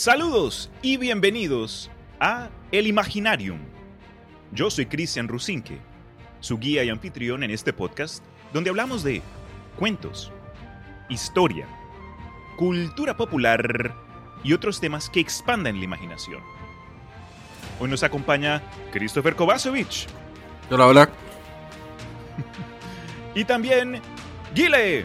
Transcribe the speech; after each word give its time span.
Saludos 0.00 0.70
y 0.80 0.96
bienvenidos 0.96 1.90
a 2.20 2.48
El 2.72 2.86
Imaginarium. 2.86 3.58
Yo 4.50 4.70
soy 4.70 4.86
Cristian 4.86 5.28
Rusinque, 5.28 5.76
su 6.40 6.58
guía 6.58 6.82
y 6.84 6.88
anfitrión 6.88 7.42
en 7.42 7.50
este 7.50 7.74
podcast, 7.74 8.24
donde 8.54 8.70
hablamos 8.70 9.02
de 9.02 9.20
cuentos, 9.78 10.32
historia, 11.10 11.68
cultura 12.56 13.14
popular 13.14 13.94
y 14.42 14.54
otros 14.54 14.80
temas 14.80 15.10
que 15.10 15.20
expandan 15.20 15.76
la 15.76 15.84
imaginación. 15.84 16.40
Hoy 17.78 17.90
nos 17.90 18.02
acompaña 18.02 18.62
Christopher 18.92 19.36
Kovacevic. 19.36 20.06
Hola, 20.70 20.86
hola. 20.86 21.10
y 23.34 23.44
también 23.44 24.00
Guile. 24.54 25.04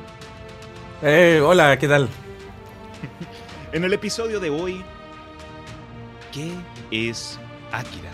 Eh, 1.01 1.41
hola, 1.43 1.77
¿qué 1.77 1.89
tal? 1.89 2.07
En 3.75 3.83
el 3.83 3.91
episodio 3.91 4.39
de 4.39 4.49
hoy, 4.49 4.81
¿qué 6.31 6.49
es 6.91 7.37
Akira? 7.73 8.09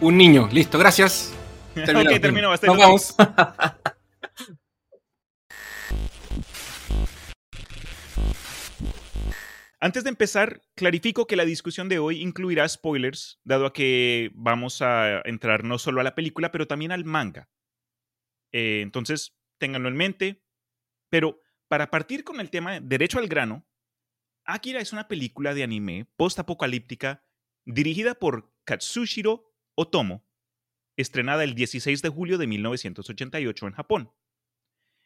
Un 0.00 0.16
niño, 0.16 0.48
listo, 0.50 0.78
gracias. 0.78 1.34
Termino, 1.74 2.10
ok, 2.14 2.20
termino 2.22 2.48
bastante. 2.48 2.74
Nos 2.74 2.82
vamos. 2.82 3.14
Antes 9.78 10.04
de 10.04 10.08
empezar, 10.08 10.62
clarifico 10.74 11.26
que 11.26 11.36
la 11.36 11.44
discusión 11.44 11.90
de 11.90 11.98
hoy 11.98 12.22
incluirá 12.22 12.66
spoilers, 12.66 13.42
dado 13.44 13.66
a 13.66 13.74
que 13.74 14.30
vamos 14.32 14.80
a 14.80 15.20
entrar 15.26 15.64
no 15.64 15.76
solo 15.76 16.00
a 16.00 16.04
la 16.04 16.14
película, 16.14 16.50
pero 16.50 16.66
también 16.66 16.92
al 16.92 17.04
manga. 17.04 17.50
Eh, 18.52 18.80
entonces, 18.80 19.36
ténganlo 19.58 19.90
en 19.90 19.96
mente. 19.96 20.42
Pero 21.10 21.42
para 21.68 21.90
partir 21.90 22.24
con 22.24 22.40
el 22.40 22.48
tema 22.48 22.80
derecho 22.80 23.18
al 23.18 23.28
grano, 23.28 23.66
Akira 24.46 24.80
es 24.80 24.92
una 24.92 25.08
película 25.08 25.54
de 25.54 25.62
anime 25.62 26.06
post-apocalíptica 26.16 27.24
dirigida 27.64 28.14
por 28.14 28.52
Katsushiro 28.64 29.50
Otomo, 29.74 30.26
estrenada 30.96 31.44
el 31.44 31.54
16 31.54 32.02
de 32.02 32.08
julio 32.10 32.36
de 32.36 32.46
1988 32.46 33.66
en 33.66 33.72
Japón. 33.72 34.12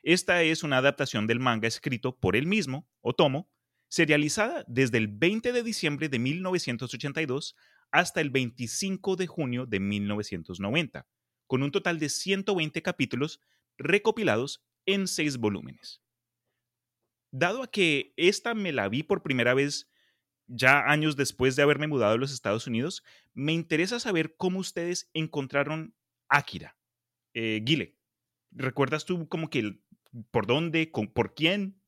Esta 0.03 0.43
es 0.43 0.65
una 0.65 0.79
adaptación 0.79 1.29
del 1.29 1.39
manga 1.39 1.69
escrito 1.69 2.19
por 2.19 2.35
él 2.35 2.47
mismo, 2.47 2.89
Otomo, 3.01 3.49
serializada 3.89 4.65
desde 4.67 4.99
el 4.99 5.07
20 5.07 5.53
de 5.53 5.63
diciembre 5.63 6.09
de 6.09 6.19
1982 6.19 7.55
hasta 7.93 8.21
el 8.21 8.31
25 8.31 9.15
de 9.15 9.27
junio 9.29 9.67
de 9.67 9.79
1990, 9.79 11.07
con 11.47 11.63
un 11.63 11.71
total 11.71 12.01
de 12.01 12.09
120 12.09 12.83
capítulos 12.83 13.41
recopilados 13.79 14.65
en 14.85 15.07
seis 15.07 15.37
volúmenes 15.37 16.03
dado 17.31 17.63
a 17.63 17.71
que 17.71 18.13
esta 18.17 18.55
me 18.55 18.73
la 18.73 18.89
vi 18.89 19.03
por 19.03 19.23
primera 19.23 19.55
vez 19.55 19.89
ya 20.47 20.81
años 20.91 21.17
después 21.17 21.57
de 21.57 21.63
haberme 21.63 21.87
mudado 21.87 22.15
a 22.15 22.19
los 22.19 22.33
Estados 22.33 22.67
Unidos, 22.67 23.05
me 23.35 23.53
interesa 23.53 24.01
saber 24.01 24.35
cómo 24.37 24.59
ustedes 24.59 25.11
encontraron 25.13 25.95
Akira. 26.29 26.77
Eh, 27.35 27.61
Guile, 27.63 27.97
¿recuerdas 28.51 29.05
tú 29.05 29.29
como 29.29 29.51
que 29.51 29.79
por 30.31 30.47
dónde, 30.47 30.91
por 31.13 31.35
quién? 31.35 31.81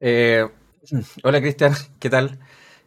Eh, 0.00 0.48
hola 1.22 1.40
Cristian, 1.40 1.72
¿qué 2.00 2.10
tal? 2.10 2.40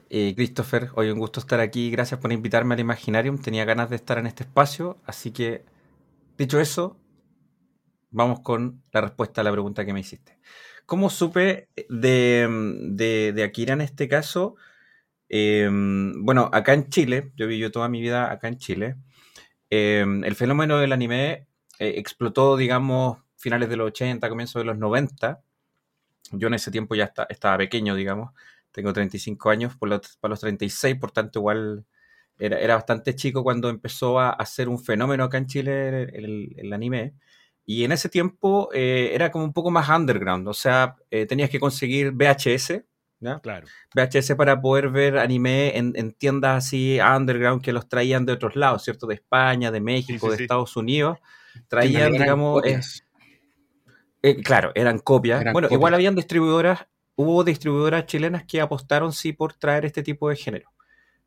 Eh, 0.10 0.34
Christopher, 0.36 0.90
hoy 0.96 1.12
un 1.12 1.20
gusto 1.20 1.40
estar 1.40 1.60
aquí, 1.60 1.92
gracias 1.92 2.20
por 2.20 2.32
invitarme 2.32 2.74
al 2.74 2.80
Imaginarium, 2.80 3.38
tenía 3.38 3.64
ganas 3.64 3.92
de 3.92 3.96
estar 3.96 4.18
en 4.18 4.26
este 4.26 4.44
espacio, 4.44 5.00
así 5.06 5.32
que 5.32 5.66
dicho 6.36 6.60
eso, 6.60 6.98
vamos 8.10 8.40
con 8.40 8.84
la 8.92 9.02
respuesta 9.02 9.42
a 9.42 9.44
la 9.44 9.52
pregunta 9.52 9.86
que 9.86 9.94
me 9.94 10.00
hiciste. 10.00 10.40
¿Cómo 10.90 11.12
supe 11.12 11.70
de, 11.88 13.32
de, 13.36 13.44
Akira 13.44 13.74
en 13.74 13.82
este 13.82 14.08
caso? 14.08 14.56
Em, 15.30 16.26
bueno, 16.26 16.50
acá 16.52 16.74
en 16.74 16.90
Chile, 16.90 17.32
yo 17.36 17.46
viví 17.46 17.70
toda 17.70 17.88
mi 17.90 18.02
vida 18.02 18.32
acá 18.32 18.48
en 18.48 18.58
Chile, 18.58 18.96
em, 19.70 20.24
el 20.24 20.36
fenómeno 20.36 20.80
del 20.80 20.92
anime 20.92 21.48
eh, 21.78 21.94
explotó, 21.98 22.58
digamos, 22.58 23.20
finales 23.38 23.70
de 23.70 23.78
los 23.78 23.90
80, 23.90 24.30
comienzos 24.30 24.62
de 24.62 24.66
los 24.66 24.80
90. 24.80 25.44
Yo 26.32 26.48
en 26.48 26.56
ese 26.56 26.72
tiempo 26.72 26.96
ya 26.96 27.14
estaba 27.30 27.58
pequeño, 27.60 27.94
digamos, 27.94 28.32
tengo 28.72 28.92
35 28.92 29.52
años, 29.52 29.76
por 29.78 29.90
los, 29.90 30.18
para 30.18 30.32
los 30.32 30.40
36, 30.40 30.96
por 31.00 31.12
tanto 31.12 31.38
igual 31.38 31.86
era, 32.40 32.76
bastante 32.76 33.16
chico 33.16 33.44
cuando 33.44 33.70
empezó 33.70 34.20
a, 34.20 34.44
ser 34.48 34.70
un 34.70 34.80
fenómeno 34.80 35.26
acá 35.26 35.38
en 35.38 35.46
Chile 35.46 36.04
el 36.16 36.74
anime. 36.74 37.14
Y 37.72 37.84
en 37.84 37.92
ese 37.92 38.10
tiempo 38.10 38.72
eh, 38.74 39.12
era 39.14 39.30
como 39.30 39.44
un 39.44 39.54
poco 39.54 39.70
más 39.70 39.88
underground, 39.90 40.48
o 40.48 40.56
sea, 40.56 40.96
eh, 41.12 41.28
tenías 41.28 41.52
que 41.52 41.60
conseguir 41.60 42.14
VHS, 42.14 42.82
¿ya? 43.20 43.40
Claro. 43.42 43.68
VHS 43.94 44.34
para 44.34 44.60
poder 44.60 44.90
ver 44.90 45.20
anime 45.20 45.78
en, 45.78 46.12
tiendas 46.14 46.66
así 46.66 47.00
underground 47.00 47.62
que 47.62 47.72
los 47.72 47.88
traían 47.88 48.26
de 48.26 48.34
otros 48.34 48.56
lados, 48.56 48.84
¿cierto? 48.84 49.06
De 49.06 49.14
España, 49.14 49.70
de 49.70 49.82
México, 49.82 50.32
de 50.32 50.42
Estados 50.42 50.76
Unidos. 50.78 51.20
Traían, 51.68 52.14
digamos... 52.14 52.64
Eh, 54.24 54.42
claro, 54.42 54.72
eran 54.74 54.98
copias. 54.98 55.54
bueno, 55.54 55.68
igual 55.70 55.94
habían 55.94 56.16
distribuidoras, 56.16 56.88
hubo 57.14 57.44
distribuidoras 57.44 58.08
chilenas 58.08 58.46
que 58.46 58.62
apostaron 58.62 59.14
sí 59.14 59.32
por 59.32 59.54
traer 59.54 59.86
este 59.86 60.02
tipo 60.02 60.28
de 60.28 60.38
género. 60.38 60.72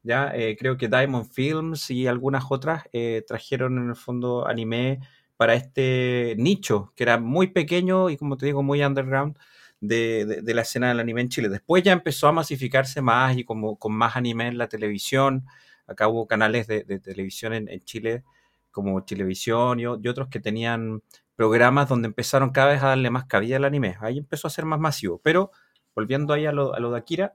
Ya, 0.02 0.32
creo 0.58 0.76
que 0.76 0.88
Diamond 0.88 1.31
Films 1.31 1.88
y 1.92 2.08
algunas 2.08 2.47
otras 2.50 2.82
trajeron 3.28 3.78
en 3.78 3.91
el 3.91 3.94
fondo 3.94 4.44
anime 4.48 4.98
para 5.42 5.54
este 5.54 6.36
nicho, 6.38 6.92
que 6.94 7.03
era 7.03 7.19
muy 7.19 7.48
pequeño 7.48 8.10
y 8.10 8.16
como 8.16 8.36
te 8.36 8.47
digo, 8.47 8.62
muy 8.62 8.80
underground 8.84 9.36
de, 9.80 10.41
la 10.47 10.62
escena 10.62 10.91
del 10.91 11.00
anime 11.00 11.22
en 11.22 11.30
Chile. 11.30 11.48
Después 11.48 11.82
ya 11.82 11.91
empezó 11.91 12.28
a 12.28 12.32
masificarse 12.32 13.03
más 13.03 13.36
y 13.36 13.42
como 13.42 13.76
con 13.76 13.92
más 13.92 14.14
anime 14.14 14.47
en 14.47 14.56
la 14.56 14.69
televisión. 14.69 15.44
Acá 15.88 16.06
hubo 16.06 16.28
canales 16.28 16.69
de, 16.69 16.84
televisión 17.00 17.54
en, 17.54 17.81
Chile 17.81 18.22
como 18.70 19.00
Chilevisión 19.00 19.81
y, 19.81 19.86
otros 19.86 20.28
que 20.28 20.38
tenían 20.38 21.02
programas 21.34 21.88
donde 21.88 22.06
empezaron 22.06 22.50
cada 22.50 22.69
vez 22.69 22.82
a 22.84 22.91
darle 22.91 23.10
más 23.10 23.25
cabida 23.25 23.56
al 23.56 23.64
anime. 23.64 23.97
Ahí 23.98 24.19
empezó 24.19 24.47
a 24.47 24.50
ser 24.50 24.64
más 24.64 24.78
masivo. 24.78 25.20
Pero 25.25 25.50
volviendo 25.92 26.34
ahí 26.34 26.47
a 26.47 26.52
lo, 26.52 26.70
de 26.70 26.97
Akira, 26.97 27.34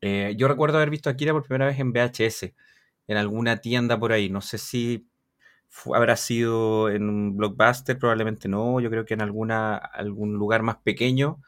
eh, 0.00 0.36
yo 0.38 0.46
recuerdo 0.46 0.76
haber 0.76 0.90
visto 0.90 1.10
Akira 1.10 1.32
por 1.32 1.42
primera 1.42 1.66
vez 1.66 1.80
en 1.80 1.92
VHS, 1.92 2.54
en 3.08 3.16
alguna 3.16 3.56
tienda 3.56 3.98
por 3.98 4.12
ahí. 4.12 4.30
No 4.30 4.40
sé 4.40 4.58
si 4.58 5.08
habrá 5.94 6.16
sido 6.16 6.90
en 6.90 7.08
un 7.08 7.36
blockbuster, 7.36 7.98
probablemente 7.98 8.48
no, 8.48 8.80
yo 8.80 8.90
creo 8.90 9.04
que 9.04 9.14
en 9.14 9.22
alguna, 9.22 9.76
algún 9.76 10.34
lugar 10.34 10.62
más 10.62 10.76
pequeño 10.76 11.40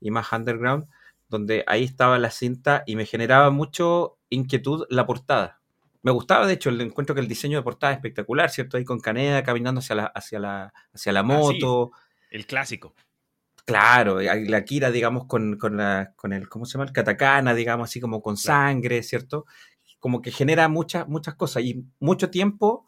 y 0.00 0.10
más 0.10 0.32
underground, 0.32 0.86
donde 1.28 1.64
ahí 1.66 1.84
estaba 1.84 2.18
la 2.18 2.30
cinta 2.30 2.82
y 2.86 2.96
me 2.96 3.06
generaba 3.06 3.50
mucho 3.50 4.18
inquietud 4.30 4.86
la 4.90 5.06
portada. 5.06 5.60
Me 6.02 6.12
gustaba, 6.12 6.46
de 6.46 6.54
hecho, 6.54 6.70
el 6.70 6.80
encuentro 6.80 7.14
que 7.14 7.20
el 7.20 7.28
diseño 7.28 7.58
de 7.58 7.62
portada 7.62 7.92
es 7.92 7.98
espectacular, 7.98 8.50
¿cierto? 8.50 8.76
Ahí 8.76 8.84
con 8.84 9.00
Caneda 9.00 9.42
caminando 9.42 9.80
hacia 9.80 9.96
la, 9.96 10.06
hacia 10.06 10.38
la, 10.38 10.72
hacia 10.92 11.12
la 11.12 11.20
ah, 11.20 11.24
moto. 11.24 11.90
el 12.30 12.46
clásico. 12.46 12.94
Claro, 13.64 14.20
la 14.20 14.64
Kira, 14.64 14.90
digamos, 14.90 15.26
con, 15.26 15.58
con, 15.58 15.76
la, 15.76 16.14
con 16.16 16.32
el, 16.32 16.48
¿cómo 16.48 16.64
se 16.64 16.74
llama? 16.74 16.86
El 16.86 16.92
katakana, 16.92 17.52
digamos, 17.52 17.90
así 17.90 18.00
como 18.00 18.22
con 18.22 18.38
sangre, 18.38 19.02
¿cierto? 19.02 19.44
Como 19.98 20.22
que 20.22 20.30
genera 20.30 20.68
muchas, 20.68 21.06
muchas 21.06 21.34
cosas 21.34 21.64
y 21.64 21.84
mucho 22.00 22.30
tiempo 22.30 22.86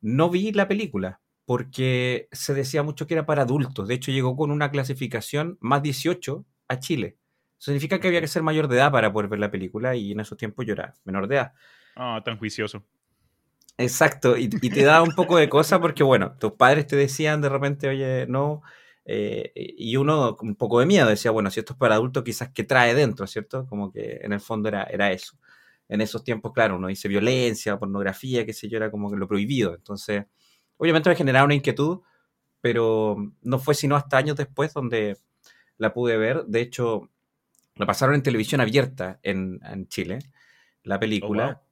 no 0.00 0.30
vi 0.30 0.52
la 0.52 0.68
película 0.68 1.20
porque 1.44 2.28
se 2.30 2.54
decía 2.54 2.82
mucho 2.82 3.06
que 3.06 3.14
era 3.14 3.26
para 3.26 3.42
adultos. 3.42 3.88
De 3.88 3.94
hecho, 3.94 4.12
llegó 4.12 4.36
con 4.36 4.52
una 4.52 4.70
clasificación 4.70 5.58
más 5.60 5.82
18 5.82 6.44
a 6.68 6.78
Chile. 6.78 7.18
Eso 7.58 7.72
significa 7.72 7.98
que 7.98 8.06
había 8.06 8.20
que 8.20 8.28
ser 8.28 8.42
mayor 8.44 8.68
de 8.68 8.76
edad 8.76 8.92
para 8.92 9.12
poder 9.12 9.28
ver 9.28 9.40
la 9.40 9.50
película 9.50 9.96
y 9.96 10.12
en 10.12 10.20
esos 10.20 10.38
tiempos 10.38 10.64
yo 10.64 10.74
era 10.74 10.94
menor 11.04 11.26
de 11.26 11.36
edad. 11.36 11.52
Ah, 11.96 12.22
tan 12.24 12.38
juicioso. 12.38 12.84
Exacto, 13.76 14.36
y, 14.36 14.48
te 14.48 14.84
da 14.84 15.02
un 15.02 15.14
poco 15.14 15.38
de 15.38 15.48
cosa 15.48 15.80
porque, 15.80 16.02
bueno, 16.02 16.36
tus 16.38 16.52
padres 16.52 16.86
te 16.86 16.96
decían 16.96 17.40
de 17.40 17.48
repente, 17.48 17.88
oye, 17.88 18.26
no, 18.28 18.62
eh, 19.04 19.52
y 19.54 19.96
uno 19.96 20.36
un 20.42 20.54
poco 20.54 20.80
de 20.80 20.86
miedo 20.86 21.08
decía, 21.08 21.30
bueno, 21.30 21.50
si 21.50 21.60
esto 21.60 21.72
es 21.72 21.78
para 21.78 21.94
adultos, 21.94 22.22
quizás 22.22 22.50
que 22.50 22.62
trae 22.62 22.94
dentro, 22.94 23.26
¿cierto? 23.26 23.66
Como 23.66 23.90
que 23.90 24.20
en 24.22 24.32
el 24.34 24.40
fondo 24.40 24.68
era, 24.68 24.84
era 24.84 25.10
eso 25.10 25.36
en 25.90 26.00
esos 26.00 26.22
tiempos, 26.22 26.52
claro, 26.52 26.76
uno 26.76 26.86
dice 26.86 27.08
violencia, 27.08 27.76
pornografía, 27.76 28.46
qué 28.46 28.52
sé 28.52 28.68
yo, 28.68 28.76
era 28.76 28.92
como 28.92 29.10
que 29.10 29.16
lo 29.16 29.26
prohibido. 29.26 29.74
Entonces, 29.74 30.24
obviamente 30.76 31.10
me 31.10 31.16
generaba 31.16 31.44
una 31.44 31.54
inquietud, 31.54 32.00
pero 32.60 33.16
no 33.42 33.58
fue 33.58 33.74
sino 33.74 33.96
hasta 33.96 34.16
años 34.16 34.36
después 34.36 34.72
donde 34.72 35.18
la 35.78 35.92
pude 35.92 36.16
ver. 36.16 36.44
De 36.46 36.60
hecho, 36.60 37.10
la 37.74 37.86
pasaron 37.86 38.14
en 38.14 38.22
televisión 38.22 38.60
abierta 38.60 39.18
en, 39.24 39.58
Chile, 39.88 40.20
la 40.84 41.00
película, 41.00 41.60
oh, 41.60 41.66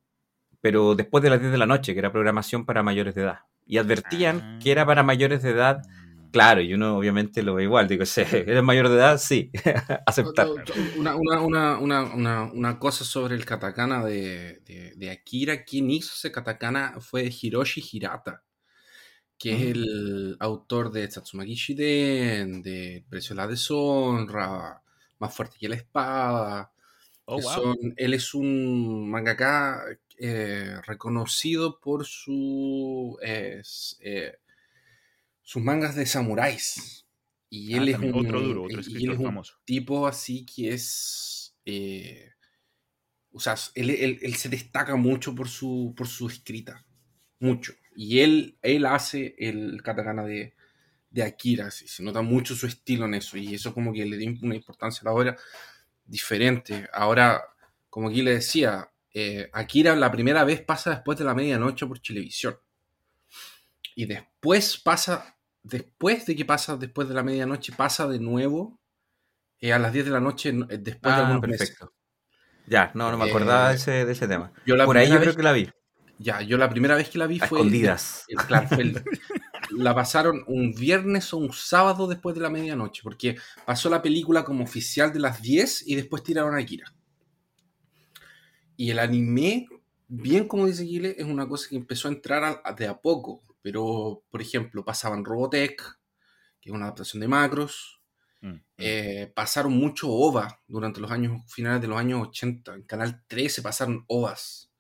pero 0.60 0.96
después 0.96 1.22
de 1.22 1.30
las 1.30 1.38
10 1.38 1.52
de 1.52 1.58
la 1.58 1.66
noche, 1.66 1.92
que 1.92 2.00
era 2.00 2.10
programación 2.10 2.66
para 2.66 2.82
mayores 2.82 3.14
de 3.14 3.22
edad. 3.22 3.38
Y 3.66 3.78
advertían 3.78 4.58
que 4.58 4.72
era 4.72 4.84
para 4.84 5.04
mayores 5.04 5.42
de 5.42 5.50
edad 5.50 5.82
Claro, 6.30 6.60
y 6.60 6.74
uno 6.74 6.96
obviamente 6.96 7.42
lo 7.42 7.54
ve 7.54 7.64
igual, 7.64 7.88
digo, 7.88 8.04
¿eres 8.16 8.62
mayor 8.62 8.88
de 8.88 8.96
edad? 8.96 9.18
Sí, 9.18 9.50
aceptar. 10.06 10.48
Una, 10.96 11.16
una, 11.16 11.78
una, 11.78 12.44
una, 12.52 12.78
cosa 12.78 13.04
sobre 13.04 13.34
el 13.34 13.44
katakana 13.44 14.04
de, 14.04 14.60
de, 14.96 15.10
Akira, 15.10 15.64
quien 15.64 15.90
hizo 15.90 16.12
ese 16.14 16.30
katakana 16.30 16.96
fue 17.00 17.30
Hiroshi 17.30 17.82
Hirata, 17.92 18.42
que 19.38 19.52
es 19.52 19.60
mm. 19.60 19.70
el 19.70 20.36
autor 20.40 20.90
de 20.90 21.08
Tatsumaki 21.08 21.54
Shiden, 21.54 22.62
de 22.62 23.04
Precio 23.08 23.34
de 23.34 23.42
la 23.42 23.46
Deshonra, 23.48 24.82
Más 25.18 25.34
fuerte 25.34 25.56
que 25.58 25.68
la 25.68 25.76
espada, 25.76 26.70
Oh, 27.30 27.74
él 27.96 28.14
es 28.14 28.32
un 28.32 29.10
mangaka 29.10 29.84
eh, 30.18 30.76
reconocido 30.86 31.78
por 31.78 32.06
su, 32.06 33.18
eh, 33.22 33.60
sus 35.48 35.62
mangas 35.62 35.94
de 35.94 36.04
samuráis. 36.04 37.06
Y 37.48 37.74
él 37.74 37.88
ah, 37.88 37.90
es 37.92 37.98
un, 38.00 38.12
otro 38.12 38.38
duro, 38.42 38.64
otro 38.64 38.82
y 38.82 39.06
famoso. 39.16 39.54
tipo 39.64 40.06
así 40.06 40.44
que 40.44 40.74
es... 40.74 41.56
Eh, 41.64 42.32
o 43.32 43.40
sea, 43.40 43.54
él, 43.74 44.34
se 44.36 44.50
destaca 44.50 44.94
mucho 44.96 45.34
por 45.34 45.48
su, 45.48 45.94
por 45.96 46.06
su 46.06 46.28
escrita. 46.28 46.84
Mucho. 47.40 47.72
Y 47.96 48.20
él, 48.20 48.58
él 48.60 48.84
hace 48.84 49.36
el 49.38 49.82
katakana 49.82 50.22
de, 50.24 50.54
de 51.08 51.22
Akira. 51.22 51.70
Se 51.70 52.02
nota 52.02 52.20
mucho 52.20 52.54
su 52.54 52.66
estilo 52.66 53.06
en 53.06 53.14
eso. 53.14 53.38
Y 53.38 53.54
eso 53.54 53.72
como 53.72 53.94
que 53.94 54.04
le 54.04 54.18
dio 54.18 54.30
una 54.42 54.54
importancia 54.54 55.00
a 55.00 55.04
la 55.06 55.12
obra 55.12 55.36
diferente. 56.04 56.90
Ahora, 56.92 57.42
como 57.88 58.10
aquí 58.10 58.20
le 58.20 58.34
decía, 58.34 58.90
eh, 59.14 59.48
Akira 59.54 59.96
la 59.96 60.12
primera 60.12 60.44
vez 60.44 60.60
pasa 60.60 60.90
después 60.90 61.16
de 61.16 61.24
la 61.24 61.32
medianoche 61.32 61.86
por 61.86 62.00
televisión. 62.00 62.58
Y 63.94 64.04
después 64.04 64.76
pasa, 64.76 65.37
después 65.68 66.26
de 66.26 66.36
que 66.36 66.44
pasa 66.44 66.76
después 66.76 67.08
de 67.08 67.14
la 67.14 67.22
medianoche, 67.22 67.72
pasa 67.72 68.06
de 68.08 68.18
nuevo 68.18 68.80
eh, 69.60 69.72
a 69.72 69.78
las 69.78 69.92
10 69.92 70.06
de 70.06 70.10
la 70.10 70.20
noche 70.20 70.50
eh, 70.50 70.78
después 70.78 71.14
de 71.14 71.20
ah, 71.20 71.26
algunos 71.26 71.40
perfecto. 71.40 71.92
Ya, 72.66 72.90
no, 72.94 73.10
no 73.10 73.18
me 73.18 73.24
acordaba 73.24 73.70
de, 73.70 73.76
ese, 73.76 74.04
de, 74.04 74.12
ese, 74.12 74.28
tema. 74.28 74.52
por 74.84 74.96
ahí 74.96 75.08
yo 75.08 75.18
creo 75.20 75.34
que 75.34 75.42
la 75.42 75.52
vi. 75.52 75.70
Ya, 76.18 76.42
yo 76.42 76.58
la 76.58 76.68
primera 76.68 76.96
vez 76.96 77.08
que 77.08 77.18
la 77.18 77.26
vi 77.26 77.38
fue. 77.38 77.58
Escondidas. 77.58 78.26
claro, 78.46 78.68
la 79.70 79.94
pasaron 79.94 80.44
un 80.46 80.72
viernes 80.74 81.32
o 81.32 81.38
un 81.38 81.52
sábado 81.52 82.06
después 82.06 82.34
de 82.34 82.42
la 82.42 82.50
medianoche, 82.50 83.02
porque 83.02 83.36
pasó 83.64 83.88
la 83.88 84.02
película 84.02 84.44
como 84.44 84.64
oficial 84.64 85.12
de 85.12 85.20
las 85.20 85.40
10 85.40 85.86
y 85.86 85.94
después 85.94 86.22
tiraron 86.22 86.54
a 86.54 86.58
Akira. 86.58 86.92
Y 88.76 88.90
el 88.90 88.98
anime, 88.98 89.66
bien 90.06 90.46
como 90.46 90.66
dice 90.66 90.84
Gile, 90.84 91.14
es 91.18 91.24
una 91.24 91.48
cosa 91.48 91.68
que 91.68 91.76
empezó 91.76 92.08
a 92.08 92.12
entrar 92.12 92.62
de 92.76 92.86
a 92.86 92.98
poco. 92.98 93.42
Pero, 93.68 94.22
por 94.30 94.40
ejemplo, 94.40 94.82
pasaban 94.82 95.26
Robotech, 95.26 95.82
que 96.58 96.70
es 96.70 96.74
una 96.74 96.86
adaptación 96.86 97.20
de 97.20 97.28
macros. 97.28 98.00
Mm, 98.40 98.48
mm. 98.48 98.62
Eh, 98.78 99.32
pasaron 99.34 99.74
mucho 99.74 100.10
OVA 100.10 100.62
durante 100.66 101.00
los 101.00 101.10
años 101.10 101.42
finales 101.52 101.82
de 101.82 101.88
los 101.88 101.98
años 101.98 102.28
80. 102.28 102.76
En 102.76 102.82
Canal 102.84 103.22
13 103.28 103.60
pasaron 103.60 104.06
OVAs 104.06 104.70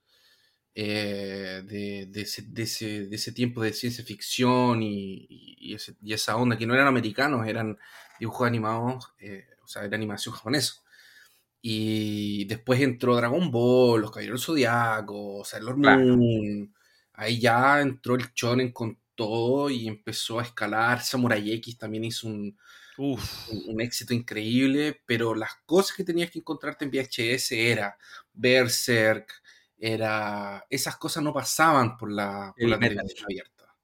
eh, 0.74 1.62
de, 1.66 2.22
ese, 2.22 3.32
tiempo 3.32 3.60
de 3.60 3.74
ciencia 3.74 4.02
ficción 4.02 4.82
y, 4.82 5.76
esa 6.06 6.36
onda, 6.36 6.56
que 6.56 6.66
no 6.66 6.72
eran 6.72 6.86
americanos, 6.86 7.46
eran 7.46 7.76
dibujos 8.18 8.46
animados, 8.46 9.12
eh, 9.18 9.48
o 9.62 9.68
sea, 9.68 9.84
era 9.84 9.96
animación 9.98 10.34
japonesa. 10.34 10.76
Y 11.60 12.46
después 12.46 12.80
entró 12.80 13.16
Dragon 13.16 13.50
Ball, 13.50 14.00
Los 14.00 14.12
Caballeros 14.12 14.46
Zodiaco, 14.46 15.44
Sailor 15.44 15.76
Moon. 15.76 16.72
Ahí 17.18 17.40
ya 17.40 17.80
entró 17.80 18.14
el 18.14 18.32
Chonen 18.32 18.70
con 18.70 18.96
todo 19.16 19.68
y 19.70 19.88
empezó 19.88 20.38
a 20.38 20.44
escalar. 20.44 21.02
Samurai 21.02 21.52
X 21.54 21.76
también 21.76 22.04
hizo 22.04 22.28
un, 22.28 22.56
un, 22.96 23.80
éxito 23.80 24.14
increíble, 24.14 25.00
pero 25.04 25.34
las 25.34 25.50
cosas 25.66 25.96
que 25.96 26.04
tenías 26.04 26.30
que 26.30 26.38
encontrarte 26.38 26.84
en 26.84 26.92
VHS 26.92 27.50
era 27.50 27.98
Berserk, 28.32 29.32
era 29.76 30.64
esas 30.70 30.96
cosas 30.96 31.24
no 31.24 31.32
pasaban 31.32 31.96
por 31.96 32.12
la, 32.12 32.54
televisión 32.56 33.24
abierta. 33.24 33.74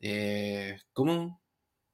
Eh, 0.00 0.76
¿Cómo? 0.92 1.40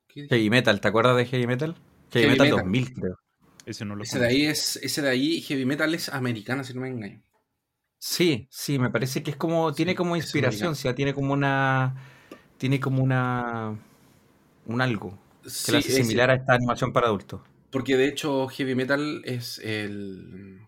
Heavy 0.09 0.49
Metal, 0.49 0.81
¿te 0.81 0.89
acuerdas 0.89 1.19
de 1.19 1.27
Heavy 1.27 1.47
Metal? 1.47 1.77
Heavy, 2.13 2.29
Metal, 2.29 2.49
2000, 2.49 2.95
creo. 2.95 3.19
Ese, 3.67 3.85
no 3.85 3.95
lo 3.95 4.05
ese 4.05 4.19
de 4.19 4.27
ahí 4.27 4.47
es 4.47 4.77
ese 4.77 5.03
de 5.03 5.11
ahí 5.11 5.43
Heavy 5.43 5.67
Metal 5.67 5.95
es 5.95 6.09
americana 6.09 6.65
si 6.65 6.73
no 6.73 6.81
me 6.81 6.89
engaño. 6.89 7.23
Sí, 8.05 8.49
sí, 8.51 8.81
me 8.81 8.91
parece 8.91 9.23
que 9.23 9.31
es 9.31 9.37
como 9.37 9.73
tiene 9.73 9.95
como 9.95 10.17
inspiración, 10.17 10.73
o 10.73 10.75
sea, 10.75 10.93
tiene 10.93 11.15
como 11.15 11.33
una 11.33 11.95
tiene 12.59 12.81
como 12.81 13.01
una 13.01 13.79
un 14.67 14.81
algo 14.81 15.17
que 15.65 15.77
hace 15.77 15.93
similar 15.93 16.29
a 16.29 16.35
esta 16.35 16.55
animación 16.55 16.93
para 16.93 17.07
adultos. 17.07 17.43
Porque 17.71 17.97
de 17.97 18.09
hecho 18.09 18.49
Heavy 18.49 18.75
Metal 18.75 19.23
es 19.25 19.61
el 19.61 20.67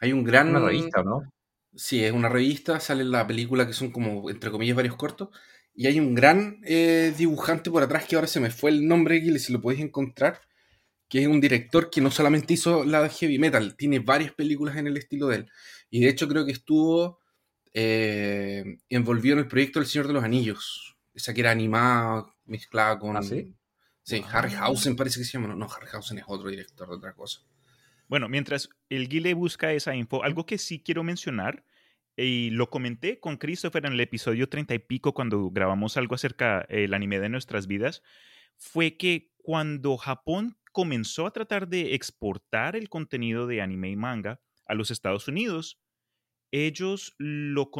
hay 0.00 0.14
un 0.14 0.24
gran 0.24 0.56
una 0.56 0.60
revista, 0.60 1.02
¿no? 1.02 1.30
Sí, 1.74 2.02
es 2.02 2.12
una 2.12 2.30
revista, 2.30 2.80
sale 2.80 3.04
la 3.04 3.26
película 3.26 3.66
que 3.66 3.74
son 3.74 3.90
como, 3.90 4.30
entre 4.30 4.50
comillas, 4.50 4.74
varios 4.74 4.96
cortos. 4.96 5.28
Y 5.74 5.86
hay 5.86 6.00
un 6.00 6.14
gran 6.14 6.60
eh, 6.64 7.12
dibujante 7.14 7.70
por 7.70 7.82
atrás 7.82 8.06
que 8.06 8.16
ahora 8.16 8.26
se 8.26 8.40
me 8.40 8.50
fue 8.50 8.70
el 8.70 8.88
nombre, 8.88 9.18
y 9.18 9.38
si 9.38 9.52
lo 9.52 9.60
podéis 9.60 9.82
encontrar, 9.82 10.40
que 11.08 11.20
es 11.20 11.26
un 11.28 11.40
director 11.40 11.90
que 11.90 12.00
no 12.00 12.10
solamente 12.10 12.54
hizo 12.54 12.84
la 12.84 13.08
heavy 13.08 13.38
metal, 13.38 13.76
tiene 13.76 13.98
varias 14.00 14.32
películas 14.32 14.76
en 14.76 14.86
el 14.86 14.96
estilo 14.96 15.28
de 15.28 15.36
él. 15.36 15.50
Y 15.90 16.00
de 16.00 16.08
hecho 16.08 16.28
creo 16.28 16.44
que 16.44 16.52
estuvo 16.52 17.20
eh, 17.72 18.78
envolvido 18.88 19.34
en 19.34 19.40
el 19.40 19.48
proyecto 19.48 19.80
El 19.80 19.86
Señor 19.86 20.06
de 20.06 20.14
los 20.14 20.24
Anillos. 20.24 20.96
Esa 21.12 21.32
que 21.32 21.40
era 21.40 21.50
animada, 21.50 22.26
mezclada 22.46 22.98
con... 22.98 23.16
¿Ah, 23.16 23.22
sí? 23.22 23.54
Sí, 24.02 24.22
Harryhausen 24.30 24.96
parece 24.96 25.20
que 25.20 25.24
se 25.24 25.32
llama. 25.32 25.48
No, 25.48 25.56
no, 25.56 25.66
Harryhausen 25.66 26.18
es 26.18 26.24
otro 26.26 26.50
director 26.50 26.88
de 26.88 26.96
otra 26.96 27.14
cosa. 27.14 27.40
Bueno, 28.06 28.28
mientras 28.28 28.68
el 28.90 29.08
Guile 29.08 29.32
busca 29.32 29.72
esa 29.72 29.96
info, 29.96 30.22
algo 30.22 30.44
que 30.44 30.58
sí 30.58 30.82
quiero 30.82 31.02
mencionar, 31.02 31.64
y 32.16 32.50
lo 32.50 32.70
comenté 32.70 33.18
con 33.18 33.38
Christopher 33.38 33.86
en 33.86 33.94
el 33.94 34.00
episodio 34.00 34.48
30 34.48 34.74
y 34.74 34.78
pico 34.78 35.14
cuando 35.14 35.50
grabamos 35.50 35.96
algo 35.96 36.14
acerca 36.14 36.66
del 36.68 36.94
anime 36.94 37.18
de 37.18 37.28
nuestras 37.28 37.66
vidas, 37.66 38.02
fue 38.56 38.96
que 38.96 39.32
cuando 39.38 39.96
Japón 39.96 40.56
comenzó 40.72 41.26
a 41.26 41.32
tratar 41.32 41.68
de 41.68 41.94
exportar 41.94 42.76
el 42.76 42.88
contenido 42.88 43.46
de 43.46 43.62
anime 43.62 43.90
y 43.90 43.96
manga 43.96 44.40
a 44.66 44.74
los 44.74 44.90
Estados 44.90 45.28
Unidos, 45.28 45.80
ellos 46.52 47.16
lo, 47.18 47.70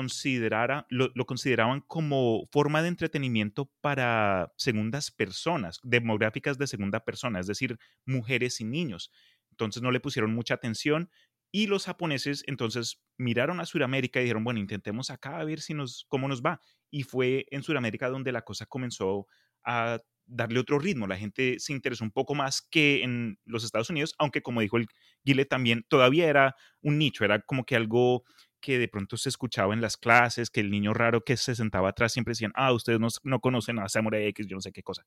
lo, 0.88 1.10
lo, 1.14 1.26
consideraban 1.26 1.80
como 1.82 2.48
forma 2.50 2.82
de 2.82 2.88
entretenimiento 2.88 3.70
para 3.80 4.52
segundas 4.56 5.12
personas, 5.12 5.78
demográficas 5.84 6.58
de 6.58 6.66
segunda 6.66 7.04
persona, 7.04 7.38
es 7.38 7.46
decir, 7.46 7.78
mujeres 8.04 8.60
y 8.60 8.64
niños. 8.64 9.12
Entonces 9.50 9.80
no 9.80 9.92
le 9.92 10.00
pusieron 10.00 10.34
mucha 10.34 10.54
atención 10.54 11.08
y 11.52 11.68
los 11.68 11.84
japoneses 11.84 12.42
entonces 12.48 13.00
miraron 13.16 13.60
a 13.60 13.64
Sudamérica 13.64 14.18
y 14.18 14.24
dijeron, 14.24 14.42
bueno, 14.42 14.58
intentemos 14.58 15.10
acá 15.10 15.38
a 15.38 15.44
ver 15.44 15.60
si 15.60 15.72
nos, 15.72 16.04
cómo 16.08 16.26
nos 16.26 16.42
va. 16.42 16.60
Y 16.90 17.04
fue 17.04 17.46
en 17.52 17.62
Sudamérica 17.62 18.08
donde 18.08 18.32
la 18.32 18.42
cosa 18.42 18.66
comenzó 18.66 19.28
a 19.64 20.00
darle 20.26 20.60
otro 20.60 20.78
ritmo. 20.78 21.06
La 21.06 21.16
gente 21.16 21.58
se 21.58 21.72
interesó 21.72 22.04
un 22.04 22.10
poco 22.10 22.34
más 22.34 22.62
que 22.62 23.02
en 23.02 23.38
los 23.44 23.64
Estados 23.64 23.90
Unidos, 23.90 24.14
aunque 24.18 24.42
como 24.42 24.60
dijo 24.60 24.76
el 24.76 24.86
Guile 25.24 25.44
también, 25.44 25.84
todavía 25.88 26.28
era 26.28 26.56
un 26.82 26.98
nicho, 26.98 27.24
era 27.24 27.40
como 27.40 27.64
que 27.64 27.76
algo 27.76 28.24
que 28.60 28.78
de 28.78 28.88
pronto 28.88 29.18
se 29.18 29.28
escuchaba 29.28 29.74
en 29.74 29.82
las 29.82 29.98
clases, 29.98 30.48
que 30.48 30.60
el 30.60 30.70
niño 30.70 30.94
raro 30.94 31.22
que 31.22 31.36
se 31.36 31.54
sentaba 31.54 31.90
atrás 31.90 32.14
siempre 32.14 32.32
decían, 32.32 32.52
ah, 32.54 32.72
ustedes 32.72 32.98
no, 32.98 33.08
no 33.22 33.40
conocen 33.40 33.78
a 33.78 33.90
Samurai 33.90 34.24
X, 34.28 34.46
yo 34.46 34.56
no 34.56 34.62
sé 34.62 34.72
qué 34.72 34.82
cosa. 34.82 35.06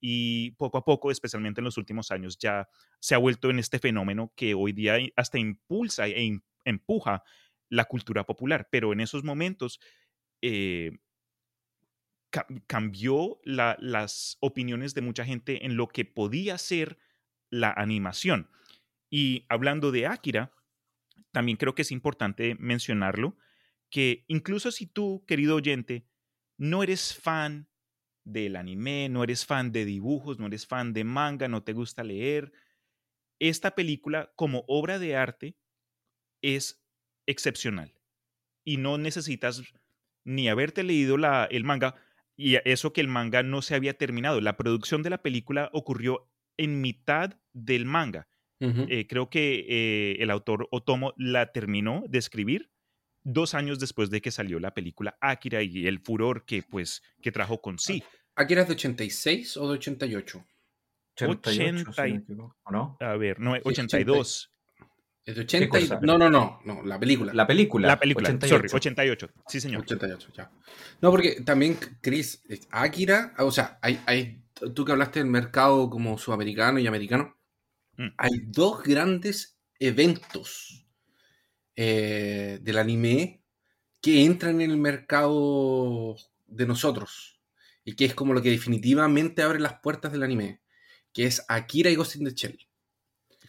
Y 0.00 0.52
poco 0.52 0.78
a 0.78 0.84
poco, 0.84 1.10
especialmente 1.10 1.60
en 1.60 1.66
los 1.66 1.76
últimos 1.76 2.10
años, 2.10 2.38
ya 2.38 2.66
se 3.00 3.14
ha 3.14 3.18
vuelto 3.18 3.50
en 3.50 3.58
este 3.58 3.78
fenómeno 3.78 4.32
que 4.34 4.54
hoy 4.54 4.72
día 4.72 4.96
hasta 5.16 5.38
impulsa 5.38 6.08
e 6.08 6.40
empuja 6.64 7.22
la 7.68 7.84
cultura 7.84 8.24
popular. 8.24 8.68
Pero 8.70 8.94
en 8.94 9.00
esos 9.00 9.22
momentos 9.22 9.80
eh, 10.40 10.92
cambió 12.66 13.40
las 13.44 14.36
opiniones 14.40 14.94
de 14.94 15.02
mucha 15.02 15.24
gente 15.24 15.64
en 15.64 15.76
lo 15.76 15.88
que 15.88 16.04
podía 16.04 16.58
ser 16.58 16.98
la 17.50 17.72
animación. 17.72 18.50
Y 19.10 19.46
hablando 19.48 19.92
de 19.92 20.06
Akira, 20.06 20.52
también 21.30 21.56
creo 21.56 21.74
que 21.74 21.82
es 21.82 21.92
importante 21.92 22.56
mencionarlo, 22.58 23.36
que 23.90 24.24
incluso 24.28 24.70
si 24.72 24.86
tú, 24.86 25.24
querido 25.26 25.56
oyente, 25.56 26.06
no 26.56 26.82
eres 26.82 27.14
fan 27.14 27.68
del 28.24 28.56
anime, 28.56 29.08
no 29.08 29.22
eres 29.22 29.46
fan 29.46 29.70
de 29.70 29.84
dibujos, 29.84 30.38
no 30.38 30.46
eres 30.46 30.66
fan 30.66 30.92
de 30.92 31.04
manga, 31.04 31.46
no 31.48 31.62
te 31.62 31.72
gusta 31.72 32.02
leer, 32.02 32.52
esta 33.38 33.74
película 33.74 34.32
como 34.36 34.64
obra 34.66 34.98
de 34.98 35.16
arte 35.16 35.56
es 36.42 36.82
excepcional 37.26 37.94
y 38.64 38.78
no 38.78 38.98
necesitas 38.98 39.62
ni 40.24 40.48
haberte 40.48 40.82
leído 40.82 41.16
el 41.50 41.64
manga 41.64 41.94
y 42.36 42.56
eso 42.64 42.92
que 42.92 43.00
el 43.00 43.08
manga 43.08 43.42
no 43.42 43.62
se 43.62 43.74
había 43.74 43.96
terminado. 43.96 44.40
La 44.40 44.56
producción 44.56 45.02
de 45.02 45.10
la 45.10 45.22
película 45.22 45.70
ocurrió 45.72 46.30
en 46.56 46.80
mitad 46.80 47.38
del 47.52 47.84
manga. 47.84 48.28
Eh, 48.60 49.06
creo 49.06 49.28
que 49.28 49.66
eh, 49.68 50.16
el 50.20 50.30
autor 50.30 50.68
Otomo 50.70 51.12
la 51.18 51.52
terminó 51.52 52.02
de 52.08 52.18
escribir 52.18 52.70
dos 53.22 53.52
años 53.52 53.78
después 53.78 54.08
de 54.08 54.22
que 54.22 54.30
salió 54.30 54.58
la 54.58 54.72
película 54.72 55.18
Akira 55.20 55.62
y 55.62 55.86
el 55.86 55.98
furor 55.98 56.46
que, 56.46 56.62
pues, 56.62 57.02
que 57.20 57.30
trajo 57.30 57.60
con 57.60 57.78
sí. 57.78 58.02
¿Akira 58.34 58.62
es 58.62 58.68
de 58.68 58.74
86 58.74 59.58
o 59.58 59.68
de 59.68 59.74
88? 59.74 60.46
88, 61.20 62.56
no? 62.70 62.96
A 63.00 63.16
ver, 63.16 63.38
no, 63.38 63.52
82. 63.52 64.50
¿Es 65.24 65.34
de 65.36 65.40
80 65.42 66.00
No, 66.02 66.18
no, 66.18 66.28
no, 66.28 66.60
no, 66.64 66.82
la 66.84 67.00
película. 67.00 67.32
La 67.32 67.46
película. 67.46 67.88
La 67.88 67.98
película, 67.98 68.28
88. 68.28 68.56
sorry, 68.56 68.68
88. 68.72 69.30
Sí, 69.48 69.60
señor. 69.60 69.82
88, 69.82 70.28
ya. 70.36 70.50
No, 71.00 71.10
porque 71.10 71.40
también, 71.42 71.78
Chris, 72.00 72.42
Akira, 72.70 73.34
o 73.38 73.50
sea, 73.50 73.78
hay, 73.80 74.00
hay, 74.06 74.42
tú 74.74 74.84
que 74.84 74.92
hablaste 74.92 75.20
del 75.20 75.28
mercado 75.28 75.88
como 75.88 76.18
sudamericano 76.18 76.78
y 76.78 76.86
americano, 76.86 77.36
Mm. 77.96 78.08
Hay 78.16 78.30
dos 78.46 78.82
grandes 78.82 79.58
eventos 79.78 80.86
eh, 81.76 82.58
del 82.62 82.78
anime 82.78 83.42
que 84.00 84.24
entran 84.24 84.60
en 84.60 84.70
el 84.70 84.78
mercado 84.78 86.16
de 86.46 86.66
nosotros 86.66 87.40
y 87.84 87.94
que 87.94 88.04
es 88.04 88.14
como 88.14 88.34
lo 88.34 88.42
que 88.42 88.50
definitivamente 88.50 89.42
abre 89.42 89.60
las 89.60 89.80
puertas 89.80 90.12
del 90.12 90.22
anime, 90.22 90.60
que 91.12 91.26
es 91.26 91.44
Akira 91.48 91.90
y 91.90 91.94
Ghost 91.96 92.16
in 92.16 92.24
the 92.24 92.32
Shell. 92.34 92.58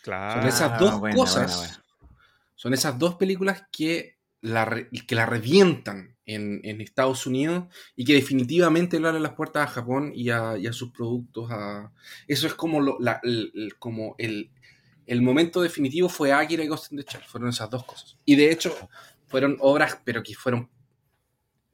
Claro. 0.06 0.40
Son 0.40 0.48
esas 0.48 0.80
dos 0.80 1.02
cosas, 1.16 1.82
son 2.54 2.76
esas 2.76 3.00
dos 3.00 3.16
películas 3.16 3.64
que 3.72 4.20
la, 4.42 4.88
que 5.08 5.16
la 5.16 5.26
revientan 5.26 6.16
en, 6.28 6.80
Estados 6.80 7.26
Unidos 7.26 7.66
y 7.96 8.06
que 8.06 8.14
definitivamente 8.14 9.00
le 9.00 9.08
abren 9.08 9.24
las 9.24 9.34
puertas 9.34 9.64
a 9.64 9.72
Japón 9.72 10.12
y 10.14 10.30
a, 10.30 10.56
sus 10.74 10.92
productos. 10.92 11.50
A... 11.50 11.92
Eso 12.28 12.46
es 12.46 12.54
como, 12.54 12.82
lo, 12.82 13.00
el, 13.24 13.74
como 13.80 14.14
el, 14.20 14.52
el, 15.08 15.24
momento 15.24 15.60
definitivo 15.64 16.08
fue 16.08 16.32
Akira 16.32 16.64
y 16.64 16.68
Ghost 16.68 16.92
in 16.92 17.00
the 17.00 17.06
Shell. 17.10 17.24
Fueron 17.24 17.50
esas 17.50 17.72
dos 17.72 17.84
cosas. 17.84 18.16
Y 18.26 18.36
de 18.36 18.52
hecho, 18.52 18.76
fueron 19.26 19.58
obras, 19.60 20.00
pero 20.04 20.22
que 20.22 20.36
fueron, 20.36 20.70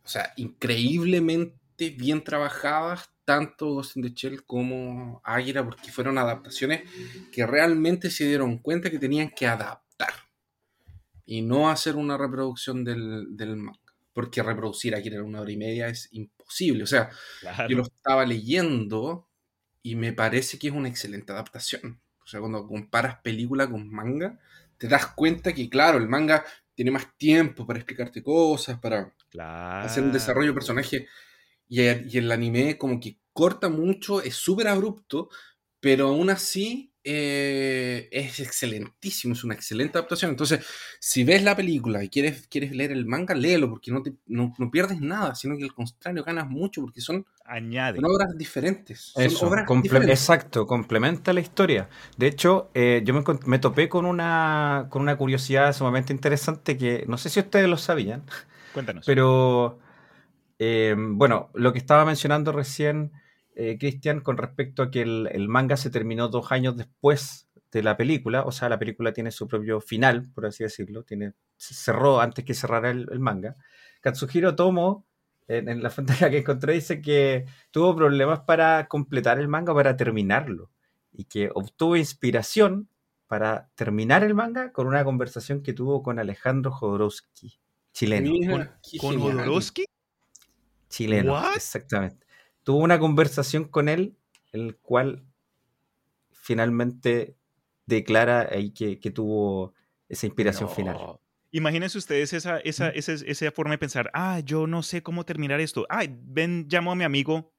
o 0.06 0.08
sea, 0.08 0.32
increíblemente 0.38 1.61
bien 1.90 2.24
trabajadas, 2.24 3.10
tanto 3.26 3.74
Ghost 3.74 3.98
in 3.98 4.04
the 4.04 4.10
Shell 4.10 4.44
como 4.44 5.22
Águila, 5.24 5.64
porque 5.64 5.92
fueron 5.92 6.18
adaptaciones 6.18 6.84
que 7.32 7.46
realmente 7.46 8.10
se 8.10 8.28
dieron 8.28 8.58
cuenta 8.60 8.90
que 8.90 9.00
tenían 9.00 9.30
que 9.30 9.48
adaptar 9.48 10.14
y 11.26 11.42
no 11.42 11.70
hacer 11.70 11.96
una 11.96 12.18
reproducción 12.18 12.84
del, 12.84 13.56
manga. 13.56 13.80
Porque 14.14 14.44
reproducir 14.44 14.94
aquí 14.94 15.08
en 15.08 15.22
una 15.22 15.40
hora 15.40 15.52
y 15.52 15.58
media 15.58 15.88
es 15.88 16.10
imposible. 16.12 16.84
O 16.84 16.88
sea, 16.88 17.10
yo 17.70 17.78
lo 17.78 17.84
estaba 17.84 18.26
leyendo 18.26 19.30
y 19.82 19.96
me 19.96 20.12
parece 20.12 20.60
que 20.60 20.68
es 20.68 20.74
una 20.74 20.90
excelente 20.90 21.32
adaptación. 21.32 22.02
O 22.22 22.28
sea, 22.28 22.42
cuando 22.42 22.68
comparas 22.68 23.20
película 23.22 23.70
con 23.70 23.90
manga, 23.90 24.40
te 24.78 24.88
das 24.88 25.08
cuenta 25.08 25.54
que, 25.54 25.70
claro, 25.70 25.98
el 25.98 26.10
manga 26.10 26.44
tiene 26.76 26.92
más 26.92 27.16
tiempo 27.18 27.66
para 27.66 27.80
explicarte 27.80 28.22
cosas, 28.22 28.80
para 28.80 29.14
hacer 29.84 30.04
un 30.04 30.12
desarrollo 30.12 30.50
de 30.50 30.54
personaje. 30.54 31.08
Y, 31.72 31.82
y, 31.82 32.18
el 32.18 32.32
anime 32.32 32.78
como 32.78 33.00
que 33.00 33.18
corta 33.32 33.70
mucho, 33.70 34.22
es 34.22 34.36
súper 34.36 34.68
abrupto, 34.68 35.30
pero 35.80 36.10
aún 36.10 36.30
así 36.30 36.92
eh, 37.04 38.10
es 38.12 38.40
excelentísimo, 38.40 39.34
es 39.34 39.44
una 39.44 39.56
excelente 39.56 39.98
adaptación. 39.98 40.30
Entonces, 40.30 40.64
si 41.00 41.24
ves 41.24 41.44
la 41.44 41.56
película 41.56 42.04
y 42.04 42.10
quieres, 42.10 42.48
quieres 42.48 42.76
leer 42.76 42.92
el 42.92 43.08
manga, 43.08 43.34
léelo, 43.34 43.70
porque 43.70 43.92
no, 43.92 44.04
te, 44.04 44.14
no, 44.28 44.54
pierdes 44.72 45.02
nada, 45.02 45.34
sino 45.34 45.58
que 45.58 45.64
al 45.64 45.74
contrario 45.74 46.24
ganas 46.24 46.48
mucho, 46.48 46.82
porque 46.82 47.02
son, 47.02 47.26
obras 48.04 48.38
diferentes. 48.38 49.14
Exacto, 50.12 50.68
complementa 50.68 51.34
la 51.34 51.40
historia. 51.40 51.90
De 52.18 52.28
hecho, 52.28 52.70
eh, 52.76 53.02
yo 53.04 53.16
me, 53.46 53.60
topé 53.60 53.90
con 53.90 54.06
una, 54.06 54.86
con 54.92 55.02
una 55.02 55.18
curiosidad 55.18 55.74
sumamente 55.74 56.14
interesante 56.14 56.78
que 56.78 57.06
no 57.08 57.18
sé 57.18 57.30
si 57.30 57.40
ustedes 57.40 57.68
lo 57.68 57.78
sabían. 57.78 58.24
Cuéntanos. 58.74 59.06
Pero, 59.08 59.80
eh, 60.64 60.94
bueno, 60.96 61.50
lo 61.56 61.74
que 61.74 61.80
estaba 61.80 62.06
mencionando 62.06 62.52
recién 62.52 63.14
eh, 63.56 63.80
Cristian, 63.80 64.22
con 64.22 64.38
respecto 64.38 64.84
a 64.84 64.92
que 64.92 65.02
el, 65.02 65.48
manga 65.48 65.76
se 65.76 65.90
terminó 65.90 66.28
dos 66.28 66.52
años 66.52 66.78
después 66.78 67.50
de 67.72 67.82
la 67.82 67.98
película, 67.98 68.44
o 68.44 68.52
sea, 68.52 68.70
la 68.70 68.78
película 68.78 69.12
tiene 69.12 69.32
su 69.32 69.48
propio 69.48 69.82
final, 69.82 70.30
por 70.36 70.46
así 70.46 70.64
decirlo, 70.64 71.02
tiene, 71.02 71.34
cerró 71.58 72.22
antes 72.22 72.46
que 72.46 72.54
cerrara 72.54 72.92
el, 72.92 73.20
manga. 73.20 73.56
Katsuhiro 74.02 74.56
Tomo, 74.56 75.08
en, 75.48 75.82
la 75.82 75.90
fuente 75.90 76.14
que 76.30 76.38
encontré, 76.38 76.74
dice 76.74 77.02
que 77.02 77.46
tuvo 77.72 77.96
problemas 77.96 78.42
para 78.42 78.88
completar 78.88 79.40
el 79.40 79.48
manga, 79.48 79.74
para 79.74 79.98
terminarlo, 79.98 80.70
y 81.12 81.24
que 81.24 81.50
obtuvo 81.56 81.96
inspiración 81.96 82.88
para 83.26 83.72
terminar 83.74 84.24
el 84.24 84.36
manga 84.36 84.72
con 84.72 84.86
una 84.86 85.04
conversación 85.04 85.64
que 85.64 85.74
tuvo 85.74 86.04
con 86.04 86.20
Alejandro 86.20 86.72
Jodorowsky, 86.72 87.60
chileno. 87.94 88.32
¿Con, 89.00 89.20
Jodorowsky? 89.20 89.86
Chileno, 90.92 91.36
exactamente 91.56 92.22
tuvo 92.64 92.80
una 92.80 93.00
conversación 93.00 93.66
con 93.66 93.90
él, 93.90 94.16
el 94.52 94.78
cual 94.78 95.24
finalmente 96.32 97.36
declara 97.86 98.48
ahí 98.52 98.72
que, 98.72 98.98
tuvo 99.12 99.74
esa 100.08 100.26
inspiración 100.26 100.70
final. 100.70 100.98
Imagínense 101.52 101.98
ustedes 101.98 102.32
esa, 102.34 102.60
esa, 102.60 102.90
esa, 102.90 103.52
forma 103.52 103.72
de 103.72 103.78
pensar, 103.78 104.10
ah, 104.14 104.40
yo 104.40 104.68
no 104.68 104.84
sé 104.84 105.04
cómo 105.04 105.26
terminar 105.26 105.60
esto. 105.60 105.86
Ah, 105.90 106.06
ven, 106.10 106.68
llamo 106.70 106.92
a 106.92 106.96
mi 106.96 107.04
amigo. 107.04 107.54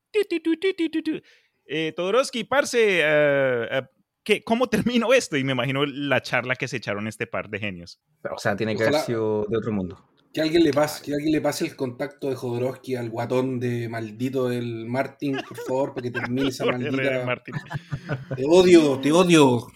Eh, 1.64 1.92
Todorowski, 1.94 2.44
parce, 2.44 3.00
eh, 3.00 3.68
eh, 3.70 3.82
¿qué, 4.22 4.42
¿cómo 4.42 4.68
termino 4.68 5.12
esto? 5.12 5.36
Y 5.36 5.44
me 5.44 5.52
imagino 5.52 5.84
la 5.84 6.22
charla 6.22 6.56
que 6.56 6.68
se 6.68 6.78
echaron 6.78 7.06
este 7.06 7.26
par 7.26 7.50
de 7.50 7.58
genios. 7.58 8.00
O 8.30 8.38
sea, 8.38 8.56
tiene 8.56 8.76
que 8.76 8.84
haber 8.84 9.00
sido 9.00 9.44
de 9.48 9.56
otro 9.56 9.72
mundo. 9.72 10.11
Que 10.32 10.40
alguien 10.40 10.64
le 10.64 10.72
pase, 10.72 11.04
que 11.04 11.14
alguien 11.14 11.32
le 11.32 11.40
pase 11.40 11.66
el 11.66 11.76
contacto 11.76 12.30
de 12.30 12.36
Jodorowsky 12.36 12.96
al 12.96 13.10
guatón 13.10 13.60
de 13.60 13.88
maldito 13.88 14.48
del 14.48 14.86
Martin, 14.86 15.36
por 15.46 15.56
favor, 15.58 15.94
para 15.94 16.02
que 16.02 16.10
termine 16.10 16.48
esa 16.48 16.64
maldita. 16.66 17.42
Te 18.34 18.44
odio, 18.46 18.98
te 18.98 19.12
odio. 19.12 19.66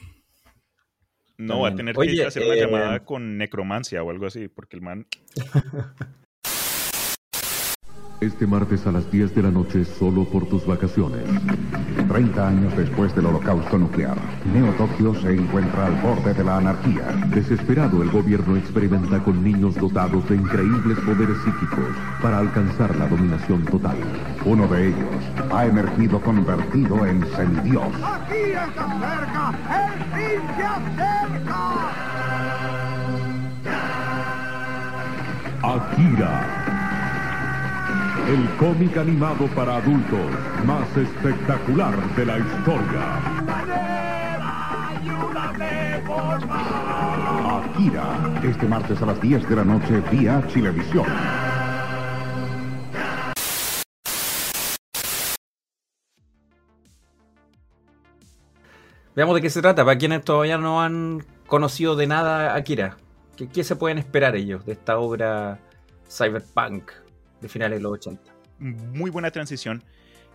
No, 1.39 1.61
va 1.61 1.69
a 1.69 1.75
tener 1.75 1.95
que 1.95 2.25
hacer 2.25 2.45
una 2.45 2.55
llamada 2.55 2.97
eh, 2.97 3.01
con 3.05 3.37
necromancia 3.37 4.03
o 4.03 4.11
algo 4.11 4.27
así, 4.27 4.49
porque 4.49 4.77
el 4.77 4.83
man. 4.83 5.07
Este 8.21 8.47
martes 8.47 8.87
a 8.87 8.93
las 8.93 9.11
10 9.11 9.35
de 9.35 9.43
la 9.43 9.51
noche 9.51 9.85
solo 9.85 10.25
por 10.25 10.47
tus 10.47 10.65
vacaciones. 10.67 11.23
30 12.09 12.49
años 12.49 12.75
después 12.75 13.15
del 13.15 13.27
holocausto 13.27 13.77
nuclear, 13.77 14.17
Neo 14.55 14.73
Tokio 14.73 15.15
se 15.15 15.35
encuentra 15.35 15.85
al 15.87 16.01
borde 16.01 16.33
de 16.33 16.43
la 16.43 16.57
anarquía. 16.57 17.09
Desesperado, 17.29 18.03
el 18.03 18.11
gobierno 18.11 18.57
experimenta 18.57 19.23
con 19.23 19.45
niños 19.45 19.75
dotados 19.75 20.27
de 20.31 20.37
increíbles 20.37 20.99
poderes 21.01 21.37
psíquicos 21.45 21.95
para 22.23 22.39
alcanzar 22.39 22.97
la 22.97 23.07
dominación 23.07 23.63
total. 23.67 23.99
Uno 24.47 24.67
de 24.67 24.89
ellos 24.89 25.53
ha 25.53 25.67
emergido 25.67 26.19
convertido 26.19 27.05
en 27.05 27.23
semidios. 27.37 27.95
¡Aquí 28.03 28.35
está 28.51 28.89
cerca! 28.99 29.53
¡El 29.85 29.93
fin 30.15 30.41
se 30.57 30.65
acerca! 30.65 31.27
Akira 35.63 36.66
el 38.29 38.57
cómic 38.57 38.97
animado 38.97 39.47
para 39.55 39.77
adultos 39.77 40.19
más 40.65 40.97
espectacular 40.97 41.95
de 42.17 42.27
la 42.27 42.39
historia. 42.39 43.21
Akira, 47.57 48.41
este 48.43 48.67
martes 48.67 49.01
a 49.01 49.07
las 49.07 49.21
10 49.21 49.49
de 49.49 49.57
la 49.57 49.65
noche 49.65 50.03
vía 50.11 50.43
Chilevisión. 50.49 51.07
Veamos 59.15 59.37
de 59.37 59.41
qué 59.41 59.51
se 59.51 59.63
trata, 59.63 59.85
para 59.85 59.97
quienes 59.99 60.25
todavía 60.25 60.59
no 60.59 60.83
han 60.83 61.25
conocido 61.47 61.95
de 61.95 62.09
nada 62.09 62.57
Akira. 62.57 62.97
¿Qué, 63.37 63.49
qué 63.49 63.63
se 63.63 63.77
pueden 63.77 63.99
esperar 63.99 64.35
ellos 64.35 64.67
de 64.67 64.73
esta 64.73 64.99
obra 64.99 65.61
cyberpunk? 66.11 67.06
De 67.47 67.53
finales 67.53 67.79
de 67.79 67.83
los 67.83 67.93
80. 67.93 68.35
Muy 68.59 69.11
buena 69.11 69.31
transición. 69.31 69.83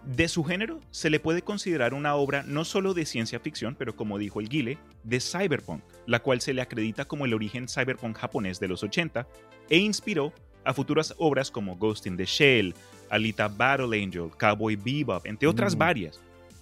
De 0.06 0.28
su 0.28 0.44
género, 0.44 0.80
se 0.90 1.12
le 1.12 1.20
puede 1.20 1.44
considerar 1.44 1.94
una 1.94 2.16
obra 2.16 2.44
no 2.48 2.66
solo 2.66 2.96
de 2.96 3.06
ciencia 3.06 3.40
ficción, 3.40 3.76
pero 3.76 3.96
como 3.96 4.18
dijo 4.18 4.40
el 4.40 4.50
Guile, 4.50 4.80
de 5.04 5.20
cyberpunk, 5.20 5.84
la 6.08 6.22
cual 6.22 6.42
se 6.42 6.56
le 6.56 6.62
acredita 6.62 7.06
como 7.06 7.26
el 7.26 7.36
origen 7.36 7.68
cyberpunk 7.68 8.18
japonés 8.18 8.60
de 8.60 8.68
los 8.68 8.82
80 8.82 9.28
e 9.70 9.78
inspiró 9.78 10.34
a 10.64 10.74
futuras 10.74 11.14
obras 11.18 11.52
como 11.52 11.76
Ghost 11.76 12.08
in 12.08 12.18
the 12.18 12.26
Shell, 12.26 12.74
Alita 13.10 13.48
Battle 13.48 14.02
Angel, 14.02 14.30
Cowboy 14.38 14.76
Bebop, 14.76 15.26
entre 15.28 15.48
otras 15.48 15.76
mm. 15.76 15.80
varias. 15.80 16.20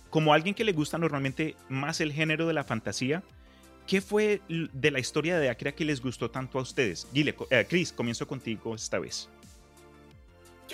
Como 0.10 0.34
alguien 0.34 0.54
que 0.54 0.66
le 0.66 0.74
gusta 0.74 0.98
normalmente 0.98 1.56
más 1.70 2.02
el 2.02 2.12
género 2.12 2.46
de 2.46 2.54
la 2.54 2.66
fantasía, 2.66 3.24
¿qué 3.88 4.02
fue 4.02 4.42
de 4.50 4.92
la 4.92 5.00
historia 5.00 5.40
de 5.40 5.50
Akira 5.50 5.72
que 5.72 5.86
les 5.86 6.02
gustó 6.02 6.30
tanto 6.30 6.60
a 6.60 6.62
ustedes? 6.62 7.08
Guile, 7.14 7.36
eh, 7.52 7.66
Chris, 7.70 7.94
comienzo 7.94 8.28
contigo 8.28 8.76
esta 8.76 9.00
vez. 9.00 9.30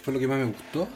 ¿Qué 0.06 0.12
fue 0.12 0.14
lo 0.14 0.20
que 0.20 0.28
más 0.28 0.38
me 0.38 0.46
gustó? 0.46 0.88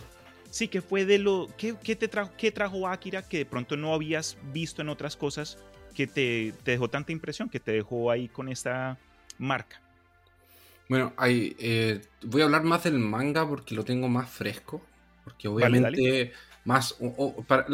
Sí, 0.51 0.67
que 0.67 0.83
fue 0.83 1.03
de 1.03 1.17
lo. 1.17 1.47
¿Qué, 1.57 1.73
te 1.73 2.07
trajo, 2.07 2.31
qué 2.37 2.51
trajo 2.51 2.87
Akira 2.87 3.23
que 3.23 3.39
de 3.39 3.45
pronto 3.47 3.75
no 3.75 3.91
habías 3.95 4.37
visto 4.53 4.83
en 4.83 4.89
otras 4.89 5.17
cosas 5.17 5.57
que 5.95 6.05
te, 6.05 6.53
dejó 6.63 6.91
tanta 6.91 7.11
impresión, 7.11 7.49
que 7.49 7.59
te 7.59 7.71
dejó 7.71 8.11
ahí 8.11 8.27
con 8.27 8.49
esta 8.49 8.99
marca? 9.39 9.81
Bueno, 10.87 11.13
hay, 11.17 11.55
eh, 11.57 12.01
voy 12.21 12.41
a 12.41 12.45
hablar 12.45 12.63
más 12.63 12.83
del 12.83 12.99
manga 12.99 13.49
porque 13.49 13.73
lo 13.73 13.83
tengo 13.83 14.07
más 14.07 14.29
fresco. 14.29 14.85
Porque 15.23 15.47
obviamente. 15.47 16.31
Más, 16.65 16.95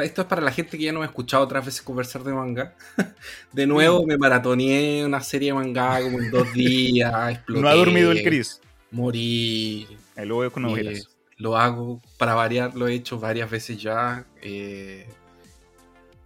esto 0.01 0.21
es 0.21 0.27
para 0.27 0.41
la 0.41 0.51
gente 0.51 0.77
que 0.77 0.85
ya 0.85 0.93
no 0.93 0.99
me 0.99 1.05
ha 1.05 1.09
escuchado 1.09 1.43
otras 1.43 1.65
veces 1.65 1.81
conversar 1.81 2.23
de 2.23 2.31
manga. 2.31 2.75
de 3.51 3.67
nuevo 3.67 4.05
me 4.05 4.17
maratoneé 4.17 5.03
una 5.03 5.19
serie 5.19 5.49
de 5.49 5.55
manga 5.55 6.01
como 6.01 6.21
en 6.21 6.31
dos 6.31 6.53
días. 6.53 7.31
Exploté, 7.31 7.61
no 7.61 7.67
ha 7.67 7.75
dormido 7.75 8.13
el 8.13 8.23
Chris. 8.23 8.61
Morí. 8.91 9.85
El 10.15 10.29
lo 10.29 10.37
veo 10.37 10.49
con 10.49 10.63
ojeras 10.63 11.09
lo 11.37 11.57
hago, 11.57 12.01
para 12.17 12.33
variar, 12.33 12.75
lo 12.75 12.87
he 12.87 12.93
hecho 12.93 13.19
varias 13.19 13.49
veces 13.49 13.81
ya. 13.81 14.25
Eh, 14.41 15.07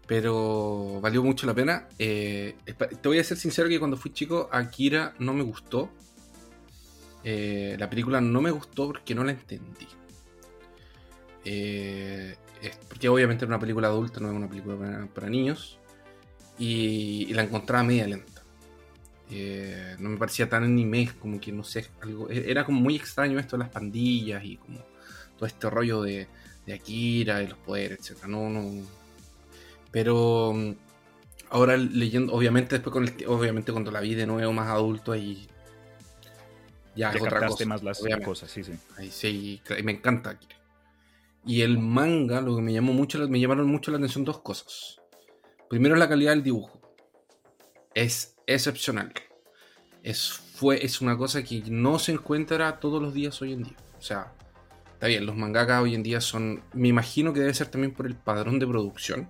pero 0.07 0.99
valió 1.01 1.23
mucho 1.23 1.47
la 1.47 1.53
pena. 1.53 1.87
Eh, 1.97 2.55
te 3.01 3.07
voy 3.07 3.19
a 3.19 3.23
ser 3.23 3.37
sincero 3.37 3.69
que 3.69 3.79
cuando 3.79 3.97
fui 3.97 4.11
chico, 4.11 4.49
Akira 4.51 5.13
no 5.19 5.33
me 5.33 5.43
gustó. 5.43 5.89
Eh, 7.23 7.75
la 7.77 7.89
película 7.89 8.21
no 8.21 8.41
me 8.41 8.51
gustó 8.51 8.87
porque 8.87 9.15
no 9.15 9.23
la 9.23 9.31
entendí. 9.31 9.87
Porque 12.87 13.09
obviamente 13.09 13.45
era 13.45 13.49
una 13.49 13.59
película 13.59 13.87
adulta, 13.87 14.19
no 14.19 14.29
es 14.29 14.35
una 14.35 14.49
película 14.49 15.07
para, 15.13 15.29
niños. 15.29 15.79
Y, 16.57 17.33
la 17.33 17.43
encontraba 17.43 17.83
media 17.83 18.07
lenta. 18.07 18.43
No 19.99 20.09
me 20.09 20.17
parecía 20.17 20.49
tan 20.49 20.63
anime 20.63 21.11
como 21.19 21.39
que 21.39 21.51
no 21.51 21.63
sé, 21.63 21.87
algo. 22.01 22.29
E-, 22.29 22.49
era 22.49 22.63
como 22.65 22.79
muy 22.81 22.95
extraño 22.95 23.39
esto 23.39 23.57
de 23.57 23.63
las 23.63 23.69
pandillas 23.69 24.43
y 24.43 24.57
como 24.57 24.79
todo 25.39 25.47
este 25.47 25.69
rollo 25.69 26.01
de, 26.01 26.27
de 26.65 26.73
Akira 26.73 27.41
y 27.41 27.47
los 27.47 27.57
poderes, 27.59 28.11
etc. 28.11 28.25
No, 28.25 28.49
no. 28.49 28.85
Pero 29.89 30.51
mm, 30.53 30.71
ahora 31.49 31.77
leyendo, 31.77 32.33
obviamente 32.33 32.75
después 32.75 32.91
con 32.91 33.05
el, 33.05 33.25
obviamente 33.27 33.71
cuando 33.71 33.89
la 33.89 34.01
vi 34.01 34.15
de 34.15 34.27
nuevo 34.27 34.51
más 34.51 34.67
adulto 34.67 35.15
y 35.15 35.47
ya 36.93 37.11
es 37.11 37.21
otra 37.21 37.47
cosa. 37.47 37.65
más 37.65 37.81
las 37.81 38.01
cosas, 38.23 38.51
sí, 38.51 38.63
sí. 38.63 38.73
Ahí 38.97 39.09
sí, 39.09 39.61
me 39.83 39.93
encanta 39.93 40.31
Akira. 40.31 40.57
Y 41.45 41.61
el 41.61 41.79
manga, 41.79 42.41
lo 42.41 42.57
que 42.57 42.61
me 42.61 42.73
llamó 42.73 42.91
mucho, 42.91 43.25
me 43.29 43.39
llamaron 43.39 43.67
mucho 43.67 43.91
la 43.91 43.97
atención 43.97 44.25
dos 44.25 44.41
cosas. 44.41 44.99
Primero 45.69 45.95
la 45.95 46.09
calidad 46.09 46.31
del 46.31 46.43
dibujo. 46.43 46.81
Es 47.93 48.35
excepcional. 48.45 49.13
Es, 50.03 50.29
fue, 50.31 50.83
es 50.83 50.99
una 50.99 51.17
cosa 51.17 51.41
que 51.41 51.63
no 51.67 51.99
se 51.99 52.11
encuentra 52.11 52.79
todos 52.79 53.01
los 53.01 53.13
días 53.13 53.41
hoy 53.41 53.53
en 53.53 53.63
día. 53.63 53.77
O 53.97 54.01
sea, 54.01 54.33
está 54.99 55.07
bien, 55.07 55.25
los 55.25 55.35
mangakas 55.35 55.81
hoy 55.81 55.95
en 55.95 56.03
día 56.03 56.21
son. 56.21 56.61
Me 56.73 56.89
imagino 56.89 57.33
que 57.33 57.39
debe 57.39 57.53
ser 57.53 57.67
también 57.67 57.93
por 57.93 58.05
el 58.05 58.15
padrón 58.15 58.59
de 58.59 58.67
producción. 58.67 59.29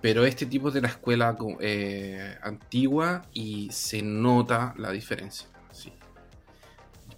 Pero 0.00 0.24
este 0.24 0.46
tipo 0.46 0.70
de 0.70 0.82
la 0.82 0.88
escuela 0.88 1.36
eh, 1.60 2.36
antigua 2.42 3.22
y 3.32 3.68
se 3.72 4.02
nota 4.02 4.74
la 4.76 4.90
diferencia 4.90 5.48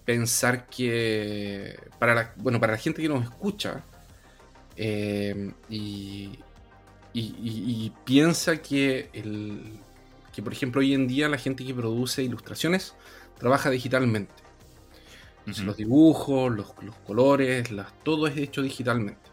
pensar 0.07 0.69
que 0.69 1.78
para 1.99 2.33
bueno, 2.37 2.59
para 2.59 2.73
la 2.73 2.78
gente 2.78 3.02
que 3.02 3.09
nos 3.09 3.25
escucha 3.25 3.85
eh, 4.76 5.52
y, 5.69 6.38
piensa 8.05 8.59
que, 8.59 9.11
el, 9.12 9.81
que, 10.35 10.43
por 10.43 10.52
ejemplo, 10.52 10.81
hoy 10.81 10.95
en 10.95 11.09
día 11.09 11.28
la 11.28 11.38
gente 11.38 11.64
que 11.64 11.75
produce 11.75 12.23
ilustraciones 12.23 12.95
trabaja 13.38 13.71
digitalmente. 13.71 14.33
Los 15.47 15.76
dibujos, 15.76 16.53
los, 16.53 16.73
colores, 17.07 17.71
las, 17.71 17.93
todo 18.03 18.26
es 18.26 18.37
hecho 18.37 18.62
digitalmente. 18.62 19.31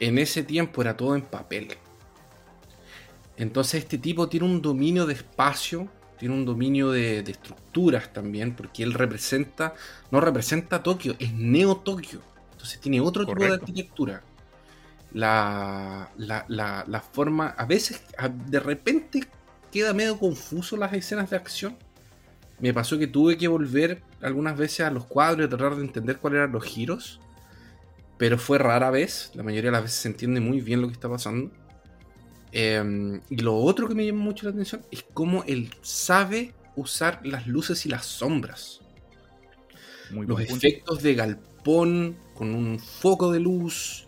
En 0.00 0.18
ese 0.18 0.42
tiempo 0.42 0.82
era 0.82 0.96
todo 0.96 1.14
en 1.14 1.22
papel. 1.22 1.68
Entonces 3.36 3.84
este 3.84 3.98
tipo 3.98 4.28
tiene 4.28 4.46
un 4.46 4.60
dominio 4.60 5.06
de 5.06 5.14
espacio 5.14 5.88
tiene 6.22 6.36
un 6.36 6.44
dominio 6.44 6.92
de, 6.92 7.18
estructuras 7.18 8.12
también, 8.12 8.54
porque 8.54 8.84
él 8.84 8.94
representa, 8.94 9.74
no 10.12 10.20
representa 10.20 10.80
Tokio, 10.80 11.16
es 11.18 11.32
Neo 11.32 11.78
Tokio. 11.78 12.20
Entonces 12.52 12.78
tiene 12.78 13.00
otro 13.00 13.26
tipo 13.26 13.42
de 13.42 13.54
arquitectura. 13.54 14.22
La, 15.12 16.12
la, 16.16 17.04
forma, 17.12 17.48
a 17.48 17.66
veces, 17.66 18.04
de 18.46 18.60
repente 18.60 19.26
queda 19.72 19.92
medio 19.94 20.16
confuso 20.16 20.76
las 20.76 20.92
escenas 20.92 21.28
de 21.28 21.34
acción. 21.34 21.76
Me 22.60 22.72
pasó 22.72 22.98
que 22.98 23.06
tuve 23.06 23.36
que 23.36 23.48
volver 23.48 24.02
algunas 24.20 24.56
veces 24.56 24.80
a 24.80 24.90
los 24.90 25.06
cuadros 25.06 25.46
y 25.46 25.48
tratar 25.48 25.76
de 25.76 25.82
entender 25.82 26.18
cuáles 26.18 26.38
eran 26.38 26.52
los 26.52 26.64
giros. 26.64 27.20
Pero 28.18 28.38
fue 28.38 28.58
rara 28.58 28.90
vez, 28.90 29.32
la 29.34 29.42
mayoría 29.42 29.70
de 29.70 29.76
las 29.76 29.82
veces 29.82 29.98
se 29.98 30.08
entiende 30.08 30.40
muy 30.40 30.60
bien 30.60 30.80
lo 30.80 30.86
que 30.86 30.94
está 30.94 31.08
pasando. 31.08 31.50
Em, 32.52 33.20
y 33.30 33.36
lo 33.36 33.56
otro 33.56 33.88
que 33.88 33.94
me 33.94 34.04
llama 34.04 34.22
mucho 34.22 34.44
la 34.44 34.52
atención 34.52 34.82
es 34.90 35.04
cómo 35.14 35.42
él 35.44 35.74
sabe 35.80 36.52
usar 36.76 37.20
las 37.24 37.46
luces 37.46 37.86
y 37.86 37.88
las 37.88 38.06
sombras. 38.06 38.80
los 40.10 40.40
efectos 40.42 41.02
de 41.02 41.14
galpón 41.14 42.16
con 42.34 42.54
un 42.54 42.78
foco 42.78 43.32
de 43.32 43.40
luz, 43.40 44.06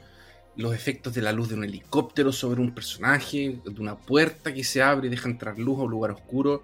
los 0.57 0.75
efectos 0.75 1.15
de 1.15 1.23
la 1.23 1.33
luz 1.33 1.49
de 1.49 1.55
un 1.55 1.65
helicóptero 1.65 2.31
sobre 2.31 2.61
un 2.61 2.75
personaje, 2.75 3.59
de 3.65 3.81
una 3.81 3.97
puerta 3.97 4.53
que 4.53 4.65
se 4.65 4.83
abre 4.83 5.07
y 5.07 5.11
deja 5.11 5.29
entrar 5.29 5.59
luz 5.59 5.79
a 5.79 5.83
un 5.83 5.91
lugar 5.91 6.11
oscuro. 6.11 6.63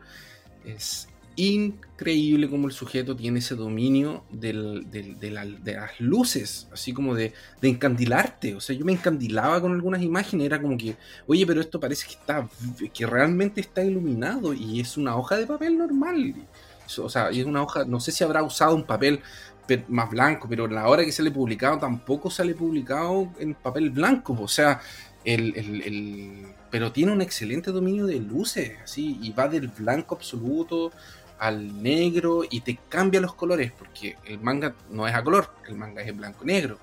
Es 0.65 1.09
increíble 1.47 2.49
como 2.49 2.67
el 2.67 2.73
sujeto 2.73 3.17
tiene 3.17 3.39
ese 3.39 3.55
dominio 3.55 4.25
de, 4.31 4.53
las 5.31 6.01
luces, 6.01 6.69
así 6.73 6.93
como 6.93 7.15
de, 7.15 7.33
encandilarte. 7.63 8.55
O 8.55 8.61
sea, 8.61 8.77
yo 8.77 8.85
me 8.85 8.93
encandilaba 8.93 9.61
con 9.61 9.73
algunas 9.73 10.03
imágenes, 10.03 10.47
era 10.47 10.61
como 10.61 10.77
que, 10.77 10.97
oye, 11.27 11.47
pero 11.47 11.61
esto 11.61 11.81
parece 11.81 12.07
que 12.07 12.15
está, 12.15 12.49
que 12.93 13.07
realmente 13.07 13.61
está 13.61 13.85
iluminado 13.85 14.53
y 14.55 14.81
es 14.81 14.97
una 14.97 15.17
hoja 15.17 15.37
de 15.37 15.47
papel 15.47 15.79
normal. 15.79 16.35
O 16.99 17.09
sea, 17.09 17.31
es 17.31 17.45
una 17.45 17.63
hoja, 17.63 17.85
no 17.85 18.01
sé 18.01 18.13
si 18.13 18.25
habrá 18.25 18.43
usado 18.43 18.75
un 18.75 18.85
papel 18.85 19.21
más 19.89 20.11
blanco, 20.11 20.49
pero 20.49 20.65
en 20.65 20.75
la 20.75 20.89
hora 20.89 21.05
que 21.05 21.13
sale 21.13 21.31
publicado 21.31 21.79
tampoco 21.79 22.29
sale 22.31 22.55
publicado 22.55 23.29
en 23.39 23.55
papel 23.55 23.91
blanco. 23.91 24.37
O 24.41 24.49
sea, 24.49 24.81
el, 25.25 26.47
pero 26.71 26.93
tiene 26.93 27.13
un 27.13 27.21
excelente 27.21 27.71
dominio 27.73 28.07
de 28.07 28.21
luces, 28.21 28.73
así, 28.83 29.19
y 29.21 29.33
va 29.33 29.49
del 29.49 29.69
blanco 29.69 30.15
absoluto 30.15 30.93
al 31.41 31.83
negro 31.83 32.43
y 32.49 32.61
te 32.61 32.79
cambia 32.89 33.19
los 33.19 33.35
colores, 33.35 33.73
porque 33.73 34.17
el 34.27 34.39
manga 34.41 34.75
no 34.91 35.09
es 35.09 35.15
a 35.15 35.25
color, 35.25 35.51
el 35.67 35.75
manga 35.75 36.03
es 36.03 36.09
en 36.09 36.19
blanco 36.19 36.45
negro. 36.45 36.79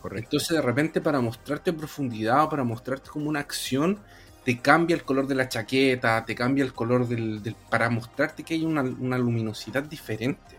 Correcto. 0.00 0.24
Entonces 0.24 0.56
de 0.56 0.62
repente 0.62 1.00
para 1.02 1.20
mostrarte 1.20 1.72
profundidad 1.74 2.44
o 2.44 2.48
para 2.48 2.64
mostrarte 2.64 3.10
como 3.10 3.28
una 3.28 3.40
acción, 3.40 3.98
te 4.44 4.58
cambia 4.60 4.96
el 4.96 5.02
color 5.02 5.26
de 5.26 5.34
la 5.34 5.48
chaqueta, 5.48 6.24
te 6.24 6.34
cambia 6.34 6.64
el 6.64 6.72
color 6.72 7.06
del... 7.06 7.54
para 7.68 7.90
mostrarte 7.90 8.42
que 8.44 8.54
hay 8.54 8.64
una, 8.64 8.82
luminosidad 9.18 9.82
diferente. 9.82 10.56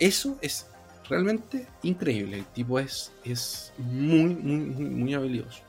Eso 0.00 0.36
es 0.40 0.66
realmente 1.08 1.68
increíble. 1.84 2.38
El 2.38 2.46
tipo 2.46 2.80
es, 2.80 3.12
es 3.22 3.72
muy, 3.78 4.34
muy, 4.34 4.56
muy, 4.56 4.84
muy 4.86 5.14
habilidoso. 5.14 5.62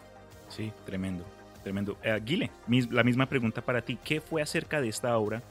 Sí, 0.49 0.71
tremendo, 0.83 1.23
tremendo. 1.61 1.95
Eh, 2.01 2.19
Guile, 2.25 2.49
la 2.89 3.03
misma 3.03 3.27
pregunta 3.27 3.61
para 3.61 3.83
ti. 3.83 3.99
¿Qué 4.03 4.19
fue 4.19 4.41
acerca 4.41 4.81
de 4.81 4.89
esta 4.89 5.15
obra 5.15 5.43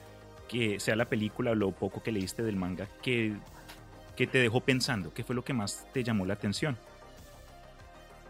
que 0.52 0.78
sea 0.78 0.94
la 0.96 1.06
película 1.06 1.52
o 1.52 1.54
lo 1.54 1.70
poco 1.70 2.02
que 2.02 2.12
leíste 2.12 2.42
del 2.42 2.56
manga, 2.56 2.86
que, 3.02 3.34
te 4.16 4.38
dejó 4.38 4.60
pensando? 4.60 5.12
¿Qué 5.12 5.24
fue 5.24 5.34
lo 5.34 5.42
que 5.42 5.52
más 5.52 5.86
te 5.92 6.04
llamó 6.04 6.24
la 6.26 6.34
atención? 6.34 6.76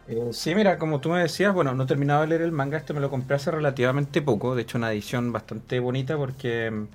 Eh, 0.09 0.31
sí, 0.31 0.55
mira, 0.55 0.79
como 0.79 1.01
tú 1.01 1.11
me 1.11 1.19
decías, 1.19 1.53
bueno, 1.53 1.75
no 1.75 1.83
he 1.83 1.87
terminado 1.87 2.23
de 2.23 2.29
leer 2.29 2.43
el 2.43 2.53
manga, 2.53 2.79
este 2.79 2.95
me 2.95 3.01
lo 3.01 3.11
compré 3.11 3.37
hace 3.37 3.51
relativamente 3.51 4.23
poco, 4.23 4.55
de 4.55 4.63
hecho 4.63 4.79
una 4.79 4.91
edición 4.93 5.33
bastante 5.33 5.81
bonita 5.81 6.17
porque 6.17 6.87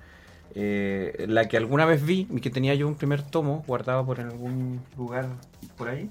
eh, 0.56 1.26
la 1.28 1.48
que 1.48 1.58
alguna 1.58 1.86
vez 1.86 2.04
vi 2.04 2.28
y 2.32 2.40
que 2.40 2.50
tenía 2.50 2.74
yo 2.74 2.88
un 2.88 2.96
primer 2.96 3.22
tomo 3.22 3.64
guardado 3.68 4.06
por 4.06 4.20
algún 4.20 4.82
lugar 4.98 5.28
por 5.78 5.90
ahí, 5.90 6.10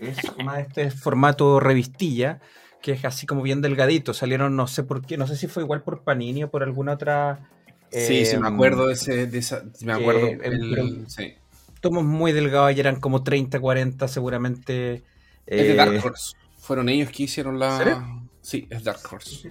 es 0.00 0.18
una 0.38 0.56
de 0.56 0.62
este 0.62 0.90
formato 0.90 1.60
revistilla, 1.60 2.40
que 2.82 2.92
es 2.92 3.04
así 3.04 3.26
como 3.26 3.40
bien 3.40 3.62
delgadito, 3.62 4.12
salieron 4.12 4.54
no 4.54 4.66
sé 4.66 4.82
por 4.82 5.06
qué, 5.06 5.16
no 5.16 5.26
sé 5.26 5.36
si 5.36 5.46
fue 5.46 5.62
igual 5.62 5.82
por 5.82 6.02
Panini 6.02 6.44
o 6.44 6.50
por 6.50 6.62
alguna 6.62 6.92
otra 6.92 7.48
Sí, 7.90 8.24
sí, 8.26 8.36
me 8.36 8.48
em, 8.48 8.54
acuerdo 8.54 8.86
de, 8.88 8.94
ese, 8.94 9.26
de 9.26 9.38
esa. 9.38 9.64
Me 9.82 9.92
acuerdo. 9.92 10.26
El, 10.26 11.06
sí. 11.08 11.34
Tomos 11.80 12.04
muy 12.04 12.32
delgados 12.32 12.76
y 12.76 12.80
eran 12.80 13.00
como 13.00 13.22
30, 13.22 13.60
40, 13.60 14.08
seguramente. 14.08 15.02
Es 15.46 15.68
de 15.68 15.74
Dark 15.74 15.94
eh, 15.94 16.00
Horse. 16.02 16.36
Fueron 16.58 16.88
ellos 16.88 17.10
que 17.10 17.24
hicieron 17.24 17.58
la. 17.58 18.20
Sí, 18.40 18.66
es 18.70 18.84
Dark 18.84 19.00
Horse. 19.10 19.48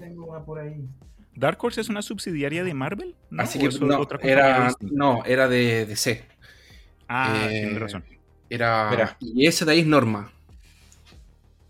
¿Dark 1.35 1.57
Horse 1.61 1.81
es 1.81 1.89
una 1.89 2.01
subsidiaria 2.01 2.63
de 2.63 2.73
Marvel? 2.73 3.15
¿No? 3.29 3.43
Así 3.43 3.59
que 3.59 3.69
no, 3.79 4.07
era, 4.21 4.73
no, 4.81 5.23
era 5.25 5.47
de 5.47 5.85
DC. 5.85 6.23
Ah, 7.07 7.47
eh, 7.49 7.61
tienes 7.61 7.79
razón. 7.79 8.03
Era, 8.49 9.17
y 9.19 9.45
ese 9.45 9.65
de 9.65 9.73
ahí 9.73 9.79
es 9.79 9.87
Norma. 9.87 10.31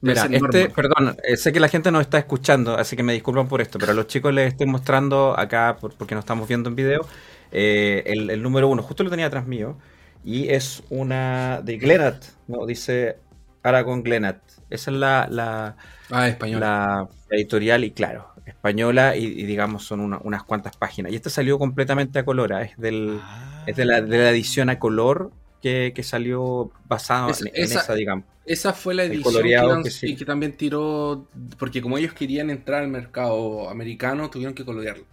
Mira, 0.01 0.27
este, 0.29 0.69
perdón, 0.69 1.17
eh, 1.23 1.37
sé 1.37 1.51
que 1.51 1.59
la 1.59 1.69
gente 1.69 1.91
nos 1.91 2.01
está 2.01 2.19
escuchando, 2.19 2.77
así 2.77 2.95
que 2.95 3.01
me 3.01 3.13
disculpan 3.13 3.47
por 3.47 3.61
esto, 3.61 3.79
pero 3.79 3.93
a 3.93 3.95
los 3.95 4.05
chicos 4.07 4.31
les 4.31 4.49
estoy 4.49 4.67
mostrando 4.67 5.37
acá, 5.37 5.77
porque 5.79 6.13
nos 6.13 6.21
estamos 6.21 6.47
viendo 6.47 6.69
en 6.69 6.75
video, 6.75 7.07
eh, 7.51 8.03
el, 8.05 8.41
número 8.43 8.67
uno, 8.67 8.83
justo 8.83 9.03
lo 9.03 9.09
tenía 9.09 9.25
atrás 9.25 9.47
mío, 9.47 9.77
y 10.23 10.49
es 10.49 10.83
una 10.89 11.61
de 11.63 11.77
Glenat, 11.77 12.23
¿no? 12.47 12.65
Dice 12.67 13.17
Aragon 13.63 14.03
Glenat. 14.03 14.37
Esa 14.69 14.91
es 14.91 14.97
la, 14.97 15.27
la, 15.31 15.77
ah, 16.11 16.29
la 16.41 17.07
editorial, 17.31 17.83
y 17.83 17.91
claro, 17.91 18.33
española, 18.45 19.15
y, 19.15 19.45
digamos 19.45 19.83
son 19.85 20.01
unas 20.01 20.43
cuantas 20.43 20.77
páginas. 20.77 21.11
Y 21.11 21.15
esta 21.15 21.31
salió 21.31 21.57
completamente 21.57 22.19
a 22.19 22.25
color, 22.25 22.53
¿ah? 22.53 22.61
es, 22.61 22.77
del, 22.77 23.19
es 23.65 23.75
de, 23.75 23.85
la, 23.85 24.01
de 24.01 24.17
la 24.17 24.29
edición 24.29 24.69
a 24.69 24.77
color 24.77 25.31
que, 25.61 25.93
salió 26.03 26.71
basada 26.87 27.33
en, 27.39 27.63
esa, 27.63 27.93
digamos. 27.93 28.25
Esa 28.45 28.73
fue 28.73 28.93
la 28.93 29.03
edición 29.03 29.83
que, 29.83 30.15
que, 30.15 30.25
también 30.25 30.55
tiró, 30.55 31.27
porque 31.59 31.81
como 31.81 31.97
ellos 31.97 32.13
querían 32.13 32.49
entrar 32.49 32.83
al 32.83 32.87
mercado 32.87 33.69
americano, 33.69 34.29
tuvieron 34.29 34.53
que 34.53 34.63
colorearlo. 34.63 35.05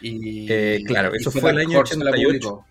Y, 0.00 0.46
eh, 0.50 0.82
claro, 0.84 1.14
eso 1.14 1.30
fue, 1.30 1.50
el 1.50 1.58
año 1.58 1.78
88. 1.78 2.64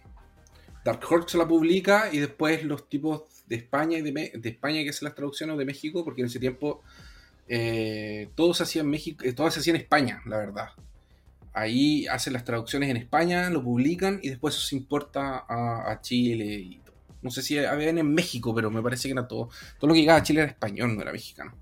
Dark 0.84 1.02
Horse 1.10 1.38
la 1.38 1.48
publica 1.48 2.10
y 2.12 2.20
después 2.20 2.64
los 2.64 2.90
tipos 2.90 3.24
de 3.48 3.56
España 3.56 3.98
y 3.98 4.02
de, 4.02 4.32
España 4.44 4.84
que 4.84 4.90
hacen 4.90 5.06
las 5.06 5.16
traducciones 5.16 5.58
de 5.58 5.66
México, 5.66 6.04
porque 6.04 6.22
en 6.22 6.28
ese 6.28 6.40
tiempo 6.40 6.82
eh, 7.48 8.30
todo 8.36 8.54
se 8.54 8.64
hacía 8.64 8.82
en 8.82 8.90
México, 8.90 9.24
eh, 9.24 9.34
todo 9.34 9.50
se 9.52 9.60
hacía 9.60 9.72
en 9.72 9.82
España, 9.82 10.22
la 10.26 10.38
verdad. 10.38 10.70
Ahí 11.54 12.08
hacen 12.08 12.34
las 12.34 12.44
traducciones 12.44 12.90
en 12.90 12.98
España, 12.98 13.50
lo 13.50 13.64
publican 13.64 14.20
y 14.22 14.30
después 14.30 14.56
eso 14.56 14.66
se 14.66 14.76
importa 14.76 15.46
a, 15.48 16.00
Chile 16.02 16.46
y 16.46 16.78
todo. 16.80 16.96
No 17.22 17.30
sé 17.30 17.42
si 17.42 17.60
habían 17.60 17.98
en 17.98 18.14
México, 18.14 18.54
pero 18.56 18.72
me 18.72 18.82
parece 18.82 19.08
que 19.08 19.14
era 19.14 19.28
todo. 19.28 19.50
Todo 19.78 19.90
lo 19.90 19.94
que 19.94 20.02
llegaba 20.02 20.20
a 20.20 20.24
Chile 20.24 20.42
era 20.42 20.52
español, 20.52 20.96
no 20.96 21.02
era 21.02 21.12
mexicano. 21.12 21.56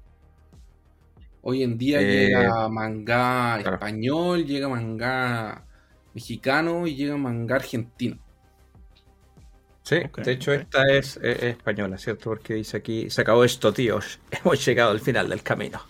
Hoy 1.42 1.64
en 1.64 1.78
día 1.78 2.02
eh, 2.02 2.28
llega 2.28 2.70
manga 2.70 3.60
español, 3.60 4.46
llega 4.46 4.70
manga 4.70 5.66
mexicano 6.14 6.86
y 6.86 6.96
llega 6.96 7.18
manga 7.18 7.56
argentino. 7.56 8.18
Sí, 9.84 10.02
de 10.24 10.32
hecho 10.32 10.54
esta 10.54 10.84
es, 10.88 11.18
española, 11.18 11.98
¿cierto? 11.98 12.26
Porque 12.26 12.54
dice 12.54 12.78
aquí, 12.78 13.10
se 13.10 13.22
acabó 13.22 13.44
esto, 13.44 13.74
tíos. 13.74 14.20
Hemos 14.32 14.64
llegado 14.64 14.92
al 14.92 15.00
final 15.00 15.30
del 15.30 15.42
camino. 15.42 15.82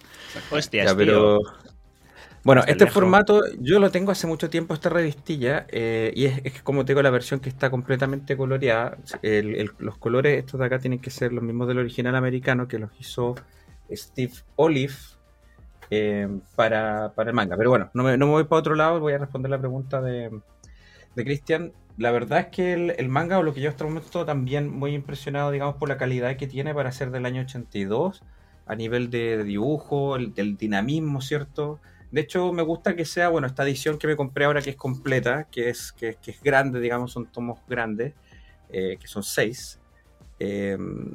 Hostia, 0.52 0.96
pero... 0.96 1.40
Bueno, 2.44 2.64
este 2.68 2.88
formato 2.88 3.42
yo 3.60 3.80
lo 3.80 3.92
tengo 3.92 4.12
hace 4.12 4.26
mucho 4.26 4.50
tiempo, 4.50 4.74
esta 4.74 4.90
revistilla, 4.90 5.66
eh, 5.70 6.14
y 6.16 6.26
es, 6.26 6.62
como 6.64 6.86
tengo 6.86 7.02
la 7.02 7.10
versión 7.10 7.40
que 7.40 7.50
está 7.50 7.70
completamente 7.70 8.38
coloreada. 8.38 8.98
los 9.80 9.98
colores, 9.98 10.40
estos 10.40 10.60
de 10.60 10.66
acá, 10.66 10.80
tienen 10.80 11.00
que 11.00 11.10
ser 11.10 11.34
los 11.34 11.44
mismos 11.44 11.68
del 11.68 11.80
original 11.80 12.16
americano 12.16 12.68
que 12.68 12.80
los 12.80 12.92
hizo 13.00 13.36
Steve 13.92 14.34
Olive 14.56 14.94
eh, 15.90 16.28
para, 16.56 17.12
el 17.18 17.34
manga. 17.34 17.58
Pero 17.58 17.70
bueno, 17.72 17.90
no 17.94 18.04
me, 18.04 18.18
no 18.18 18.28
me, 18.28 18.32
voy 18.34 18.44
para 18.46 18.60
otro 18.60 18.76
lado, 18.76 19.00
voy 19.00 19.14
a 19.14 19.18
responder 19.18 19.52
la 19.52 19.60
pregunta 19.60 20.02
de, 20.02 20.32
de 21.16 21.24
Cristian 21.24 21.74
la 22.00 22.12
verdad 22.12 22.40
es 22.40 22.48
que 22.48 22.74
el, 22.74 23.10
manga, 23.10 23.38
o 23.40 23.44
lo 23.44 23.54
que 23.54 23.60
yo 23.60 23.70
hasta 23.70 23.84
el 23.84 23.90
momento 23.90 24.26
también 24.26 24.72
muy 24.72 24.96
impresionado, 24.96 25.52
digamos, 25.52 25.76
por 25.76 25.90
la 25.90 25.98
calidad 25.98 26.38
que 26.38 26.48
tiene 26.48 26.74
para 26.74 26.94
ser 26.94 27.12
del 27.12 27.26
año 27.26 27.42
82, 27.42 28.24
a 28.66 28.76
nivel 28.76 29.10
de 29.10 29.44
dibujo, 29.44 30.16
el, 30.16 30.34
del 30.34 30.56
dinamismo, 30.56 31.20
¿cierto? 31.20 31.82
De 32.12 32.22
hecho, 32.22 32.52
me 32.54 32.64
gusta 32.64 32.96
que 32.96 33.06
sea, 33.06 33.30
bueno, 33.30 33.48
esta 33.48 33.64
edición 33.64 33.98
que 34.00 34.08
me 34.08 34.16
compré 34.16 34.46
ahora 34.46 34.62
que 34.62 34.72
es 34.72 34.76
completa, 34.76 35.48
que 35.52 35.70
es, 35.70 35.92
que, 35.92 36.18
es 36.26 36.42
grande, 36.42 36.80
digamos, 36.80 37.12
son 37.12 37.28
tomos 37.28 37.60
grandes, 37.68 38.14
eh, 38.70 38.98
que 39.00 39.08
son 39.08 39.24
seis. 39.24 39.80
Em, 40.40 41.14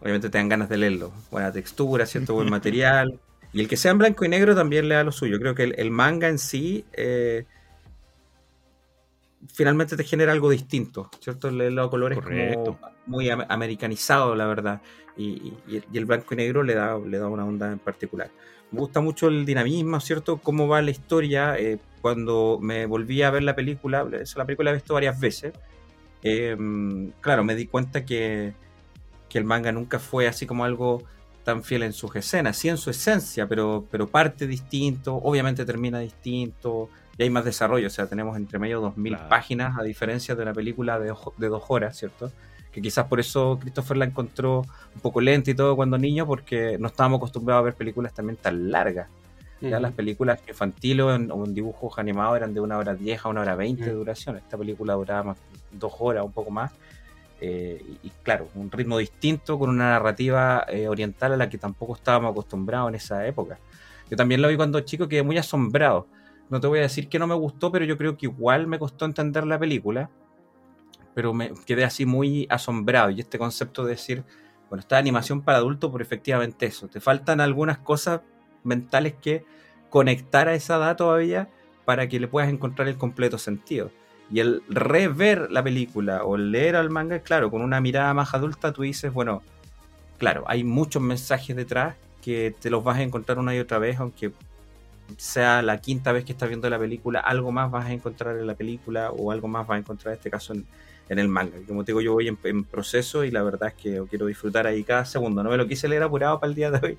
obviamente 0.00 0.28
te 0.28 0.38
dan 0.38 0.48
ganas 0.48 0.68
de 0.68 0.78
leerlo. 0.78 1.12
Buena 1.30 1.52
textura, 1.52 2.06
¿cierto? 2.06 2.34
Buen 2.34 2.50
material. 2.50 3.20
Y 3.52 3.60
el 3.60 3.68
que 3.68 3.76
sea 3.76 3.92
en 3.92 3.98
blanco 3.98 4.24
y 4.24 4.28
negro 4.28 4.54
también 4.54 4.88
le 4.88 4.96
da 4.96 5.04
lo 5.04 5.12
suyo. 5.12 5.38
Creo 5.38 5.54
que 5.54 5.62
el, 5.64 5.90
manga 5.90 6.28
en 6.28 6.38
sí... 6.38 6.84
Eh, 6.92 7.44
finalmente 9.52 9.96
te 9.96 10.04
genera 10.04 10.32
algo 10.32 10.50
distinto, 10.50 11.10
¿cierto? 11.20 11.48
El 11.48 11.74
lado 11.74 11.90
color 11.90 12.12
es 12.12 12.18
como 12.56 12.78
muy 13.06 13.30
americanizado, 13.30 14.34
la 14.34 14.46
verdad, 14.46 14.82
y, 15.16 15.54
el 15.94 16.04
blanco 16.04 16.34
y 16.34 16.36
negro 16.36 16.62
le 16.62 16.74
da, 16.74 16.98
le 16.98 17.18
da 17.18 17.28
una 17.28 17.44
onda 17.44 17.72
en 17.72 17.78
particular. 17.78 18.30
Me 18.76 18.80
gusta 18.80 19.00
mucho 19.00 19.28
el 19.28 19.46
dinamismo, 19.46 19.98
¿cierto? 20.00 20.36
Cómo 20.36 20.68
va 20.68 20.82
la 20.82 20.90
historia. 20.90 21.56
Eh, 21.58 21.78
cuando 22.02 22.58
me 22.60 22.84
volví 22.84 23.22
a 23.22 23.30
ver 23.30 23.42
la 23.42 23.56
película, 23.56 24.04
la 24.04 24.44
película 24.44 24.70
la 24.70 24.72
he 24.72 24.80
visto 24.80 24.92
varias 24.92 25.18
veces, 25.18 25.54
em, 26.22 27.10
claro, 27.22 27.42
me 27.42 27.54
di 27.54 27.66
cuenta 27.68 28.04
que, 28.04 28.52
que 29.30 29.38
el 29.38 29.44
manga 29.44 29.72
nunca 29.72 29.98
fue 29.98 30.28
así 30.28 30.44
como 30.44 30.66
algo 30.66 31.02
tan 31.42 31.64
fiel 31.64 31.84
en 31.84 31.94
sus 31.94 32.14
escenas, 32.16 32.58
sí 32.58 32.68
en 32.68 32.76
su 32.76 32.90
esencia, 32.90 33.48
pero, 33.48 33.86
pero 33.90 34.08
parte 34.08 34.46
distinto, 34.46 35.14
obviamente 35.16 35.64
termina 35.64 35.98
distinto, 36.00 36.90
y 37.16 37.22
hay 37.22 37.30
más 37.30 37.46
desarrollo, 37.46 37.86
o 37.86 37.90
sea, 37.90 38.06
tenemos 38.06 38.36
entre 38.36 38.58
medio 38.58 38.82
2.000 38.82 39.26
páginas, 39.28 39.78
a 39.78 39.82
diferencia 39.84 40.34
de 40.34 40.44
la 40.44 40.52
película 40.52 40.98
de, 40.98 41.14
de, 41.38 41.48
dos 41.48 41.62
horas, 41.68 41.96
¿cierto? 41.96 42.30
Que 42.76 42.82
quizás 42.82 43.06
por 43.06 43.18
eso 43.18 43.58
Christopher 43.58 43.96
la 43.96 44.04
encontró 44.04 44.60
un 44.94 45.00
poco 45.00 45.22
lenta 45.22 45.50
y 45.50 45.54
todo 45.54 45.74
cuando 45.74 45.96
niño, 45.96 46.26
porque 46.26 46.76
no 46.78 46.88
estábamos 46.88 47.16
acostumbrados 47.16 47.62
a 47.62 47.64
ver 47.64 47.74
películas 47.74 48.12
también 48.12 48.36
tan 48.36 48.70
largas. 48.70 49.08
Ya 49.62 49.80
las 49.80 49.92
películas 49.92 50.38
infantiles 50.46 51.06
o 51.06 51.14
en, 51.14 51.54
dibujos 51.54 51.98
animados 51.98 52.36
eran 52.36 52.52
de 52.52 52.60
una 52.60 52.76
hora 52.76 52.94
diez 52.94 53.24
a 53.24 53.30
una 53.30 53.40
hora 53.40 53.54
veinte 53.54 53.86
de 53.86 53.92
duración. 53.92 54.36
Esta 54.36 54.58
película 54.58 54.92
duraba 54.92 55.22
más 55.22 55.38
dos 55.72 55.94
horas, 55.98 56.22
un 56.22 56.32
poco 56.32 56.50
más. 56.50 56.72
Eh, 57.40 57.82
y, 58.02 58.10
claro, 58.22 58.48
un 58.54 58.70
ritmo 58.70 58.98
distinto 58.98 59.58
con 59.58 59.70
una 59.70 59.92
narrativa 59.92 60.66
eh, 60.68 60.88
oriental 60.88 61.32
a 61.32 61.36
la 61.38 61.48
que 61.48 61.56
tampoco 61.56 61.94
estábamos 61.94 62.32
acostumbrados 62.32 62.90
en 62.90 62.96
esa 62.96 63.26
época. 63.26 63.58
Yo 64.10 64.18
también 64.18 64.42
lo 64.42 64.48
vi 64.48 64.56
cuando 64.56 64.78
chico, 64.80 65.08
quedé 65.08 65.22
muy 65.22 65.38
asombrado 65.38 66.06
no 66.48 66.60
te 66.60 66.66
voy 66.66 66.78
a 66.78 66.82
decir 66.82 67.08
que 67.08 67.18
no 67.18 67.26
me 67.26 67.34
gustó, 67.34 67.72
pero 67.72 67.84
yo 67.84 67.96
creo 67.96 68.16
que 68.16 68.26
igual 68.26 68.66
me 68.66 68.78
costó 68.78 69.04
entender 69.04 69.46
la 69.46 69.58
película. 69.58 70.10
Pero 71.16 71.32
me 71.32 71.50
quedé 71.64 71.82
así 71.82 72.04
muy 72.04 72.46
asombrado. 72.50 73.08
Y 73.08 73.20
este 73.20 73.38
concepto 73.38 73.84
de 73.84 73.92
decir, 73.92 74.22
bueno, 74.68 74.80
esta 74.80 74.98
animación 74.98 75.40
para 75.40 75.56
adultos, 75.56 75.90
por 75.90 76.02
efectivamente 76.02 76.66
eso. 76.66 76.88
Te 76.88 77.00
faltan 77.00 77.40
algunas 77.40 77.78
cosas 77.78 78.20
mentales 78.64 79.14
que 79.14 79.42
conectar 79.88 80.46
a 80.46 80.54
esa 80.54 80.76
edad 80.76 80.94
todavía 80.94 81.48
para 81.86 82.06
que 82.06 82.20
le 82.20 82.28
puedas 82.28 82.50
encontrar 82.50 82.86
el 82.88 82.98
completo 82.98 83.38
sentido. 83.38 83.90
Y 84.30 84.40
el 84.40 84.62
rever 84.68 85.50
la 85.50 85.62
película 85.62 86.22
o 86.22 86.36
leer 86.36 86.76
al 86.76 86.90
manga, 86.90 87.20
claro, 87.20 87.50
con 87.50 87.62
una 87.62 87.80
mirada 87.80 88.12
más 88.12 88.34
adulta, 88.34 88.74
tú 88.74 88.82
dices, 88.82 89.10
bueno, 89.10 89.40
claro, 90.18 90.44
hay 90.48 90.64
muchos 90.64 91.00
mensajes 91.00 91.56
detrás 91.56 91.96
que 92.20 92.54
te 92.60 92.68
los 92.68 92.84
vas 92.84 92.98
a 92.98 93.02
encontrar 93.02 93.38
una 93.38 93.56
y 93.56 93.58
otra 93.58 93.78
vez, 93.78 93.98
aunque 94.00 94.32
sea 95.16 95.62
la 95.62 95.80
quinta 95.80 96.12
vez 96.12 96.26
que 96.26 96.32
estás 96.32 96.50
viendo 96.50 96.68
la 96.68 96.78
película, 96.78 97.20
algo 97.20 97.52
más 97.52 97.70
vas 97.70 97.86
a 97.86 97.92
encontrar 97.92 98.36
en 98.36 98.46
la 98.46 98.54
película 98.54 99.12
o 99.12 99.30
algo 99.30 99.48
más 99.48 99.66
vas 99.66 99.76
a 99.76 99.78
encontrar 99.78 100.12
en 100.12 100.18
este 100.18 100.30
caso 100.30 100.52
en, 100.52 100.66
el 101.08 101.28
manga. 101.28 101.56
Como 101.66 101.84
te 101.84 101.92
digo, 101.92 102.00
yo 102.00 102.12
voy 102.12 102.28
en, 102.28 102.64
proceso 102.64 103.24
y 103.24 103.30
la 103.30 103.42
verdad 103.42 103.68
es 103.68 103.74
que 103.74 104.02
quiero 104.08 104.26
disfrutar 104.26 104.66
ahí 104.66 104.84
cada 104.84 105.04
segundo. 105.04 105.42
No 105.42 105.50
me 105.50 105.56
lo 105.56 105.66
quise 105.66 105.88
leer 105.88 106.02
apurado 106.02 106.40
para 106.40 106.50
el 106.50 106.54
día 106.54 106.70
de 106.70 106.86
hoy, 106.86 106.98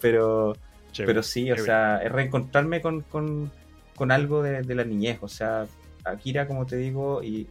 pero, 0.00 0.56
pero 0.96 1.22
sí, 1.22 1.50
o 1.50 1.58
sea, 1.58 1.98
es 1.98 2.12
reencontrarme 2.12 2.80
con, 2.80 3.50
algo 4.10 4.42
de, 4.42 4.74
la 4.74 4.84
niñez. 4.84 5.18
O 5.20 5.28
sea, 5.28 5.66
Akira, 6.04 6.46
como 6.46 6.66
te 6.66 6.76
digo, 6.76 7.22
y, 7.22 7.48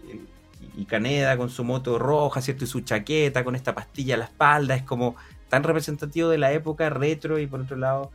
y, 0.77 0.85
Kaneda 0.85 1.37
con 1.37 1.49
su 1.49 1.63
moto 1.63 1.97
roja, 1.99 2.41
¿cierto? 2.41 2.63
Y 2.65 2.67
su 2.67 2.81
chaqueta 2.81 3.43
con 3.43 3.55
esta 3.55 3.73
pastilla 3.73 4.15
a 4.15 4.17
la 4.19 4.25
espalda, 4.25 4.75
es 4.75 4.83
como 4.83 5.15
tan 5.49 5.63
representativo 5.63 6.29
de 6.29 6.37
la 6.37 6.51
época 6.51 6.89
retro 6.89 7.39
y 7.39 7.47
por 7.47 7.61
otro 7.61 7.77
lado 7.77 8.11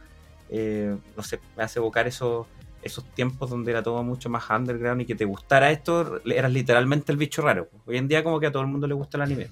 eh, 0.50 0.96
no 1.16 1.22
sé, 1.22 1.38
me 1.56 1.62
hace 1.62 1.78
evocar 1.78 2.08
esos, 2.08 2.46
esos 2.82 3.04
tiempos 3.04 3.50
donde 3.50 3.70
era 3.70 3.82
todo 3.82 4.02
mucho 4.02 4.30
más 4.30 4.48
underground 4.48 5.02
y 5.02 5.06
que 5.06 5.14
te 5.14 5.24
gustara 5.24 5.70
esto, 5.70 6.20
eras 6.24 6.52
literalmente 6.52 7.12
el 7.12 7.18
bicho 7.18 7.42
raro. 7.42 7.68
Hoy 7.86 7.96
en 7.96 8.08
día 8.08 8.24
como 8.24 8.40
que 8.40 8.46
a 8.46 8.52
todo 8.52 8.62
el 8.62 8.68
mundo 8.68 8.86
le 8.86 8.94
gusta 8.94 9.18
el 9.18 9.22
anime. 9.22 9.48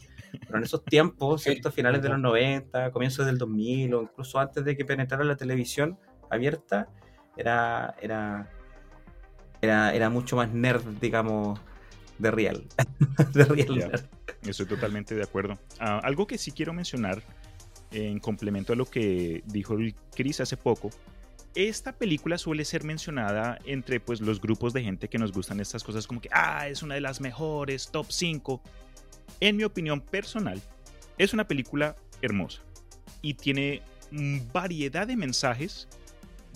Pero 0.47 0.59
en 0.59 0.65
esos 0.65 0.85
tiempos, 0.85 1.43
¿cierto? 1.43 1.71
finales 1.71 2.03
de 2.03 2.09
los 2.09 2.19
90, 2.19 2.91
comienzos 2.91 3.27
del 3.27 3.39
2000 3.39 3.95
o 3.95 4.03
incluso 4.03 4.39
antes 4.39 4.65
de 4.65 4.77
que 4.77 4.85
penetrara 4.85 5.25
la 5.25 5.37
televisión 5.37 5.99
abierta, 6.31 6.89
era, 7.37 7.95
era, 8.01 8.51
era, 9.61 9.95
era 9.95 10.11
mucho 10.11 10.37
más 10.37 10.53
nerd, 10.53 10.83
digamos, 11.01 11.61
de 12.19 12.31
real. 12.31 12.65
de 13.33 13.45
real 13.45 14.09
Estoy 14.43 14.67
totalmente 14.67 15.15
de 15.15 15.23
acuerdo. 15.23 15.59
Ah, 15.79 16.01
algo 16.03 16.27
que 16.27 16.39
sí 16.39 16.53
quiero 16.53 16.73
mencionar 16.73 17.23
en 17.91 18.19
complemento 18.19 18.73
a 18.73 18.77
lo 18.77 18.87
que 18.87 19.43
dijo 19.47 19.75
el 19.75 19.95
Chris 20.15 20.41
hace 20.41 20.57
poco, 20.57 20.91
esta 21.55 21.93
película 21.93 22.39
suele 22.39 22.65
ser 22.65 22.85
mencionada 22.85 23.59
entre 23.65 24.01
pues 24.01 24.21
los 24.21 24.41
grupos 24.41 24.73
de 24.73 24.83
gente 24.83 25.09
que 25.09 25.19
nos 25.19 25.33
gustan 25.33 25.61
estas 25.61 25.83
cosas 25.83 26.07
como 26.07 26.21
que, 26.21 26.29
ah, 26.33 26.69
es 26.69 26.83
una 26.83 26.95
de 26.95 27.01
las 27.01 27.21
mejores, 27.21 27.91
top 27.91 28.07
5. 28.11 28.63
En 29.41 29.57
mi 29.57 29.65
opinión 29.65 30.01
personal, 30.01 30.61
es 31.17 31.33
una 31.33 31.47
película 31.47 31.97
hermosa 32.23 32.63
y 33.23 33.35
tiene 33.35 33.83
variedad 34.53 35.07
de 35.07 35.17
mensajes 35.17 35.89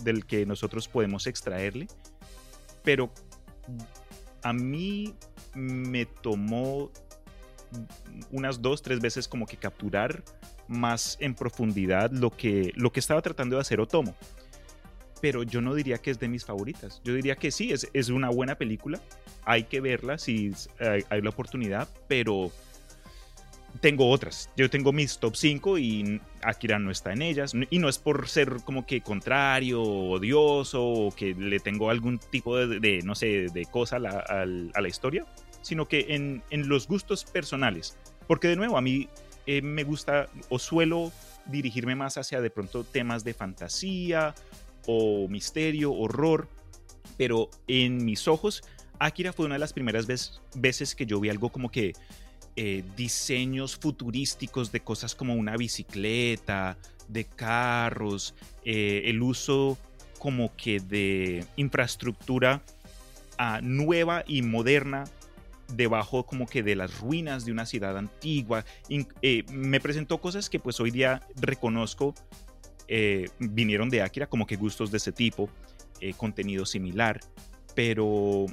del 0.03 0.25
que 0.25 0.45
nosotros 0.45 0.87
podemos 0.87 1.27
extraerle, 1.27 1.87
pero 2.83 3.11
a 4.41 4.53
mí 4.53 5.15
me 5.53 6.05
tomó 6.05 6.91
unas 8.31 8.61
dos, 8.61 8.81
tres 8.81 8.99
veces 8.99 9.27
como 9.27 9.45
que 9.45 9.57
capturar 9.57 10.23
más 10.67 11.17
en 11.19 11.35
profundidad 11.35 12.11
lo 12.11 12.31
que, 12.31 12.71
lo 12.75 12.91
que 12.91 12.99
estaba 12.99 13.21
tratando 13.21 13.55
de 13.55 13.61
hacer 13.61 13.79
Otomo. 13.79 14.15
Pero 15.23 15.43
yo 15.43 15.61
no 15.61 15.73
diría 15.73 15.99
que 15.99 16.11
es 16.11 16.19
de 16.19 16.27
mis 16.27 16.43
favoritas. 16.43 17.01
Yo 17.05 17.13
diría 17.13 17.37
que 17.37 17.49
sí, 17.49 17.71
es, 17.71 17.89
es 17.93 18.09
una 18.09 18.29
buena 18.29 18.55
película. 18.55 18.99
Hay 19.45 19.63
que 19.63 19.79
verla 19.79 20.17
si 20.17 20.51
hay, 20.79 21.21
la 21.21 21.29
oportunidad, 21.29 21.87
pero 22.09 22.51
tengo 23.79 24.09
otras. 24.09 24.49
Yo 24.57 24.69
tengo 24.69 24.91
mis 24.91 25.19
top 25.19 25.37
5 25.37 25.77
y 25.77 26.19
Akira 26.41 26.77
no 26.77 26.91
está 26.91 27.13
en 27.13 27.21
ellas. 27.21 27.53
Y 27.69 27.79
no 27.79 27.87
es 27.87 27.99
por 27.99 28.27
ser 28.27 28.57
como 28.65 28.85
que 28.85 28.99
contrario, 28.99 29.81
odioso, 29.81 30.83
o 30.83 31.15
que 31.15 31.33
le 31.33 31.61
tengo 31.61 31.89
algún 31.89 32.19
tipo 32.19 32.57
de, 32.57 32.99
no 33.05 33.15
sé, 33.15 33.47
de 33.53 33.65
cosa 33.71 33.95
a 33.95 33.99
la, 33.99 34.11
a 34.73 34.81
la 34.81 34.87
historia, 34.89 35.25
sino 35.61 35.87
que 35.87 36.07
en, 36.09 36.43
en, 36.49 36.67
los 36.67 36.85
gustos 36.85 37.23
personales. 37.23 37.97
Porque 38.27 38.49
de 38.49 38.57
nuevo, 38.57 38.77
a 38.77 38.81
mí 38.81 39.07
eh, 39.45 39.61
me 39.61 39.85
gusta 39.85 40.27
o 40.49 40.59
suelo 40.59 41.13
dirigirme 41.45 41.95
más 41.95 42.17
hacia 42.17 42.41
de 42.41 42.49
pronto 42.49 42.83
temas 42.83 43.23
de 43.23 43.33
fantasía 43.33 44.35
o 44.85 45.27
misterio, 45.27 45.93
horror, 45.93 46.49
pero 47.17 47.49
en 47.67 48.03
mis 48.03 48.27
ojos, 48.27 48.63
Akira 48.99 49.33
fue 49.33 49.45
una 49.45 49.55
de 49.55 49.59
las 49.59 49.73
primeras 49.73 50.07
veces 50.07 50.95
que 50.95 51.05
yo 51.05 51.19
vi 51.19 51.29
algo 51.29 51.49
como 51.49 51.69
que 51.69 51.93
eh, 52.55 52.83
diseños 52.95 53.75
futurísticos 53.75 54.71
de 54.71 54.79
cosas 54.81 55.15
como 55.15 55.33
una 55.33 55.57
bicicleta, 55.57 56.77
de 57.07 57.25
carros, 57.25 58.35
eh, 58.63 59.03
el 59.05 59.21
uso 59.21 59.77
como 60.19 60.55
que 60.55 60.79
de 60.79 61.45
infraestructura 61.55 62.63
a 63.37 63.59
nueva 63.61 64.23
y 64.27 64.41
moderna 64.41 65.05
debajo 65.75 66.25
como 66.25 66.45
que 66.45 66.63
de 66.63 66.75
las 66.75 66.99
ruinas 66.99 67.45
de 67.45 67.51
una 67.51 67.65
ciudad 67.65 67.97
antigua. 67.97 68.65
Eh, 68.89 69.43
me 69.51 69.79
presentó 69.79 70.19
cosas 70.19 70.49
que 70.49 70.59
pues 70.59 70.79
hoy 70.79 70.91
día 70.91 71.27
reconozco 71.35 72.13
eh, 72.87 73.29
vinieron 73.39 73.89
de 73.89 74.01
Akira, 74.01 74.27
como 74.27 74.45
que 74.45 74.55
gustos 74.55 74.91
de 74.91 74.97
ese 74.97 75.11
tipo, 75.11 75.49
eh, 75.99 76.13
contenido 76.13 76.65
similar. 76.65 77.19
Pero 77.75 78.45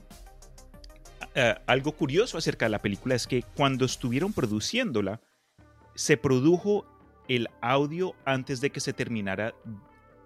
algo 1.67 1.93
curioso 1.93 2.39
acerca 2.39 2.65
de 2.65 2.71
la 2.71 2.81
película 2.81 3.15
es 3.15 3.27
que 3.27 3.43
cuando 3.55 3.85
estuvieron 3.85 4.33
produciéndola, 4.33 5.21
se 5.95 6.17
produjo 6.17 6.87
el 7.29 7.49
audio 7.61 8.17
antes 8.25 8.61
de 8.61 8.71
que 8.71 8.81
se 8.81 8.93
terminara 8.93 9.55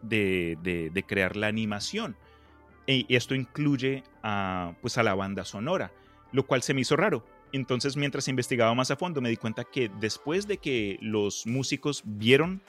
de, 0.00 1.04
crear 1.06 1.36
la 1.36 1.48
animación. 1.48 2.16
Y 2.86 3.14
esto 3.14 3.34
incluye 3.34 4.02
a, 4.22 4.74
pues 4.80 4.96
a 4.96 5.02
la 5.02 5.14
banda 5.14 5.44
sonora 5.44 5.92
lo 6.34 6.44
cual 6.44 6.62
se 6.62 6.74
me 6.74 6.80
hizo 6.80 6.96
raro. 6.96 7.24
Entonces, 7.52 7.96
mientras 7.96 8.26
investigaba 8.26 8.74
más 8.74 8.90
a 8.90 8.96
fondo, 8.96 9.20
me 9.20 9.28
di 9.28 9.36
cuenta 9.36 9.62
que 9.62 9.88
después 10.00 10.48
de 10.48 10.58
que 10.58 10.98
los 11.00 11.46
músicos 11.46 12.02
vieron 12.04 12.60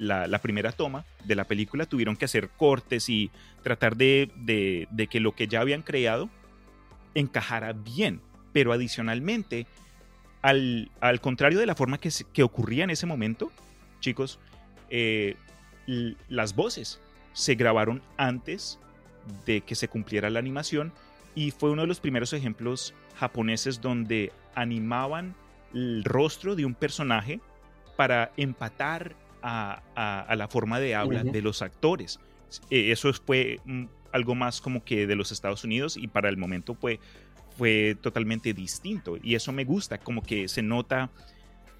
la, 0.00 0.38
primera 0.40 0.72
toma 0.72 1.04
de 1.24 1.34
la 1.34 1.44
película, 1.44 1.84
tuvieron 1.84 2.16
que 2.16 2.24
hacer 2.24 2.48
cortes 2.48 3.08
y 3.08 3.30
tratar 3.62 3.96
de, 3.96 4.88
que 5.10 5.20
lo 5.20 5.34
que 5.34 5.46
ya 5.46 5.60
habían 5.60 5.82
creado 5.82 6.30
encajara 7.14 7.72
bien. 7.72 8.20
Pero 8.52 8.72
adicionalmente, 8.72 9.66
al, 10.42 10.90
contrario 11.20 11.58
de 11.58 11.66
la 11.66 11.74
forma 11.74 11.98
que, 11.98 12.10
que, 12.32 12.42
ocurría 12.42 12.84
en 12.84 12.90
ese 12.90 13.06
momento, 13.06 13.52
chicos, 14.00 14.38
eh, 14.88 15.36
las 15.86 16.54
voces 16.54 17.00
se 17.34 17.54
grabaron 17.54 18.02
antes 18.16 18.78
de 19.44 19.60
que 19.60 19.74
se 19.74 19.88
cumpliera 19.88 20.30
la 20.30 20.38
animación 20.38 20.92
y 21.34 21.50
fue 21.50 21.70
uno 21.70 21.82
de 21.82 21.88
los 21.88 22.00
primeros 22.00 22.32
ejemplos 22.32 22.94
japoneses 23.16 23.80
donde 23.80 24.32
animaban 24.54 25.34
el 25.74 26.02
rostro 26.04 26.56
de 26.56 26.64
un 26.64 26.74
personaje 26.74 27.40
para 27.96 28.32
empatar 28.36 29.14
a, 29.42 30.34
la 30.36 30.48
forma 30.48 30.80
de 30.80 30.94
habla 30.94 31.24
de 31.24 31.42
los 31.42 31.62
actores. 31.62 32.18
E, 32.70 32.90
eso 32.92 33.12
fue 33.12 33.60
mm, 33.64 33.84
algo 34.12 34.34
más 34.34 34.60
como 34.60 34.84
que 34.84 35.06
de 35.06 35.16
los 35.16 35.32
Estados 35.32 35.64
Unidos 35.64 35.96
y 35.96 36.08
para 36.08 36.28
el 36.28 36.36
momento 36.36 36.74
fue, 36.74 37.00
fue 37.56 37.96
totalmente 38.00 38.52
distinto. 38.52 39.18
Y 39.22 39.34
eso 39.34 39.52
me 39.52 39.64
gusta, 39.64 39.98
como 39.98 40.22
que 40.22 40.48
se 40.48 40.62
nota, 40.62 41.10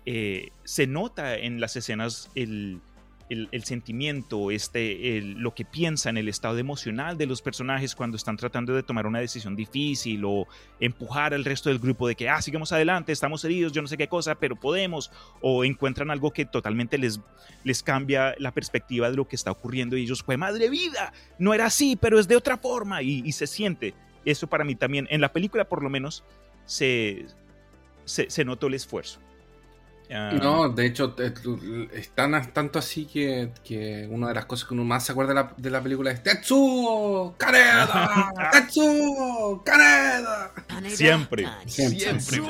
eh, 0.06 0.50
se 0.64 0.86
nota 0.86 1.36
en 1.36 1.60
las 1.60 1.76
escenas 1.76 2.30
el, 2.34 2.80
el, 3.30 3.64
sentimiento, 3.64 4.50
este, 4.50 5.20
lo 5.22 5.54
que 5.54 5.64
piensan, 5.64 6.16
el 6.16 6.28
estado 6.28 6.58
emocional 6.58 7.16
de 7.16 7.26
los 7.26 7.42
personajes 7.42 7.94
cuando 7.94 8.16
están 8.16 8.36
tratando 8.36 8.74
de 8.74 8.82
tomar 8.82 9.06
una 9.06 9.20
decisión 9.20 9.54
difícil 9.54 10.24
o 10.24 10.48
empujar 10.80 11.32
al 11.32 11.44
resto 11.44 11.68
del 11.68 11.78
grupo 11.78 12.08
de 12.08 12.16
que, 12.16 12.28
ah, 12.28 12.42
sigamos 12.42 12.72
adelante, 12.72 13.12
estamos 13.12 13.44
heridos, 13.44 13.72
yo 13.72 13.82
no 13.82 13.88
sé 13.88 13.96
qué 13.96 14.08
cosa, 14.08 14.34
pero 14.34 14.56
podemos, 14.56 15.12
o 15.40 15.64
encuentran 15.64 16.10
algo 16.10 16.32
que 16.32 16.44
totalmente 16.44 16.98
les, 16.98 17.20
les 17.62 17.82
cambia 17.84 18.34
la 18.38 18.52
perspectiva 18.52 19.08
de 19.08 19.16
lo 19.16 19.28
que 19.28 19.36
está 19.36 19.52
ocurriendo 19.52 19.96
y 19.96 20.02
ellos, 20.02 20.24
fue 20.24 20.36
madre 20.36 20.68
vida, 20.68 21.12
no 21.38 21.54
era 21.54 21.66
así, 21.66 21.96
pero 21.96 22.18
es 22.18 22.26
de 22.26 22.36
otra 22.36 22.56
forma 22.56 23.02
y, 23.02 23.30
se 23.30 23.46
siente. 23.46 23.94
Eso 24.24 24.48
para 24.48 24.64
mí 24.64 24.74
también, 24.74 25.06
en 25.08 25.20
la 25.20 25.32
película 25.32 25.68
por 25.68 25.84
lo 25.84 25.88
menos, 25.88 26.24
se, 26.66 27.26
se 28.04 28.44
notó 28.44 28.66
el 28.66 28.74
esfuerzo. 28.74 29.20
Ah. 30.12 30.32
No, 30.32 30.68
de 30.68 30.86
hecho, 30.86 31.14
es 31.92 32.10
tan, 32.10 32.52
tanto 32.52 32.80
así 32.80 33.06
que, 33.06 34.08
una 34.10 34.28
de 34.28 34.34
las 34.34 34.46
cosas 34.46 34.66
que 34.66 34.74
uno 34.74 34.84
más 34.84 35.06
se 35.06 35.12
acuerda 35.12 35.30
de 35.30 35.34
la, 35.34 35.54
de 35.56 35.70
la 35.70 35.80
película 35.80 36.10
es 36.10 36.20
Tetsuo 36.22 37.36
Kaneda, 37.38 38.32
Tetsuo 38.52 39.62
Kaneda. 39.64 40.52
Siempre, 40.88 41.46
siempre. 41.66 42.42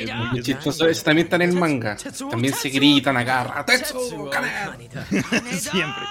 Es 0.00 0.14
muy 0.32 0.42
chistoso. 0.42 0.86
también 1.04 1.26
está 1.26 1.36
en 1.36 1.42
el 1.42 1.52
manga. 1.52 1.96
También 2.30 2.54
se 2.54 2.70
gritan, 2.70 3.16
agarra. 3.16 3.66
Tetsuo 3.66 4.30
Kaneda. 4.30 4.76
Siempre. 5.58 6.04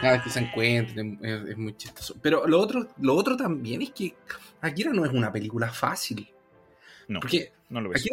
cada 0.00 0.12
vez 0.12 0.22
que 0.22 0.30
se 0.30 0.38
encuentren 0.40 1.18
es, 1.22 1.58
muy 1.58 1.76
chistoso. 1.76 2.14
Pero 2.22 2.46
lo 2.46 2.60
otro, 2.60 2.88
lo 3.00 3.14
otro 3.14 3.36
también 3.36 3.82
es 3.82 3.90
que 3.90 4.14
Akira 4.62 4.92
no 4.92 5.04
es 5.04 5.12
una 5.12 5.30
película 5.30 5.70
fácil. 5.70 6.26
No, 7.08 7.20
porque 7.20 7.52
no 7.70 7.80
lo 7.80 7.90
ves. 7.90 8.06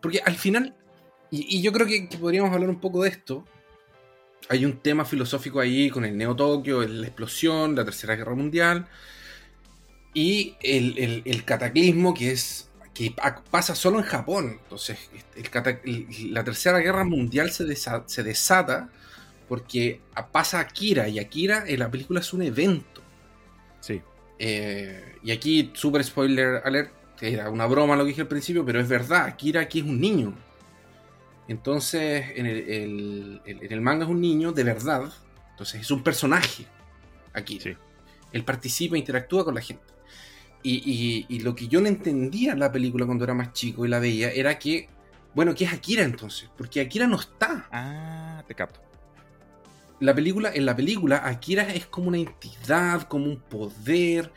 porque 0.00 0.20
al 0.20 0.36
final, 0.36 0.74
y, 1.30 1.62
yo 1.62 1.72
creo 1.72 1.86
que, 1.86 2.08
podríamos 2.18 2.52
hablar 2.52 2.68
un 2.68 2.80
poco 2.80 3.02
de 3.02 3.10
esto. 3.10 3.44
Hay 4.48 4.64
un 4.64 4.78
tema 4.78 5.04
filosófico 5.04 5.60
ahí 5.60 5.88
con 5.88 6.04
el 6.04 6.16
Neo 6.16 6.34
Tokio, 6.34 6.86
la 6.86 7.06
explosión, 7.06 7.76
la 7.76 7.84
Tercera 7.84 8.16
Guerra 8.16 8.34
Mundial 8.34 8.86
y 10.14 10.56
el, 10.60 11.44
cataclismo 11.44 12.12
que 12.12 12.32
es 12.32 12.68
que 12.92 13.14
pasa 13.50 13.74
solo 13.74 13.98
en 13.98 14.04
Japón. 14.04 14.58
Entonces, 14.62 14.98
la 16.26 16.44
Tercera 16.44 16.78
Guerra 16.78 17.04
Mundial 17.04 17.50
se, 17.50 17.64
se 17.74 18.22
desata 18.22 18.90
porque 19.48 20.00
pasa 20.32 20.60
Akira 20.60 21.08
y 21.08 21.18
Akira 21.18 21.64
en 21.66 21.78
la 21.78 21.90
película 21.90 22.20
es 22.20 22.32
un 22.32 22.42
evento. 22.42 23.02
Sí. 23.80 24.02
Eh, 24.38 25.18
y 25.22 25.30
aquí, 25.30 25.70
super 25.74 26.02
spoiler 26.02 26.62
alert, 26.64 26.92
era 27.22 27.50
una 27.50 27.66
broma 27.66 27.96
lo 27.96 28.02
que 28.04 28.08
dije 28.08 28.22
al 28.22 28.28
principio, 28.28 28.64
pero 28.64 28.80
es 28.80 28.88
verdad, 28.88 29.26
Akira 29.26 29.60
aquí 29.60 29.80
es 29.80 29.84
un 29.84 30.00
niño. 30.00 30.34
Entonces, 31.48 32.26
en 32.34 32.46
el, 32.46 33.80
manga 33.80 34.04
es 34.04 34.10
un 34.10 34.20
niño 34.20 34.52
de 34.52 34.64
verdad, 34.64 35.12
entonces 35.50 35.80
es 35.80 35.90
un 35.90 36.02
personaje 36.02 36.66
aquí. 37.32 37.60
Él 38.32 38.44
participa, 38.44 38.96
interactúa 38.96 39.44
con 39.44 39.54
la 39.54 39.60
gente. 39.60 39.84
Y, 40.64 41.38
lo 41.40 41.54
que 41.54 41.68
yo 41.68 41.80
no 41.80 41.88
entendía 41.88 42.52
en 42.52 42.60
la 42.60 42.70
película 42.70 43.04
cuando 43.06 43.24
era 43.24 43.34
más 43.34 43.52
chico 43.52 43.84
y 43.84 43.88
la 43.88 43.98
veía 43.98 44.30
era 44.30 44.58
que, 44.58 44.88
bueno, 45.34 45.54
¿qué 45.54 45.64
es 45.64 45.72
Akira 45.72 46.04
entonces? 46.04 46.48
Porque 46.56 46.80
Akira 46.80 47.06
no 47.06 47.16
está. 47.16 47.68
Ah, 47.72 48.44
te 48.46 48.54
capto. 48.54 48.80
La 50.00 50.14
película, 50.14 50.50
en 50.54 50.66
la 50.66 50.74
película, 50.74 51.22
Akira 51.24 51.72
es 51.72 51.86
como 51.86 52.08
una 52.08 52.18
entidad, 52.18 53.02
como 53.02 53.26
un 53.26 53.38
poder, 53.38 54.32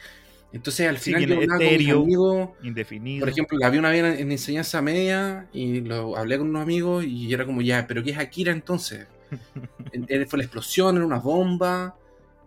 entonces 0.55 0.87
al 0.87 0.97
final 0.97 1.25
yo 1.25 1.35
hablaba 1.35 1.57
con 1.57 1.67
amigos, 1.67 2.49
indefinido. 2.63 3.19
por 3.25 3.29
ejemplo, 3.29 3.57
la 3.57 3.69
vi 3.69 3.77
una 3.77 3.89
vez 3.89 4.21
en, 4.21 4.31
enseñanza 4.31 4.81
media 4.81 5.49
y 5.51 5.81
lo 5.81 6.15
hablé 6.15 6.37
con 6.37 6.47
unos 6.47 6.61
amigos 6.61 7.03
y 7.03 7.33
era 7.33 7.45
como 7.45 7.61
ya, 7.61 7.85
pero 7.85 8.01
¿qué 8.01 8.11
es 8.11 8.17
Akira 8.17 8.53
entonces? 8.53 9.05
fue 10.29 10.37
la 10.37 10.43
explosión, 10.45 10.95
era 10.95 11.05
una 11.05 11.19
bomba. 11.19 11.97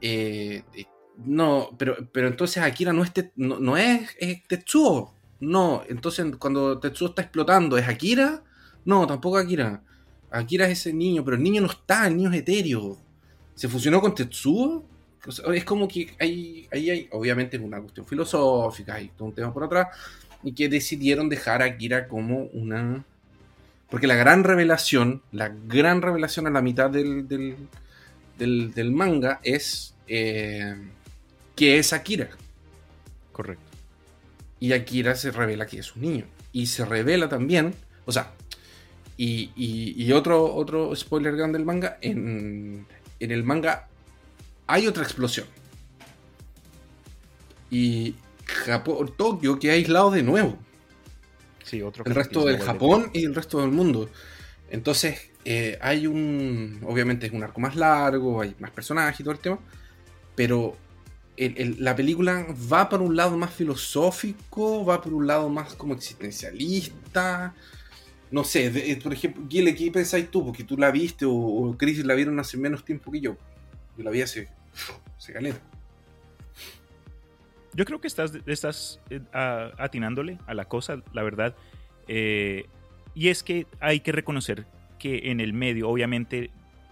Eh, 0.01 0.63
eh, 0.73 0.87
no, 1.19 1.69
pero, 1.77 1.97
pero 2.11 2.29
entonces 2.29 2.63
Akira 2.63 2.95
no 2.95 3.05
es, 3.05 3.13
no, 3.37 3.77
es, 3.77 4.17
Tetsuo. 4.49 5.15
No, 5.41 5.83
entonces 5.87 6.35
cuando 6.39 6.79
Tetsuo 6.79 7.09
está 7.09 7.21
explotando, 7.21 7.77
¿es 7.77 7.87
Akira? 7.87 8.43
No, 8.87 9.07
tampoco 9.07 9.37
Akira. 9.37 9.83
Akira 10.31 10.65
es 10.67 10.79
ese 10.79 10.95
niño, 10.95 11.23
pero 11.27 11.37
el 11.37 11.43
niño 11.43 11.61
no 11.61 11.69
está, 11.69 12.07
el 12.07 12.17
niño 12.17 12.33
es 12.33 12.39
etéreo. 12.39 12.97
¿Se 13.55 13.69
fusionó 13.69 14.01
con 14.01 14.15
Tetsuo? 14.15 14.83
Es 15.55 15.65
como 15.65 15.89
que 15.89 16.15
ahí 16.21 16.69
hay, 16.71 16.91
hay, 16.91 17.09
obviamente 17.13 17.57
es 17.57 17.63
una 17.63 17.81
cuestión 17.81 18.07
filosófica, 18.07 18.95
hay 18.95 19.09
todo 19.09 19.29
un 19.29 19.35
tema 19.35 19.53
por 19.53 19.65
atrás, 19.65 19.89
y 20.43 20.53
que 20.53 20.69
decidieron 20.69 21.29
dejar 21.29 21.63
a 21.63 21.67
Akira 21.67 22.09
como 22.09 22.45
una... 22.53 23.05
Porque 23.91 24.07
la 24.07 24.17
gran 24.17 24.45
revelación, 24.45 25.23
la 25.33 25.49
gran 25.49 26.03
revelación 26.03 26.47
a 26.47 26.51
la 26.51 26.61
mitad 26.61 26.91
del, 26.91 27.27
del, 28.37 28.93
manga 28.93 29.41
es 29.43 29.95
eh, 30.07 30.77
que 31.57 31.79
es 31.79 31.93
Akira. 31.93 32.29
Correcto. 33.33 33.65
Y 34.61 34.73
Akira 34.73 35.15
se 35.15 35.31
revela 35.31 35.67
que 35.67 35.79
es 35.79 35.97
un 35.97 36.03
niño. 36.03 36.25
Y 36.53 36.67
se 36.67 36.85
revela 36.85 37.29
también, 37.29 37.75
o 38.05 38.13
sea, 38.13 38.33
y, 39.17 39.51
y, 39.57 40.13
otro, 40.13 40.55
otro 40.55 40.95
spoiler 40.95 41.35
grande 41.37 41.59
del 41.59 41.67
manga, 41.67 41.99
en, 42.01 42.87
en 43.19 43.31
el 43.33 43.43
manga 43.43 43.88
hay 44.69 44.87
otra 44.87 45.03
explosión. 45.03 45.47
Y 47.71 48.15
Japón, 48.45 49.13
Tokio 49.17 49.59
queda 49.59 49.73
aislado 49.73 50.11
de 50.11 50.23
nuevo. 50.23 50.57
Sí, 51.65 51.83
otro 51.83 52.05
el 52.07 52.15
resto 52.15 52.45
del 52.45 52.61
Japón 52.61 53.11
y 53.13 53.25
el 53.25 53.35
resto 53.35 53.61
del 53.61 53.71
mundo. 53.71 54.09
Entonces, 54.71 55.31
eh, 55.45 55.79
hay 55.81 56.07
un. 56.07 56.81
Obviamente 56.87 57.27
es 57.27 57.33
un 57.33 57.43
arco 57.43 57.61
más 57.61 57.77
largo, 57.77 58.41
hay 58.41 58.55
más 58.59 58.71
personajes 58.71 59.19
y 59.21 59.25
todo 59.25 59.33
el 59.33 59.41
tema. 59.41 59.59
Pero 60.37 60.77
la 61.37 61.97
película 61.97 62.47
va 62.73 62.89
por 62.89 63.01
un 63.01 63.17
lado 63.17 63.37
más 63.37 63.53
filosófico, 63.53 64.85
va 64.85 65.01
por 65.01 65.15
un 65.15 65.27
lado 65.27 65.49
más 65.49 65.75
como 65.75 65.95
existencialista. 65.95 67.55
No 68.31 68.45
sé, 68.45 68.67
eh, 68.67 69.01
por 69.03 69.15
ejemplo, 69.15 69.43
Gile, 69.49 69.75
¿qué 69.75 69.91
pensáis 69.91 70.31
tú? 70.31 70.45
Porque 70.45 70.65
tú 70.65 70.77
la 70.77 70.91
viste 70.91 71.25
o, 71.25 71.33
o 71.33 71.77
Chris 71.79 72.05
la 72.05 72.15
vieron 72.15 72.39
hace 72.39 72.59
menos 72.59 72.85
tiempo 72.85 73.11
que 73.11 73.21
yo. 73.21 73.37
Yo 73.97 74.05
la 74.05 74.11
vi 74.11 74.21
hace 74.21 74.49
se 75.17 75.35
Yo 77.75 77.85
creo 77.85 78.01
que 78.01 78.07
estás, 78.07 78.33
estás 78.47 79.01
eh, 79.11 79.21
atinándole 79.33 80.39
a 80.47 80.55
la 80.55 80.67
cosa, 80.67 81.03
la 81.13 81.23
verdad. 81.23 81.55
Eh, 82.07 82.67
y 83.15 83.29
es 83.29 83.43
que 83.43 83.67
hay 83.81 84.01
que 84.01 84.13
reconocer 84.13 84.67
que 84.99 85.31
en 85.31 85.41
el 85.41 85.53
medio, 85.53 85.89
obviamente, 85.89 86.51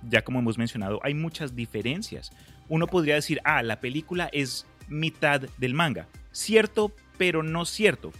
ya 0.08 0.22
como 0.22 0.38
hemos 0.38 0.58
mencionado, 0.58 1.00
hay 1.02 1.14
muchas 1.14 1.54
diferencias. 1.54 2.32
uno 2.68 2.86
podría 2.86 3.14
decir, 3.14 3.40
ah, 3.44 3.62
la 3.62 3.80
película 3.80 4.28
es 4.32 4.66
mitad 4.88 5.42
del 5.58 5.74
manga. 5.74 6.08
Cierto, 6.32 6.92
pero 7.18 7.42
no 7.42 7.64
cierto. 7.64 8.12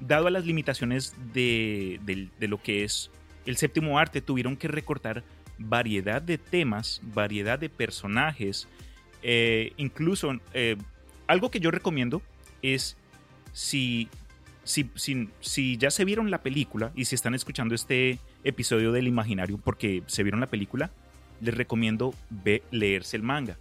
Dado 0.00 0.28
a 0.28 0.30
las 0.30 0.44
limitaciones 0.44 1.14
de, 1.32 2.30
lo 2.38 2.62
que 2.62 2.84
es 2.84 3.10
el 3.46 3.56
séptimo 3.56 3.98
arte, 3.98 4.20
tuvieron 4.20 4.56
que 4.56 4.68
recortar 4.68 5.24
variedad 5.58 6.22
de 6.22 6.38
temas, 6.38 7.00
variedad 7.02 7.58
de 7.58 7.68
personajes, 7.68 8.68
eh, 9.22 9.72
incluso 9.76 10.38
eh, 10.54 10.76
algo 11.26 11.50
que 11.50 11.60
yo 11.60 11.70
recomiendo 11.70 12.22
es 12.62 12.96
si, 13.52 14.08
si, 14.64 14.90
si, 15.40 15.76
ya 15.76 15.90
se 15.90 16.04
vieron 16.04 16.30
la 16.30 16.42
película 16.42 16.92
y 16.94 17.06
si 17.06 17.14
están 17.14 17.34
escuchando 17.34 17.74
este 17.74 18.18
episodio 18.44 18.92
del 18.92 19.06
imaginario 19.06 19.58
porque 19.58 20.02
se 20.06 20.22
vieron 20.22 20.40
la 20.40 20.46
película, 20.46 20.90
les 21.40 21.54
recomiendo 21.54 22.14
leerse 22.70 23.16
el 23.16 23.22
manga 23.22 23.56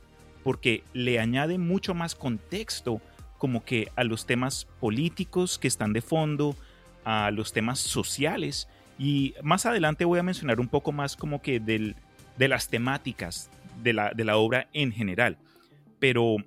porque 0.48 0.84
le 0.94 1.20
añade 1.20 1.58
mucho 1.58 1.94
más 1.94 2.16
contexto 2.16 3.02
como 3.38 3.66
que 3.66 3.92
a 3.98 4.06
los 4.06 4.26
temas 4.26 4.66
políticos 4.80 5.60
que 5.60 5.68
están 5.68 5.92
de 5.92 6.02
fondo, 6.02 6.56
a 7.04 7.32
los 7.32 7.52
temas 7.52 7.80
sociales 7.80 8.70
y 8.98 9.36
más 9.44 9.66
adelante 9.66 10.06
voy 10.06 10.20
a 10.20 10.24
mencionar 10.24 10.62
un 10.62 10.70
poco 10.70 10.94
más 10.94 11.18
como 11.18 11.42
que 11.42 11.60
del, 11.60 11.98
de 12.38 12.48
las 12.48 12.70
temáticas 12.70 13.50
de 13.84 13.92
la, 13.92 14.12
de 14.12 14.24
la 14.24 14.38
obra 14.38 14.70
en 14.72 14.94
general. 14.94 15.38
Pero 16.00 16.38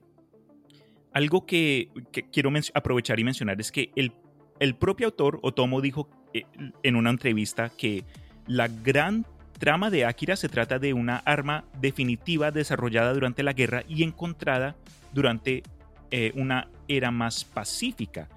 algo 1.12 1.46
que, 1.46 1.90
quiero 2.32 2.52
aprovechar 2.74 3.18
y 3.18 3.24
mencionar 3.24 3.60
es 3.60 3.72
que 3.72 3.90
el, 3.96 4.12
el 4.58 4.74
propio 4.74 5.08
autor, 5.08 5.40
Otomo, 5.42 5.80
dijo 5.80 6.08
eh, 6.34 6.44
en 6.82 6.96
una 6.96 7.10
entrevista 7.10 7.70
que 7.70 8.04
la 8.46 8.68
gran 8.68 9.26
trama 9.58 9.90
de 9.90 10.06
Akira 10.06 10.36
se 10.36 10.48
trata 10.48 10.78
de 10.78 10.94
una 10.94 11.18
arma 11.18 11.64
definitiva 11.80 12.50
desarrollada 12.50 13.12
durante 13.12 13.42
la 13.42 13.52
guerra 13.52 13.84
y 13.88 14.02
encontrada 14.02 14.76
durante 15.12 15.62
eh, 16.10 16.32
una 16.34 16.68
era 16.88 17.10
más 17.10 17.44
pacífica. 17.44 18.28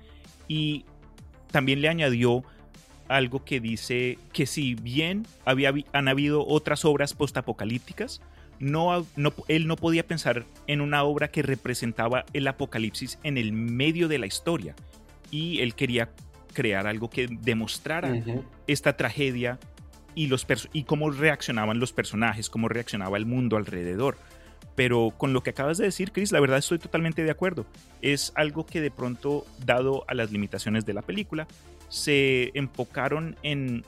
Y 0.48 0.86
también 1.52 1.82
le 1.82 1.90
añadió 1.90 2.44
algo 3.08 3.46
que 3.46 3.60
dice 3.60 4.18
que 4.34 4.46
si 4.46 4.76
bien 4.76 5.26
había, 5.46 5.74
han 5.94 6.08
habido 6.08 6.46
otras 6.46 6.84
obras 6.86 7.14
postapocalípticas, 7.14 8.22
no, 8.60 9.06
no, 9.16 9.34
él 9.48 9.68
no 9.68 9.76
podía 9.76 10.06
pensar 10.08 10.46
en 10.68 10.82
una 10.82 11.04
obra 11.04 11.30
que 11.30 11.42
representaba 11.42 12.26
el 12.34 12.48
apocalipsis 12.48 13.20
en 13.24 13.38
el 13.38 13.52
medio 13.54 14.08
de 14.08 14.20
la 14.20 14.26
historia. 14.26 14.76
Y 15.32 15.62
él 15.62 15.76
quería 15.76 16.10
crear 16.54 16.88
algo 16.88 17.10
que 17.10 17.28
demostrara 17.28 18.14
esta 18.68 18.96
tragedia 18.96 19.60
y, 20.16 20.28
los 20.28 20.46
y 20.72 20.84
cómo 20.84 21.12
reaccionaban 21.12 21.80
los 21.80 21.92
personajes, 21.92 22.50
cómo 22.50 22.70
reaccionaba 22.70 23.18
el 23.18 23.26
mundo 23.26 23.58
alrededor. 23.58 24.18
Pero 24.76 25.14
con 25.18 25.34
lo 25.34 25.44
que 25.44 25.52
acabas 25.52 25.78
de 25.78 25.86
decir, 25.86 26.12
Chris, 26.12 26.32
la 26.32 26.40
verdad 26.40 26.58
estoy 26.58 26.80
totalmente 26.80 27.24
de 27.24 27.32
acuerdo. 27.32 27.66
Es 28.02 28.32
algo 28.36 28.66
que 28.66 28.82
de 28.82 28.92
pronto, 28.92 29.46
dado 29.66 30.04
a 30.08 30.14
las 30.14 30.32
limitaciones 30.32 30.86
de 30.86 30.94
la 30.94 31.02
película, 31.02 31.48
se 31.90 32.52
enfocaron 32.54 33.36
en... 33.44 33.86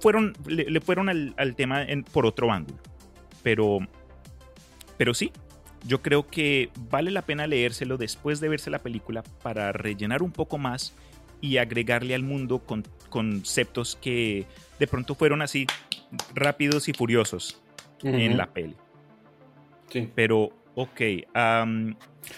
Fueron, 0.00 0.34
le, 0.46 0.80
fueron 0.80 1.08
al, 1.08 1.54
tema 1.56 1.86
por 2.12 2.26
otro 2.26 2.52
ángulo. 2.52 2.78
Pero, 3.42 3.78
pero 5.00 5.14
sí, 5.14 5.32
yo 5.86 6.02
creo 6.02 6.26
que 6.26 6.68
vale 6.90 7.10
la 7.10 7.22
pena 7.22 7.46
leérselo 7.46 7.96
después 7.96 8.38
de 8.38 8.50
verse 8.50 8.68
la 8.68 8.80
película 8.80 9.22
para 9.42 9.72
rellenar 9.72 10.22
un 10.22 10.30
poco 10.30 10.58
más 10.58 10.92
y 11.40 11.56
agregarle 11.56 12.14
al 12.14 12.22
mundo 12.22 12.58
con, 12.58 12.84
conceptos 13.08 13.96
que 14.02 14.44
de 14.78 14.86
pronto 14.86 15.14
fueron 15.14 15.40
así 15.40 15.66
rápidos 16.34 16.90
y 16.90 16.92
furiosos 16.92 17.62
en 18.02 18.36
la 18.36 18.52
peli. 18.52 18.76
Sí. 19.88 20.06
Pero, 20.14 20.50
ok. 20.74 21.00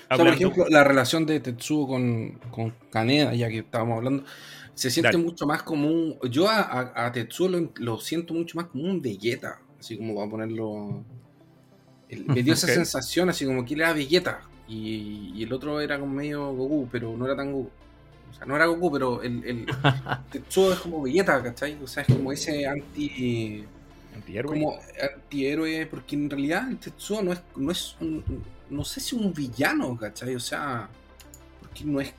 por 0.08 0.28
ejemplo, 0.28 0.66
la 0.68 0.84
relación 0.84 1.26
de 1.26 1.40
Tetsuo 1.40 1.88
con, 1.88 2.38
con 2.52 2.72
Kaneda, 2.92 3.34
ya 3.34 3.48
que 3.48 3.58
estábamos 3.58 3.96
hablando, 3.96 4.24
se 4.74 4.88
siente 4.88 5.16
mucho 5.16 5.48
más 5.48 5.64
como 5.64 5.88
un. 5.88 6.16
Yo 6.30 6.48
a, 6.48 6.92
a, 6.94 7.10
Tetsuo 7.10 7.48
lo, 7.74 7.98
siento 7.98 8.34
mucho 8.34 8.56
más 8.56 8.66
como 8.66 8.84
un 8.84 9.02
Vegeta, 9.02 9.58
así 9.80 9.96
como 9.96 10.14
va 10.14 10.26
a 10.26 10.30
ponerlo. 10.30 11.04
Me 12.26 12.42
dio 12.42 12.54
esa 12.54 12.66
sensación, 12.66 13.28
así 13.28 13.44
como 13.44 13.64
que 13.64 13.74
él 13.74 13.80
era 13.80 13.92
Vegeta 13.92 14.42
y, 14.68 15.32
y, 15.34 15.42
el 15.42 15.52
otro 15.52 15.80
era 15.80 15.98
como 15.98 16.14
medio 16.14 16.52
Goku, 16.52 16.88
pero 16.90 17.16
no 17.16 17.26
era 17.26 17.36
tan 17.36 17.52
Goku. 17.52 17.70
O 18.30 18.34
sea, 18.34 18.46
no 18.46 18.56
era 18.56 18.66
Goku, 18.66 18.90
pero 18.92 19.22
el, 19.22 19.44
el 19.44 19.66
Tetsuo 20.30 20.72
es 20.72 20.78
como 20.78 21.02
Vegeta, 21.02 21.42
¿cachai? 21.42 21.76
O 21.82 21.86
sea, 21.86 22.02
es 22.02 22.14
como 22.14 22.32
ese 22.32 22.66
anti. 22.66 23.64
Antihéroe. 24.14 24.52
Como 24.52 24.78
antihéroe, 25.14 25.86
porque 25.86 26.16
en 26.16 26.30
realidad 26.30 26.68
el 26.70 26.78
Tetsuo 26.78 27.22
no 27.22 27.32
es, 27.32 27.40
no 27.56 27.70
es 27.70 27.96
un, 28.00 28.24
no 28.70 28.84
sé 28.84 29.00
si 29.00 29.16
un 29.16 29.32
villano, 29.32 29.96
¿cachai? 29.96 30.34
O 30.34 30.40
sea, 30.40 30.88
porque 31.60 31.84
no 31.84 32.00
es. 32.00 32.12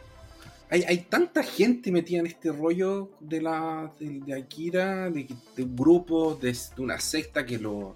Hay, 0.70 0.84
hay 0.84 0.98
tanta 1.10 1.44
gente 1.44 1.92
metida 1.92 2.20
en 2.20 2.28
este 2.28 2.52
rollo 2.52 3.12
de 3.20 3.42
la 3.42 3.92
de, 4.00 4.34
Akira, 4.34 5.10
de, 5.10 5.28
de 5.56 5.64
un 5.64 5.76
grupo, 5.76 6.36
de, 6.36 6.52
de, 6.52 6.82
una 6.82 7.00
secta 7.00 7.46
que 7.46 7.58
lo. 7.58 7.96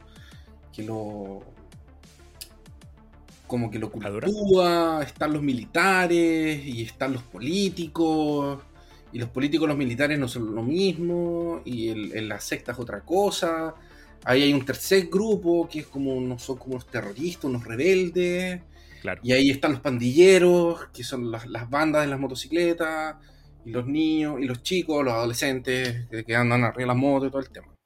que 0.74 0.84
lo 0.84 1.44
como 3.48 3.72
que 3.72 3.80
lo 3.80 3.92
cultúa, 3.92 5.02
están 5.04 5.34
los 5.34 5.42
militares 5.42 6.66
y 6.66 6.84
están 6.84 7.14
los 7.14 7.24
políticos, 7.24 8.60
y 9.14 9.20
los 9.20 9.30
políticos 9.30 9.66
y 9.66 9.70
los 9.70 9.78
militares 9.78 10.20
no 10.20 10.28
son 10.28 10.54
lo 10.54 10.62
mismo, 10.62 11.62
y 11.66 11.90
en 11.90 12.30
la 12.30 12.40
secta 12.40 12.74
es 12.74 12.80
otra 12.80 13.02
cosa. 13.02 13.74
Ahí 14.26 14.44
hay 14.44 14.54
un 14.54 14.66
tercer 14.66 15.08
grupo 15.08 15.68
que 15.70 15.80
es 15.80 15.88
como, 15.88 16.20
no 16.20 16.38
son 16.38 16.58
como 16.58 16.76
los 16.76 16.88
terroristas, 16.88 17.46
unos 17.46 17.64
rebeldes. 17.64 18.62
Y 19.24 19.32
ahí 19.32 19.50
están 19.50 19.72
los 19.72 19.82
pandilleros, 19.82 20.88
que 20.94 21.04
son 21.04 21.32
las, 21.32 21.48
bandas 21.70 22.02
de 22.02 22.08
las 22.08 22.20
motocicletas, 22.20 23.16
y 23.66 23.72
los 23.72 23.88
niños, 23.88 24.42
y 24.42 24.46
los 24.46 24.62
chicos, 24.64 25.04
los 25.04 25.14
adolescentes, 25.14 26.08
que, 26.10 26.26
que 26.26 26.36
andan 26.36 26.64
arriba 26.64 26.82
de 26.82 26.88
las 26.88 26.98
motos 26.98 27.30
y 27.30 27.32
todo 27.32 27.42
el 27.42 27.50
tema. 27.50 27.77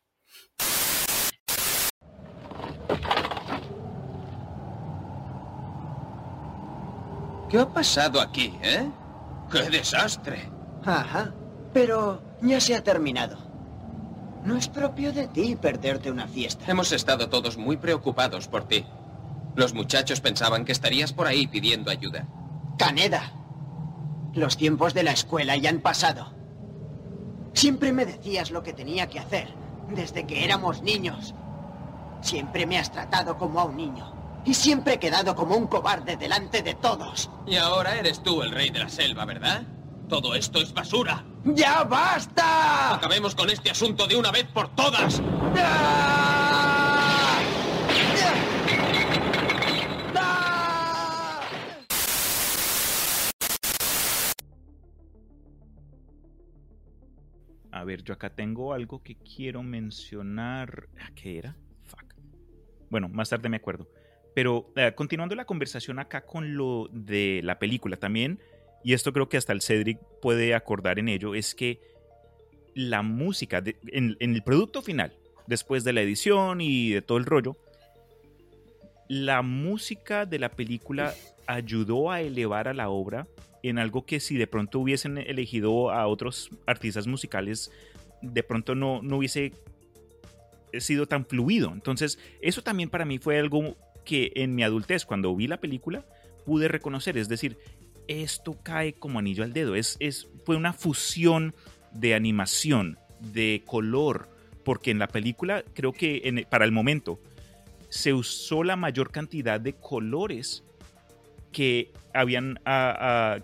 ¿Qué 7.51 7.59
ha 7.59 7.67
pasado 7.67 8.21
aquí, 8.21 8.57
eh? 8.63 8.89
¡Qué 9.51 9.69
desastre! 9.69 10.49
Ajá, 10.85 11.33
pero 11.73 12.21
ya 12.41 12.61
se 12.61 12.77
ha 12.77 12.81
terminado. 12.81 13.37
No 14.45 14.55
es 14.55 14.69
propio 14.69 15.11
de 15.11 15.27
ti 15.27 15.57
perderte 15.57 16.09
una 16.09 16.29
fiesta. 16.29 16.63
Hemos 16.71 16.93
estado 16.93 17.27
todos 17.27 17.57
muy 17.57 17.75
preocupados 17.75 18.47
por 18.47 18.69
ti. 18.69 18.85
Los 19.53 19.73
muchachos 19.73 20.21
pensaban 20.21 20.63
que 20.63 20.71
estarías 20.71 21.11
por 21.11 21.27
ahí 21.27 21.45
pidiendo 21.45 21.91
ayuda. 21.91 22.25
Caneda, 22.77 23.33
los 24.33 24.55
tiempos 24.55 24.93
de 24.93 25.03
la 25.03 25.11
escuela 25.11 25.57
ya 25.57 25.71
han 25.71 25.81
pasado. 25.81 26.33
Siempre 27.51 27.91
me 27.91 28.05
decías 28.05 28.51
lo 28.51 28.63
que 28.63 28.71
tenía 28.71 29.09
que 29.09 29.19
hacer, 29.19 29.53
desde 29.93 30.25
que 30.25 30.45
éramos 30.45 30.83
niños. 30.83 31.35
Siempre 32.21 32.65
me 32.65 32.79
has 32.79 32.93
tratado 32.93 33.37
como 33.37 33.59
a 33.59 33.65
un 33.65 33.75
niño. 33.75 34.20
Y 34.43 34.53
siempre 34.53 34.95
he 34.95 34.99
quedado 34.99 35.35
como 35.35 35.55
un 35.55 35.67
cobarde 35.67 36.17
delante 36.17 36.63
de 36.63 36.73
todos. 36.73 37.29
Y 37.45 37.57
ahora 37.57 37.97
eres 37.99 38.23
tú 38.23 38.41
el 38.41 38.51
rey 38.51 38.69
de 38.69 38.79
la 38.79 38.89
selva, 38.89 39.25
¿verdad? 39.25 39.63
Todo 40.09 40.35
esto 40.35 40.59
es 40.59 40.73
basura. 40.73 41.23
¡Ya 41.45 41.83
basta! 41.83 42.95
Acabemos 42.95 43.35
con 43.35 43.49
este 43.49 43.69
asunto 43.69 44.07
de 44.07 44.15
una 44.15 44.31
vez 44.31 44.45
por 44.45 44.75
todas. 44.75 45.21
A 57.71 57.83
ver, 57.83 58.03
yo 58.03 58.13
acá 58.13 58.29
tengo 58.29 58.73
algo 58.73 59.01
que 59.01 59.15
quiero 59.15 59.63
mencionar. 59.63 60.89
¿Qué 61.15 61.37
era? 61.37 61.55
Fuck. 61.85 62.15
Bueno, 62.89 63.07
más 63.07 63.29
tarde 63.29 63.47
me 63.49 63.57
acuerdo. 63.57 63.87
Pero 64.33 64.71
eh, 64.75 64.93
continuando 64.95 65.35
la 65.35 65.45
conversación 65.45 65.99
acá 65.99 66.25
con 66.25 66.55
lo 66.55 66.87
de 66.91 67.41
la 67.43 67.59
película 67.59 67.97
también, 67.97 68.39
y 68.83 68.93
esto 68.93 69.13
creo 69.13 69.29
que 69.29 69.37
hasta 69.37 69.53
el 69.53 69.61
Cedric 69.61 69.99
puede 70.21 70.55
acordar 70.55 70.99
en 70.99 71.09
ello, 71.09 71.35
es 71.35 71.53
que 71.53 71.79
la 72.73 73.01
música 73.01 73.61
en, 73.87 74.17
el 74.19 74.43
producto 74.43 74.81
final, 74.81 75.13
después 75.47 75.83
de 75.83 75.93
la 75.93 76.01
edición 76.01 76.61
y 76.61 76.91
de 76.91 77.01
todo 77.01 77.17
el 77.17 77.25
rollo, 77.25 77.57
la 79.07 79.41
música 79.41 80.25
de 80.25 80.39
la 80.39 80.49
película 80.49 81.13
ayudó 81.45 82.11
a 82.11 82.21
elevar 82.21 82.69
a 82.69 82.73
la 82.73 82.89
obra 82.89 83.27
en 83.61 83.77
algo 83.77 84.05
que 84.05 84.19
si 84.21 84.37
de 84.37 84.47
pronto 84.47 84.79
hubiesen 84.79 85.17
elegido 85.17 85.91
a 85.91 86.07
otros 86.07 86.49
artistas 86.65 87.07
musicales, 87.07 87.71
de 88.21 88.41
pronto 88.41 88.73
no, 88.73 89.01
no 89.01 89.17
hubiese 89.17 89.51
sido 90.79 91.05
tan 91.05 91.25
fluido. 91.25 91.71
Entonces, 91.73 92.17
eso 92.41 92.61
también 92.61 92.89
para 92.89 93.05
mí 93.05 93.19
fue 93.19 93.37
algo 93.37 93.75
que 94.05 94.31
en 94.35 94.55
mi 94.55 94.63
adultez, 94.63 95.05
cuando 95.05 95.35
vi 95.35 95.47
la 95.47 95.59
película, 95.59 96.05
pude 96.45 96.67
reconocer. 96.67 97.17
Es 97.17 97.29
decir, 97.29 97.57
esto 98.07 98.57
cae 98.63 98.93
como 98.93 99.19
anillo 99.19 99.43
al 99.43 99.53
dedo. 99.53 99.75
Es, 99.75 99.97
es, 99.99 100.27
fue 100.45 100.55
una 100.55 100.73
fusión 100.73 101.53
de 101.93 102.15
animación, 102.15 102.97
de 103.19 103.63
color, 103.65 104.29
porque 104.63 104.91
en 104.91 104.99
la 104.99 105.07
película 105.07 105.63
creo 105.73 105.93
que 105.93 106.45
para 106.49 106.65
el 106.65 106.71
momento 106.71 107.19
se 107.89 108.13
usó 108.13 108.63
la 108.63 108.75
mayor 108.75 109.11
cantidad 109.11 109.59
de 109.59 109.73
colores 109.73 110.63
que 111.51 111.91
habían, 112.13 112.59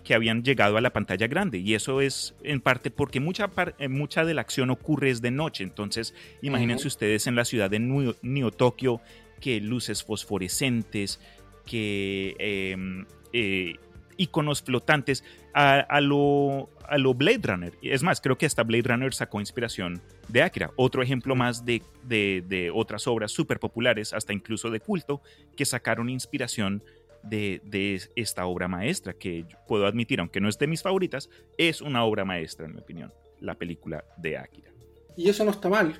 que 0.04 0.14
habían 0.14 0.42
llegado 0.42 0.76
a 0.76 0.80
la 0.80 0.90
pantalla 0.90 1.26
grande. 1.26 1.58
Y 1.58 1.74
eso 1.74 2.00
es 2.00 2.34
en 2.42 2.60
parte 2.60 2.90
porque 2.90 3.20
mucha, 3.20 3.50
eh, 3.78 3.88
mucha 3.88 4.24
de 4.24 4.34
la 4.34 4.40
acción 4.40 4.70
ocurre 4.70 5.10
es 5.10 5.20
de 5.20 5.30
noche. 5.30 5.64
Entonces, 5.64 6.14
imagínense 6.42 6.88
ustedes 6.88 7.26
en 7.26 7.36
la 7.36 7.44
ciudad 7.44 7.70
de 7.70 7.78
Neo, 7.78 8.50
Tokio 8.50 9.00
que 9.40 9.60
luces 9.60 10.02
fosforescentes, 10.02 11.20
que 11.64 12.34
em, 12.38 13.06
eh, 13.32 13.76
iconos 14.16 14.62
flotantes 14.62 15.24
a, 15.54 16.00
lo, 16.00 16.68
a 16.86 16.98
lo 16.98 17.14
Blade 17.14 17.40
Runner. 17.42 17.72
Es 17.82 18.02
más, 18.02 18.20
creo 18.20 18.38
que 18.38 18.46
hasta 18.46 18.62
Blade 18.62 18.82
Runner 18.82 19.12
sacó 19.12 19.40
inspiración 19.40 20.00
de 20.28 20.42
Akira. 20.42 20.70
Otro 20.76 21.02
ejemplo 21.02 21.34
más 21.34 21.64
de, 21.64 21.82
de, 22.04 22.70
otras 22.72 23.06
obras 23.06 23.32
súper 23.32 23.58
populares, 23.58 24.12
hasta 24.12 24.32
incluso 24.32 24.70
de 24.70 24.80
culto, 24.80 25.20
que 25.56 25.64
sacaron 25.64 26.10
inspiración 26.10 26.84
de, 27.24 27.60
de, 27.64 28.00
esta 28.14 28.46
obra 28.46 28.68
maestra, 28.68 29.14
que 29.14 29.46
puedo 29.66 29.86
admitir, 29.86 30.20
aunque 30.20 30.40
no 30.40 30.48
es 30.48 30.58
de 30.58 30.68
mis 30.68 30.82
favoritas, 30.82 31.28
es 31.56 31.80
una 31.80 32.04
obra 32.04 32.24
maestra, 32.24 32.66
en 32.66 32.74
mi 32.74 32.80
opinión, 32.80 33.12
la 33.40 33.54
película 33.54 34.04
de 34.16 34.38
Akira. 34.38 34.70
Y 35.16 35.28
eso 35.28 35.44
no 35.44 35.50
está 35.50 35.68
mal. 35.68 35.98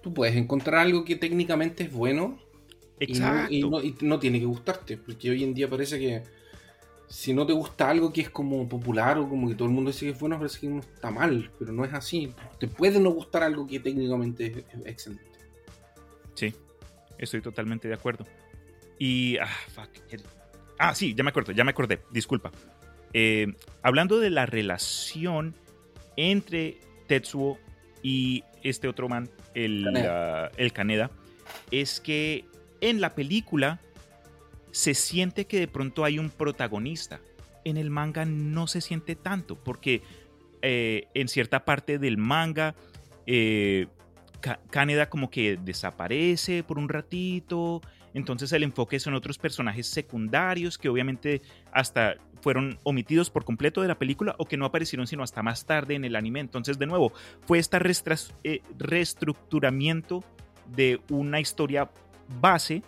Tú 0.00 0.14
puedes 0.14 0.36
encontrar 0.36 0.80
algo 0.80 1.04
que 1.04 1.16
técnicamente 1.16 1.84
es 1.84 1.92
bueno 1.92 2.38
Exacto. 3.02 3.52
Y, 3.52 3.62
no, 3.62 3.82
y 3.82 3.96
no 4.00 4.18
tiene 4.18 4.38
que 4.38 4.46
gustarte, 4.46 4.96
porque 4.96 5.30
hoy 5.30 5.42
en 5.42 5.54
día 5.54 5.68
parece 5.68 5.98
que 5.98 6.22
si 7.08 7.34
no 7.34 7.44
te 7.44 7.52
gusta 7.52 7.90
algo 7.90 8.12
que 8.12 8.22
es 8.22 8.30
como 8.30 8.66
popular 8.68 9.18
o 9.18 9.28
como 9.28 9.48
que 9.48 9.54
todo 9.54 9.68
el 9.68 9.74
mundo 9.74 9.90
dice 9.90 10.06
que 10.06 10.12
es 10.12 10.18
bueno, 10.18 10.38
parece 10.38 10.60
que 10.60 10.68
no 10.68 10.80
está 10.80 11.10
mal, 11.10 11.50
pero 11.58 11.72
no 11.72 11.84
es 11.84 11.92
así. 11.92 12.32
Te 12.58 12.68
puede 12.68 13.00
no 13.00 13.10
gustar 13.10 13.42
algo 13.42 13.66
que 13.66 13.80
técnicamente 13.80 14.46
es, 14.46 14.86
excelente. 14.86 15.24
Sí, 16.34 16.54
estoy 17.18 17.42
totalmente 17.42 17.88
de 17.88 17.94
acuerdo. 17.94 18.24
Y. 18.98 19.36
Ah, 19.38 19.50
fuck. 19.74 19.90
Ah, 20.78 20.94
sí, 20.94 21.14
ya 21.14 21.22
me 21.22 21.30
acuerdo, 21.30 21.52
ya 21.52 21.64
me 21.64 21.72
acordé, 21.72 22.00
disculpa. 22.10 22.50
Eh, 23.12 23.46
hablando 23.82 24.18
de 24.18 24.30
la 24.30 24.46
relación 24.46 25.54
entre 26.16 26.80
Tetsuo 27.08 27.58
y 28.02 28.42
este 28.62 28.88
otro 28.88 29.08
man, 29.08 29.28
el 29.54 29.86
el 30.56 30.72
Kaneda 30.72 31.10
es 31.70 32.00
que 32.00 32.46
en 32.82 33.00
la 33.00 33.14
película 33.14 33.80
se 34.72 34.92
siente 34.92 35.46
que 35.46 35.60
de 35.60 35.68
pronto 35.68 36.04
hay 36.04 36.18
un 36.18 36.28
protagonista. 36.28 37.20
En 37.64 37.78
el 37.78 37.88
manga 37.90 38.26
no 38.26 38.66
se 38.66 38.80
siente 38.80 39.14
tanto, 39.14 39.54
porque 39.56 40.02
eh, 40.60 41.06
en 41.14 41.28
cierta 41.28 41.64
parte 41.64 41.98
del 41.98 42.18
manga, 42.18 42.74
eh, 43.26 43.86
Kaneda 44.70 45.08
como 45.08 45.30
que 45.30 45.56
desaparece 45.56 46.64
por 46.64 46.78
un 46.78 46.88
ratito, 46.88 47.80
entonces 48.12 48.50
el 48.52 48.64
enfoque 48.64 48.98
son 48.98 49.14
otros 49.14 49.38
personajes 49.38 49.86
secundarios 49.86 50.78
que 50.78 50.88
obviamente 50.88 51.42
hasta 51.70 52.16
fueron 52.40 52.80
omitidos 52.82 53.30
por 53.30 53.44
completo 53.44 53.82
de 53.82 53.88
la 53.88 53.98
película 53.98 54.34
o 54.38 54.46
que 54.46 54.56
no 54.56 54.64
aparecieron 54.64 55.06
sino 55.06 55.22
hasta 55.22 55.44
más 55.44 55.64
tarde 55.64 55.94
en 55.94 56.04
el 56.04 56.16
anime. 56.16 56.40
Entonces, 56.40 56.76
de 56.78 56.86
nuevo, 56.86 57.12
fue 57.46 57.60
este 57.60 57.78
reestructuramiento 57.78 60.24
de 60.74 61.00
una 61.08 61.38
historia 61.38 61.88
base 62.40 62.82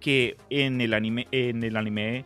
que 0.00 0.36
en 0.50 0.80
el 0.80 0.94
anime, 0.94 1.26
en 1.30 1.62
el 1.62 1.76
anime 1.76 2.24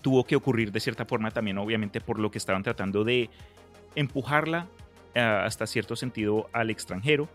tuvo 0.00 0.24
que 0.24 0.36
ocurrir 0.36 0.72
de 0.72 0.80
cierta 0.80 1.04
forma 1.04 1.30
también, 1.30 1.58
obviamente, 1.58 2.00
por 2.00 2.18
lo 2.18 2.30
que 2.30 2.38
estaban 2.38 2.62
tratando 2.62 3.04
de 3.04 3.28
empujarla 3.94 4.68
eh, 5.14 5.20
hasta 5.20 5.66
cierto 5.66 5.96
sentido 5.96 6.48
al 6.52 6.70
extranjero. 6.70 7.28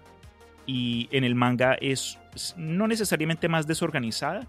Y 0.66 1.10
en 1.12 1.24
el 1.24 1.36
manga 1.36 1.74
es 1.74 2.18
no 2.56 2.88
necesariamente 2.88 3.50
más 3.50 3.68
desorganizada, 3.68 4.48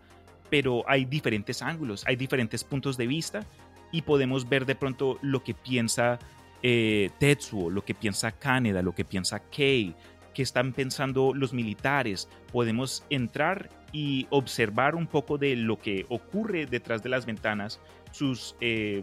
pero 0.51 0.85
hay 0.87 1.05
diferentes 1.05 1.63
ángulos, 1.63 2.05
hay 2.07 2.17
diferentes 2.17 2.63
puntos 2.63 2.97
de 2.97 3.07
vista 3.07 3.47
y 3.91 4.03
podemos 4.03 4.49
ver 4.49 4.67
de 4.67 4.75
pronto 4.75 5.19
lo 5.23 5.43
que 5.43 5.55
piensa 5.55 6.19
eh, 6.63 7.11
Tetsuo, 7.19 7.71
lo 7.71 7.85
que 7.85 7.95
piensa 7.95 8.33
Kaneda, 8.33 8.83
lo 8.83 8.95
que 8.95 9.05
piensa 9.05 9.41
Kei, 9.51 9.95
que 10.35 10.43
están 10.43 10.73
pensando 10.73 11.33
los 11.35 11.53
militares. 11.53 12.29
Podemos 12.53 13.05
entrar 13.11 13.69
y 13.93 14.27
observar 14.31 14.95
un 14.95 15.07
poco 15.07 15.39
de 15.39 15.57
lo 15.57 15.79
que 15.79 16.07
ocurre 16.09 16.67
detrás 16.67 17.03
de 17.03 17.11
las 17.11 17.27
ventanas, 17.27 17.81
sus, 18.11 18.57
eh, 18.61 19.03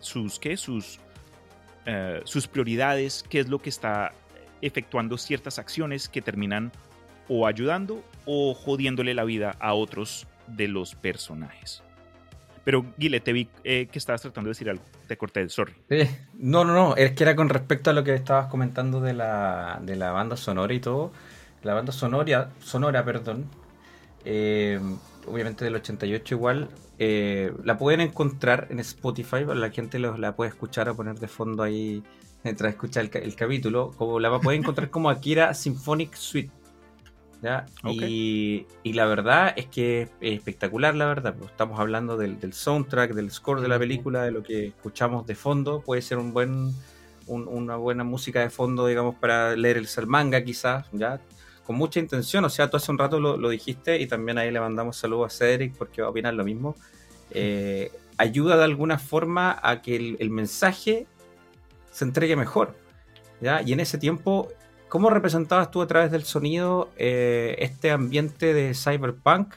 sus, 0.00 0.38
¿qué? 0.38 0.56
Sus, 0.56 1.00
eh, 1.86 2.20
sus 2.24 2.46
prioridades, 2.46 3.24
qué 3.28 3.40
es 3.40 3.48
lo 3.48 3.58
que 3.58 3.70
está 3.70 4.12
efectuando 4.62 5.18
ciertas 5.18 5.58
acciones 5.58 6.08
que 6.08 6.22
terminan 6.22 6.72
o 7.28 7.46
ayudando 7.46 8.04
o 8.24 8.54
jodiéndole 8.54 9.14
la 9.14 9.24
vida 9.24 9.56
a 9.60 9.74
otros 9.74 10.26
de 10.46 10.68
los 10.68 10.94
personajes. 10.94 11.82
Pero 12.64 12.84
Guile, 12.96 13.20
te 13.20 13.32
vi 13.32 13.48
eh, 13.64 13.88
que 13.90 13.98
estabas 13.98 14.22
tratando 14.22 14.48
de 14.48 14.52
decir 14.52 14.70
algo. 14.70 14.82
Te 15.08 15.16
corté, 15.16 15.48
sorry. 15.48 15.74
no, 16.34 16.64
no, 16.64 16.72
no. 16.72 16.96
Es 16.96 17.12
que 17.12 17.24
era 17.24 17.34
con 17.34 17.48
respecto 17.48 17.90
a 17.90 17.92
lo 17.92 18.04
que 18.04 18.14
estabas 18.14 18.46
comentando 18.46 19.00
de 19.00 19.14
la, 19.14 19.80
de 19.82 19.96
la 19.96 20.12
banda 20.12 20.36
sonora 20.36 20.72
y 20.72 20.80
todo 20.80 21.12
la 21.62 21.74
banda 21.74 21.92
sonora, 21.92 22.50
sonora 22.60 23.04
perdón, 23.04 23.46
eh, 24.24 24.80
obviamente 25.26 25.64
del 25.64 25.76
88 25.76 26.34
igual, 26.34 26.68
eh, 26.98 27.52
la 27.64 27.78
pueden 27.78 28.00
encontrar 28.00 28.66
en 28.70 28.80
Spotify, 28.80 29.44
la 29.46 29.70
gente 29.70 29.98
la 29.98 30.34
puede 30.34 30.50
escuchar 30.50 30.88
o 30.88 30.96
poner 30.96 31.18
de 31.18 31.28
fondo 31.28 31.62
ahí 31.62 32.02
mientras 32.42 32.72
escucha 32.72 33.00
el, 33.00 33.36
capítulo, 33.36 33.92
como 33.96 34.18
la 34.18 34.40
pueden 34.40 34.62
encontrar 34.62 34.90
como 34.90 35.10
Akira 35.10 35.54
Symphonic 35.54 36.14
Suite. 36.14 36.50
Y, 37.84 38.66
la 38.84 39.06
verdad 39.06 39.52
es 39.56 39.66
que 39.66 40.02
es 40.02 40.10
espectacular, 40.20 40.94
la 40.94 41.06
verdad. 41.06 41.34
Pues, 41.36 41.50
estamos 41.50 41.80
hablando 41.80 42.16
del, 42.16 42.52
soundtrack, 42.52 43.14
del 43.14 43.30
score 43.30 43.60
de 43.60 43.68
la 43.68 43.78
película, 43.78 44.22
de 44.22 44.30
lo 44.30 44.42
que 44.42 44.68
escuchamos 44.68 45.26
de 45.26 45.34
fondo. 45.34 45.80
Puede 45.80 46.02
ser 46.02 46.18
un 46.18 46.32
buen, 46.32 46.72
una 47.26 47.76
buena 47.76 48.04
música 48.04 48.40
de 48.40 48.50
fondo, 48.50 48.86
digamos, 48.86 49.16
para 49.16 49.56
leer 49.56 49.76
el 49.76 49.88
manga 50.06 50.42
quizás, 50.44 50.86
¿ya? 50.92 51.20
con 51.64 51.76
mucha 51.76 52.00
intención. 52.00 52.44
O 52.44 52.50
sea, 52.50 52.70
tú 52.70 52.76
hace 52.76 52.90
un 52.90 52.98
rato 52.98 53.20
lo, 53.20 53.48
dijiste 53.48 54.00
y 54.00 54.06
también 54.06 54.38
ahí 54.38 54.50
le 54.50 54.60
mandamos 54.60 54.96
saludos 54.96 55.34
a 55.34 55.36
Cedric 55.36 55.74
porque 55.76 56.02
va 56.02 56.08
a 56.08 56.10
opinar 56.10 56.34
lo 56.34 56.44
mismo. 56.44 56.74
Eh, 57.30 57.90
ayuda 58.18 58.56
de 58.56 58.64
alguna 58.64 58.98
forma 58.98 59.58
a 59.62 59.82
que 59.82 60.16
el, 60.18 60.30
mensaje 60.30 61.06
se 61.90 62.04
entregue 62.04 62.36
mejor. 62.36 62.76
¿ya? 63.40 63.62
Y 63.62 63.72
en 63.72 63.80
ese 63.80 63.98
tiempo, 63.98 64.48
¿cómo 64.92 65.08
representabas 65.08 65.70
tú 65.70 65.80
a 65.80 65.86
través 65.86 66.10
del 66.10 66.24
sonido 66.24 66.90
eh, 66.98 67.56
este 67.60 67.90
ambiente 67.90 68.52
de 68.52 68.74
cyberpunk? 68.74 69.54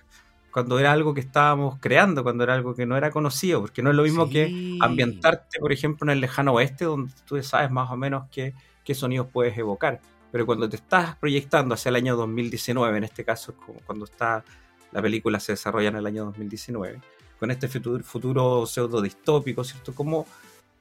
Cuando 0.49 0.79
era 0.79 0.93
algo 0.93 1.13
que 1.13 1.19
estábamos 1.19 1.77
creando, 1.81 2.23
cuando 2.23 2.45
era 2.45 2.53
algo 2.53 2.73
que 2.73 2.85
no 2.85 2.95
era 2.95 3.11
conocido, 3.11 3.59
porque 3.59 3.81
no 3.81 3.89
es 3.89 3.97
lo 3.97 4.03
mismo 4.03 4.29
que 4.29 4.77
ambientarte, 4.79 5.59
por 5.59 5.73
ejemplo, 5.73 6.05
en 6.05 6.11
el 6.11 6.21
lejano 6.21 6.53
oeste, 6.53 6.85
donde 6.85 7.11
tú 7.25 7.43
sabes 7.43 7.69
más 7.69 7.91
o 7.91 7.97
menos 7.97 8.29
qué, 8.31 8.53
qué 8.85 8.95
sonidos 8.95 9.27
puedes 9.33 9.57
evocar 9.57 9.99
pero 10.31 10.45
cuando 10.45 10.67
te 10.67 10.75
estás 10.75 11.15
proyectando 11.15 11.75
hacia 11.75 11.87
el 11.87 11.95
año 11.95 12.17
2019, 12.17 12.97
en 12.97 13.03
este 13.05 13.23
caso 13.23 13.53
cuando 13.85 14.03
está 14.03 14.43
la 14.91 15.01
película 15.01 15.39
se 15.39 15.53
desarrolla 15.53 15.87
en 15.87 15.95
el 15.95 16.05
año 16.05 16.25
2019, 16.25 16.99
con 17.39 17.51
este 17.51 17.69
futuro, 17.69 18.03
futuro 18.03 18.65
pseudo 18.65 19.01
distópico, 19.01 19.63
¿cierto? 19.63 19.95
¿Cómo 19.95 20.25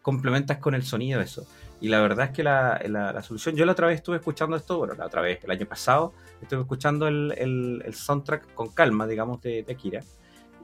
complementas 0.03 0.59
con 0.59 0.75
el 0.75 0.83
sonido 0.83 1.21
eso? 1.21 1.47
Y 1.81 1.89
la 1.89 2.01
verdad 2.01 2.27
es 2.27 2.31
que 2.33 2.43
la, 2.43 2.81
la, 2.89 3.23
solución, 3.23 3.57
yo 3.57 3.67
la 3.67 3.73
otra 3.73 3.89
vez 3.89 3.97
estuve 3.97 4.17
escuchando 4.17 4.57
esto, 4.57 4.79
bueno, 4.79 4.95
la 4.95 5.07
otra 5.07 5.21
vez, 5.21 5.43
el 5.45 5.51
año 5.51 5.67
pasado, 5.67 6.15
estuve 6.41 6.61
escuchando 6.61 7.09
el, 7.09 7.35
el, 7.85 7.95
soundtrack 7.95 8.55
con 8.55 8.69
calma, 8.69 9.07
digamos, 9.07 9.43
de, 9.43 9.63
de 9.63 9.73
Akira. 9.73 10.01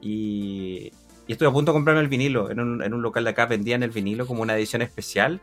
Y, 0.01 0.91
y, 1.27 1.31
estuve 1.31 1.49
a 1.49 1.51
punto 1.51 1.71
de 1.71 1.75
comprarme 1.75 2.01
el 2.01 2.07
vinilo. 2.07 2.49
En 2.49 2.59
un, 2.59 2.81
en 2.81 2.93
un 2.93 3.01
local 3.01 3.23
de 3.23 3.29
acá 3.29 3.45
vendían 3.45 3.83
el 3.83 3.91
vinilo 3.91 4.25
como 4.25 4.41
una 4.41 4.55
edición 4.55 4.81
especial 4.81 5.41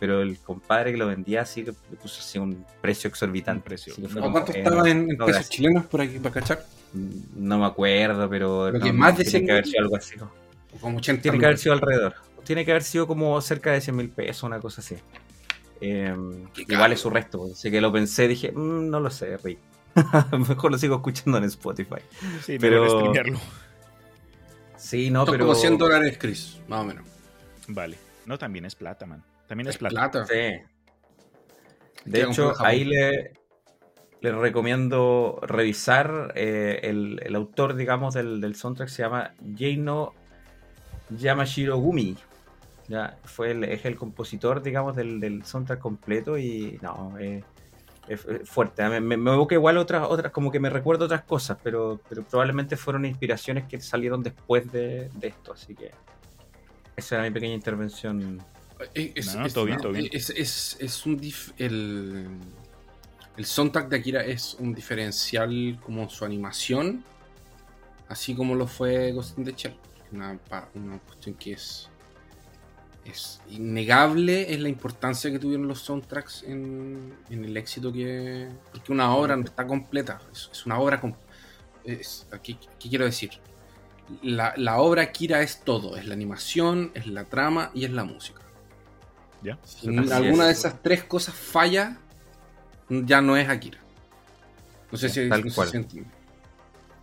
pero 0.00 0.22
el 0.22 0.38
compadre 0.38 0.92
que 0.92 0.96
lo 0.96 1.06
vendía 1.06 1.42
así 1.42 1.62
que 1.62 1.72
le 1.90 1.96
puso 1.98 2.20
así 2.20 2.38
un 2.38 2.64
precio 2.80 3.06
exorbitante. 3.06 3.62
Precio. 3.62 3.94
¿Cuánto 4.32 4.50
estaba 4.50 4.88
en, 4.88 5.06
pesos 5.18 5.50
chilenos 5.50 5.84
por 5.84 6.00
aquí 6.00 6.18
para 6.18 6.32
cachar? 6.32 6.64
No 7.36 7.58
me 7.58 7.66
acuerdo, 7.66 8.28
pero 8.28 8.72
no, 8.72 8.92
más 8.94 9.18
de 9.18 9.24
tiene 9.24 9.46
que 9.46 9.52
haber 9.52 9.66
sido 9.66 9.82
algo 9.82 9.96
así. 9.96 10.16
Como 10.80 10.96
80 10.96 11.22
tiene 11.22 11.38
que 11.38 11.44
haber 11.44 11.58
sido 11.58 11.74
alrededor. 11.74 12.14
Tiene 12.44 12.64
que 12.64 12.70
haber 12.70 12.82
sido 12.82 13.06
como 13.06 13.40
cerca 13.40 13.72
de 13.72 13.80
100 13.80 13.96
mil 13.96 14.10
pesos, 14.10 14.42
una 14.44 14.60
cosa 14.60 14.80
así. 14.80 14.96
Eh, 15.80 16.14
igual 16.68 16.92
es 16.92 17.00
su 17.00 17.10
resto. 17.10 17.46
Así 17.52 17.70
que 17.70 17.80
lo 17.80 17.92
pensé, 17.92 18.28
dije, 18.28 18.52
mm, 18.52 18.90
no 18.90 19.00
lo 19.00 19.10
sé, 19.10 19.36
Rick. 19.38 19.58
Mejor 20.48 20.70
lo 20.70 20.78
sigo 20.78 20.96
escuchando 20.96 21.38
en 21.38 21.44
Spotify. 21.44 22.00
Sí, 22.44 22.58
pero. 22.58 23.12
Sí, 24.76 25.10
no, 25.10 25.24
pero. 25.24 25.46
Como 25.46 25.54
100 25.54 25.78
dólares, 25.78 26.16
Chris, 26.18 26.60
más 26.68 26.80
o 26.80 26.84
menos. 26.84 27.06
Vale. 27.68 27.96
No, 28.26 28.38
también 28.38 28.64
es 28.64 28.74
plata, 28.74 29.06
man. 29.06 29.24
También 29.46 29.68
es, 29.68 29.78
plata. 29.78 30.24
Sí. 30.26 30.60
De 32.04 32.22
hecho, 32.22 32.54
ahí 32.60 32.84
le, 32.84 33.32
le 34.20 34.32
recomiendo 34.32 35.40
revisar 35.42 36.32
eh, 36.36 36.80
el, 36.84 37.34
autor, 37.34 37.74
digamos, 37.74 38.14
del, 38.14 38.40
del, 38.40 38.54
soundtrack 38.54 38.88
se 38.88 39.02
llama 39.02 39.34
Jeino 39.56 40.14
Yamashiro 41.10 41.78
Gumi. 41.78 42.16
Ya, 42.90 43.16
fue 43.22 43.52
el, 43.52 43.62
es 43.62 43.84
el 43.84 43.94
compositor, 43.94 44.62
digamos, 44.62 44.96
del, 44.96 45.20
del 45.20 45.44
soundtrack 45.44 45.78
completo 45.78 46.36
y 46.36 46.76
no, 46.82 47.16
es 47.18 47.44
fuerte. 48.44 48.82
¿eh? 48.82 49.00
Me, 49.00 49.16
me, 49.16 49.32
evoca 49.32 49.54
igual 49.54 49.78
otras, 49.78 50.08
otras, 50.08 50.32
como 50.32 50.50
que 50.50 50.58
me 50.58 50.68
recuerdo 50.70 51.04
otras 51.04 51.22
cosas, 51.22 51.56
pero, 51.62 52.00
pero 52.08 52.24
probablemente 52.24 52.76
fueron 52.76 53.04
inspiraciones 53.04 53.68
que 53.68 53.80
salieron 53.80 54.24
después 54.24 54.72
de, 54.72 55.08
esto, 55.20 55.52
así 55.52 55.76
que 55.76 55.92
esa 56.96 57.14
era 57.14 57.24
mi 57.24 57.30
pequeña 57.30 57.54
intervención. 57.54 58.42
Es, 58.92 59.36
todo 59.54 59.66
bien, 59.66 59.78
todo 59.78 59.92
bien. 59.92 60.08
Es, 60.12 61.06
un 61.06 61.20
el, 61.58 62.26
el 63.36 63.44
soundtrack 63.44 63.88
de 63.88 63.96
Akira 63.98 64.24
es 64.24 64.56
un 64.58 64.74
diferencial 64.74 65.78
como 65.80 66.10
su 66.10 66.24
animación, 66.24 67.04
así 68.08 68.34
como 68.34 68.56
lo 68.56 68.66
fue 68.66 69.12
Ghost 69.12 69.38
in 69.38 69.44
the 69.44 69.54
Shell. 69.56 69.76
Una, 70.10 70.36
una 70.74 70.98
cuestión 70.98 71.36
que 71.36 71.52
es 71.52 71.88
es 73.04 73.40
innegable 73.48 74.52
es 74.52 74.60
la 74.60 74.68
importancia 74.68 75.30
que 75.30 75.38
tuvieron 75.38 75.66
los 75.66 75.80
soundtracks 75.80 76.44
en, 76.44 77.14
el 77.30 77.56
éxito 77.56 77.92
que. 77.92 78.48
Porque 78.72 78.92
una 78.92 79.14
obra 79.14 79.36
no 79.36 79.44
está 79.44 79.66
completa, 79.66 80.20
es, 80.32 80.66
una 80.66 80.78
obra. 80.78 81.00
Es, 81.84 82.26
¿qué, 82.42 82.56
quiero 82.78 83.04
decir? 83.04 83.30
La, 84.22 84.80
obra 84.80 85.02
Akira 85.02 85.40
es 85.42 85.62
todo: 85.62 85.96
es 85.96 86.06
la 86.06 86.14
animación, 86.14 86.92
es 86.94 87.06
la 87.06 87.24
trama 87.24 87.70
y 87.74 87.84
es 87.84 87.90
la 87.90 88.04
música. 88.04 88.40
¿Ya? 89.42 89.58
Si 89.64 89.88
alguna 89.88 90.46
de 90.46 90.52
esas 90.52 90.82
tres 90.82 91.04
cosas 91.04 91.34
falla, 91.34 91.98
ya 92.88 93.20
no 93.20 93.36
es 93.36 93.48
Akira. 93.48 93.78
No 94.92 94.98
sé 94.98 95.08
si, 95.08 95.28
tal 95.28 95.52
cual. 95.54 95.86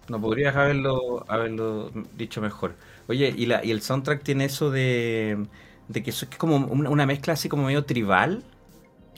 No 0.09 0.21
podrías 0.21 0.55
haberlo, 0.55 1.25
haberlo 1.27 1.91
dicho 2.15 2.39
mejor. 2.39 2.75
Oye, 3.07 3.33
¿y, 3.35 3.45
la, 3.45 3.63
y 3.65 3.71
el 3.71 3.81
soundtrack 3.81 4.23
tiene 4.23 4.45
eso 4.45 4.71
de 4.71 5.47
de 5.87 6.03
que 6.03 6.09
eso 6.09 6.27
es 6.29 6.37
como 6.37 6.57
una, 6.57 7.05
mezcla 7.05 7.33
así 7.33 7.49
como 7.49 7.63
medio 7.63 7.85
tribal, 7.85 8.43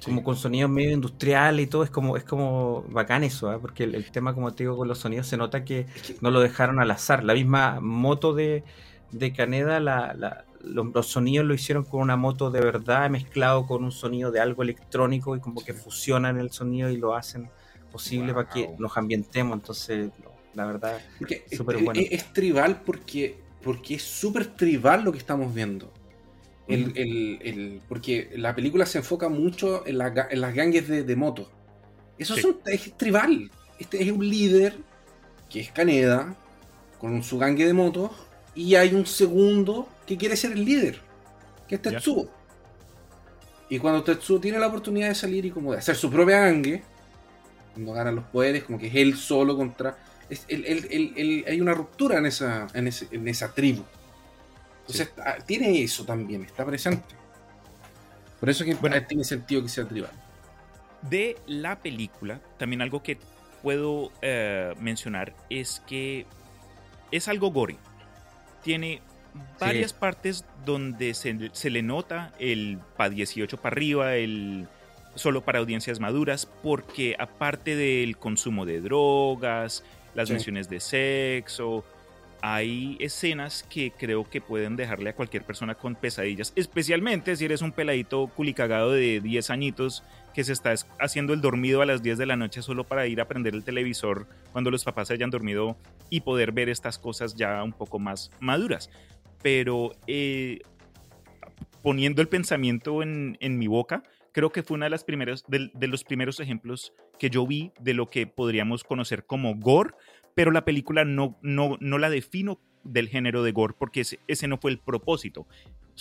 como 0.04 0.24
con 0.24 0.36
sonidos 0.36 0.70
medio 0.70 0.92
industriales 0.92 1.66
y 1.66 1.68
todo, 1.68 1.84
es 1.84 1.90
como, 1.90 2.16
es 2.16 2.24
como 2.24 2.84
bacán 2.90 3.24
eso, 3.24 3.50
¿ah? 3.50 3.60
porque 3.60 3.84
el, 3.84 4.12
tema, 4.12 4.34
como 4.34 4.54
te 4.54 4.64
digo, 4.64 4.78
con 4.78 4.88
los 4.88 5.00
sonidos 5.00 5.28
se 5.28 5.38
nota 5.38 5.66
que 5.66 5.88
no 6.22 6.32
lo 6.32 6.40
dejaron 6.40 6.80
al 6.80 6.92
azar. 6.92 7.24
La 7.24 7.34
misma 7.34 7.80
moto 7.82 8.34
de, 8.34 8.64
de 9.12 9.34
Caneda, 9.34 9.80
la, 9.80 10.46
los, 10.62 11.08
sonidos 11.08 11.46
lo 11.46 11.54
hicieron 11.54 11.84
con 11.84 12.02
una 12.02 12.16
moto 12.16 12.52
de 12.52 12.62
verdad 12.62 13.10
mezclado 13.10 13.66
con 13.66 13.84
un 13.84 13.92
sonido 13.92 14.32
de 14.32 14.40
algo 14.40 14.64
electrónico 14.64 15.36
y 15.36 15.40
como 15.40 15.64
que 15.64 15.74
fusionan 15.74 16.38
el 16.38 16.52
sonido 16.52 16.90
y 16.90 16.98
lo 16.98 17.16
hacen 17.16 17.50
posible 17.92 18.34
para 18.34 18.50
que 18.50 18.70
nos 18.78 18.96
ambientemos. 18.98 19.54
Entonces, 19.56 20.12
la 20.54 20.66
verdad, 20.66 21.00
es 21.28 21.58
súper 21.58 21.84
bueno. 21.84 22.00
Es, 22.10 22.32
tribal 22.34 22.82
porque, 22.86 23.40
porque 23.64 23.96
es 23.96 24.04
súper 24.04 24.46
tribal 24.46 25.04
lo 25.04 25.12
que 25.12 25.18
estamos 25.18 25.54
viendo. 25.54 25.92
El, 26.70 27.82
porque 27.90 28.30
la 28.36 28.56
película 28.56 28.86
se 28.86 29.00
enfoca 29.00 29.28
mucho 29.28 29.86
en, 29.88 29.98
las 29.98 30.54
gangues 30.54 30.88
de, 30.88 31.16
motos. 31.16 31.48
Eso 32.18 32.36
es, 32.66 32.98
tribal. 32.98 33.50
Este 33.80 34.04
es 34.04 34.12
un 34.12 34.28
líder 34.28 34.76
que 35.50 35.62
es 35.62 35.72
Caneda 35.72 36.36
con 37.00 37.24
su 37.24 37.40
gangue 37.40 37.66
de 37.66 37.74
motos 37.74 38.12
y 38.54 38.76
hay 38.76 38.94
un 38.94 39.06
segundo 39.06 39.90
que 40.06 40.18
quiere 40.18 40.36
ser 40.36 40.52
el 40.52 40.64
líder, 40.64 41.00
que 41.68 41.76
es 41.76 41.82
Tetsuo. 41.82 42.30
Y 43.70 43.80
cuando 43.80 44.04
Tetsuo 44.04 44.40
tiene 44.40 44.60
la 44.60 44.68
oportunidad 44.68 45.08
de 45.10 45.16
salir 45.16 45.46
y 45.46 45.52
como 45.52 45.72
de 45.72 45.80
hacer 45.80 45.96
su 45.96 46.12
propia 46.12 46.42
gangue, 46.42 46.84
cuando 47.74 47.94
ganan 47.94 48.16
los 48.16 48.26
poderes, 48.26 48.64
como 48.64 48.78
que 48.78 48.88
es 48.88 48.96
él 48.96 49.16
solo 49.16 49.56
contra... 49.56 49.98
hay 50.30 51.62
una 51.62 51.74
ruptura 51.74 52.20
en 52.20 52.28
esa, 52.28 52.68
en 52.74 53.28
esa 53.28 53.54
tribu. 53.54 53.84
Entonces 54.90 55.14
ah, 55.24 55.38
tiene 55.46 55.84
eso 55.84 56.04
también, 56.04 56.44
está 56.44 56.66
presente. 56.66 57.16
Por 58.40 58.50
eso 58.50 58.66
que 58.66 58.74
tiene 59.08 59.24
sentido 59.24 59.62
que 59.62 59.70
sea 59.70 59.88
tribal. 59.88 60.12
De 61.04 61.38
la 61.46 61.78
película, 61.80 62.40
también 62.58 62.82
algo 62.82 63.04
que 63.04 63.20
puedo 63.62 64.12
eh, 64.24 64.74
mencionar 64.80 65.36
es 65.50 65.84
que 65.86 66.26
es 67.12 67.28
algo 67.28 67.52
gory. 67.52 67.78
Tiene 68.64 69.02
varias 69.60 69.94
partes 69.94 70.44
donde 70.66 71.14
se, 71.14 71.70
le 71.70 71.84
nota 71.84 72.34
el 72.40 72.80
pa 72.98 73.10
18 73.10 73.58
para 73.58 73.76
arriba, 73.76 74.16
el 74.16 74.68
solo 75.14 75.42
para 75.42 75.60
audiencias 75.60 76.00
maduras, 76.00 76.48
porque 76.64 77.16
aparte 77.20 77.76
del 77.76 78.18
consumo 78.18 78.66
de 78.66 78.82
drogas, 78.82 79.84
las 80.16 80.32
menciones 80.32 80.68
de 80.68 80.80
sexo, 80.80 81.86
hay 82.42 82.98
escenas 83.00 83.64
que 83.70 83.92
creo 83.92 84.30
que 84.30 84.42
pueden 84.42 84.76
dejarle 84.76 85.10
a 85.10 85.16
cualquier 85.16 85.44
persona 85.44 85.76
con 85.76 85.96
pesadillas, 85.96 86.54
especialmente 86.56 87.36
si 87.36 87.46
eres 87.46 87.62
un 87.62 87.72
peladito 87.72 88.28
culicagado 88.28 88.92
de 88.92 89.20
10 89.20 89.50
añitos 89.50 90.04
que 90.34 90.44
se 90.44 90.54
está 90.54 90.74
haciendo 91.00 91.34
el 91.34 91.42
dormido 91.42 91.82
a 91.82 91.86
las 91.86 92.02
10 92.02 92.18
de 92.18 92.26
la 92.26 92.38
noche 92.38 92.62
solo 92.62 92.86
para 92.86 93.08
ir 93.08 93.20
a 93.20 93.28
prender 93.28 93.54
el 93.54 93.64
televisor 93.64 94.28
cuando 94.52 94.72
los 94.72 94.84
papás 94.84 95.10
se 95.10 95.16
hayan 95.16 95.30
dormido 95.30 95.78
y 96.10 96.22
poder 96.22 96.52
ver 96.52 96.70
estas 96.70 96.98
cosas 96.98 97.36
ya 97.36 97.64
un 97.64 97.74
poco 97.74 98.00
más 98.00 98.32
maduras. 98.40 98.90
Pero 99.42 99.92
eh, 100.08 100.60
poniendo 101.82 102.22
el 102.22 102.28
pensamiento 102.28 103.04
en, 103.04 103.38
mi 103.58 103.68
boca, 103.68 104.04
creo 104.32 104.52
que 104.52 104.64
fue 104.64 104.76
una 104.76 104.86
de 104.86 104.92
las 104.92 105.04
primeras 105.04 105.44
de 105.48 105.88
los 105.88 106.04
primeros 106.04 106.40
ejemplos 106.40 106.94
que 107.18 107.30
yo 107.30 107.46
vi 107.46 107.72
de 107.80 107.94
lo 107.94 108.08
que 108.08 108.28
podríamos 108.28 108.84
conocer 108.84 109.26
como 109.26 109.56
gore 109.56 109.94
pero 110.36 110.52
la 110.52 110.66
película 110.66 111.06
no, 111.06 111.38
no, 111.42 111.78
no 111.80 111.98
la 111.98 112.10
defino 112.10 112.60
del 112.84 113.10
género 113.10 113.44
de 113.44 113.52
gore 113.52 113.76
porque 113.78 114.02
ese, 114.02 114.48
no 114.48 114.58
fue 114.58 114.72
el 114.72 114.80
propósito. 114.80 115.48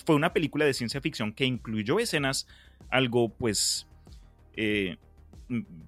Fue 0.05 0.15
una 0.15 0.33
película 0.33 0.65
de 0.65 0.75
ciencia 0.75 1.01
ficción 1.01 1.33
que 1.33 1.45
incluyó 1.45 1.99
escenas 1.99 2.47
algo 2.89 3.31
pues 3.31 3.89
eh, 4.55 4.97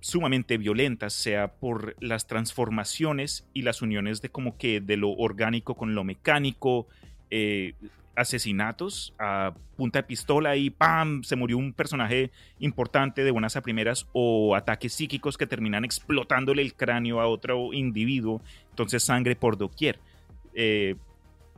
sumamente 0.00 0.58
violentas, 0.58 1.12
sea 1.12 1.54
por 1.54 1.96
las 2.00 2.26
transformaciones 2.26 3.46
y 3.52 3.62
las 3.62 3.82
uniones 3.82 4.20
de 4.20 4.30
como 4.30 4.56
que 4.56 4.80
de 4.80 4.96
lo 4.96 5.10
orgánico 5.10 5.76
con 5.76 5.94
lo 5.94 6.02
mecánico, 6.02 6.88
eh, 7.30 7.74
asesinatos 8.20 9.14
a 9.18 9.54
punta 9.76 10.00
de 10.00 10.02
pistola 10.04 10.56
y 10.56 10.70
¡pam! 10.70 11.22
se 11.22 11.36
murió 11.36 11.58
un 11.58 11.72
personaje 11.72 12.30
importante 12.58 13.24
de 13.24 13.30
buenas 13.30 13.56
a 13.56 13.62
primeras 13.62 14.06
o 14.12 14.54
ataques 14.54 14.92
psíquicos 14.92 15.38
que 15.38 15.46
terminan 15.46 15.84
explotándole 15.84 16.62
el 16.62 16.74
cráneo 16.74 17.20
a 17.20 17.26
otro 17.26 17.72
individuo, 17.72 18.42
entonces 18.70 19.02
sangre 19.02 19.36
por 19.36 19.56
doquier. 19.56 19.98
Eh, 20.54 20.96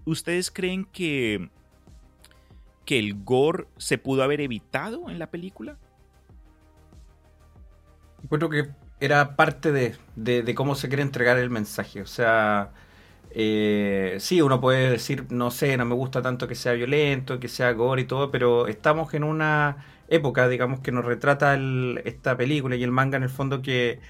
¿Ustedes 0.05 0.51
creen 0.51 0.85
que, 0.85 1.51
que 2.85 2.99
el 2.99 3.23
gore 3.25 3.67
se 3.77 3.99
pudo 3.99 4.23
haber 4.23 4.41
evitado 4.41 5.11
en 5.11 5.19
la 5.19 5.31
película? 5.31 5.79
Creo 8.29 8.49
que 8.49 8.71
era 9.01 9.35
parte 9.35 9.73
de, 9.73 9.97
de 10.15 10.55
cómo 10.55 10.77
se 10.77 10.89
quiere 10.89 11.03
entregar 11.03 11.39
el 11.39 11.51
mensaje, 11.51 12.03
o 12.03 12.07
sea 12.07 12.73
eh, 13.35 14.17
sí, 14.21 14.43
uno 14.43 14.61
puede 14.61 14.91
decir, 14.91 15.27
no 15.31 15.51
sé, 15.51 15.77
no 15.77 15.85
me 15.85 15.95
gusta 15.95 16.23
tanto 16.23 16.47
que 16.49 16.55
sea 16.55 16.73
violento, 16.75 17.41
que 17.41 17.49
sea 17.49 17.73
gore 17.73 18.03
y 18.03 18.05
todo, 18.05 18.31
pero 18.31 18.67
estamos 18.67 19.15
en 19.15 19.25
una 19.25 19.87
época, 20.09 20.49
digamos, 20.49 20.81
que 20.81 20.93
nos 20.93 21.05
retrata 21.05 21.59
esta 22.05 22.37
película 22.37 22.77
y 22.77 22.83
el 22.83 22.91
manga 22.91 23.17
en 23.17 23.23
el 23.23 23.31
fondo 23.31 23.63
que, 23.63 24.01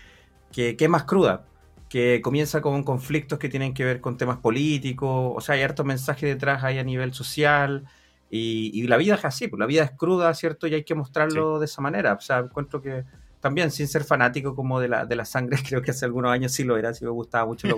que, 0.53 0.77
es 0.79 0.89
más 0.89 1.05
cruda, 1.05 1.47
que 1.89 2.21
comienza 2.23 2.61
con 2.63 2.83
conflictos 2.85 3.39
que 3.39 3.49
tienen 3.49 3.75
que 3.75 3.85
ver 3.85 4.01
con 4.01 4.17
temas 4.17 4.39
políticos, 4.39 5.35
o 5.37 5.41
sea, 5.41 5.55
hay 5.55 5.63
harto 5.63 5.85
mensaje 5.85 6.27
detrás 6.27 6.65
ahí 6.65 6.79
a 6.79 6.85
nivel 6.85 7.15
social. 7.15 7.85
Y, 8.31 8.87
la 8.89 8.97
vida 8.97 9.17
es 9.17 9.25
así, 9.27 9.49
pues 9.49 9.61
la 9.61 9.67
vida 9.67 9.85
es 9.85 9.91
cruda, 9.93 10.33
¿cierto? 10.35 10.67
Y 10.67 10.75
hay 10.75 10.85
que 10.85 10.95
mostrarlo 10.95 11.59
de 11.59 11.67
esa 11.67 11.83
manera. 11.83 12.15
O 12.15 12.21
sea, 12.21 12.39
encuentro 12.39 12.81
que, 12.81 13.05
también 13.43 13.73
sin 13.73 13.89
ser 13.89 14.05
fanático 14.05 14.55
como 14.55 14.79
de 14.79 14.89
la, 14.89 15.05
de 15.05 15.17
la 15.17 15.25
sangre, 15.25 15.59
creo 15.69 15.83
que 15.83 15.91
hace 15.91 16.05
algunos 16.07 16.31
años 16.31 16.53
sí 16.53 16.63
lo 16.63 16.79
era, 16.79 16.95
sí 16.95 17.05
me 17.05 17.11
gustaba 17.11 17.45
mucho 17.45 17.67
lo 17.67 17.77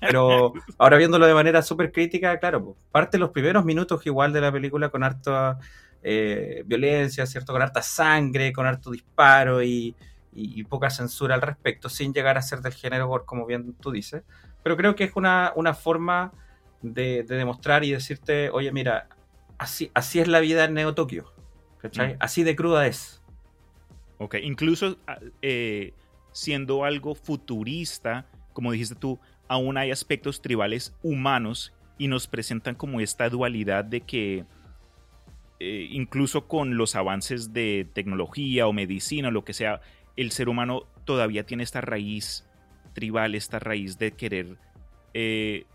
pero 0.00 0.52
ahora 0.76 0.96
viéndolo 0.98 1.24
de 1.24 1.32
manera 1.32 1.62
súper 1.62 1.92
crítica, 1.92 2.38
claro, 2.40 2.76
parte 2.90 3.16
los 3.16 3.30
primeros 3.30 3.64
minutos 3.64 4.04
igual 4.04 4.32
de 4.32 4.40
la 4.40 4.50
película 4.50 4.88
con 4.88 5.04
harta 5.04 5.58
eh, 6.02 6.64
violencia, 6.66 7.24
¿cierto? 7.26 7.52
Con 7.52 7.62
harta 7.62 7.80
sangre, 7.80 8.52
con 8.52 8.66
harto 8.66 8.90
disparo 8.90 9.62
y, 9.62 9.94
poca 10.68 10.90
censura 10.90 11.36
al 11.36 11.42
respecto, 11.42 11.88
sin 11.88 12.12
llegar 12.12 12.36
a 12.36 12.42
ser 12.42 12.60
del 12.60 12.72
género 12.72 13.06
gore, 13.06 13.24
como 13.24 13.46
bien 13.46 13.74
tú 13.74 13.92
dices, 13.92 14.24
pero 14.64 14.76
creo 14.76 14.96
que 14.96 15.04
es 15.04 15.12
una, 15.14 15.52
una 15.54 15.74
forma 15.74 16.32
de, 16.82 17.22
demostrar 17.22 17.84
y 17.84 17.92
decirte, 17.92 18.50
oye, 18.50 18.72
mira, 18.72 19.06
así, 19.58 19.92
así 19.94 20.18
es 20.18 20.26
la 20.26 20.40
vida 20.40 20.64
en 20.64 20.74
Neo 20.74 20.92
Tokio, 20.92 21.32
¿cachai? 21.78 22.14
Mm. 22.14 22.16
Así 22.18 22.42
de 22.42 22.56
cruda 22.56 22.88
es. 22.88 23.22
Ok, 24.24 24.36
incluso 24.42 24.96
ah, 25.06 25.18
eh, 25.42 25.92
siendo 26.32 26.84
algo 26.84 27.14
futurista, 27.14 28.26
como 28.54 28.72
dijiste 28.72 28.94
tú, 28.94 29.20
aún 29.48 29.76
hay 29.76 29.90
aspectos 29.90 30.40
tribales 30.40 30.96
humanos 31.02 31.74
y 31.98 32.08
nos 32.08 32.26
presentan 32.26 32.74
como 32.74 33.02
esta 33.02 33.28
dualidad 33.28 33.84
de 33.84 34.00
que 34.00 34.46
eh, 35.60 35.88
incluso 35.90 36.48
con 36.48 36.78
los 36.78 36.96
avances 36.96 37.52
de 37.52 37.86
tecnología 37.92 38.66
o 38.66 38.72
medicina 38.72 39.28
o 39.28 39.30
lo 39.30 39.44
que 39.44 39.52
sea, 39.52 39.82
el 40.16 40.30
ser 40.30 40.48
humano 40.48 40.84
todavía 41.04 41.44
tiene 41.44 41.62
esta 41.62 41.82
raíz 41.82 42.48
tribal, 42.94 43.34
esta 43.34 43.58
raíz 43.58 43.98
de 43.98 44.12
querer, 44.12 44.56
eh, 45.12 45.66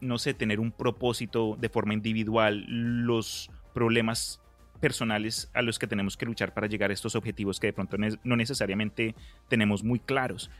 no 0.00 0.16
sé, 0.16 0.32
tener 0.32 0.60
un 0.60 0.72
propósito 0.72 1.58
de 1.60 1.68
forma 1.68 1.92
individual, 1.92 2.64
los 2.66 3.50
problemas 3.74 4.41
personales 4.82 5.48
a 5.54 5.62
los 5.62 5.78
que 5.78 5.86
tenemos 5.86 6.16
que 6.16 6.26
luchar 6.26 6.52
para 6.52 6.66
llegar 6.66 6.90
a 6.90 6.92
estos 6.92 7.14
objetivos 7.14 7.60
que 7.60 7.68
de 7.68 7.72
pronto 7.72 7.96
no 8.24 8.36
necesariamente 8.36 9.14
tenemos 9.48 9.84
muy 9.84 10.00
claros. 10.00 10.50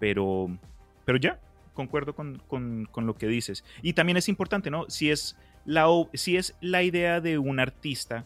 Pero, 0.00 0.48
pero 1.04 1.18
ya, 1.18 1.38
concuerdo 1.74 2.14
con, 2.14 2.42
con, 2.48 3.06
lo 3.06 3.14
que 3.14 3.26
dices. 3.26 3.64
Y 3.82 3.92
también 3.92 4.16
es 4.16 4.30
importante, 4.30 4.70
¿no? 4.70 4.86
Si 4.88 5.10
es 5.10 5.36
la, 5.66 5.86
si 6.14 6.38
es 6.38 6.56
la 6.62 6.82
idea 6.82 7.20
de 7.20 7.36
un 7.36 7.60
artista, 7.60 8.24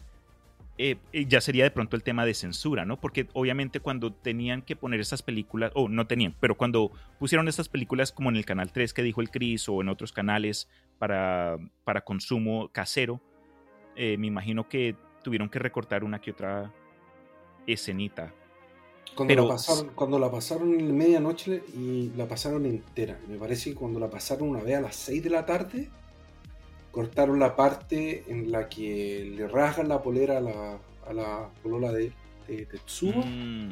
eh, 0.77 0.95
eh, 1.11 1.25
ya 1.27 1.41
sería 1.41 1.65
de 1.65 1.71
pronto 1.71 1.97
el 1.97 2.03
tema 2.03 2.25
de 2.25 2.33
censura, 2.33 2.85
¿no? 2.85 3.01
Porque 3.01 3.27
obviamente 3.33 3.81
cuando 3.81 4.13
tenían 4.13 4.61
que 4.61 4.77
poner 4.77 5.01
estas 5.01 5.21
películas, 5.21 5.73
o 5.75 5.89
no 5.89 6.07
tenían, 6.07 6.33
pero 6.39 6.55
cuando 6.55 6.93
pusieron 7.19 7.49
estas 7.49 7.67
películas 7.67 8.13
como 8.13 8.29
en 8.29 8.37
el 8.37 8.45
Canal 8.45 8.71
3 8.71 8.93
que 8.93 9.03
dijo 9.03 9.19
el 9.19 9.29
Cris 9.29 9.67
o 9.67 9.81
en 9.81 9.89
otros 9.89 10.13
canales 10.13 10.69
para, 10.97 11.57
para 11.83 12.01
consumo 12.01 12.69
casero, 12.71 13.21
eh, 13.97 14.17
me 14.17 14.27
imagino 14.27 14.69
que 14.69 14.95
tuvieron 15.21 15.49
que 15.49 15.59
recortar 15.59 16.03
una 16.03 16.19
que 16.19 16.31
otra 16.31 16.71
escenita. 17.67 18.33
Cuando, 19.15 19.35
la 19.35 19.47
pasaron, 19.47 19.91
cuando 19.93 20.19
la 20.19 20.31
pasaron 20.31 20.73
en 20.79 20.95
medianoche 20.95 21.63
y 21.73 22.11
la 22.15 22.27
pasaron 22.27 22.65
entera, 22.65 23.19
me 23.27 23.37
parece 23.37 23.71
que 23.71 23.75
cuando 23.75 23.99
la 23.99 24.09
pasaron 24.09 24.49
una 24.49 24.61
vez 24.61 24.77
a 24.77 24.81
las 24.81 24.95
6 24.95 25.23
de 25.23 25.29
la 25.29 25.45
tarde, 25.45 25.89
cortaron 26.91 27.39
la 27.39 27.55
parte 27.55 28.23
en 28.27 28.51
la 28.51 28.69
que 28.69 29.33
le 29.35 29.47
rasgan 29.47 29.89
la 29.89 30.01
polera 30.01 30.37
a 30.37 30.41
la, 30.41 30.79
a 31.07 31.13
la 31.13 31.49
polola 31.61 31.91
de, 31.91 32.13
de 32.47 32.65
Tetsuo. 32.65 33.23
Mm. 33.25 33.71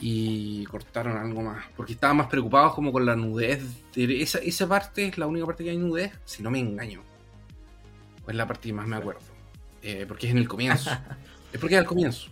Y 0.00 0.64
cortaron 0.66 1.16
algo 1.16 1.42
más. 1.42 1.66
Porque 1.76 1.92
estaban 1.94 2.18
más 2.18 2.28
preocupados 2.28 2.72
como 2.74 2.92
con 2.92 3.04
la 3.04 3.16
nudez. 3.16 3.64
esa, 3.96 4.38
esa 4.38 4.68
parte 4.68 5.08
es 5.08 5.18
la 5.18 5.26
única 5.26 5.44
parte 5.44 5.64
que 5.64 5.70
hay 5.70 5.76
nudez, 5.76 6.12
si 6.24 6.42
no 6.42 6.50
me 6.50 6.60
engaño. 6.60 7.02
es 8.26 8.34
la 8.34 8.46
parte 8.46 8.68
que 8.68 8.72
más 8.72 8.86
me 8.86 8.96
acuerdo. 8.96 9.37
Eh, 9.82 10.04
porque 10.06 10.26
es 10.26 10.32
en 10.32 10.38
el 10.38 10.48
comienzo. 10.48 10.90
es 11.52 11.60
porque 11.60 11.76
es 11.76 11.80
al 11.80 11.86
comienzo. 11.86 12.30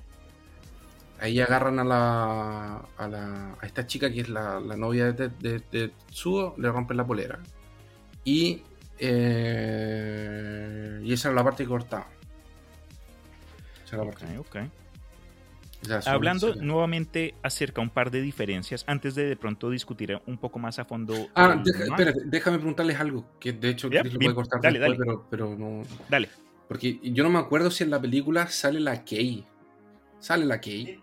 Ahí 1.19 1.41
agarran 1.41 1.79
a 1.79 1.85
la, 1.85 2.77
a 2.99 3.09
la 3.09 3.57
a 3.61 3.67
esta 3.67 3.87
chica 3.87 4.13
que 4.13 4.21
es 4.21 4.29
la, 4.29 4.61
la 4.61 4.77
novia 4.77 5.13
de, 5.13 5.29
de, 5.29 5.63
de, 5.71 5.89
Tetsuo, 5.89 6.55
le 6.59 6.71
rompen 6.71 6.97
la 6.97 7.07
polera. 7.07 7.39
Y 8.25 8.63
eh, 8.99 11.01
y 11.03 11.13
esa 11.13 11.29
era 11.29 11.37
la 11.37 11.45
parte 11.45 11.65
que 11.65 11.69
cortaba. 11.69 12.09
Hablando 16.07 16.55
nuevamente 16.57 17.35
acerca 17.43 17.81
un 17.81 17.91
par 17.91 18.11
de 18.11 18.21
diferencias, 18.21 18.85
antes 18.87 19.15
de 19.15 19.27
de 19.27 19.37
pronto 19.37 19.71
discutir 19.71 20.21
un 20.27 20.39
poco 20.39 20.59
más 20.59 20.79
a 20.79 20.85
fondo. 20.85 21.29
Ah, 21.35 21.63
déjame 22.25 22.59
preguntarles 22.59 22.99
algo, 22.99 23.27
que 23.39 23.53
de 23.53 23.71
hecho 23.71 23.89
lo 23.89 24.03
puede 24.03 24.35
cortar 24.35 24.61
dale, 24.61 24.79
después, 24.79 24.99
Pero, 24.99 25.27
pero, 25.31 25.57
no. 25.57 25.83
Dale. 26.09 26.29
Porque 26.69 26.99
yo 27.03 27.23
no 27.23 27.31
me 27.31 27.39
acuerdo 27.39 27.71
si 27.71 27.85
en 27.85 27.91
la 27.91 28.01
película 28.01 28.49
sale 28.49 28.81
la 28.81 29.05
Kay. 29.05 29.45
¿Sale 30.19 30.45
la 30.45 30.61
Kay? 30.61 31.01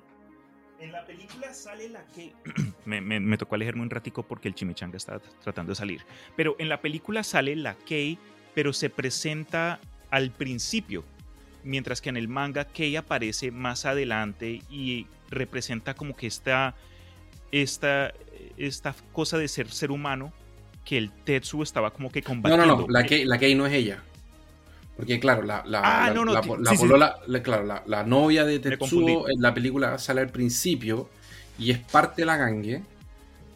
En 0.80 0.92
la 0.92 1.06
película 1.06 1.54
sale 1.54 1.88
la 1.90 2.06
que... 2.08 2.34
me, 2.86 3.38
tocó 3.38 3.56
alejarme 3.56 3.82
un 3.82 3.90
ratico 3.90 4.24
porque 4.24 4.50
el 4.50 4.56
chimichanga 4.56 4.98
estaba 4.98 5.20
tratando 5.42 5.72
de 5.72 5.76
salir. 5.76 6.02
Pero 6.36 6.56
en 6.60 6.68
la 6.68 6.82
película 6.82 7.24
sale 7.24 7.56
la 7.56 7.76
Kei, 7.76 8.18
pero 8.54 8.74
se 8.74 8.90
presenta 8.90 9.80
al 10.12 10.32
principio. 10.32 11.06
Mientras 11.64 12.02
que 12.02 12.10
en 12.10 12.18
el 12.18 12.28
manga 12.28 12.66
Kei 12.66 12.98
aparece 12.98 13.52
más 13.52 13.86
adelante 13.86 14.62
y 14.70 15.08
representa 15.30 15.94
como 15.94 16.18
que 16.18 16.28
esta, 16.28 16.76
esta, 17.54 18.14
esta 18.58 18.94
cosa 19.14 19.38
de 19.38 19.48
ser 19.48 19.72
ser 19.72 19.92
humano 19.92 20.34
que 20.84 20.98
el 20.98 21.12
Tetsu 21.12 21.64
estaba 21.64 21.94
como 21.94 22.12
que 22.12 22.22
combatiendo. 22.22 22.66
No, 22.66 22.76
no, 22.76 22.82
no, 22.82 22.88
la 22.90 23.06
Kei, 23.06 23.24
la 23.24 23.38
Kei 23.38 23.56
no 23.56 23.66
es 23.66 23.72
ella. 23.74 24.04
Porque 24.96 25.20
claro, 25.20 25.42
la, 25.42 25.64
la, 25.66 26.14
la, 26.14 27.84
la, 27.86 28.04
novia 28.04 28.46
de 28.46 28.60
Tetsuo 28.60 29.28
en 29.28 29.42
la 29.42 29.54
película 29.54 29.98
sale 29.98 30.22
al 30.22 30.30
principio 30.30 31.10
y 31.58 31.72
es 31.72 31.80
parte 31.80 32.22
de 32.22 32.26
la 32.28 32.38
gangue. 32.38 32.84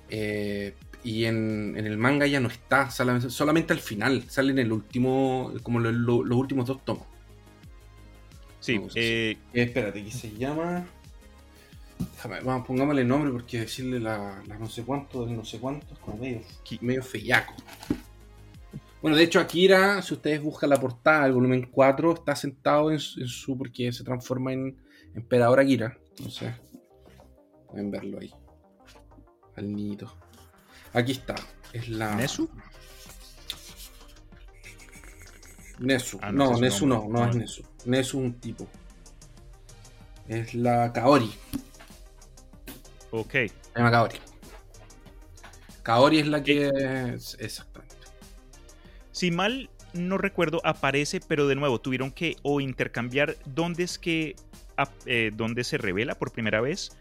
Eh, 0.09 0.73
y 1.03 1.25
en, 1.25 1.75
en, 1.77 1.85
el 1.85 1.97
manga 1.97 2.25
ya 2.25 2.39
no 2.39 2.49
está, 2.49 2.89
solamente 2.89 3.73
al 3.73 3.79
final, 3.79 4.23
sale 4.27 4.51
en 4.51 4.59
el 4.59 4.71
último, 4.71 5.53
como 5.63 5.79
los 5.79 6.37
últimos 6.37 6.65
dos 6.65 6.83
tomos. 6.83 7.05
Sí, 8.59 8.81
eh, 8.95 9.37
espérate, 9.53 10.03
¿qué 10.03 10.11
se 10.11 10.35
llama? 10.35 10.85
Déjame, 11.99 12.41
vamos, 12.41 12.67
pongámosle 12.67 13.05
nombre 13.05 13.31
porque 13.31 13.61
decirle 13.61 13.99
la, 13.99 14.43
no 14.59 14.67
sé 14.67 14.83
cuánto 14.83 15.25
del 15.25 15.35
no 15.35 15.45
sé 15.45 15.59
cuánto 15.59 15.93
es 15.93 15.99
como 15.99 16.17
medio, 16.17 16.41
medio 16.81 17.03
feyaco. 17.03 17.53
Bueno, 19.07 19.19
de 19.19 19.23
hecho, 19.23 19.39
Akira, 19.39 20.01
si 20.01 20.15
ustedes 20.15 20.43
buscan 20.43 20.69
la 20.69 20.81
portada, 20.81 21.25
el 21.27 21.31
volumen 21.31 21.69
4, 21.71 22.13
está 22.13 22.35
sentado 22.35 22.91
en 22.91 22.99
su, 22.99 23.57
porque 23.57 23.89
se 23.93 24.03
transforma 24.03 24.51
en 24.51 24.75
Emperador 25.15 25.61
Akira. 25.61 25.97
Entonces, 26.09 26.53
pueden 27.69 27.89
verlo 27.89 28.19
ahí. 28.19 28.33
Al 29.55 29.73
nido. 29.73 30.13
Aquí 30.91 31.13
está. 31.13 31.35
Es 31.71 31.87
la. 31.87 32.15
¿Nesu? 32.15 32.49
Nesu. 35.79 36.19
Ah, 36.21 36.33
no, 36.33 36.59
Nesu 36.59 36.85
no, 36.85 37.07
no, 37.07 37.29
es 37.29 37.35
Nesu. 37.37 37.63
Nesu 37.85 38.19
un 38.19 38.33
tipo. 38.41 38.67
Es 40.27 40.53
la 40.53 40.91
Kaori. 40.91 41.33
Ok. 43.11 43.31
Se 43.31 43.51
llama 43.73 43.89
Kaori. 43.89 44.19
Kaori 45.81 46.19
es 46.19 46.27
la 46.27 46.43
que. 46.43 47.13
Es, 47.15 47.37
exactamente. 47.39 47.86
Si 49.17 49.31
mal 49.31 49.71
no 49.93 50.19
recuerdo, 50.19 50.61
aparece, 50.63 51.19
pero 51.27 51.47
de 51.47 51.55
nuevo 51.55 51.81
tuvieron 51.81 52.11
que 52.11 52.35
o 52.43 52.61
intercambiar 52.61 53.35
dónde 53.45 53.81
es 53.81 53.97
que 53.97 54.35
eh, 55.07 55.31
dónde 55.33 55.63
se 55.63 55.79
revela 55.79 56.13
por 56.13 56.31
primera 56.31 56.61
vez. 56.61 56.91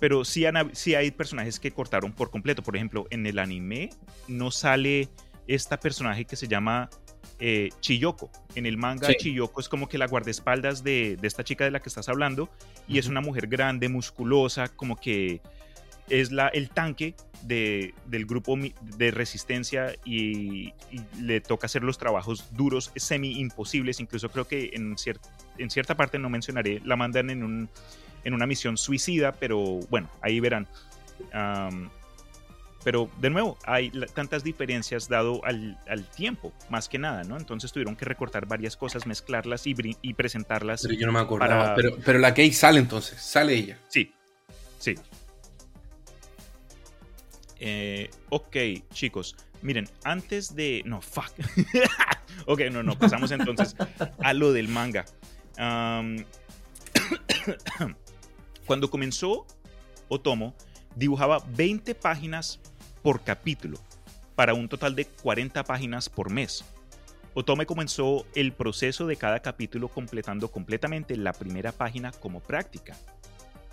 Pero 0.00 0.24
sí, 0.24 0.46
hay 0.46 1.10
personajes 1.10 1.60
que 1.60 1.72
cortaron 1.72 2.14
por 2.14 2.30
completo. 2.30 2.62
Por 2.62 2.76
ejemplo, 2.76 3.06
en 3.10 3.26
el 3.26 3.38
anime 3.38 3.90
no 4.26 4.50
sale 4.50 5.10
esta 5.46 5.78
personaje 5.78 6.24
que 6.24 6.36
se 6.36 6.48
llama 6.48 6.88
eh, 7.40 7.68
Chiyoko. 7.80 8.30
En 8.54 8.64
el 8.64 8.78
manga, 8.78 9.12
Chiyoko 9.14 9.60
es 9.60 9.68
como 9.68 9.86
que 9.86 9.98
la 9.98 10.06
guardaespaldas 10.06 10.82
de, 10.82 11.18
esta 11.20 11.44
chica 11.44 11.66
de 11.66 11.72
la 11.72 11.80
que 11.80 11.90
estás 11.90 12.08
hablando. 12.08 12.48
Y 12.88 12.96
es 12.96 13.06
una 13.06 13.20
mujer 13.20 13.48
grande, 13.48 13.90
musculosa, 13.90 14.68
como 14.68 14.96
que 14.96 15.42
es 16.08 16.30
la, 16.32 16.48
el 16.48 16.70
tanque 16.70 17.14
del 17.42 18.26
grupo 18.26 18.56
de 18.56 19.10
resistencia 19.10 19.94
y, 20.04 20.72
le 21.20 21.40
toca 21.40 21.66
hacer 21.66 21.82
los 21.82 21.98
trabajos 21.98 22.44
duros, 22.52 22.92
semi 22.96 23.38
imposibles. 23.38 24.00
Incluso 24.00 24.30
creo 24.30 24.46
que 24.46 24.70
en, 24.72 24.96
en 25.58 25.70
cierta 25.70 25.96
parte, 25.96 26.18
no 26.18 26.28
mencionaré, 26.28 26.80
la 26.84 26.96
mandan 26.96 27.30
en, 27.30 27.42
un, 27.42 27.68
en 28.24 28.34
una 28.34 28.46
misión 28.46 28.76
suicida, 28.76 29.32
pero 29.32 29.80
bueno, 29.90 30.10
ahí 30.22 30.40
verán. 30.40 30.66
pero 32.82 33.08
de 33.20 33.30
nuevo, 33.30 33.58
hay 33.64 33.90
tantas 34.14 34.42
diferencias 34.42 35.08
dado 35.08 35.44
al, 35.44 35.78
tiempo, 36.16 36.52
más 36.68 36.88
que 36.88 36.98
nada, 36.98 37.22
¿no? 37.24 37.36
Entonces 37.36 37.72
tuvieron 37.72 37.96
que 37.96 38.04
recortar 38.04 38.46
varias 38.46 38.76
cosas, 38.76 39.06
mezclarlas 39.06 39.66
y, 39.66 39.74
y 40.02 40.14
presentarlas. 40.14 40.82
Pero 40.82 40.94
yo 40.94 41.06
no 41.06 41.12
me 41.12 41.20
acordaba. 41.20 41.74
Pero, 41.74 41.96
pero 42.04 42.18
la 42.18 42.34
Kay 42.34 42.52
sale 42.52 42.80
entonces, 42.80 43.20
sale 43.20 43.54
ella. 43.54 43.78
Sí, 43.88 44.12
sí. 44.78 44.96
Eh, 47.58 48.10
ok, 48.30 48.56
chicos, 48.92 49.36
miren, 49.62 49.88
antes 50.04 50.54
de... 50.54 50.82
No, 50.84 51.00
fuck. 51.00 51.32
ok, 52.46 52.60
no, 52.70 52.82
no, 52.82 52.98
pasamos 52.98 53.30
entonces 53.30 53.74
a 54.22 54.32
lo 54.34 54.52
del 54.52 54.68
manga. 54.68 55.04
Cuando 58.66 58.90
comenzó 58.90 59.46
Otomo, 60.08 60.54
dibujaba 60.94 61.42
20 61.56 61.94
páginas 61.94 62.60
por 63.02 63.22
capítulo, 63.22 63.78
para 64.34 64.54
un 64.54 64.68
total 64.68 64.94
de 64.94 65.06
40 65.06 65.64
páginas 65.64 66.08
por 66.08 66.30
mes. 66.30 66.64
Otome 67.34 67.66
comenzó 67.66 68.26
el 68.34 68.52
proceso 68.52 69.06
de 69.06 69.16
cada 69.16 69.40
capítulo 69.40 69.88
completando 69.88 70.50
completamente 70.50 71.16
la 71.16 71.32
primera 71.32 71.70
página 71.70 72.10
como 72.10 72.40
práctica. 72.40 72.96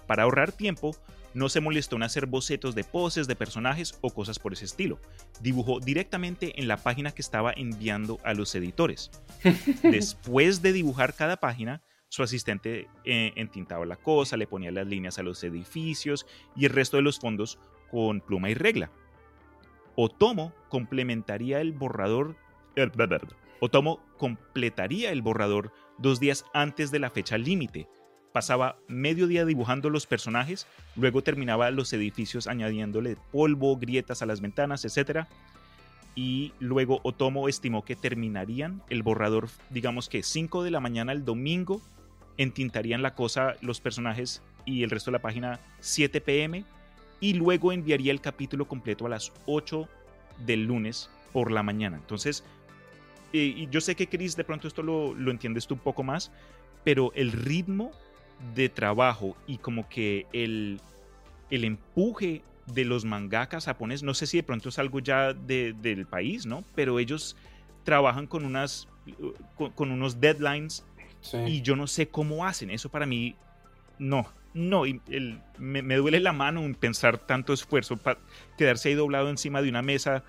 Para 0.05 0.23
ahorrar 0.23 0.51
tiempo, 0.51 0.95
no 1.33 1.49
se 1.49 1.61
molestó 1.61 1.95
en 1.95 2.03
hacer 2.03 2.25
bocetos 2.25 2.75
de 2.75 2.83
poses 2.83 3.27
de 3.27 3.35
personajes 3.35 3.97
o 4.01 4.09
cosas 4.09 4.39
por 4.39 4.53
ese 4.53 4.65
estilo. 4.65 4.99
Dibujó 5.41 5.79
directamente 5.79 6.59
en 6.59 6.67
la 6.67 6.77
página 6.77 7.11
que 7.11 7.21
estaba 7.21 7.53
enviando 7.55 8.19
a 8.23 8.33
los 8.33 8.53
editores. 8.55 9.11
Después 9.83 10.61
de 10.61 10.73
dibujar 10.73 11.13
cada 11.15 11.37
página, 11.37 11.81
su 12.09 12.21
asistente 12.21 12.87
eh, 13.05 13.33
entintaba 13.35 13.85
la 13.85 13.95
cosa, 13.95 14.37
le 14.37 14.47
ponía 14.47 14.71
las 14.71 14.85
líneas 14.85 15.17
a 15.17 15.23
los 15.23 15.43
edificios 15.43 16.25
y 16.55 16.65
el 16.65 16.71
resto 16.71 16.97
de 16.97 17.03
los 17.03 17.19
fondos 17.19 17.57
con 17.89 18.21
pluma 18.21 18.49
y 18.49 18.53
regla. 18.53 18.91
Otomo 19.95 20.53
complementaría 20.69 21.59
el 21.59 21.73
borrador. 21.73 22.35
Otomo 23.59 23.99
completaría 24.17 25.11
el 25.11 25.21
borrador 25.21 25.71
dos 25.97 26.19
días 26.19 26.45
antes 26.53 26.91
de 26.91 26.99
la 26.99 27.09
fecha 27.09 27.37
límite, 27.37 27.87
pasaba 28.33 28.77
medio 28.87 29.27
día 29.27 29.45
dibujando 29.45 29.89
los 29.89 30.07
personajes, 30.07 30.67
luego 30.95 31.21
terminaba 31.21 31.71
los 31.71 31.93
edificios 31.93 32.47
añadiéndole 32.47 33.15
polvo, 33.31 33.77
grietas 33.77 34.21
a 34.21 34.25
las 34.25 34.41
ventanas, 34.41 34.83
etc. 34.83 35.27
Y 36.15 36.51
luego 36.59 36.99
Otomo 37.03 37.47
estimó 37.47 37.85
que 37.85 37.95
terminarían 37.95 38.81
el 38.89 39.03
borrador, 39.03 39.49
digamos 39.69 40.09
que 40.09 40.23
5 40.23 40.63
de 40.63 40.71
la 40.71 40.79
mañana 40.79 41.11
el 41.11 41.23
domingo 41.23 41.81
entintarían 42.37 43.03
la 43.03 43.13
cosa 43.13 43.55
los 43.61 43.79
personajes 43.79 44.41
y 44.65 44.83
el 44.83 44.89
resto 44.89 45.11
de 45.11 45.17
la 45.17 45.21
página 45.21 45.59
7 45.79 46.19
pm 46.19 46.65
y 47.19 47.33
luego 47.35 47.71
enviaría 47.71 48.11
el 48.11 48.21
capítulo 48.21 48.67
completo 48.67 49.05
a 49.05 49.09
las 49.09 49.31
8 49.45 49.87
del 50.45 50.65
lunes 50.65 51.09
por 51.31 51.51
la 51.51 51.61
mañana. 51.61 51.97
Entonces, 51.97 52.43
eh, 53.31 53.67
yo 53.69 53.79
sé 53.79 53.95
que 53.95 54.07
Chris 54.07 54.35
de 54.35 54.43
pronto 54.43 54.67
esto 54.67 54.81
lo, 54.81 55.13
lo 55.13 55.29
entiendes 55.29 55.67
tú 55.67 55.75
un 55.75 55.79
poco 55.79 56.03
más, 56.03 56.31
pero 56.83 57.11
el 57.13 57.31
ritmo 57.31 57.91
de 58.55 58.69
trabajo 58.69 59.35
y 59.47 59.57
como 59.57 59.87
que 59.89 60.27
el, 60.33 60.79
el 61.49 61.63
empuje 61.63 62.43
de 62.67 62.85
los 62.85 63.05
mangakas 63.05 63.65
japoneses, 63.65 64.03
no 64.03 64.13
sé 64.13 64.27
si 64.27 64.37
de 64.37 64.43
pronto 64.43 64.69
es 64.69 64.79
algo 64.79 64.99
ya 64.99 65.33
del 65.33 66.05
país, 66.05 66.45
¿no? 66.45 66.63
Pero 66.75 66.99
ellos 66.99 67.35
trabajan 67.83 68.27
con 68.27 68.45
unas 68.45 68.87
con, 69.75 69.91
unos 69.91 70.19
deadlines 70.19 70.85
y 71.45 71.61
yo 71.61 71.75
no 71.75 71.87
sé 71.87 72.07
cómo 72.07 72.45
hacen. 72.45 72.69
Eso 72.69 72.89
para 72.89 73.05
mí, 73.05 73.35
no, 73.99 74.27
no, 74.53 74.83
me, 75.57 75.95
duele 75.95 76.19
la 76.19 76.33
mano 76.33 76.61
en 76.61 76.75
pensar 76.75 77.17
tanto 77.17 77.53
esfuerzo 77.53 77.97
para 77.97 78.19
quedarse 78.57 78.89
ahí 78.89 78.95
doblado 78.95 79.29
encima 79.29 79.61
de 79.61 79.69
una 79.69 79.81
mesa 79.81 80.23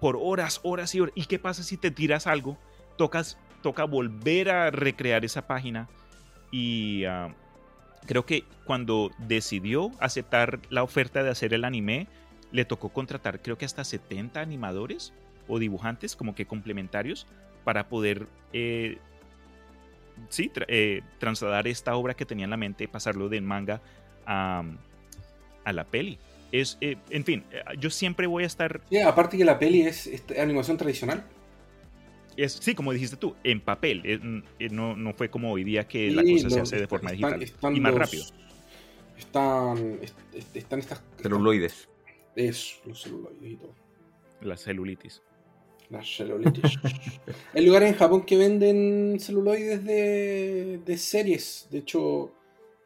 por 0.00 0.16
horas, 0.20 0.60
horas 0.62 0.94
y 0.94 1.00
horas. 1.00 1.12
¿Y 1.14 1.26
qué 1.26 1.38
pasa 1.38 1.62
si 1.62 1.76
te 1.76 1.90
tiras 1.90 2.26
algo? 2.26 2.58
Tocas, 2.96 3.38
toca 3.62 3.84
volver 3.84 4.50
a 4.50 4.70
recrear 4.70 5.24
esa 5.24 5.46
página 5.46 5.88
y 6.50 7.04
ah, 7.04 7.34
creo 8.06 8.26
que 8.26 8.44
cuando 8.64 9.10
decidió 9.18 9.90
aceptar 10.00 10.60
la 10.70 10.82
oferta 10.82 11.22
de 11.22 11.30
hacer 11.30 11.54
el 11.54 11.64
anime, 11.64 12.06
le 12.52 12.64
tocó 12.64 12.88
contratar 12.88 13.40
creo 13.40 13.56
que 13.56 13.64
hasta 13.64 13.84
70 13.84 14.40
animadores 14.40 15.12
o 15.48 15.58
dibujantes 15.58 16.16
como 16.16 16.34
que 16.34 16.46
complementarios 16.46 17.26
para 17.64 17.88
poder 17.88 18.26
eh, 18.52 18.98
sí, 20.28 20.50
eh, 20.68 21.02
trasladar 21.18 21.68
esta 21.68 21.94
obra 21.96 22.14
que 22.14 22.24
tenía 22.24 22.44
en 22.44 22.50
la 22.50 22.56
mente, 22.56 22.88
pasarlo 22.88 23.28
de 23.28 23.40
manga 23.40 23.80
a, 24.26 24.64
la 25.64 25.84
peli. 25.84 26.18
Es, 26.52 26.78
eh, 26.80 26.96
en 27.10 27.24
fin, 27.24 27.44
yo 27.78 27.90
siempre 27.90 28.26
voy 28.26 28.42
a 28.42 28.46
estar... 28.46 28.80
Sí, 28.90 28.98
aparte 28.98 29.38
que 29.38 29.44
la 29.44 29.58
peli 29.58 29.82
es, 29.82 30.10
animación 30.36 30.76
tradicional. 30.76 31.24
Es, 32.36 32.52
sí, 32.52 32.74
como 32.74 32.92
dijiste 32.92 33.16
tú, 33.16 33.34
en 33.44 33.60
papel. 33.60 34.44
no, 34.70 34.96
no, 34.96 35.14
fue 35.14 35.30
como 35.30 35.52
hoy 35.52 35.64
día 35.64 35.86
que 35.86 36.10
la 36.10 36.22
cosa 36.22 36.50
se 36.50 36.60
hace 36.60 36.80
de 36.80 36.86
forma 36.86 37.12
digital 37.12 37.76
y 37.76 37.80
más 37.80 37.94
rápido. 37.94 38.24
Están, 39.18 40.00
están 40.54 40.78
estas... 40.78 41.02
Celuloides. 41.22 41.88
Eso, 42.34 42.76
los 42.86 43.02
celuloides 43.02 43.52
y 43.52 43.56
todo. 43.56 43.74
La 44.40 44.56
celulitis. 44.56 45.22
Las 45.90 46.06
celulitis. 46.06 46.78
Hay 47.54 47.66
lugares 47.66 47.90
en 47.90 47.98
Japón 47.98 48.22
que 48.22 48.36
venden 48.36 49.18
celuloides 49.20 49.84
de, 49.84 50.96
series. 50.96 51.66
De 51.70 51.78
hecho, 51.78 52.32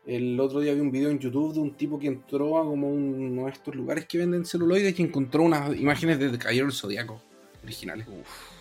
el 0.06 0.40
otro 0.40 0.60
día 0.60 0.74
vi 0.74 0.80
un 0.80 0.90
video 0.90 1.10
en 1.10 1.18
YouTube 1.18 1.54
de 1.54 1.60
un 1.60 1.74
tipo 1.74 1.98
que 1.98 2.08
entró 2.08 2.58
a 2.58 2.64
como 2.64 2.88
uno 2.88 3.44
de 3.44 3.50
estos 3.50 3.74
lugares 3.74 4.06
que 4.06 4.18
venden 4.18 4.44
celuloides 4.44 4.98
y 4.98 5.02
encontró 5.02 5.42
unas 5.42 5.76
imágenes 5.78 6.18
de 6.18 6.36
Caballero 6.38 6.66
del 6.66 6.74
Zodíaco 6.74 7.20
originales. 7.62 8.08
Uf. 8.08 8.53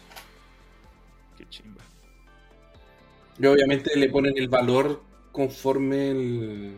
Qué 1.43 1.49
chimba. 1.49 1.81
Y 3.37 3.45
obviamente 3.45 3.95
le 3.97 4.09
ponen 4.09 4.37
el 4.37 4.47
valor 4.47 5.01
conforme 5.31 6.11
el. 6.11 6.75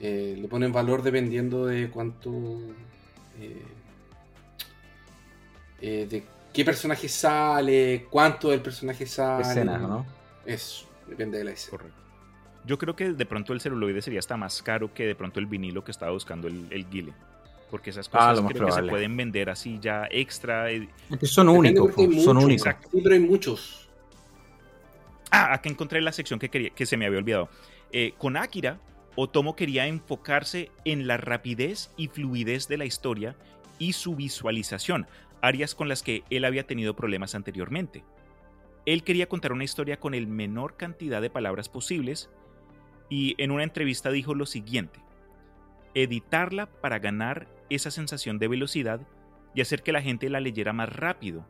Eh, 0.00 0.36
le 0.40 0.48
ponen 0.48 0.72
valor 0.72 1.02
dependiendo 1.02 1.66
de 1.66 1.90
cuánto. 1.90 2.30
Eh, 3.40 3.62
eh, 5.80 6.06
de 6.08 6.24
qué 6.52 6.64
personaje 6.64 7.08
sale, 7.08 8.06
cuánto 8.10 8.50
del 8.50 8.60
personaje 8.60 9.06
sale. 9.06 9.42
Escena, 9.42 9.78
¿no? 9.78 10.06
Eso, 10.46 10.86
depende 11.06 11.38
de 11.38 11.44
la 11.44 11.50
escena. 11.52 11.78
Correcto. 11.78 12.02
Yo 12.64 12.78
creo 12.78 12.94
que 12.94 13.12
de 13.12 13.26
pronto 13.26 13.52
el 13.52 13.60
celuloide 13.60 14.02
sería 14.02 14.18
hasta 14.18 14.36
más 14.36 14.62
caro 14.62 14.92
que 14.92 15.06
de 15.06 15.14
pronto 15.14 15.40
el 15.40 15.46
vinilo 15.46 15.84
que 15.84 15.90
estaba 15.90 16.12
buscando 16.12 16.48
el, 16.48 16.66
el 16.70 16.88
Guile. 16.88 17.12
Porque 17.70 17.90
esas 17.90 18.08
ah, 18.12 18.34
cosas 18.34 18.52
creo 18.52 18.66
que 18.66 18.72
se 18.72 18.82
pueden 18.82 19.16
vender 19.16 19.50
así 19.50 19.78
ya 19.80 20.08
extra. 20.10 20.70
Eh, 20.70 20.88
son 21.22 21.48
únicos, 21.48 21.94
son 22.22 22.38
únicos. 22.38 22.74
Sí, 22.90 23.00
pero 23.02 23.14
hay 23.14 23.20
muchos. 23.20 23.88
Ah, 25.30 25.52
acá 25.52 25.68
encontré 25.68 26.00
la 26.00 26.12
sección 26.12 26.38
que, 26.38 26.48
quería, 26.48 26.70
que 26.70 26.86
se 26.86 26.96
me 26.96 27.06
había 27.06 27.18
olvidado. 27.18 27.48
Eh, 27.92 28.14
con 28.16 28.36
Akira, 28.36 28.78
Otomo 29.16 29.56
quería 29.56 29.86
enfocarse 29.86 30.70
en 30.84 31.06
la 31.06 31.16
rapidez 31.16 31.90
y 31.96 32.08
fluidez 32.08 32.68
de 32.68 32.78
la 32.78 32.84
historia 32.84 33.36
y 33.78 33.92
su 33.92 34.16
visualización, 34.16 35.06
áreas 35.42 35.74
con 35.74 35.88
las 35.88 36.02
que 36.02 36.24
él 36.30 36.44
había 36.44 36.66
tenido 36.66 36.94
problemas 36.94 37.34
anteriormente. 37.34 38.04
Él 38.86 39.02
quería 39.02 39.28
contar 39.28 39.52
una 39.52 39.64
historia 39.64 40.00
con 40.00 40.14
el 40.14 40.26
menor 40.26 40.76
cantidad 40.76 41.20
de 41.20 41.30
palabras 41.30 41.68
posibles 41.68 42.30
y 43.10 43.34
en 43.42 43.50
una 43.50 43.64
entrevista 43.64 44.10
dijo 44.10 44.34
lo 44.34 44.46
siguiente, 44.46 45.00
editarla 45.94 46.66
para 46.66 46.98
ganar 46.98 47.48
esa 47.70 47.90
sensación 47.90 48.38
de 48.38 48.48
velocidad 48.48 49.06
y 49.54 49.60
hacer 49.60 49.82
que 49.82 49.92
la 49.92 50.02
gente 50.02 50.30
la 50.30 50.40
leyera 50.40 50.72
más 50.72 50.88
rápido 50.88 51.46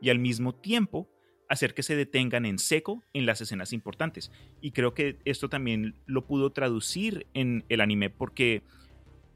y 0.00 0.10
al 0.10 0.18
mismo 0.18 0.54
tiempo 0.54 1.08
hacer 1.48 1.74
que 1.74 1.82
se 1.82 1.96
detengan 1.96 2.44
en 2.44 2.58
seco 2.58 3.02
en 3.14 3.26
las 3.26 3.40
escenas 3.40 3.72
importantes. 3.72 4.30
Y 4.60 4.72
creo 4.72 4.94
que 4.94 5.18
esto 5.24 5.48
también 5.48 5.94
lo 6.06 6.26
pudo 6.26 6.50
traducir 6.50 7.26
en 7.34 7.64
el 7.68 7.80
anime 7.80 8.10
porque 8.10 8.62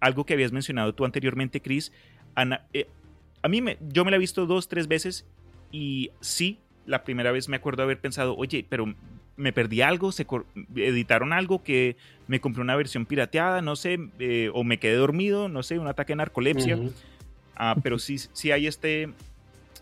algo 0.01 0.27
que 0.27 0.35
habías 0.35 0.53
mencionado 0.53 0.95
tú 0.95 1.05
anteriormente, 1.05 1.63
Chris, 1.63 1.93
Ana, 2.35 2.67
eh, 2.73 2.87
a 3.43 3.49
mí 3.49 3.61
me, 3.61 3.79
yo 3.81 4.05
me 4.05 4.11
la 4.11 4.17
he 4.17 4.21
visto 4.21 4.47
dos, 4.47 4.69
tres 4.69 4.89
veces 4.89 5.27
y 5.71 6.11
sí, 6.21 6.61
la 6.87 7.05
primera 7.05 7.33
vez 7.33 7.49
me 7.49 7.57
acuerdo 7.57 7.83
haber 7.83 8.01
pensado, 8.01 8.37
oye, 8.37 8.67
pero 8.69 8.95
me 9.37 9.53
perdí 9.53 9.81
algo, 9.81 10.13
se 10.13 10.27
editaron 10.77 11.33
algo 11.33 11.63
que 11.63 11.97
me 12.27 12.41
compré 12.41 12.63
una 12.63 12.77
versión 12.77 13.07
pirateada, 13.07 13.63
no 13.63 13.77
sé, 13.77 13.99
eh, 14.19 14.51
o 14.55 14.65
me 14.65 14.79
quedé 14.79 14.95
dormido, 14.95 15.49
no 15.49 15.63
sé, 15.63 15.79
un 15.79 15.87
ataque 15.87 16.13
de 16.13 16.17
narcolepsia. 16.17 16.79
Ah, 17.57 17.77
pero 17.83 17.99
sí, 17.99 18.19
sí 18.19 18.51
hay 18.51 18.67
este, 18.67 19.09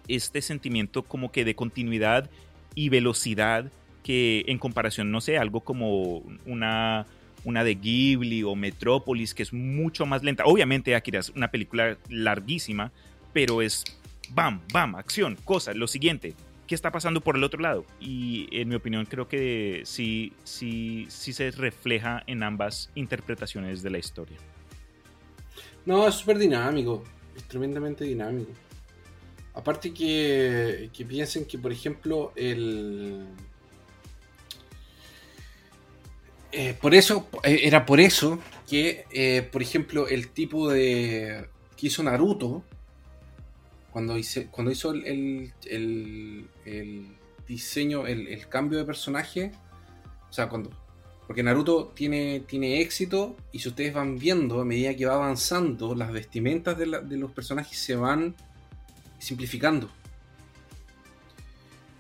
este 0.09 0.43
sentimiento 0.43 1.03
como 1.03 1.33
que 1.33 1.45
de 1.45 1.55
continuidad 1.55 2.31
y 2.75 2.89
velocidad 2.89 3.71
que 4.03 4.45
en 4.49 4.59
comparación, 4.59 5.11
no 5.11 5.21
sé, 5.21 5.39
algo 5.39 5.61
como 5.61 6.23
una, 6.47 7.07
una 7.45 7.65
de 7.65 7.75
Ghibli 7.75 8.43
o 8.43 8.55
Metrópolis, 8.55 9.35
que 9.35 9.43
es 9.43 9.53
mucho 9.53 10.07
más 10.07 10.23
lenta. 10.23 10.45
Obviamente 10.47 10.95
Akira 10.95 11.21
es 11.21 11.31
una 11.31 11.51
película 11.51 11.99
larguísima, 12.09 12.93
pero 13.33 13.63
es 13.63 13.85
bam, 14.31 14.61
bam, 14.73 14.95
acción, 14.95 15.37
cosa, 15.45 15.73
lo 15.75 15.87
siguiente, 15.87 16.35
¿qué 16.71 16.77
está 16.77 16.93
pasando 16.93 17.21
por 17.21 17.35
el 17.35 17.43
otro 17.43 17.61
lado? 17.61 17.85
Y 17.99 18.47
en 18.53 18.69
mi 18.69 18.77
opinión 18.77 19.05
creo 19.05 19.27
que 19.27 19.83
sí, 19.85 20.35
sí, 20.45 21.05
sí 21.09 21.33
se 21.33 21.51
refleja 21.51 22.23
en 22.29 22.45
ambas 22.45 22.93
interpretaciones 22.95 23.83
de 23.83 23.91
la 23.91 23.99
historia. 23.99 24.37
No, 25.85 26.07
es 26.07 26.15
súper 26.15 26.39
dinámico, 26.39 27.03
es 27.37 27.43
tremendamente 27.43 28.05
dinámico. 28.05 28.53
Aparte 29.53 29.93
que, 29.93 30.91
que 30.93 31.05
piensen 31.05 31.45
que, 31.45 31.59
por 31.59 31.73
ejemplo, 31.73 32.33
el... 32.37 33.27
Eh, 36.53 36.77
por 36.81 36.95
eso, 36.95 37.29
eh, 37.43 37.63
era 37.65 37.85
por 37.85 37.99
eso 37.99 38.39
que, 38.69 39.07
eh, 39.11 39.43
por 39.51 39.61
ejemplo, 39.61 40.07
el 40.07 40.29
tipo 40.29 40.71
de 40.71 41.49
que 41.77 41.89
hizo 41.89 42.05
Naruto, 42.05 42.63
cuando, 43.93 44.19
hizo 44.19 44.93
el, 44.93 45.53
diseño, 47.47 48.07
el, 48.07 48.49
cambio 48.49 48.79
de 48.79 48.85
personaje, 48.85 49.53
o 50.29 50.33
sea, 50.33 50.49
cuando... 50.49 50.71
Porque 51.27 51.45
Naruto 51.45 51.93
tiene, 51.95 52.41
tiene 52.41 52.81
éxito 52.81 53.37
y 53.53 53.61
si 53.61 53.69
ustedes 53.69 53.95
van 53.95 54.19
viendo, 54.19 54.61
a 54.61 54.65
medida 54.65 54.97
que 54.97 55.07
va 55.07 55.15
avanzando, 55.15 55.95
las 55.95 56.11
vestimentas 56.11 56.77
de, 56.77 56.87
los 56.87 57.31
personajes 57.31 57.79
se 57.79 57.95
van 57.95 58.35
simplificando. 59.19 59.91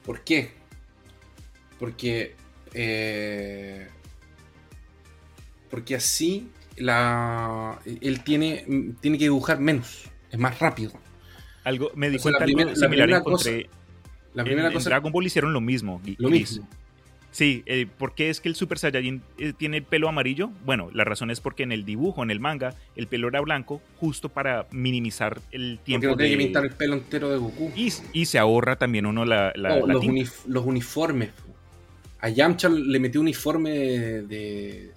¿Por 0.04 0.24
qué? 0.24 0.50
Porque... 1.78 2.34
Eh, 2.74 3.88
porque 5.70 5.94
así 5.94 6.50
la, 6.76 7.80
él 7.84 8.24
tiene, 8.24 8.94
tiene 9.00 9.18
que 9.18 9.24
dibujar 9.24 9.60
menos, 9.60 10.10
es 10.30 10.38
más 10.38 10.58
rápido. 10.58 10.92
Algo, 11.64 11.90
me 11.94 12.10
di 12.10 12.18
cuenta 12.18 12.44
algo 12.44 12.74
similar 12.74 13.10
encontré. 13.10 13.68
la 14.34 14.44
primera 14.44 14.68
en, 14.68 14.74
cosa, 14.74 14.90
Dragon 14.90 15.12
Ball 15.12 15.26
hicieron 15.26 15.52
lo 15.52 15.60
mismo. 15.60 16.00
Lo 16.18 16.30
mismo. 16.30 16.66
Sí, 17.32 17.62
eh, 17.66 17.86
¿por 17.98 18.14
qué 18.14 18.28
es 18.28 18.40
que 18.40 18.48
el 18.48 18.56
Super 18.56 18.78
Saiyajin 18.78 19.22
eh, 19.38 19.52
tiene 19.56 19.76
el 19.78 19.82
pelo 19.84 20.08
amarillo? 20.08 20.50
Bueno, 20.64 20.90
la 20.92 21.04
razón 21.04 21.30
es 21.30 21.40
porque 21.40 21.62
en 21.62 21.70
el 21.70 21.84
dibujo, 21.84 22.24
en 22.24 22.30
el 22.30 22.40
manga, 22.40 22.74
el 22.96 23.06
pelo 23.06 23.28
era 23.28 23.40
blanco, 23.40 23.80
justo 23.98 24.28
para 24.28 24.66
minimizar 24.72 25.40
el 25.52 25.78
tiempo. 25.78 26.08
Porque 26.08 26.24
no 26.24 26.28
tiene 26.28 26.38
que 26.38 26.44
pintar 26.44 26.64
el 26.64 26.72
pelo 26.72 26.94
entero 26.94 27.30
de 27.30 27.38
Goku. 27.38 27.70
Y, 27.76 28.26
se 28.26 28.38
ahorra 28.38 28.76
también 28.76 29.06
uno 29.06 29.24
la. 29.24 29.52
Oh, 29.56 29.86
los, 29.86 30.64
uniformes. 30.64 31.30
A 32.20 32.28
Yamcha 32.28 32.68
le 32.68 32.98
metió 32.98 33.20
uniforme 33.20 33.70
de, 33.70 34.90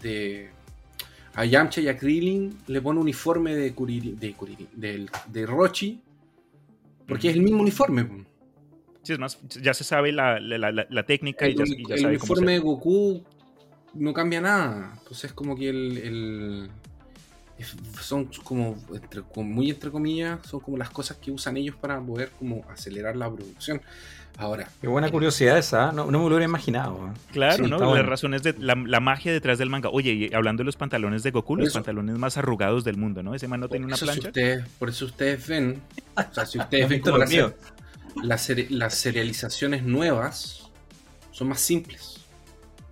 de 0.00 0.50
a 1.36 1.44
Yamcha 1.44 1.82
y 1.82 1.88
a 1.88 1.96
Krillin 1.96 2.58
le 2.66 2.80
pone 2.80 2.98
uniforme 2.98 3.54
de 3.54 3.74
Kuriri, 3.74 4.16
de, 4.72 5.06
de, 5.26 5.46
Rochi, 5.46 6.00
porque 7.06 7.28
es 7.28 7.36
el 7.36 7.42
mismo 7.42 7.60
uniforme. 7.60 8.24
Sí, 9.02 9.12
es 9.12 9.18
más, 9.18 9.38
ya 9.60 9.74
se 9.74 9.84
sabe 9.84 10.12
la, 10.12 10.38
técnica 11.06 11.46
y 11.46 11.54
ya, 11.54 11.64
y 11.66 11.84
el 11.92 12.06
uniforme 12.06 12.52
de 12.52 12.58
Goku 12.58 13.22
no 13.92 14.14
cambia 14.14 14.40
nada. 14.40 14.94
Entonces 14.98 15.24
es 15.24 15.32
como 15.34 15.54
que 15.54 15.68
el, 15.68 16.70
son 18.00 18.30
como 18.42 18.76
muy 19.36 19.70
entre 19.70 19.90
comillas, 19.90 20.40
son 20.46 20.60
como 20.60 20.78
las 20.78 20.88
cosas 20.88 21.18
que 21.18 21.30
usan 21.30 21.58
ellos 21.58 21.76
para 21.76 22.00
poder 22.00 22.30
como 22.38 22.64
acelerar 22.70 23.14
la 23.14 23.30
producción. 23.30 23.82
Ahora. 24.38 24.68
Qué 24.80 24.86
buena 24.86 25.10
curiosidad 25.10 25.56
esa, 25.56 25.90
¿eh? 25.90 25.92
no, 25.94 26.06
me 26.06 26.12
lo 26.12 26.26
hubiera 26.26 26.44
imaginado. 26.44 27.08
¿eh? 27.08 27.18
Claro, 27.32 27.66
¿no? 27.68 27.94
Las 27.94 28.04
razones 28.04 28.42
de 28.42 28.54
la, 28.58 29.00
magia 29.00 29.32
detrás 29.32 29.58
del 29.58 29.70
manga. 29.70 29.88
Oye, 29.88 30.12
y 30.12 30.34
hablando 30.34 30.60
de 30.60 30.66
los 30.66 30.76
pantalones 30.76 31.22
de 31.22 31.30
Goku, 31.30 31.56
los 31.56 31.72
pantalones 31.72 32.18
más 32.18 32.36
arrugados 32.36 32.84
del 32.84 32.96
mundo, 32.96 33.22
¿no? 33.22 33.34
Ese 33.34 33.48
man 33.48 33.60
no 33.60 33.68
tiene 33.68 33.86
una 33.86 33.96
plancha. 33.96 34.30
por 34.78 34.90
eso 34.90 35.06
ustedes 35.06 35.46
ven, 35.46 35.80
o 36.14 36.34
sea, 36.34 36.44
si 36.44 36.58
ustedes 36.58 36.88
ven 36.88 37.00
como 37.00 37.18
las, 37.18 38.52
las 38.70 38.94
serializaciones 38.94 39.82
nuevas 39.84 40.70
son 41.30 41.48
más 41.48 41.60
simples, 41.60 42.20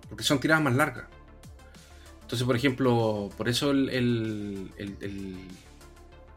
porque 0.09 0.23
son 0.23 0.39
tiradas 0.39 0.63
más 0.63 0.75
largas. 0.75 1.05
Entonces, 2.21 2.45
por 2.45 2.55
ejemplo, 2.55 3.29
por 3.37 3.47
eso 3.47 3.69
el, 3.69 4.71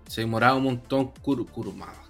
se 0.07 0.21
demoraba 0.21 0.55
un 0.57 0.65
montón 0.65 1.13
Kurumada. 1.23 2.03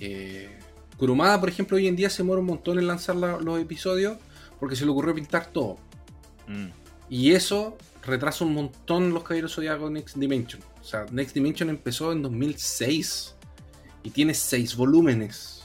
Eh, 0.00 0.58
Kurumada, 1.00 1.40
por 1.40 1.48
ejemplo, 1.48 1.76
hoy 1.76 1.88
en 1.88 1.96
día 1.96 2.08
se 2.08 2.22
demora 2.22 2.40
un 2.40 2.46
montón 2.46 2.78
en 2.78 2.86
lanzar 2.86 3.16
los 3.16 3.60
episodios 3.60 4.18
porque 4.60 4.76
se 4.76 4.84
le 4.84 4.92
ocurrió 4.92 5.12
pintar 5.14 5.46
todo. 5.46 5.78
Mm. 6.46 6.66
Y 7.08 7.32
eso 7.32 7.76
retrasa 8.04 8.44
un 8.44 8.54
montón 8.54 9.12
los 9.12 9.24
Caballeros 9.24 9.56
Zodiacos 9.56 9.90
Next 9.90 10.16
Dimension. 10.16 10.62
O 10.80 10.84
sea, 10.84 11.06
Next 11.10 11.34
Dimension 11.34 11.68
empezó 11.70 12.12
en 12.12 12.22
2006 12.22 13.34
y 14.04 14.10
tiene 14.10 14.34
seis 14.34 14.76
volúmenes. 14.76 15.64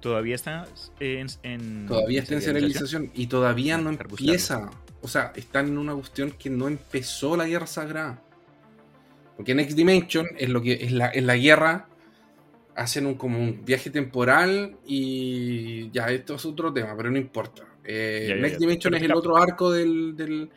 Todavía 0.00 0.34
está 0.34 0.66
en, 0.98 1.86
todavía 1.86 2.22
está 2.22 2.34
en 2.34 2.42
serialización 2.42 3.12
y 3.14 3.28
todavía 3.28 3.76
no 3.76 3.90
empieza 3.90 4.70
o 5.02 5.08
sea, 5.08 5.32
están 5.34 5.68
en 5.68 5.78
una 5.78 5.94
cuestión 5.94 6.30
que 6.30 6.50
no 6.50 6.68
empezó 6.68 7.36
la 7.36 7.46
guerra 7.46 7.66
sagrada. 7.66 8.22
Porque 9.36 9.54
Next 9.54 9.76
Dimension 9.76 10.26
es 10.36 10.50
lo 10.50 10.60
que 10.60 10.84
es 10.84 10.92
la, 10.92 11.10
la 11.14 11.36
guerra. 11.36 11.88
Hacen 12.80 13.04
un, 13.04 13.14
como 13.14 13.38
un 13.38 13.62
viaje 13.62 13.90
temporal 13.90 14.76
y 14.86 15.90
ya, 15.90 16.06
esto 16.06 16.36
es 16.36 16.46
otro 16.46 16.72
tema, 16.72 16.96
pero 16.96 17.10
no 17.10 17.18
importa. 17.18 17.62
Eh, 17.84 18.38
Next 18.40 18.58
Dimension 18.58 18.94
es 18.94 19.02
el 19.02 19.12
otro 19.12 19.36
arco 19.36 19.70
del, 19.70 20.16
del, 20.16 20.48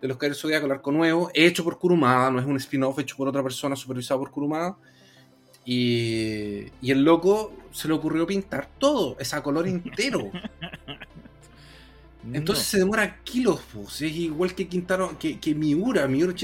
de 0.00 0.08
los 0.08 0.16
Caballeros 0.16 0.40
Zodíacos, 0.40 0.64
el 0.64 0.72
arco 0.72 0.92
nuevo, 0.92 1.30
hecho 1.34 1.64
por 1.64 1.78
Kurumada, 1.78 2.30
no 2.30 2.40
es 2.40 2.46
un 2.46 2.56
spin-off 2.56 2.98
hecho 3.00 3.16
por 3.16 3.28
otra 3.28 3.42
persona, 3.42 3.76
supervisado 3.76 4.20
por 4.20 4.30
Kurumada. 4.30 4.78
Y, 5.66 6.64
y 6.80 6.90
el 6.90 7.04
loco 7.04 7.52
se 7.70 7.86
le 7.88 7.94
ocurrió 7.94 8.26
pintar 8.26 8.70
todo, 8.78 9.16
ese 9.18 9.40
color 9.42 9.68
entero. 9.68 10.30
Entonces 12.32 12.64
se 12.64 12.78
demora 12.78 13.20
kilos, 13.22 13.60
pues. 13.72 14.02
es 14.02 14.12
igual 14.12 14.54
que 14.54 14.68
Quintaro, 14.68 15.18
que, 15.18 15.38
que 15.38 15.54
Miura. 15.54 16.06
Miura 16.08 16.34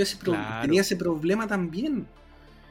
tenía 0.62 0.80
ese 0.80 0.96
problema 0.96 1.46
también. 1.46 2.06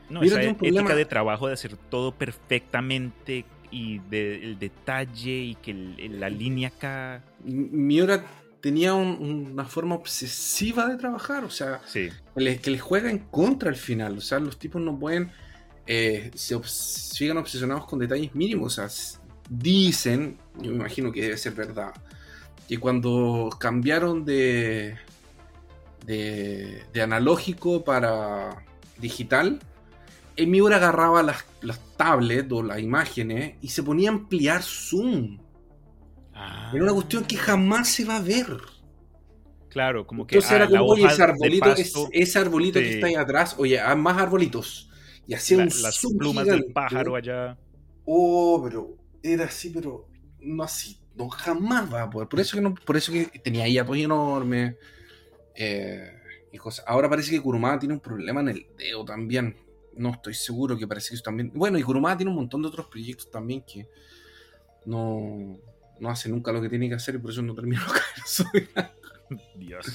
No, 0.09 0.21
esa 0.21 0.41
ética 0.41 0.95
de 0.95 1.05
trabajo 1.05 1.47
de 1.47 1.53
hacer 1.53 1.77
todo 1.77 2.13
perfectamente 2.13 3.45
y 3.71 3.99
del 3.99 4.59
detalle 4.59 5.31
y 5.31 5.55
que 5.55 5.73
la 5.73 6.29
línea 6.29 6.69
acá. 6.69 7.23
Miura 7.43 8.23
tenía 8.61 8.93
una 8.93 9.65
forma 9.65 9.95
obsesiva 9.95 10.87
de 10.87 10.97
trabajar, 10.97 11.43
o 11.43 11.49
sea, 11.49 11.81
que, 11.91 12.11
les, 12.35 12.81
juega 12.81 13.09
en 13.09 13.19
contra 13.19 13.69
al 13.69 13.75
final. 13.75 14.17
O 14.17 14.21
sea, 14.21 14.39
los 14.39 14.57
tipos 14.57 14.81
no 14.81 14.97
pueden. 14.97 15.31
Eh, 15.85 16.31
se 16.33 16.57
sigan 16.63 17.37
obsesionados 17.37 17.85
con 17.85 17.99
detalles 17.99 18.33
mínimos. 18.35 18.77
O 18.77 18.87
sea, 18.87 19.11
dicen, 19.49 20.37
yo 20.61 20.71
me 20.71 20.77
imagino 20.77 21.11
que 21.11 21.21
debe 21.23 21.37
ser 21.37 21.53
verdad 21.53 21.93
y 22.67 22.77
cuando 22.77 23.49
cambiaron 23.59 24.25
de, 24.25 24.95
de, 26.05 27.01
analógico 27.01 27.83
para 27.83 28.63
digital, 28.97 29.59
Miura 30.37 30.77
agarraba 30.77 31.23
las, 31.23 31.45
las 31.61 31.79
tablets 31.95 32.51
o 32.51 32.63
las 32.63 32.79
imágenes 32.79 33.55
y 33.61 33.69
se 33.69 33.83
ponía 33.83 34.09
a 34.09 34.13
ampliar 34.13 34.63
zoom. 34.63 35.39
Ah. 36.33 36.71
Era 36.73 36.83
una 36.83 36.93
cuestión 36.93 37.25
que 37.25 37.37
jamás 37.37 37.89
se 37.89 38.05
va 38.05 38.17
a 38.17 38.21
ver. 38.21 38.57
Claro, 39.69 40.05
como 40.05 40.25
que. 40.25 40.35
Entonces 40.35 40.55
era 40.55 40.67
como, 40.67 40.95
ese 40.95 41.23
arbolito, 41.23 41.73
ese 42.11 42.39
arbolito 42.39 42.79
que 42.79 42.93
está 42.95 43.07
ahí 43.07 43.15
atrás, 43.15 43.55
oye, 43.57 43.79
más 43.95 44.17
arbolitos. 44.17 44.89
Y 45.25 45.33
hacía 45.33 45.57
un 45.57 45.65
Las 45.65 45.99
plumas 46.17 46.45
del 46.45 46.65
pájaro 46.65 47.15
allá. 47.15 47.57
Oh, 48.05 48.61
pero 48.63 48.97
era 49.21 49.45
así, 49.45 49.69
pero 49.69 50.07
no 50.41 50.63
así 50.63 50.97
no 51.15 51.29
jamás 51.29 51.93
va 51.93 52.03
a 52.03 52.09
poder. 52.09 52.27
Por 52.27 52.39
eso 52.39 52.57
que, 52.57 52.61
no, 52.61 52.73
por 52.73 52.97
eso 52.97 53.11
que 53.11 53.25
tenía 53.43 53.65
ahí 53.65 53.77
apoyo 53.77 54.05
enorme. 54.05 54.77
Eh, 55.55 56.11
y 56.51 56.57
cosas. 56.57 56.85
Ahora 56.87 57.09
parece 57.09 57.31
que 57.31 57.41
Kurumada 57.41 57.79
tiene 57.79 57.95
un 57.95 57.99
problema 57.99 58.41
en 58.41 58.49
el 58.49 58.67
dedo 58.77 59.05
también. 59.05 59.55
No 59.95 60.11
estoy 60.11 60.33
seguro 60.33 60.77
que 60.77 60.87
parece 60.87 61.09
que 61.09 61.15
eso 61.15 61.23
también. 61.23 61.51
Bueno, 61.53 61.77
y 61.77 61.83
Kurumada 61.83 62.17
tiene 62.17 62.31
un 62.31 62.37
montón 62.37 62.61
de 62.61 62.67
otros 62.67 62.87
proyectos 62.87 63.29
también 63.29 63.61
que 63.61 63.87
no, 64.85 65.57
no 65.99 66.09
hace 66.09 66.29
nunca 66.29 66.51
lo 66.51 66.61
que 66.61 66.69
tiene 66.69 66.89
que 66.89 66.95
hacer 66.95 67.15
y 67.15 67.17
por 67.19 67.31
eso 67.31 67.41
no 67.41 67.55
que 67.55 67.61
Dios. 69.55 69.85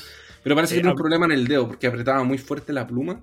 Pero 0.42 0.54
parece 0.54 0.74
que 0.74 0.78
eh, 0.78 0.82
tiene 0.82 0.90
un 0.90 0.96
problema 0.96 1.26
en 1.26 1.32
el 1.32 1.46
dedo 1.46 1.66
porque 1.66 1.86
apretaba 1.86 2.22
muy 2.24 2.38
fuerte 2.38 2.72
la 2.72 2.86
pluma 2.86 3.22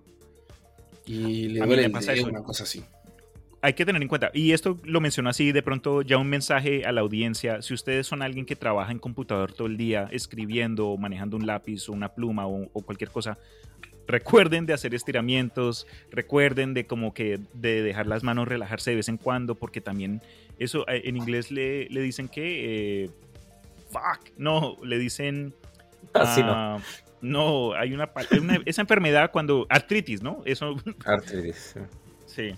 y 1.05 1.49
le 1.49 1.59
duele 1.61 1.85
el 1.85 1.91
dedo, 1.91 2.27
una 2.27 2.43
cosa 2.43 2.63
así 2.63 2.83
hay 3.65 3.73
que 3.73 3.83
tener 3.83 3.99
en 3.99 4.07
cuenta, 4.07 4.29
y 4.31 4.51
esto 4.51 4.77
lo 4.83 5.01
menciono 5.01 5.27
así 5.27 5.51
de 5.51 5.63
pronto 5.63 6.03
ya 6.03 6.19
un 6.19 6.27
mensaje 6.27 6.85
a 6.85 6.91
la 6.91 7.01
audiencia, 7.01 7.63
si 7.63 7.73
ustedes 7.73 8.05
son 8.05 8.21
alguien 8.21 8.45
que 8.45 8.55
trabaja 8.55 8.91
en 8.91 8.99
computador 8.99 9.53
todo 9.53 9.65
el 9.65 9.75
día, 9.75 10.07
escribiendo 10.11 10.89
o 10.89 10.99
manejando 10.99 11.35
un 11.35 11.47
lápiz 11.47 11.89
o 11.89 11.93
una 11.93 12.09
pluma 12.09 12.45
o, 12.45 12.67
cualquier 12.85 13.09
cosa, 13.09 13.39
recuerden 14.07 14.65
de 14.65 14.73
hacer 14.73 14.93
estiramientos, 14.93 15.87
recuerden 16.11 16.73
de 16.73 16.85
como 16.85 17.13
que 17.13 17.39
de 17.53 17.81
dejar 17.81 18.07
las 18.07 18.23
manos 18.23 18.47
relajarse 18.47 18.91
de 18.91 18.97
vez 18.97 19.09
en 19.09 19.17
cuando, 19.17 19.55
porque 19.55 19.81
también 19.81 20.21
eso 20.59 20.87
eh, 20.87 21.03
en 21.05 21.17
inglés 21.17 21.51
le, 21.51 21.87
dicen 21.89 22.27
que, 22.27 23.03
eh, 23.05 23.09
fuck, 23.91 24.31
no, 24.37 24.77
le 24.83 24.97
dicen... 24.97 25.53
Así 26.13 26.41
ah, 26.43 26.77
no. 26.77 27.05
No, 27.21 27.73
hay 27.73 27.93
una, 27.93 28.11
esa 28.65 28.81
enfermedad 28.81 29.31
cuando 29.31 29.65
artritis, 29.69 30.21
¿no? 30.21 30.43
Eso. 30.45 30.75
Artritis. 31.05 31.75
Sí 32.27 32.53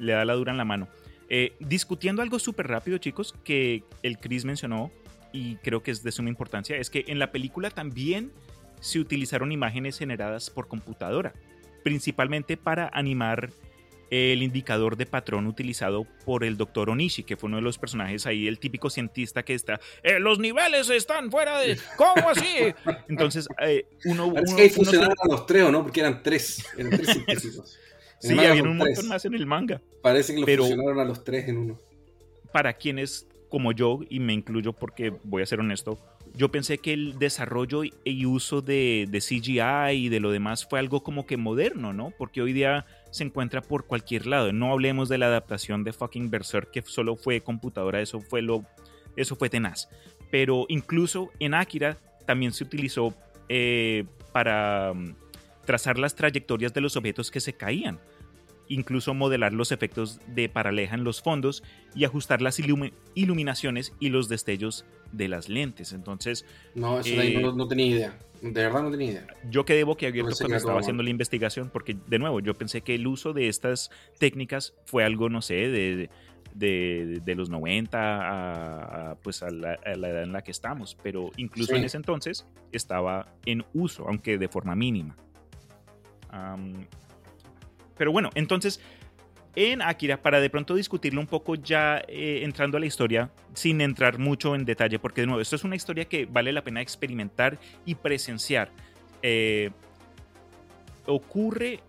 le 0.00 0.12
da 0.12 0.24
la 0.24 0.34
dura 0.34 0.50
en 0.50 0.58
la 0.58 0.64
mano. 0.64 0.88
Eh, 1.28 1.52
discutiendo 1.60 2.22
algo 2.22 2.40
súper 2.40 2.66
rápido, 2.66 2.98
chicos, 2.98 3.34
que 3.44 3.84
el 4.02 4.18
Chris 4.18 4.44
mencionó 4.44 4.90
y 5.32 5.56
creo 5.56 5.82
que 5.82 5.92
es 5.92 6.02
de 6.02 6.10
suma 6.10 6.28
importancia, 6.28 6.76
es 6.76 6.90
que 6.90 7.04
en 7.06 7.20
la 7.20 7.30
película 7.30 7.70
también 7.70 8.32
se 8.80 8.98
utilizaron 8.98 9.52
imágenes 9.52 9.98
generadas 9.98 10.50
por 10.50 10.68
computadora, 10.68 11.34
principalmente 11.82 12.56
para 12.56 12.90
animar 12.92 13.50
el 14.10 14.42
indicador 14.42 14.96
de 14.96 15.06
patrón 15.06 15.46
utilizado 15.46 16.04
por 16.24 16.42
el 16.42 16.56
doctor 16.56 16.90
Onishi, 16.90 17.22
que 17.22 17.36
fue 17.36 17.46
uno 17.46 17.58
de 17.58 17.62
los 17.62 17.78
personajes 17.78 18.26
ahí, 18.26 18.48
el 18.48 18.58
típico 18.58 18.90
cientista 18.90 19.44
que 19.44 19.54
está, 19.54 19.80
eh, 20.02 20.18
los 20.18 20.40
niveles 20.40 20.90
están 20.90 21.30
fuera 21.30 21.60
de, 21.60 21.78
¿cómo 21.96 22.28
así? 22.28 22.74
Entonces, 23.08 23.46
eh, 23.60 23.86
uno... 24.06 24.32
Parece 24.32 24.56
que 24.56 24.62
ahí 24.62 24.70
funcionaron 24.70 25.14
los 25.28 25.46
tres, 25.46 25.70
¿no? 25.70 25.82
Porque 25.84 26.00
eran 26.00 26.22
tres, 26.22 26.66
eran 26.76 26.90
tres. 26.90 27.20
Sí, 28.22 28.38
había 28.38 28.62
un 28.62 28.76
montón 28.76 29.08
más 29.08 29.24
en 29.24 29.32
el 29.32 29.46
manga. 29.46 29.80
Parece 30.02 30.34
que 30.34 30.40
lo 30.40 30.44
pero 30.44 30.64
fusionaron 30.64 31.00
a 31.00 31.04
los 31.06 31.24
tres 31.24 31.48
en 31.48 31.56
uno. 31.56 31.78
Para 32.52 32.74
quienes 32.74 33.26
como 33.50 33.72
yo, 33.72 34.00
y 34.08 34.20
me 34.20 34.32
incluyo 34.32 34.72
porque 34.72 35.12
voy 35.24 35.42
a 35.42 35.46
ser 35.46 35.60
honesto, 35.60 35.98
yo 36.34 36.50
pensé 36.50 36.78
que 36.78 36.92
el 36.92 37.18
desarrollo 37.18 37.82
y 38.04 38.26
uso 38.26 38.62
de, 38.62 39.08
CGI 39.10 39.96
y 39.96 40.08
de 40.08 40.20
lo 40.20 40.30
demás 40.30 40.66
fue 40.66 40.78
algo 40.78 41.02
como 41.02 41.26
que 41.26 41.36
moderno, 41.36 41.92
¿no? 41.92 42.12
Porque 42.16 42.42
hoy 42.42 42.52
día 42.52 42.86
se 43.10 43.24
encuentra 43.24 43.62
por 43.62 43.86
cualquier 43.86 44.26
lado. 44.26 44.52
No 44.52 44.72
hablemos 44.72 45.08
de 45.08 45.18
la 45.18 45.26
adaptación 45.26 45.84
de 45.84 45.92
fucking 45.92 46.30
Berserk, 46.30 46.70
que 46.70 46.82
solo 46.82 47.16
fue 47.16 47.40
computadora, 47.40 48.00
eso 48.00 48.20
fue 48.20 48.42
lo. 48.42 48.64
Eso 49.16 49.36
fue 49.36 49.50
tenaz. 49.50 49.88
Pero 50.30 50.66
incluso 50.68 51.30
en 51.40 51.54
Akira 51.54 51.96
también 52.26 52.52
se 52.52 52.62
utilizó 52.64 53.12
eh, 53.48 54.04
para 54.32 54.92
trazar 55.64 55.98
las 55.98 56.14
trayectorias 56.14 56.72
de 56.72 56.80
los 56.80 56.96
objetos 56.96 57.30
que 57.30 57.40
se 57.40 57.52
caían, 57.52 57.98
incluso 58.70 59.12
modelar 59.14 59.52
los 59.52 59.72
efectos 59.72 60.20
de 60.28 60.48
paraleja 60.48 60.94
en 60.94 61.04
los 61.04 61.20
fondos 61.20 61.62
y 61.94 62.04
ajustar 62.04 62.40
las 62.40 62.58
iluminaciones 63.14 63.92
y 63.98 64.08
los 64.08 64.28
destellos 64.28 64.86
de 65.12 65.28
las 65.28 65.48
lentes. 65.48 65.92
Entonces... 65.92 66.46
No, 66.74 67.00
eso 67.00 67.20
eh, 67.20 67.42
no, 67.42 67.68
tenía 67.68 67.86
idea. 67.86 68.18
De 68.40 68.52
verdad 68.52 68.82
no 68.82 68.90
tenía 68.90 69.10
idea. 69.10 69.26
Yo 69.50 69.64
quedé 69.64 69.84
boquiabierto 69.84 70.34
cuando 70.38 70.56
estaba 70.56 70.80
haciendo 70.80 71.02
la 71.02 71.10
investigación 71.10 71.68
porque, 71.70 71.96
de 72.06 72.18
nuevo, 72.18 72.40
yo 72.40 72.54
pensé 72.54 72.80
que 72.80 72.94
el 72.94 73.06
uso 73.06 73.32
de 73.32 73.48
estas 73.48 73.90
técnicas 74.18 74.72
fue 74.86 75.04
algo, 75.04 75.28
no 75.28 75.42
sé, 75.42 75.68
de, 75.68 76.08
de, 76.54 77.34
los 77.34 77.50
90 77.50 77.98
a, 79.10 79.14
pues 79.16 79.42
a 79.42 79.50
la, 79.50 79.74
edad 79.84 80.22
en 80.22 80.32
la 80.32 80.42
que 80.42 80.52
estamos, 80.52 80.96
pero 81.02 81.32
incluso 81.36 81.74
en 81.74 81.84
ese 81.84 81.96
entonces 81.96 82.46
estaba 82.70 83.34
en 83.46 83.64
uso, 83.74 84.06
aunque 84.06 84.38
de 84.38 84.48
forma 84.48 84.76
mínima 84.76 85.16
pero 88.00 88.12
bueno, 88.12 88.30
entonces, 88.34 88.80
en 89.54 89.82
Akira, 89.82 90.22
para 90.22 90.40
de 90.40 90.48
pronto 90.48 90.74
discutirlo 90.74 91.20
un 91.20 91.26
poco 91.26 91.54
ya 91.54 92.02
eh, 92.08 92.40
entrando 92.44 92.78
a 92.78 92.80
la 92.80 92.86
historia, 92.86 93.30
sin 93.52 93.82
entrar 93.82 94.18
mucho 94.18 94.54
en 94.54 94.64
detalle, 94.64 94.98
porque 94.98 95.20
de 95.20 95.26
nuevo, 95.26 95.42
esto 95.42 95.54
es 95.54 95.64
una 95.64 95.76
historia 95.76 96.06
que 96.06 96.24
vale 96.24 96.50
la 96.50 96.64
pena 96.64 96.80
experimentar 96.80 97.58
y 97.84 97.96
presenciar. 97.96 98.70
Eh, 99.20 99.70
ocurre 101.04 101.80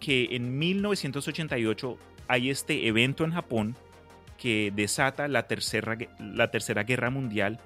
que 0.00 0.34
en 0.34 0.58
1988 0.58 1.98
hay 2.26 2.48
este 2.48 2.86
evento 2.88 3.26
en 3.26 3.32
Japón 3.32 3.76
que 4.38 4.72
desata 4.74 5.28
la 5.28 5.46
tercera, 5.46 5.98
la 6.20 6.50
tercera 6.50 6.84
guerra 6.84 7.10
mundial. 7.10 7.60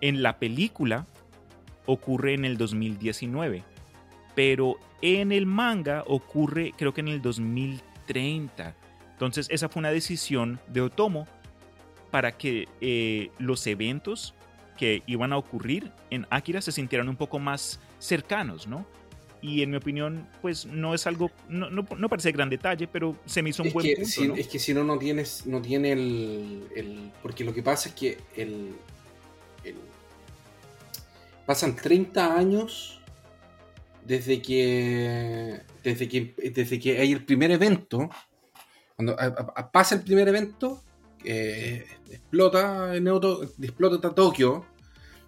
En 0.00 0.22
la 0.22 0.38
película 0.38 1.06
ocurre 1.86 2.34
en 2.34 2.44
el 2.44 2.56
2019, 2.56 3.64
pero 4.34 4.78
en 5.02 5.32
el 5.32 5.46
manga 5.46 6.04
ocurre 6.06 6.72
creo 6.76 6.94
que 6.94 7.00
en 7.00 7.08
el 7.08 7.22
2030. 7.22 8.74
Entonces 9.12 9.46
esa 9.50 9.68
fue 9.68 9.80
una 9.80 9.90
decisión 9.90 10.60
de 10.68 10.82
Otomo 10.82 11.26
para 12.10 12.36
que 12.36 12.68
eh, 12.80 13.30
los 13.38 13.66
eventos 13.66 14.34
que 14.76 15.02
iban 15.06 15.32
a 15.32 15.36
ocurrir 15.36 15.92
en 16.10 16.26
Akira 16.30 16.60
se 16.60 16.72
sintieran 16.72 17.08
un 17.08 17.16
poco 17.16 17.38
más 17.38 17.80
cercanos, 17.98 18.66
¿no? 18.66 18.86
y 19.44 19.60
en 19.60 19.70
mi 19.70 19.76
opinión, 19.76 20.26
pues 20.40 20.64
no 20.64 20.94
es 20.94 21.06
algo, 21.06 21.30
no, 21.50 21.68
no, 21.68 22.08
parece 22.08 22.32
gran 22.32 22.48
detalle, 22.48 22.88
pero 22.88 23.14
se 23.26 23.42
me 23.42 23.50
hizo 23.50 23.62
un 23.62 23.72
buen 23.74 23.86
punto. 23.94 24.34
Es 24.36 24.48
que 24.48 24.58
si 24.58 24.72
no, 24.72 24.84
no 24.84 24.98
tienes, 24.98 25.44
no 25.44 25.60
tiene 25.60 25.92
el, 25.92 27.12
Porque 27.22 27.44
lo 27.44 27.52
que 27.52 27.62
pasa 27.62 27.90
es 27.90 27.94
que 27.94 28.16
el, 28.36 28.74
pasan 31.44 31.76
30 31.76 32.38
años 32.38 33.02
desde 34.04 34.42
que, 34.42 35.62
desde 35.82 36.08
que, 36.08 36.34
desde 36.54 36.78
que 36.78 36.98
hay 36.98 37.12
el 37.12 37.24
primer 37.24 37.50
evento. 37.50 38.10
Cuando 38.96 39.16
pasa 39.72 39.96
el 39.96 40.02
primer 40.02 40.28
evento, 40.28 40.82
eh, 41.24 41.84
explota, 42.10 42.94
explota 42.96 44.14
Tokio 44.14 44.66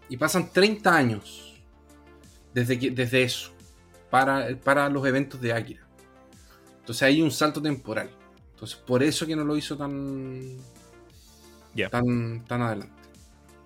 y 0.09 0.17
pasan 0.17 0.53
30 0.53 0.95
años 0.95 1.61
desde, 2.55 2.79
que, 2.79 2.91
desde 2.91 3.23
eso 3.23 3.57
para, 4.11 4.89
los 4.89 5.07
eventos 5.07 5.41
de 5.41 5.53
Akira. 5.53 5.87
Entonces 6.81 7.03
hay 7.03 7.21
un 7.23 7.31
salto 7.31 7.61
temporal. 7.61 8.11
Entonces 8.53 8.77
por 8.77 9.03
eso 9.03 9.27
que 9.27 9.37
no 9.37 9.45
lo 9.45 9.57
hizo 9.57 9.77
tan, 9.77 10.57
tan, 11.91 12.45
tan 12.45 12.63
adelante. 12.63 12.95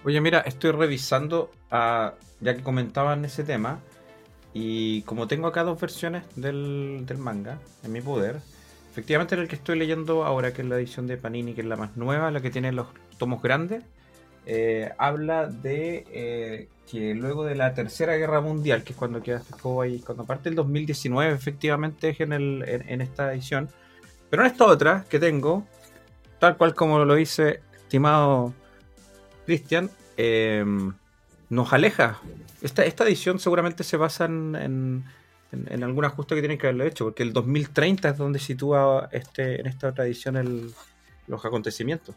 Oye, 0.03 0.21
mira, 0.21 0.41
estoy 0.41 0.73
revisando, 0.73 1.51
a, 1.71 2.15
ya 2.41 2.57
que 2.57 2.63
comentaban 2.63 3.25
ese 3.25 3.45
tema, 3.45 3.81
y 4.53 5.03
como 5.03 5.29
tengo 5.29 5.47
acá 5.47 5.63
dos 5.63 5.81
versiones 5.81 6.25
del, 6.35 7.05
manga 7.19 7.59
en 7.85 7.93
mi 7.93 8.01
poder, 8.01 8.41
efectivamente 8.91 9.35
en 9.35 9.43
el 9.43 9.49
que 9.49 9.57
estoy 9.57 9.79
leyendo 9.79 10.25
ahora, 10.25 10.53
que 10.53 10.63
es 10.63 10.69
la 10.69 10.77
edición 10.77 11.07
de 11.07 11.17
Panini, 11.17 11.55
que 11.55 11.61
es 11.61 11.67
la 11.67 11.77
más 11.77 11.97
nueva, 11.97 12.31
la 12.31 12.41
que 12.41 12.51
tiene 12.51 12.73
los 12.73 12.89
tomos 13.19 13.43
grandes, 13.43 13.85
eh, 14.47 14.91
habla 14.99 15.47
de 15.47 16.05
eh, 16.11 16.69
que 16.91 17.15
luego 17.15 17.45
de 17.45 17.55
la 17.55 17.75
Tercera 17.75 18.17
Guerra 18.17 18.41
Mundial, 18.41 18.83
que 18.83 18.93
es 18.93 18.99
cuando 18.99 19.23
queda 19.23 19.43
ahí, 19.83 20.01
cuando 20.01 20.25
parte 20.25 20.49
el 20.49 20.57
2019, 20.57 21.33
efectivamente 21.33 22.09
es 22.09 22.21
en, 22.21 22.33
en, 22.33 23.01
esta 23.01 23.33
edición, 23.33 23.69
pero 24.29 24.43
en 24.43 24.51
esta 24.51 24.65
otra 24.65 25.05
que 25.09 25.21
tengo, 25.21 25.65
tal 26.41 26.57
cual 26.57 26.75
como 26.75 27.05
lo 27.05 27.15
dice 27.15 27.61
estimado 27.77 28.53
Cristian, 29.47 29.91
eh, 30.17 30.65
nos 31.51 31.73
aleja. 31.73 32.21
Esta, 32.63 32.85
esta 32.85 33.05
edición 33.05 33.39
seguramente 33.39 33.85
se 33.85 33.97
basa 33.97 34.25
en, 34.25 35.05
en, 35.53 35.85
algún 35.85 36.05
ajuste 36.05 36.35
que 36.35 36.41
tienen 36.41 36.59
que 36.59 36.69
haberlo 36.69 36.85
hecho, 36.85 37.05
porque 37.05 37.23
el 37.23 37.33
2030 37.33 38.09
es 38.09 38.17
donde 38.17 38.39
sitúa 38.39 39.09
este, 39.13 39.61
en 39.61 39.67
esta 39.67 39.89
otra 39.89 40.07
edición 40.07 40.73
los 41.27 41.45
acontecimientos 41.45 42.15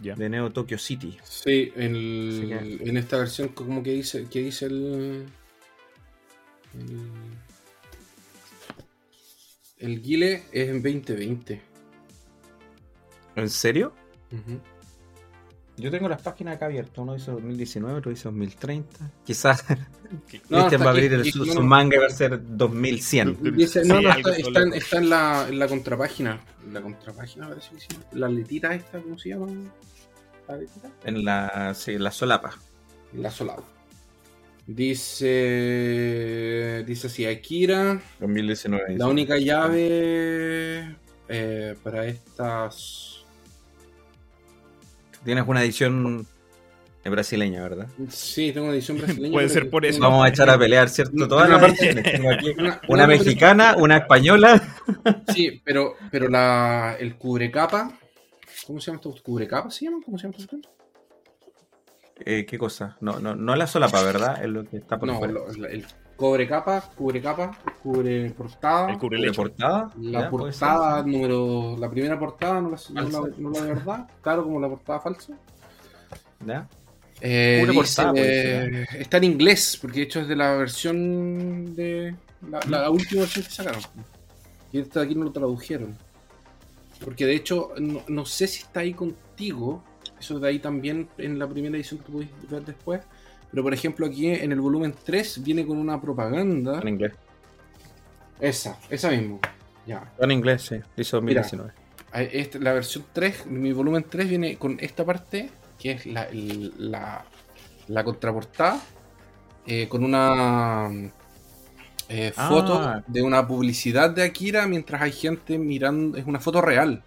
de 0.00 0.28
Neo 0.28 0.50
Tokyo 0.50 0.78
City. 0.78 1.18
Sí, 1.22 1.72
en, 1.76 2.96
esta 2.96 3.18
versión 3.18 3.48
como 3.48 3.82
que 3.82 3.92
dice, 3.92 4.26
que 4.30 4.40
dice 4.40 4.66
el, 4.66 5.26
el, 9.78 10.02
Guile 10.02 10.44
es 10.52 10.68
en 10.68 10.82
2020. 10.82 11.62
¿En 13.36 13.50
serio? 13.50 13.92
Yo 15.80 15.90
tengo 15.90 16.08
las 16.08 16.22
páginas 16.22 16.56
acá 16.56 16.66
abiertas. 16.66 16.98
Uno 16.98 17.14
dice 17.14 17.30
2019, 17.30 17.98
otro 17.98 18.10
dice 18.10 18.24
2030. 18.24 19.10
Quizás 19.24 19.64
no, 20.48 20.58
va 20.58 20.86
a 20.86 20.90
abrir 20.90 21.32
su, 21.32 21.62
manga 21.62 21.96
y 21.96 22.00
va 22.00 22.06
a 22.06 22.10
ser 22.10 22.40
2100. 22.42 23.38
no, 23.86 24.00
no, 24.00 24.10
está, 24.12 24.98
en, 24.98 25.10
la, 25.10 25.46
en 25.48 25.58
la 25.58 25.68
contrapágina. 25.68 26.40
la 26.72 26.80
contrapágina 26.80 27.48
parece 27.48 27.70
que 27.74 27.80
sí. 27.80 27.88
La 28.12 28.28
letita 28.28 28.74
esta, 28.74 29.00
¿cómo 29.00 29.18
se 29.18 29.30
llama? 29.30 29.48
En 31.04 31.24
la, 31.24 31.72
sí, 31.74 31.96
la 31.98 32.10
solapa. 32.10 32.58
La 33.14 33.30
solapa. 33.30 33.64
Dice. 34.66 36.04
Dice 36.86 37.06
así: 37.06 37.24
Akira. 37.26 38.00
2019. 38.20 38.96
La 38.96 39.08
única 39.08 39.38
llave 39.38 40.96
eh, 41.28 41.74
para 41.82 42.06
estas. 42.06 43.19
Tienes 45.24 45.44
una 45.46 45.62
edición 45.62 46.26
brasileña, 47.04 47.62
¿verdad? 47.62 47.88
Sí, 48.08 48.52
tengo 48.52 48.66
una 48.66 48.74
edición 48.74 48.98
brasileña. 48.98 49.32
Puede 49.34 49.48
ser 49.48 49.70
por 49.70 49.84
eso. 49.84 50.00
Vamos 50.00 50.24
a 50.24 50.28
echar 50.28 50.50
a 50.50 50.58
pelear, 50.58 50.88
¿cierto? 50.88 51.28
Todas 51.28 51.48
las 51.48 51.62
una, 52.88 53.06
mexicana, 53.06 53.76
una 53.78 53.98
española. 53.98 54.62
Sí, 55.34 55.60
pero, 55.64 55.94
pero 56.10 56.28
la, 56.28 56.96
el 56.98 57.16
cubrecapa 57.16 57.98
¿Cómo 58.66 58.80
se 58.80 58.86
llama 58.86 59.00
esto? 59.02 59.14
¿Cubrecapa 59.22 59.70
se 59.70 59.84
llama? 59.84 59.98
¿Cómo 60.04 60.18
se 60.18 60.24
llama 60.24 60.36
esto? 60.38 60.56
Eh, 62.24 62.44
¿Qué 62.46 62.58
cosa? 62.58 62.96
No, 63.00 63.18
no, 63.18 63.34
no 63.34 63.56
la 63.56 63.66
solapa, 63.66 64.02
¿verdad? 64.02 64.42
Es 64.42 64.48
lo 64.48 64.64
que 64.64 64.78
está 64.78 64.98
por 64.98 65.08
No, 65.08 65.24
el 65.24 65.86
cobre 66.20 66.46
capa, 66.46 66.82
cubre 66.94 67.22
capa, 67.22 67.50
cubre 67.82 68.30
portada. 68.30 68.90
El 68.90 68.98
cubre 68.98 69.32
portada. 69.32 69.90
La 69.98 70.28
portada 70.28 71.02
número. 71.02 71.76
La 71.78 71.90
primera 71.90 72.18
portada, 72.18 72.60
no 72.60 72.70
la, 72.70 72.78
no 72.90 73.08
la, 73.08 73.28
no 73.38 73.50
la 73.50 73.60
de 73.62 73.74
verdad. 73.74 74.08
Claro, 74.20 74.44
como 74.44 74.60
la 74.60 74.68
portada 74.68 75.00
falsa. 75.00 75.32
¿Ya? 76.46 76.68
Eh, 77.22 77.66
portada, 77.74 78.12
eh, 78.16 78.86
está 78.98 79.16
en 79.16 79.24
inglés, 79.24 79.78
porque 79.80 80.00
de 80.00 80.04
hecho 80.04 80.20
es 80.20 80.28
de 80.28 80.36
la 80.36 80.52
versión 80.56 81.74
de. 81.74 82.14
La, 82.50 82.60
la 82.68 82.90
última 82.90 83.22
versión 83.22 83.46
que 83.46 83.50
sacaron. 83.50 83.80
Y 84.72 84.78
esta 84.78 85.00
de 85.00 85.06
aquí 85.06 85.14
no 85.14 85.24
lo 85.24 85.32
tradujeron. 85.32 85.96
Porque 87.02 87.24
de 87.24 87.34
hecho, 87.34 87.72
no, 87.78 88.26
sé 88.26 88.46
si 88.46 88.62
está 88.62 88.80
ahí 88.80 88.92
contigo. 88.92 89.82
Eso 90.20 90.38
de 90.38 90.48
ahí 90.48 90.58
también 90.58 91.08
en 91.16 91.38
la 91.38 91.48
primera 91.48 91.74
edición 91.76 92.00
que 92.00 92.12
pudiste 92.12 92.46
ver 92.50 92.62
después. 92.62 93.00
Pero 93.50 93.62
por 93.62 93.74
ejemplo, 93.74 94.06
aquí 94.06 94.28
en 94.28 94.52
el 94.52 94.60
volumen 94.60 94.94
3 95.04 95.42
viene 95.42 95.66
con 95.66 95.78
una 95.78 96.00
propaganda. 96.00 96.80
En 96.80 96.88
inglés. 96.88 97.12
Esa, 98.40 98.78
esa 98.88 99.10
mismo. 99.10 99.40
Ya. 99.86 100.12
En 100.18 100.30
inglés, 100.30 100.62
sí. 100.62 100.76
Hizo 100.96 101.16
2019. 101.16 101.72
Este, 102.12 102.58
la 102.58 102.72
versión 102.72 103.04
3, 103.12 103.46
mi 103.46 103.72
volumen 103.72 104.04
3 104.08 104.28
viene 104.28 104.56
con 104.56 104.78
esta 104.80 105.04
parte, 105.04 105.50
que 105.78 105.92
es 105.92 106.06
la, 106.06 106.28
la, 106.32 107.24
la 107.88 108.04
contraportada, 108.04 108.80
eh, 109.66 109.88
con 109.88 110.04
una 110.04 110.90
eh, 112.08 112.32
foto 112.32 112.74
ah. 112.74 113.04
de 113.06 113.22
una 113.22 113.46
publicidad 113.46 114.10
de 114.10 114.24
Akira 114.24 114.66
mientras 114.66 115.00
hay 115.00 115.12
gente 115.12 115.58
mirando. 115.58 116.18
Es 116.18 116.26
una 116.26 116.40
foto 116.40 116.60
real. 116.60 117.04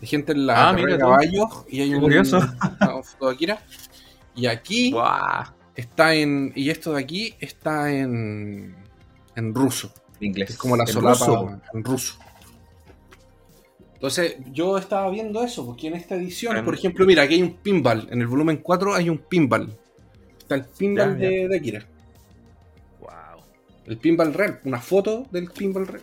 De 0.00 0.06
gente 0.06 0.32
en 0.32 0.46
la 0.46 0.68
ah, 0.68 0.72
de 0.74 0.98
caballos 0.98 1.64
y 1.68 1.80
hay 1.80 1.94
un, 1.94 2.00
curioso. 2.00 2.38
una 2.38 3.02
foto 3.02 3.28
de 3.28 3.34
Akira. 3.34 3.62
Y 4.34 4.46
aquí 4.46 4.92
está 5.74 6.14
en. 6.14 6.52
Y 6.54 6.70
esto 6.70 6.94
de 6.94 7.00
aquí 7.02 7.34
está 7.40 7.92
en. 7.92 8.74
En 9.36 9.54
ruso. 9.54 9.92
Inglés. 10.20 10.50
Es 10.50 10.56
como 10.56 10.76
la 10.76 10.86
solapa 10.86 11.60
en 11.72 11.84
ruso. 11.84 12.18
Entonces, 13.94 14.36
yo 14.52 14.76
estaba 14.76 15.10
viendo 15.10 15.42
eso, 15.42 15.64
porque 15.64 15.86
en 15.86 15.94
esta 15.94 16.14
edición, 16.14 16.62
por 16.64 16.74
ejemplo, 16.74 17.06
mira, 17.06 17.22
aquí 17.22 17.34
hay 17.34 17.42
un 17.42 17.54
pinball. 17.54 18.06
En 18.10 18.20
el 18.20 18.26
volumen 18.26 18.58
4 18.58 18.94
hay 18.94 19.08
un 19.08 19.18
pinball. 19.18 19.74
Está 20.38 20.56
el 20.56 20.66
pinball 20.66 21.18
de 21.18 21.56
Akira. 21.56 21.86
El 23.86 23.98
pinball 23.98 24.32
real, 24.32 24.60
una 24.64 24.80
foto 24.80 25.26
del 25.30 25.50
pinball 25.50 25.86
real. 25.86 26.02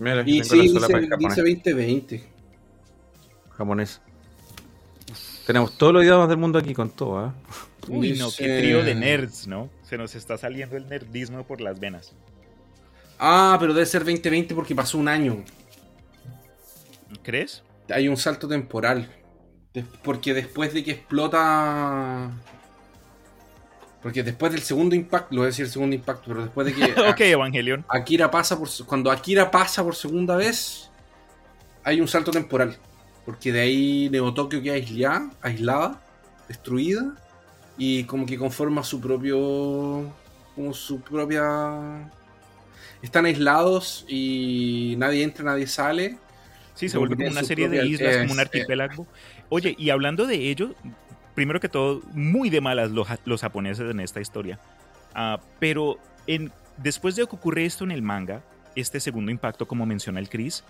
Mira, 0.00 0.22
y 0.26 0.42
sí, 0.44 0.60
dice, 0.60 0.98
dice 0.98 1.42
2020. 1.42 2.24
Japonés. 3.50 4.00
Tenemos 5.48 5.78
todos 5.78 5.94
los 5.94 6.04
idiomas 6.04 6.28
del 6.28 6.36
mundo 6.36 6.58
aquí 6.58 6.74
con 6.74 6.90
todo, 6.90 7.26
¿eh? 7.26 7.30
Uy, 7.88 8.18
no, 8.18 8.28
qué 8.36 8.58
trío 8.58 8.84
de 8.84 8.94
nerds, 8.94 9.46
¿no? 9.46 9.70
Se 9.82 9.96
nos 9.96 10.14
está 10.14 10.36
saliendo 10.36 10.76
el 10.76 10.86
nerdismo 10.86 11.42
por 11.46 11.62
las 11.62 11.80
venas. 11.80 12.12
Ah, 13.18 13.56
pero 13.58 13.72
debe 13.72 13.86
ser 13.86 14.04
2020 14.04 14.54
porque 14.54 14.74
pasó 14.74 14.98
un 14.98 15.08
año. 15.08 15.42
¿Crees? 17.22 17.62
Hay 17.88 18.08
un 18.08 18.18
salto 18.18 18.46
temporal. 18.46 19.08
Porque 20.02 20.34
después 20.34 20.74
de 20.74 20.84
que 20.84 20.90
explota 20.90 22.30
Porque 24.02 24.22
después 24.22 24.52
del 24.52 24.60
segundo 24.60 24.94
impacto, 24.94 25.28
lo 25.34 25.40
voy 25.40 25.46
a 25.46 25.46
decir 25.46 25.64
el 25.64 25.70
segundo 25.70 25.96
impacto, 25.96 26.24
pero 26.26 26.42
después 26.42 26.66
de 26.66 26.74
que. 26.74 27.00
ok, 27.10 27.20
Evangelion. 27.20 27.86
Akira 27.88 28.30
pasa 28.30 28.58
por. 28.58 28.68
Cuando 28.84 29.10
Akira 29.10 29.50
pasa 29.50 29.82
por 29.82 29.96
segunda 29.96 30.36
vez, 30.36 30.90
hay 31.84 32.02
un 32.02 32.06
salto 32.06 32.32
temporal. 32.32 32.76
Porque 33.28 33.52
de 33.52 33.60
ahí 33.60 34.08
Neo 34.10 34.32
Tokio 34.32 34.62
queda 34.62 34.72
aislada, 34.72 35.30
aislada, 35.42 36.00
destruida. 36.48 37.14
Y 37.76 38.04
como 38.04 38.24
que 38.24 38.38
conforma 38.38 38.82
su 38.82 39.02
propio. 39.02 40.10
Como 40.54 40.72
su 40.72 41.02
propia. 41.02 42.10
Están 43.02 43.26
aislados 43.26 44.06
y 44.08 44.94
nadie 44.96 45.24
entra, 45.24 45.44
nadie 45.44 45.66
sale. 45.66 46.16
Sí, 46.72 46.88
se 46.88 46.96
vuelve 46.96 47.16
como 47.16 47.28
una 47.28 47.42
serie 47.42 47.68
de 47.68 47.86
islas, 47.86 48.16
como 48.16 48.32
un 48.32 48.40
archipiélago. 48.40 49.06
Oye, 49.50 49.76
y 49.78 49.90
hablando 49.90 50.26
de 50.26 50.48
ello, 50.48 50.74
primero 51.34 51.60
que 51.60 51.68
todo, 51.68 52.00
muy 52.14 52.48
de 52.48 52.62
malas 52.62 52.92
los, 52.92 53.08
los 53.26 53.42
japoneses 53.42 53.90
en 53.90 54.00
esta 54.00 54.22
historia. 54.22 54.58
Uh, 55.14 55.38
pero 55.58 55.98
en, 56.26 56.50
después 56.78 57.14
de 57.14 57.26
que 57.26 57.36
ocurre 57.36 57.66
esto 57.66 57.84
en 57.84 57.90
el 57.90 58.00
manga, 58.00 58.42
este 58.74 59.00
segundo 59.00 59.30
impacto, 59.30 59.68
como 59.68 59.84
menciona 59.84 60.18
el 60.18 60.30
Chris, 60.30 60.64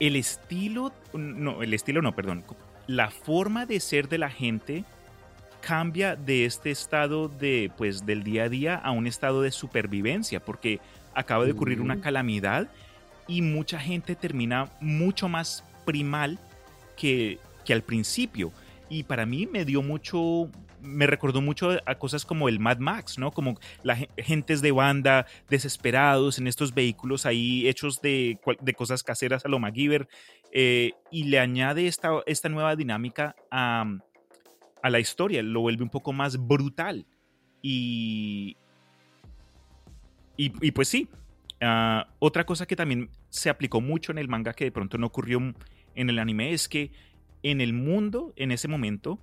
el 0.00 0.16
estilo, 0.16 0.92
no, 1.12 1.62
el 1.62 1.74
estilo 1.74 2.02
no, 2.02 2.14
perdón, 2.14 2.44
la 2.86 3.10
forma 3.10 3.66
de 3.66 3.78
ser 3.78 4.08
de 4.08 4.18
la 4.18 4.30
gente 4.30 4.84
cambia 5.60 6.16
de 6.16 6.46
este 6.46 6.70
estado 6.70 7.28
de, 7.28 7.70
pues, 7.76 8.06
del 8.06 8.24
día 8.24 8.44
a 8.44 8.48
día 8.48 8.74
a 8.74 8.90
un 8.90 9.06
estado 9.06 9.42
de 9.42 9.52
supervivencia, 9.52 10.40
porque 10.40 10.80
acaba 11.14 11.44
de 11.44 11.52
ocurrir 11.52 11.80
una 11.80 12.00
calamidad 12.00 12.68
y 13.28 13.42
mucha 13.42 13.78
gente 13.78 14.16
termina 14.16 14.70
mucho 14.80 15.28
más 15.28 15.62
primal 15.84 16.38
que, 16.96 17.38
que 17.64 17.72
al 17.72 17.82
principio. 17.82 18.52
Y 18.88 19.04
para 19.04 19.26
mí 19.26 19.46
me 19.46 19.64
dio 19.64 19.82
mucho, 19.82 20.48
me 20.82 21.06
recordó 21.06 21.40
mucho 21.40 21.78
a 21.84 21.94
cosas 21.96 22.24
como 22.24 22.48
el 22.48 22.58
Mad 22.60 22.78
Max, 22.78 23.18
¿no? 23.18 23.30
Como 23.30 23.58
las 23.82 24.06
gentes 24.16 24.62
de 24.62 24.72
banda 24.72 25.26
desesperados 25.48 26.38
en 26.38 26.46
estos 26.46 26.74
vehículos 26.74 27.26
ahí 27.26 27.68
hechos 27.68 28.00
de, 28.00 28.38
cosas 28.76 29.02
caseras 29.02 29.44
a 29.44 29.48
lo 29.48 29.58
MacGyver. 29.58 30.08
Eh, 30.52 30.92
y 31.10 31.24
le 31.24 31.38
añade 31.38 31.86
esta, 31.86 32.48
nueva 32.48 32.76
dinámica 32.76 33.36
a, 33.50 33.86
la 34.82 34.98
historia, 34.98 35.42
lo 35.42 35.60
vuelve 35.60 35.82
un 35.82 35.90
poco 35.90 36.12
más 36.12 36.36
brutal. 36.36 37.06
Y, 37.62 38.56
y, 40.36 40.70
pues 40.70 40.88
sí, 40.88 41.08
uh, 41.62 42.02
otra 42.18 42.44
cosa 42.44 42.66
que 42.66 42.76
también 42.76 43.10
se 43.28 43.50
aplicó 43.50 43.80
mucho 43.80 44.12
en 44.12 44.18
el 44.18 44.28
manga 44.28 44.54
que 44.54 44.64
de 44.64 44.72
pronto 44.72 44.96
no 44.96 45.06
ocurrió 45.06 45.54
en 45.94 46.10
el 46.10 46.18
anime 46.18 46.52
es 46.52 46.68
que 46.68 46.92
en 47.42 47.60
el 47.60 47.72
mundo, 47.72 48.32
en 48.36 48.52
ese 48.52 48.68
momento, 48.68 49.18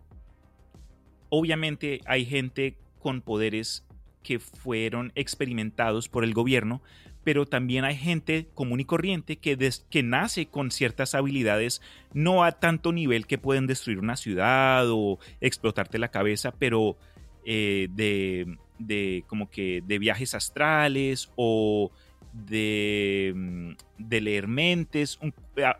obviamente 1.29 2.01
hay 2.05 2.25
gente 2.25 2.75
con 2.99 3.21
poderes 3.21 3.85
que 4.23 4.39
fueron 4.39 5.11
experimentados 5.15 6.09
por 6.09 6.23
el 6.23 6.33
gobierno, 6.33 6.81
pero 7.23 7.45
también 7.45 7.83
hay 7.83 7.95
gente 7.95 8.47
común 8.53 8.79
y 8.79 8.85
corriente 8.85 9.37
que, 9.37 9.57
que 9.89 10.03
nace 10.03 10.47
con 10.47 10.71
ciertas 10.71 11.15
habilidades, 11.15 11.81
no 12.13 12.43
a 12.43 12.53
tanto 12.53 12.91
nivel 12.91 13.27
que 13.27 13.37
pueden 13.37 13.67
destruir 13.67 13.99
una 13.99 14.15
ciudad 14.15 14.85
o 14.89 15.19
explotarte 15.41 15.99
la 15.99 16.09
cabeza, 16.09 16.51
pero 16.51 16.97
eh, 17.45 17.87
de, 17.91 18.57
de, 18.79 19.23
como 19.27 19.49
que 19.49 19.83
de 19.85 19.99
viajes 19.99 20.35
astrales 20.35 21.29
o 21.35 21.91
de, 22.33 23.33
mm, 23.35 23.71
de 23.97 24.21
leer 24.21 24.47
mentes, 24.47 25.19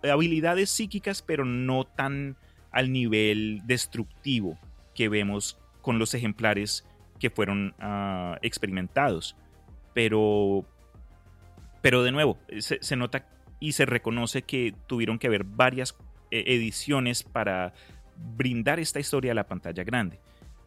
habilidades 0.10 0.70
psíquicas, 0.70 1.22
pero 1.22 1.46
no 1.46 1.86
tan 1.86 2.38
al 2.72 2.92
nivel 2.92 3.62
destructivo 3.66 4.58
que 4.98 5.08
vemos 5.10 5.58
con 5.82 6.00
los 6.00 6.14
ejemplares 6.16 6.86
que 7.20 7.30
fueron 7.30 7.76
uh, 7.80 8.36
experimentados. 8.42 9.38
Pero, 9.94 10.66
pero 11.82 12.04
de 12.04 12.12
nuevo, 12.12 12.38
se, 12.60 12.96
nota 12.96 13.30
y 13.60 13.72
se 13.72 13.86
reconoce 13.86 14.42
que 14.42 14.74
tuvieron 14.88 15.20
que 15.20 15.28
haber 15.28 15.44
varias 15.44 15.96
eh, 16.32 16.44
ediciones 16.48 17.24
para 17.24 17.74
brindar 18.36 18.80
esta 18.80 19.00
historia 19.00 19.32
a 19.32 19.36
la 19.36 19.48
pantalla 19.48 19.84
grande. 19.84 20.20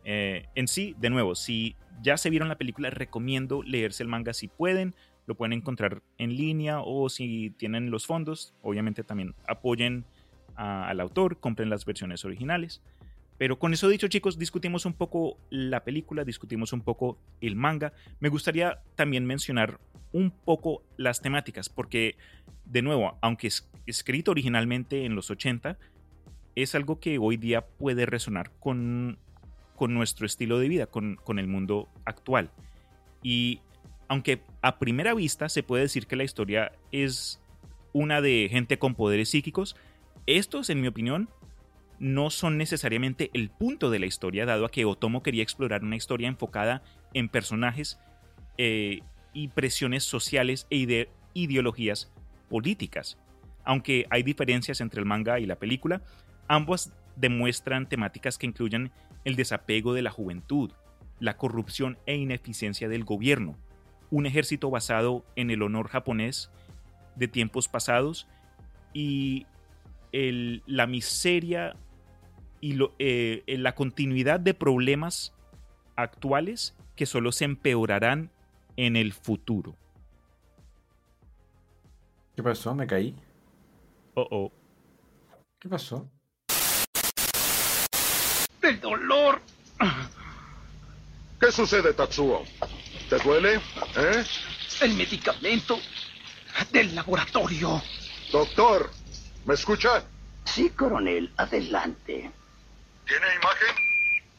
Eh, 0.05 0.47
en 0.55 0.69
sí, 0.69 0.95
de 0.99 1.11
nuevo, 1.11 1.35
si 1.35 1.77
ya 2.01 2.17
se 2.17 2.31
vieron 2.31 2.49
la 2.49 2.57
película, 2.57 2.89
recomiendo 2.91 3.63
leerse 3.63 4.03
el 4.03 4.09
manga 4.09 4.33
si 4.33 4.49
pueden 4.49 4.95
lo 5.27 5.37
pueden 5.37 5.53
encontrar 5.53 6.03
en 6.19 6.37
línea 6.37 6.81
o 6.81 7.09
si 7.09 7.51
tienen 7.51 7.91
los 7.91 8.07
fondos, 8.07 8.53
obviamente 8.63 9.05
también 9.05 9.35
apoyen 9.47 10.05
a, 10.57 10.89
al 10.89 10.99
autor, 10.99 11.39
compren 11.39 11.71
las 11.71 11.85
versiones 11.85 12.25
originales. 12.25 12.81
Pero 13.41 13.59
con 13.59 13.73
eso 13.73 13.89
dicho, 13.89 14.07
chicos, 14.09 14.39
discutimos 14.39 14.85
un 14.85 14.93
poco 14.93 15.39
la 15.49 15.83
película, 15.83 16.25
discutimos 16.25 16.75
un 16.75 16.83
poco 16.83 17.17
el 17.41 17.57
manga. 17.57 17.95
Me 18.19 18.29
gustaría 18.29 18.83
también 18.97 19.25
mencionar 19.25 19.81
un 20.13 20.31
poco 20.31 20.83
las 20.99 21.23
temáticas, 21.23 21.71
porque, 21.71 22.17
de 22.67 22.83
nuevo, 22.83 23.17
aunque 23.23 23.47
es 23.47 23.67
escrito 23.87 24.33
originalmente 24.33 25.07
en 25.07 25.15
los 25.15 25.31
80, 25.31 25.79
es 26.55 26.75
algo 26.75 27.01
que 27.01 27.17
hoy 27.17 27.39
día 27.39 27.63
puede 27.67 28.05
resonar 28.05 28.53
con, 28.61 29.17
con 29.75 29.95
nuestro 29.95 30.27
estilo 30.27 30.59
de 30.59 30.69
vida, 30.69 30.87
con, 30.87 31.17
con 31.17 31.39
el 31.39 31.47
mundo 31.47 31.89
actual. 32.05 32.51
Y 33.23 33.61
aunque 34.09 34.43
a 34.61 34.79
primera 34.79 35.15
vista 35.15 35.49
se 35.49 35.63
puede 35.63 35.85
decir 35.85 36.07
que 36.07 36.17
la 36.17 36.25
historia 36.25 36.73
es 36.93 37.41
una 37.95 38.21
de 38.21 38.49
gente 38.51 38.79
con 38.79 38.95
poderes 38.95 39.31
psíquicos, 39.31 39.77
estos, 40.27 40.69
en 40.69 40.83
mi 40.83 40.89
opinión, 40.89 41.31
no 42.01 42.31
son 42.31 42.57
necesariamente 42.57 43.31
el 43.35 43.51
punto 43.51 43.91
de 43.91 43.99
la 43.99 44.07
historia, 44.07 44.47
dado 44.47 44.65
a 44.65 44.71
que 44.71 44.87
Otomo 44.87 45.23
quería 45.23 45.43
explorar 45.43 45.85
una 45.85 45.97
historia 45.97 46.29
enfocada 46.29 46.83
en 47.13 47.29
personajes 47.29 48.01
eh, 48.57 49.03
y 49.35 49.49
presiones 49.49 50.03
sociales 50.03 50.67
e 50.71 51.09
ideologías 51.35 52.11
políticas. 52.49 53.19
Aunque 53.65 54.07
hay 54.09 54.23
diferencias 54.23 54.81
entre 54.81 55.01
el 55.01 55.07
manga 55.07 55.39
y 55.39 55.47
la 55.47 55.57
película, 55.57 56.03
ambos 56.49 56.91
demuestran 57.17 57.87
temáticas 57.87 58.39
que 58.39 58.47
incluyen 58.47 58.91
el 59.27 59.37
desapego 59.37 59.93
de 59.93 60.03
la 60.03 60.11
juventud, 60.11 60.73
la 61.19 61.37
corrupción 61.37 61.99
e 62.07 62.17
ineficiencia 62.17 62.89
del 62.89 63.05
gobierno, 63.05 63.59
un 64.11 64.25
ejército 64.25 64.71
basado 64.71 65.23
en 65.37 65.51
el 65.51 65.61
honor 65.61 65.89
japonés 65.89 66.51
de 67.15 67.29
tiempos 67.29 67.69
pasados 67.69 68.27
y 68.95 69.47
la 70.13 70.87
miseria 70.87 71.77
y 72.61 72.79
eh, 72.99 73.43
la 73.47 73.75
continuidad 73.75 74.41
de 74.41 74.55
problemas 74.55 75.33
actuales 75.97 76.75
que 76.97 77.07
solo 77.07 77.33
se 77.33 77.45
empeorarán 77.45 78.31
en 78.77 78.97
el 78.97 79.13
futuro. 79.13 79.77
¿Qué 82.37 82.43
pasó? 82.43 82.75
Me 82.75 82.87
caí. 82.87 83.15
Oh, 84.15 84.27
oh. 84.31 84.53
¿Qué 85.59 85.69
pasó? 85.69 86.09
¡El 88.63 88.81
dolor! 88.81 89.41
¿Qué 91.41 91.51
sucede, 91.51 91.95
Tatsuo? 91.95 92.45
¿Te 93.09 93.19
duele? 93.19 93.57
¿Eh? 93.97 94.25
El 94.83 94.95
medicamento 94.95 95.79
del 96.73 96.95
laboratorio. 96.95 97.83
Doctor, 98.31 98.91
¿me 99.47 99.55
escucha? 99.55 100.05
Sí, 100.45 100.71
coronel, 100.71 101.33
adelante. 101.37 102.31
¿Tiene 103.11 103.27
imagen? 103.35 103.75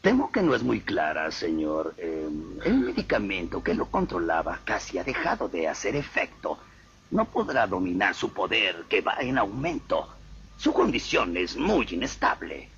Temo 0.00 0.32
que 0.32 0.40
no 0.40 0.54
es 0.54 0.62
muy 0.62 0.80
clara, 0.80 1.30
señor. 1.30 1.94
Eh, 1.98 2.26
el 2.64 2.78
medicamento 2.78 3.62
que 3.62 3.74
lo 3.74 3.84
controlaba 3.90 4.60
casi 4.64 4.96
ha 4.96 5.04
dejado 5.04 5.50
de 5.50 5.68
hacer 5.68 5.94
efecto. 5.94 6.58
No 7.10 7.26
podrá 7.26 7.66
dominar 7.66 8.14
su 8.14 8.32
poder, 8.32 8.84
que 8.88 9.02
va 9.02 9.16
en 9.20 9.36
aumento. 9.36 10.08
Su 10.56 10.72
condición 10.72 11.36
es 11.36 11.54
muy 11.54 11.86
inestable. 11.90 12.70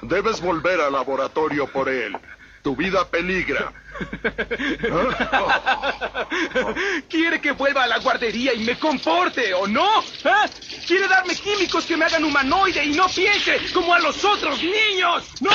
Debes 0.00 0.40
volver 0.40 0.80
al 0.80 0.94
laboratorio 0.94 1.70
por 1.70 1.90
él. 1.90 2.16
Tu 2.62 2.74
vida 2.74 3.06
peligra. 3.06 3.70
¿Quiere 7.08 7.40
que 7.40 7.52
vuelva 7.52 7.84
a 7.84 7.86
la 7.86 7.98
guardería 7.98 8.54
y 8.54 8.64
me 8.64 8.78
comporte 8.78 9.54
o 9.54 9.66
no? 9.66 10.00
¿Eh? 10.00 10.50
¿Quiere 10.86 11.08
darme 11.08 11.34
químicos 11.34 11.86
que 11.86 11.96
me 11.96 12.04
hagan 12.04 12.24
humanoide 12.24 12.84
y 12.84 12.94
no 12.94 13.06
piense 13.08 13.56
como 13.72 13.94
a 13.94 14.00
los 14.00 14.24
otros 14.24 14.62
niños? 14.62 15.30
¡No! 15.40 15.50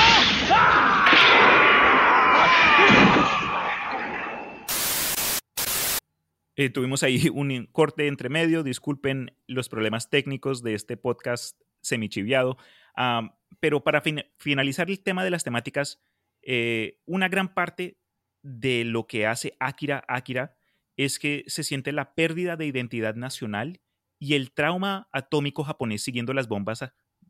Eh, 6.56 6.68
tuvimos 6.68 7.02
ahí 7.02 7.28
un 7.32 7.66
corte 7.72 8.06
entre 8.06 8.28
medio. 8.28 8.62
Disculpen 8.62 9.34
los 9.46 9.68
problemas 9.68 10.10
técnicos 10.10 10.62
de 10.62 10.74
este 10.74 10.96
podcast 10.96 11.58
semichiviado. 11.80 12.58
Um, 12.96 13.30
pero 13.60 13.82
para 13.82 14.00
fin 14.00 14.24
finalizar 14.36 14.90
el 14.90 15.02
tema 15.02 15.24
de 15.24 15.30
las 15.30 15.44
temáticas, 15.44 16.02
eh, 16.42 16.98
una 17.06 17.28
gran 17.28 17.54
parte 17.54 17.96
de 18.42 18.84
lo 18.84 19.06
que 19.06 19.26
hace 19.26 19.56
Akira 19.60 20.04
Akira 20.08 20.54
es 20.96 21.18
que 21.18 21.44
se 21.46 21.64
siente 21.64 21.92
la 21.92 22.14
pérdida 22.14 22.56
de 22.56 22.66
identidad 22.66 23.14
nacional 23.14 23.80
y 24.18 24.34
el 24.34 24.52
trauma 24.52 25.08
atómico 25.12 25.64
japonés 25.64 26.02
siguiendo 26.02 26.34
las 26.34 26.48
bombas 26.48 26.84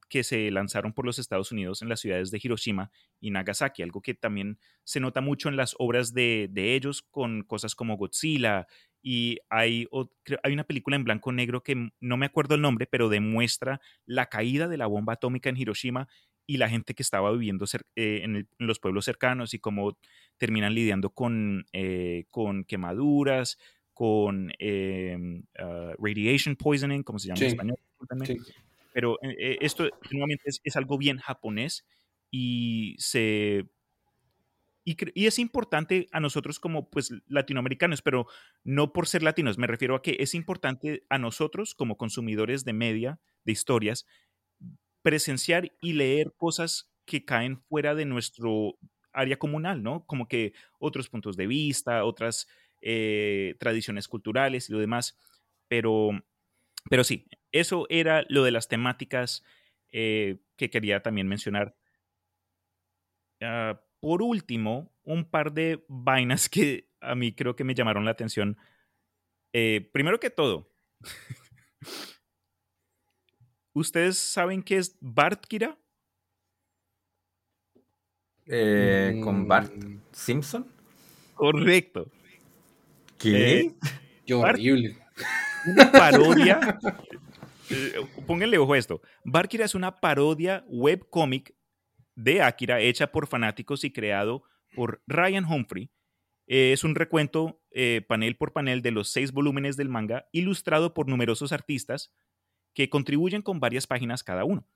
que 0.08 0.24
se 0.24 0.50
lanzaron 0.50 0.92
por 0.92 1.06
los 1.06 1.18
Estados 1.18 1.52
Unidos 1.52 1.82
en 1.82 1.88
las 1.88 2.00
ciudades 2.00 2.30
de 2.30 2.40
Hiroshima 2.42 2.90
y 3.20 3.30
Nagasaki, 3.30 3.82
algo 3.82 4.02
que 4.02 4.14
también 4.14 4.58
se 4.82 4.98
nota 4.98 5.20
mucho 5.20 5.48
en 5.48 5.56
las 5.56 5.76
obras 5.78 6.12
de, 6.12 6.48
de 6.50 6.74
ellos 6.74 7.02
con 7.02 7.42
cosas 7.42 7.76
como 7.76 7.96
Godzilla 7.96 8.66
y 9.02 9.38
hay, 9.48 9.86
hay 10.42 10.52
una 10.52 10.64
película 10.64 10.96
en 10.96 11.04
blanco 11.04 11.32
negro 11.32 11.62
que 11.62 11.90
no 12.00 12.16
me 12.16 12.26
acuerdo 12.26 12.54
el 12.54 12.60
nombre, 12.60 12.86
pero 12.86 13.08
demuestra 13.08 13.80
la 14.04 14.26
caída 14.26 14.68
de 14.68 14.76
la 14.76 14.86
bomba 14.86 15.14
atómica 15.14 15.48
en 15.48 15.56
Hiroshima 15.56 16.08
y 16.46 16.56
la 16.56 16.68
gente 16.68 16.94
que 16.94 17.02
estaba 17.02 17.30
viviendo 17.32 17.64
eh, 17.96 18.22
en, 18.24 18.48
los 18.58 18.78
pueblos 18.78 19.04
cercanos 19.04 19.54
y 19.54 19.58
cómo 19.58 19.98
terminan 20.38 20.74
lidiando 20.74 21.10
con, 21.10 21.66
eh, 21.72 22.24
con 22.30 22.64
quemaduras, 22.64 23.58
con 23.92 24.52
em, 24.58 25.44
ah, 25.58 25.92
radiation 25.98 26.56
poisoning, 26.56 27.02
como 27.02 27.18
se 27.18 27.28
llama 27.28 27.40
en 27.40 27.46
español. 27.46 27.78
Pero 28.92 29.18
eh, 29.22 29.58
esto 29.60 29.88
nuevamente 30.10 30.44
es, 30.46 30.60
es 30.64 30.76
algo 30.76 30.98
bien 30.98 31.18
japonés 31.18 31.86
y 32.30 32.96
se 32.98 33.66
y, 34.84 35.26
es 35.26 35.38
importante 35.38 36.08
a 36.12 36.20
nosotros 36.20 36.58
como 36.58 36.88
pues 36.88 37.12
latinoamericanos, 37.28 38.02
pero 38.02 38.26
no 38.64 38.92
por 38.92 39.06
ser 39.06 39.22
latinos, 39.22 39.58
me 39.58 39.66
refiero 39.66 39.94
a 39.94 40.02
que 40.02 40.16
es 40.20 40.34
importante 40.34 41.04
a 41.08 41.18
nosotros 41.18 41.74
como 41.74 41.96
consumidores 41.96 42.64
de 42.64 42.72
media, 42.72 43.20
de 43.44 43.52
historias, 43.52 44.06
presenciar 45.02 45.72
y 45.80 45.94
leer 45.94 46.32
cosas 46.36 46.90
que 47.04 47.24
caen 47.24 47.58
fuera 47.58 47.94
de 47.94 48.04
nuestro 48.04 48.78
área 49.12 49.38
comunal, 49.38 49.82
¿no? 49.82 50.04
Como 50.06 50.28
que 50.28 50.52
otros 50.78 51.08
puntos 51.08 51.36
de 51.36 51.46
vista, 51.46 52.04
otras 52.04 52.48
eh, 52.80 53.56
tradiciones 53.58 54.08
culturales 54.08 54.68
y 54.68 54.72
lo 54.72 54.78
demás. 54.78 55.18
Pero, 55.68 56.10
pero 56.88 57.04
sí, 57.04 57.26
eso 57.52 57.86
era 57.90 58.24
lo 58.28 58.44
de 58.44 58.52
las 58.52 58.68
temáticas 58.68 59.44
eh, 59.92 60.38
que 60.56 60.70
quería 60.70 61.02
también 61.02 61.28
mencionar. 61.28 61.76
Ah, 63.40 63.80
por 64.00 64.22
último, 64.22 64.92
un 65.02 65.24
par 65.24 65.52
de 65.52 65.84
vainas 65.88 66.48
que 66.48 66.88
a 67.00 67.14
mí 67.14 67.34
creo 67.34 67.56
que 67.56 67.64
me 67.64 67.74
llamaron 67.74 68.04
la 68.04 68.12
atención. 68.12 68.56
Eh, 69.52 69.90
primero 69.92 70.20
que 70.20 70.30
todo, 70.30 70.70
¿ustedes 73.72 74.18
saben 74.18 74.62
qué 74.62 74.78
es 74.78 74.96
Bart 75.00 75.44
Kira? 75.46 75.78
Eh, 78.46 79.20
¿Con 79.22 79.46
Bart 79.46 79.72
mm. 79.72 80.00
Simpson? 80.12 80.66
Correcto. 81.34 82.10
¿Qué? 83.18 83.60
Eh, 83.60 83.74
qué 84.26 84.34
horrible. 84.34 84.96
Una 85.66 85.92
parodia. 85.92 86.78
pónganle 88.26 88.58
ojo 88.58 88.74
a 88.74 88.78
esto. 88.78 89.00
Bart 89.24 89.50
Kira 89.50 89.64
es 89.64 89.74
una 89.74 90.00
parodia 90.00 90.64
webcomic 90.68 91.54
de 92.14 92.42
Akira, 92.42 92.80
hecha 92.80 93.12
por 93.12 93.26
fanáticos 93.26 93.84
y 93.84 93.92
creado 93.92 94.42
por 94.74 95.02
Ryan 95.06 95.44
Humphrey. 95.44 95.90
Eh, 96.46 96.72
es 96.72 96.84
un 96.84 96.94
recuento 96.94 97.62
eh, 97.70 98.04
panel 98.08 98.36
por 98.36 98.52
panel 98.52 98.82
de 98.82 98.90
los 98.90 99.10
seis 99.10 99.32
volúmenes 99.32 99.76
del 99.76 99.88
manga, 99.88 100.28
ilustrado 100.32 100.94
por 100.94 101.08
numerosos 101.08 101.52
artistas 101.52 102.12
que 102.74 102.88
contribuyen 102.88 103.42
con 103.42 103.60
varias 103.60 103.86
páginas 103.86 104.22
cada 104.22 104.44
uno, 104.44 104.66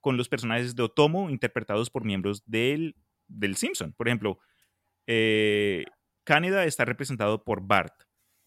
con 0.00 0.16
los 0.16 0.28
personajes 0.28 0.76
de 0.76 0.82
Otomo 0.82 1.30
interpretados 1.30 1.90
por 1.90 2.04
miembros 2.04 2.42
del, 2.46 2.96
del 3.26 3.56
Simpson. 3.56 3.92
Por 3.92 4.08
ejemplo, 4.08 4.38
eh, 5.06 5.84
Canada 6.24 6.64
está 6.64 6.84
representado 6.84 7.42
por 7.42 7.66
Bart. 7.66 7.94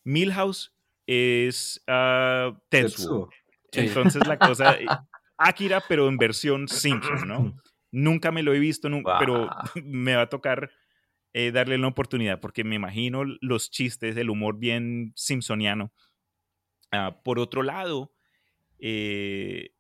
Milhouse 0.03 0.75
es 1.07 1.83
uh, 1.87 2.55
Tetsuo. 2.69 3.29
Entonces 3.71 4.27
la 4.27 4.37
cosa, 4.37 4.77
Akira, 5.37 5.83
pero 5.87 6.07
en 6.07 6.17
versión 6.17 6.67
Simpson, 6.67 7.27
¿no? 7.27 7.57
Nunca 7.91 8.31
me 8.31 8.43
lo 8.43 8.53
he 8.53 8.59
visto, 8.59 8.89
pero 9.19 9.49
me 9.83 10.15
va 10.15 10.23
a 10.23 10.29
tocar 10.29 10.71
eh, 11.33 11.51
darle 11.51 11.75
una 11.75 11.87
oportunidad 11.87 12.39
porque 12.39 12.63
me 12.63 12.75
imagino 12.75 13.23
los 13.41 13.71
chistes, 13.71 14.15
el 14.17 14.29
humor 14.29 14.57
bien 14.59 15.13
simpsoniano. 15.15 15.91
Ah, 16.91 17.21
por 17.23 17.39
otro 17.39 17.63
lado, 17.63 18.13
eh, 18.81 19.73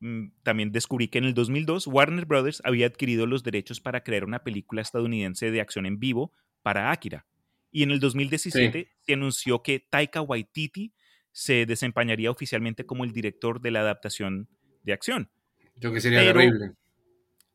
mm, 0.00 0.26
también 0.42 0.72
descubrí 0.72 1.08
que 1.08 1.18
en 1.18 1.24
el 1.24 1.34
2002 1.34 1.86
Warner 1.86 2.26
Brothers 2.26 2.60
había 2.64 2.86
adquirido 2.86 3.26
los 3.26 3.44
derechos 3.44 3.80
para 3.80 4.02
crear 4.02 4.24
una 4.24 4.42
película 4.42 4.82
estadounidense 4.82 5.50
de 5.50 5.60
acción 5.60 5.86
en 5.86 5.98
vivo 5.98 6.32
para 6.62 6.90
Akira. 6.90 7.26
Y 7.70 7.84
en 7.84 7.92
el 7.92 8.00
2017 8.00 8.90
se 8.98 9.12
anunció 9.12 9.62
que 9.62 9.78
Taika 9.78 10.20
Waititi 10.20 10.92
se 11.32 11.66
desempeñaría 11.66 12.30
oficialmente 12.30 12.84
como 12.84 13.04
el 13.04 13.12
director 13.12 13.60
de 13.60 13.70
la 13.70 13.80
adaptación 13.80 14.48
de 14.82 14.92
acción. 14.92 15.30
Yo 15.76 15.92
que 15.92 16.00
sería 16.00 16.20
terrible. 16.20 16.72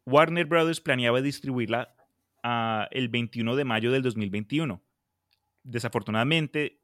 Warner 0.05 0.45
Brothers 0.45 0.79
planeaba 0.79 1.21
distribuirla 1.21 1.95
ah, 2.43 2.87
el 2.91 3.09
21 3.09 3.55
de 3.55 3.65
mayo 3.65 3.91
del 3.91 4.01
2021. 4.03 4.81
Desafortunadamente, 5.63 6.79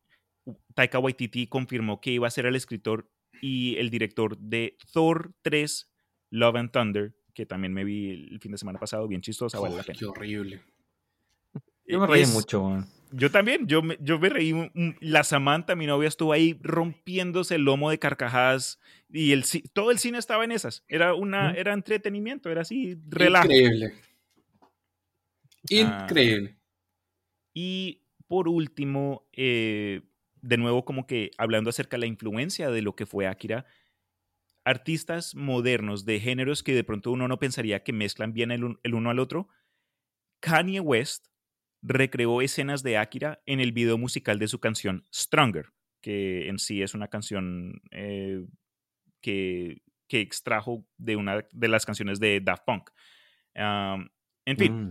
Taika 0.74 1.00
Waititi 1.00 1.48
confirmó 1.48 2.02
que 2.02 2.12
iba 2.12 2.28
a 2.28 2.32
ser 2.32 2.46
el 2.46 2.56
escritor 2.56 3.10
y 3.42 3.78
el 3.78 3.90
director 3.90 4.38
de 4.38 4.78
Thor 4.92 5.34
3, 5.42 5.90
Love 6.32 6.56
and 6.56 6.72
Thunder, 6.72 7.16
que 7.34 7.46
también 7.46 7.74
me 7.74 7.84
vi 7.84 8.10
el 8.10 8.40
fin 8.40 8.52
de 8.52 8.58
semana 8.58 8.80
pasado, 8.80 9.08
bien 9.08 9.22
chistosa, 9.22 9.60
vale 9.60 9.78
la 9.78 9.84
pena. 9.84 9.98
Qué 9.98 10.06
horrible. 10.06 10.62
Yo 11.86 12.00
me 12.00 12.08
reí 12.08 12.26
mucho. 12.28 12.86
Yo 13.12 13.32
también, 13.32 13.66
yo 13.68 13.82
me, 13.82 13.98
yo 14.00 14.20
me 14.20 14.30
reí. 14.30 14.54
La 15.00 15.24
Samantha, 15.24 15.76
mi 15.76 15.88
novia, 15.88 16.08
estuvo 16.08 16.32
ahí 16.32 16.60
rompiéndose 16.62 17.56
el 17.56 17.64
lomo 17.64 17.90
de 17.90 17.98
carcajadas 17.98 18.80
y 19.10 19.32
el, 19.32 19.44
todo 19.74 19.90
el 19.90 19.98
cine 19.98 20.20
estaba 20.20 20.44
en 20.44 20.52
esas. 20.52 20.84
Era, 20.88 21.16
una, 21.16 21.54
era 21.54 21.74
entretenimiento, 21.74 22.52
era 22.52 22.62
así, 22.62 22.98
relajo. 23.08 23.46
Increíble. 23.46 23.94
Ah, 25.84 26.04
Increíble. 26.04 26.58
y 27.54 28.04
por 28.28 28.48
último, 28.48 29.28
eh, 29.34 30.02
de 30.42 30.58
nuevo 30.58 30.86
como 30.86 31.08
que 31.08 31.32
hablando 31.38 31.70
acerca 31.70 31.98
de 31.98 32.02
la 32.02 32.06
influencia 32.08 32.70
de 32.70 32.82
lo 32.82 32.96
que 32.96 33.06
fue 33.06 33.28
Akira, 33.28 33.66
artistas 34.66 35.36
modernos 35.36 36.06
de 36.06 36.20
géneros 36.20 36.64
que 36.64 36.76
de 36.76 36.84
pronto 36.84 37.12
uno 37.12 37.28
no 37.28 37.40
pensaría 37.40 37.84
que 37.84 37.94
mezclan 37.94 38.34
bien 38.34 38.52
el, 38.52 38.78
el 38.84 38.94
uno 38.94 39.10
al 39.10 39.20
otro, 39.20 39.48
Kanye 40.40 40.80
West 40.80 41.28
recreó 41.82 42.42
escenas 42.42 42.84
de 42.84 42.98
Akira 42.98 43.42
en 43.46 43.60
el 43.60 43.72
video 43.72 43.98
musical 43.98 44.40
de 44.40 44.48
su 44.48 44.60
canción 44.60 45.06
Stronger, 45.14 45.68
que 46.02 46.48
en 46.48 46.60
sí 46.60 46.82
es 46.82 46.94
una 46.94 47.08
canción 47.08 47.82
eh, 47.92 48.46
que, 49.22 49.82
extrajo 50.10 50.86
de 50.98 51.16
una 51.16 51.46
de 51.52 51.68
las 51.68 51.86
canciones 51.86 52.20
de 52.20 52.42
Daft 52.42 52.64
Punk. 52.66 52.90
en 53.54 54.58
fin, 54.58 54.86
mm. 54.86 54.90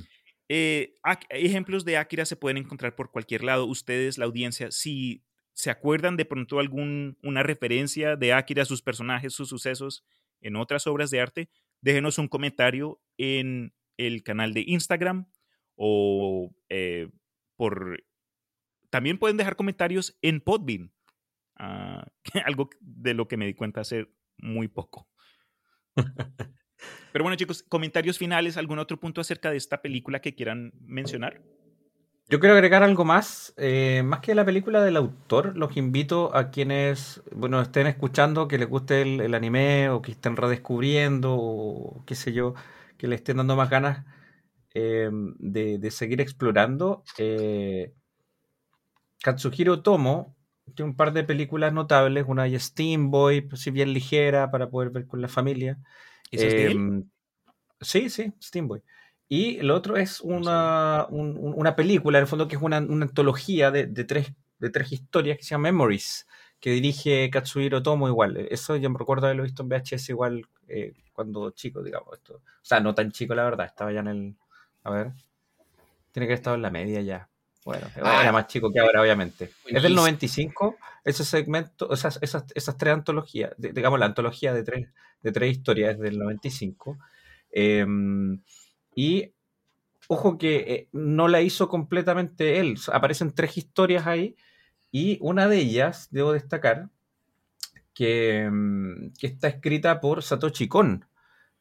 eh, 0.48 0.94
ejemplos 1.30 1.84
de 1.84 1.96
Akira 1.96 2.24
se 2.24 2.36
pueden 2.36 2.58
encontrar 2.58 2.94
por 2.94 3.10
cualquier 3.10 3.44
lado. 3.44 3.66
Ustedes, 3.66 4.16
la 4.16 4.26
audiencia, 4.26 4.70
si 4.70 5.24
se 5.58 5.70
acuerdan 5.70 6.16
de 6.16 6.24
pronto 6.24 6.60
alguna 6.60 7.42
referencia 7.42 8.14
de 8.14 8.32
Akira, 8.32 8.64
sus 8.64 8.80
personajes, 8.80 9.32
sus 9.32 9.48
sucesos 9.48 10.04
en 10.40 10.54
otras 10.54 10.86
obras 10.86 11.10
de 11.10 11.20
arte, 11.20 11.50
déjenos 11.80 12.18
un 12.18 12.28
comentario 12.28 13.00
en 13.16 13.74
el 13.96 14.22
canal 14.22 14.54
de 14.54 14.62
Instagram 14.64 15.28
o 15.74 16.54
eh, 16.68 17.10
por... 17.56 18.04
También 18.88 19.18
pueden 19.18 19.36
dejar 19.36 19.56
comentarios 19.56 20.16
en 20.22 20.40
Podbean, 20.40 20.92
ah, 21.56 22.06
algo 22.46 22.70
de 22.78 23.14
lo 23.14 23.26
que 23.26 23.36
me 23.36 23.46
di 23.46 23.54
cuenta 23.54 23.80
hace 23.80 24.06
muy 24.36 24.68
poco. 24.68 25.08
Pero 27.12 27.24
bueno, 27.24 27.34
chicos, 27.34 27.64
comentarios 27.64 28.16
finales, 28.16 28.56
¿algún 28.56 28.78
otro 28.78 29.00
punto 29.00 29.20
acerca 29.20 29.50
de 29.50 29.56
esta 29.56 29.82
película 29.82 30.20
que 30.20 30.36
quieran 30.36 30.70
mencionar? 30.80 31.42
Yo 32.28 32.40
quiero 32.40 32.54
agregar 32.54 32.82
algo 32.82 33.04
más, 33.04 33.54
eh, 33.56 34.02
más 34.04 34.20
que 34.20 34.34
la 34.34 34.44
película 34.44 34.82
del 34.82 34.96
autor, 34.96 35.56
los 35.56 35.76
invito 35.76 36.36
a 36.36 36.50
quienes, 36.50 37.22
bueno, 37.32 37.60
estén 37.60 37.86
escuchando, 37.86 38.48
que 38.48 38.58
les 38.58 38.68
guste 38.68 39.02
el, 39.02 39.34
anime 39.34 39.88
o 39.88 40.02
que 40.02 40.12
estén 40.12 40.36
redescubriendo 40.36 41.34
o 41.38 42.04
qué 42.06 42.14
sé 42.14 42.32
yo, 42.32 42.54
que 42.98 43.08
le 43.08 43.14
estén 43.14 43.38
dando 43.38 43.56
más 43.56 43.70
ganas 43.70 44.04
Em, 44.74 45.34
de, 45.38 45.90
seguir 45.90 46.20
explorando. 46.20 47.02
Eh, 47.16 47.92
Katsuhiro 49.20 49.82
Tomo 49.82 50.36
tiene 50.74 50.90
un 50.90 50.96
par 50.96 51.12
de 51.12 51.24
películas 51.24 51.72
notables, 51.72 52.24
una 52.28 52.46
es 52.46 52.64
Steam 52.64 53.10
Boy, 53.10 53.40
pues, 53.40 53.62
si 53.62 53.70
bien 53.70 53.92
ligera 53.92 54.50
para 54.50 54.70
poder 54.70 54.90
ver 54.90 55.06
con 55.06 55.20
la 55.20 55.28
familia. 55.28 55.78
Em, 56.30 57.08
sí, 57.80 58.10
sí, 58.10 58.32
Steam 58.40 58.68
Boy. 58.68 58.82
Y 59.28 59.58
el 59.58 59.70
otro 59.70 59.96
es 59.96 60.20
una, 60.20 61.06
una 61.10 61.76
película, 61.76 62.18
en 62.18 62.22
el 62.22 62.28
fondo, 62.28 62.48
que 62.48 62.56
es 62.56 62.62
una, 62.62 62.78
antología 62.78 63.70
de, 63.70 63.86
tres, 64.04 64.32
de 64.58 64.70
tres 64.70 64.90
historias 64.92 65.36
que 65.36 65.42
se 65.42 65.50
llama 65.50 65.70
Memories, 65.70 66.26
que 66.60 66.70
dirige 66.70 67.28
Katsuhiro 67.30 67.82
Tomo 67.82 68.08
igual. 68.08 68.36
Eso 68.50 68.76
yo 68.76 68.88
me 68.88 68.98
recuerdo 68.98 69.26
haberlo 69.26 69.42
visto 69.42 69.62
en 69.62 69.68
VHS 69.68 70.08
igual 70.08 70.46
eh, 70.66 70.94
cuando 71.12 71.50
chico, 71.50 71.82
digamos. 71.82 72.14
Esto. 72.14 72.36
O 72.36 72.42
sea, 72.62 72.80
no 72.80 72.94
tan 72.94 73.12
chico, 73.12 73.34
la 73.34 73.44
verdad, 73.44 73.66
estaba 73.66 73.92
ya 73.92 74.00
en 74.00 74.08
el, 74.08 74.36
a 74.82 74.90
ver. 74.90 75.12
Tiene 76.12 76.26
que 76.26 76.32
haber 76.32 76.38
estado 76.38 76.56
en 76.56 76.62
la 76.62 76.70
media 76.70 77.02
ya. 77.02 77.28
Bueno, 77.64 77.86
ah. 78.02 78.22
era 78.22 78.32
más 78.32 78.46
chico 78.46 78.72
que 78.72 78.80
ahora, 78.80 79.02
obviamente. 79.02 79.50
Es 79.66 79.82
del 79.82 79.94
95, 79.94 80.76
ese 81.04 81.22
segmento, 81.22 81.92
esas, 81.92 82.18
esas, 82.22 82.44
esas 82.54 82.78
tres 82.78 82.94
antologías, 82.94 83.52
digamos 83.58 83.98
la 84.00 84.06
antología 84.06 84.54
de 84.54 84.62
tres, 84.62 84.88
de 85.22 85.32
tres 85.32 85.50
historias 85.50 85.92
es 85.92 85.98
del 85.98 86.18
95. 86.18 86.96
Em, 87.50 88.40
y 88.98 89.32
ojo 90.08 90.38
que 90.38 90.56
eh, 90.56 90.88
no 90.90 91.28
la 91.28 91.40
hizo 91.40 91.68
completamente 91.68 92.58
él, 92.58 92.76
aparecen 92.92 93.32
tres 93.32 93.56
historias 93.56 94.08
ahí 94.08 94.34
y 94.90 95.18
una 95.20 95.46
de 95.46 95.58
ellas, 95.58 96.08
debo 96.10 96.32
destacar, 96.32 96.88
que, 97.94 98.48
mm, 98.50 99.12
que 99.16 99.28
está 99.28 99.46
escrita 99.46 100.00
por 100.00 100.24
Satoshi 100.24 100.66
Kon, 100.66 101.04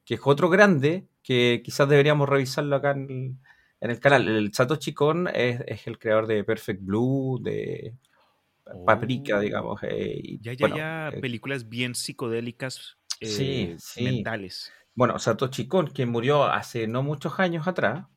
que 0.03 0.15
es 0.15 0.21
otro 0.23 0.49
grande 0.49 1.05
que 1.21 1.61
quizás 1.63 1.87
deberíamos 1.87 2.27
revisarlo 2.27 2.75
acá 2.75 2.93
en 2.93 3.37
el, 3.81 3.99
canal. 3.99 4.27
El 4.27 4.51
Satoshi 4.51 4.95
Kon 4.95 5.27
es, 5.27 5.85
el 5.85 5.99
creador 5.99 6.25
de 6.25 6.43
Perfect 6.43 6.81
Blue, 6.81 7.39
de 7.39 7.93
Paprika, 8.83 9.37
oh. 9.37 9.41
digamos. 9.41 9.79
Eh, 9.83 10.39
ya, 10.41 10.53
ya, 10.53 10.75
ya, 10.75 11.09
eh, 11.09 11.21
películas 11.21 11.69
bien 11.69 11.93
psicodélicas, 11.93 12.97
sí, 13.21 13.75
mentales. 14.01 14.73
Bueno, 14.97 15.19
Satoshi 15.19 15.67
Kon, 15.67 15.89
que 15.89 16.07
murió 16.07 16.45
hace 16.45 16.87
no 16.87 17.03
muchos 17.03 17.39
años 17.39 17.67
atrás, 17.67 18.07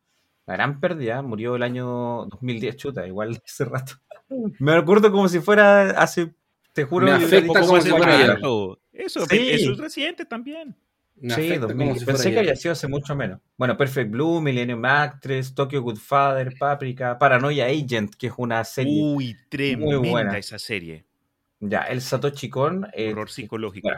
la 0.47 0.55
gran 0.55 0.81
pérdida, 0.81 1.21
murió 1.21 1.57
el 1.57 1.63
año 1.63 2.25
2010, 2.31 2.77
chuta, 2.77 3.07
igual 3.07 3.39
hace 3.47 3.67
rato. 3.67 3.93
Me 4.59 4.73
acuerdo 4.73 5.13
como 5.13 5.29
si 5.29 5.41
fuera 5.41 5.91
hace, 5.91 6.35
te 6.73 6.85
juro, 6.85 7.05
Me 7.05 7.13
afecta 7.13 7.61
como 7.61 7.79
si 7.83 7.91
fuera 7.91 8.33
Eso, 8.33 8.81
eso 8.95 9.25
es 9.73 9.77
reciente 9.77 10.25
también. 10.25 10.75
sí, 11.29 11.59
2000, 11.59 12.03
pensé 12.07 12.33
que 12.33 12.39
había 12.39 12.57
sido 12.57 12.73
hace 12.73 12.89
mucho 12.89 13.15
menos. 13.15 13.41
Bueno, 13.59 13.77
Perfect 13.77 14.11
Blue, 14.11 14.41
Millennium 14.41 14.83
Actress, 14.87 15.55
Tokyo 15.55 15.83
Goodfather, 15.83 16.55
Paprika, 16.59 17.19
Paranoia 17.19 17.67
Agent, 17.67 18.15
que 18.15 18.29
es 18.29 18.35
una 18.39 18.65
serie 18.65 19.03
Uy, 19.05 19.37
tremenda 19.51 19.99
muy 19.99 20.09
buena. 20.09 20.39
esa 20.39 20.59
serie. 20.59 21.05
Ya, 21.59 21.83
el 21.83 22.01
Satoshi 22.01 22.49
Kon. 22.49 22.87
Eh, 22.95 23.13
Horror 23.13 23.29
psicológico. 23.29 23.91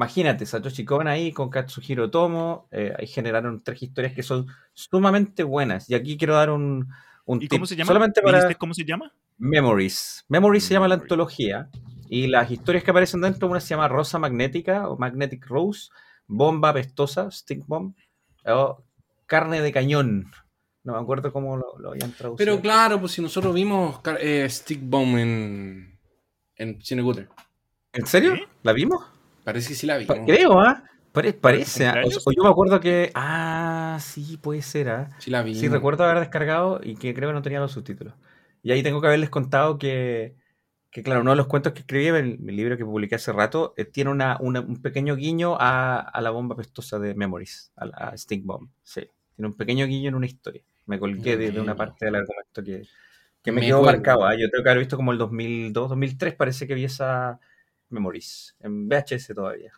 Imagínate, 0.00 0.46
Satoshi 0.46 0.82
Kon 0.86 1.08
ahí 1.08 1.30
con 1.30 1.50
Katsuhiro 1.50 2.10
Tomo, 2.10 2.68
eh, 2.70 2.94
ahí 2.98 3.06
generaron 3.06 3.62
tres 3.62 3.82
historias 3.82 4.14
que 4.14 4.22
son 4.22 4.46
sumamente 4.72 5.42
buenas. 5.42 5.90
Y 5.90 5.94
aquí 5.94 6.16
quiero 6.16 6.36
dar 6.36 6.48
un, 6.48 6.88
un 7.26 7.42
¿Y 7.42 7.48
cómo 7.48 7.66
se 7.66 7.76
llama? 7.76 7.88
Solamente 7.88 8.22
para... 8.22 8.54
¿Cómo 8.54 8.72
se 8.72 8.86
llama? 8.86 9.12
Memories. 9.36 10.24
Memories 10.28 10.64
se 10.64 10.72
llama 10.72 10.88
la 10.88 10.94
antología. 10.94 11.68
Y 12.08 12.28
las 12.28 12.50
historias 12.50 12.82
que 12.82 12.92
aparecen 12.92 13.20
dentro, 13.20 13.46
una 13.46 13.60
se 13.60 13.68
llama 13.68 13.88
Rosa 13.88 14.18
Magnética 14.18 14.88
o 14.88 14.96
Magnetic 14.96 15.46
Rose, 15.46 15.90
Bomba 16.26 16.72
Pestosa, 16.72 17.30
Stick 17.30 17.66
Bomb, 17.66 17.94
o 18.46 18.82
Carne 19.26 19.60
de 19.60 19.70
Cañón. 19.70 20.30
No 20.82 20.94
me 20.94 20.98
acuerdo 20.98 21.30
cómo 21.30 21.58
lo, 21.58 21.90
habían 21.90 22.12
traducido. 22.12 22.36
Pero 22.38 22.58
claro, 22.62 22.98
pues 23.00 23.12
si 23.12 23.20
nosotros 23.20 23.54
vimos 23.54 24.00
eh, 24.18 24.48
Stick 24.48 24.80
Bomb 24.82 25.18
en, 25.18 25.98
en 26.56 26.80
Cine 26.80 27.04
¿En 27.92 28.06
serio? 28.06 28.34
¿La 28.62 28.72
vimos? 28.72 29.19
Parece 29.44 29.68
que 29.70 29.74
sí 29.74 29.86
la 29.86 29.96
vi. 29.96 30.06
Creo, 30.06 30.60
¿ah? 30.60 30.84
parece. 31.40 31.86
¿ah? 31.86 32.02
O, 32.04 32.32
yo 32.32 32.42
me 32.42 32.50
acuerdo 32.50 32.80
que. 32.80 33.10
Ah, 33.14 33.98
sí, 34.00 34.38
puede 34.38 34.62
ser, 34.62 34.88
¿ah? 34.88 35.08
Sí 35.18 35.30
la 35.30 35.42
vi. 35.42 35.54
Sí, 35.54 35.68
recuerdo 35.68 36.04
haber 36.04 36.20
descargado 36.20 36.80
y 36.82 36.96
que 36.96 37.14
creo 37.14 37.30
que 37.30 37.34
no 37.34 37.42
tenía 37.42 37.60
los 37.60 37.72
subtítulos. 37.72 38.14
Y 38.62 38.72
ahí 38.72 38.82
tengo 38.82 39.00
que 39.00 39.06
haberles 39.06 39.30
contado 39.30 39.78
que, 39.78 40.36
que 40.90 41.02
claro, 41.02 41.22
uno 41.22 41.30
de 41.30 41.36
los 41.36 41.46
cuentos 41.46 41.72
que 41.72 41.80
escribí 41.80 42.08
el, 42.08 42.38
libro 42.44 42.76
que 42.76 42.84
publiqué 42.84 43.14
hace 43.14 43.32
rato 43.32 43.74
eh, 43.76 43.84
tiene 43.86 44.10
una, 44.10 44.36
un 44.40 44.82
pequeño 44.82 45.16
guiño 45.16 45.56
a, 45.58 45.98
a, 45.98 46.20
la 46.20 46.30
bomba 46.30 46.56
pestosa 46.56 46.98
de 46.98 47.14
Memories, 47.14 47.72
a, 47.76 47.86
la 47.86 48.16
Stink 48.16 48.44
Bomb. 48.44 48.68
Sí, 48.82 49.08
tiene 49.34 49.48
un 49.48 49.56
pequeño 49.56 49.86
guiño 49.86 50.08
en 50.08 50.14
una 50.14 50.26
historia. 50.26 50.62
Me 50.86 50.98
colgué 50.98 51.36
de, 51.36 51.58
una 51.60 51.76
parte 51.76 52.04
del 52.04 52.16
argumento 52.16 52.62
que, 52.62 52.82
que 53.42 53.52
me, 53.52 53.60
quedó 53.62 53.82
marcado. 53.82 54.26
¿ah? 54.26 54.34
Yo 54.34 54.50
tengo 54.50 54.62
que 54.62 54.70
haber 54.70 54.80
visto 54.80 54.96
como 54.96 55.12
el 55.12 55.18
2002, 55.18 55.88
2003, 55.88 56.34
parece 56.34 56.66
que 56.66 56.74
vi 56.74 56.84
esa 56.84 57.38
Memories, 57.90 58.56
en 58.60 58.88
VHS 58.88 59.34
todavía. 59.34 59.72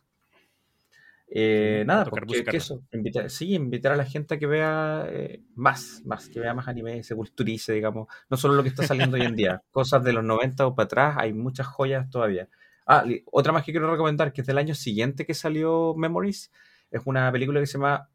Eh, 1.35 1.83
nada, 1.87 2.05
porque 2.05 2.45
eso, 2.53 2.83
invitar, 2.93 3.31
sí, 3.31 3.55
invitar 3.55 3.93
a 3.93 3.97
la 3.97 4.05
gente 4.05 4.35
a 4.35 4.39
que 4.39 4.47
vea 4.47 5.07
eh, 5.09 5.41
más, 5.55 6.03
más, 6.05 6.29
que 6.29 6.41
vea 6.41 6.53
más 6.53 6.69
anime, 6.69 7.03
se 7.03 7.17
culturice, 7.17 7.73
digamos, 7.73 8.07
no 8.29 8.37
solo 8.37 8.53
lo 8.53 8.63
que 8.63 8.69
está 8.69 8.87
saliendo 8.87 9.17
hoy 9.17 9.23
en 9.23 9.35
día, 9.35 9.63
cosas 9.71 10.05
de 10.05 10.13
los 10.13 10.23
90 10.23 10.67
o 10.67 10.75
para 10.75 10.85
atrás, 10.85 11.17
hay 11.19 11.33
muchas 11.33 11.67
joyas 11.67 12.11
todavía. 12.11 12.49
Ah, 12.87 13.07
otra 13.31 13.51
más 13.53 13.65
que 13.65 13.73
quiero 13.73 13.91
recomendar, 13.91 14.31
que 14.35 14.43
es 14.43 14.47
del 14.47 14.59
año 14.59 14.75
siguiente 14.75 15.25
que 15.25 15.33
salió 15.33 15.95
Memories, 15.97 16.53
es 16.91 17.01
una 17.07 17.33
película 17.33 17.61
que 17.61 17.67
se 17.67 17.79
llama 17.79 18.11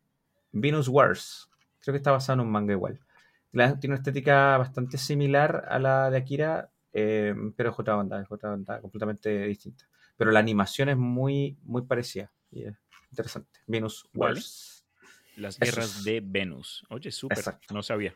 Venus 0.52 0.88
Wars, 0.88 1.50
creo 1.80 1.94
que 1.94 1.98
está 1.98 2.12
basada 2.12 2.36
en 2.36 2.42
un 2.42 2.52
manga 2.52 2.74
igual. 2.74 3.00
tiene 3.52 3.78
una 3.86 3.96
estética 3.96 4.60
bastante 4.60 5.00
similar 5.00 5.66
a 5.68 5.80
la 5.80 6.12
de 6.12 6.18
Akira, 6.18 6.70
eh, 7.00 7.36
pero 7.56 7.70
es 7.70 7.80
otra 7.80 7.94
banda, 7.94 8.20
es 8.20 8.32
otra 8.32 8.50
banda 8.50 8.82
completamente 8.82 9.46
distinta. 9.46 9.88
Pero 10.18 10.32
la 10.32 10.40
animación 10.40 10.90
es 10.90 10.98
muy, 10.98 11.56
muy 11.62 11.84
parecida 11.84 12.32
y 12.50 12.64
es 12.64 12.76
interesante. 13.12 13.60
Venus 13.68 14.10
Wars. 14.16 14.84
Las 15.36 15.60
guerras 15.60 16.04
de 16.04 16.24
Venus. 16.26 16.84
Oye, 16.90 17.12
súper, 17.12 17.38
no 17.72 17.84
sabía. 17.84 18.16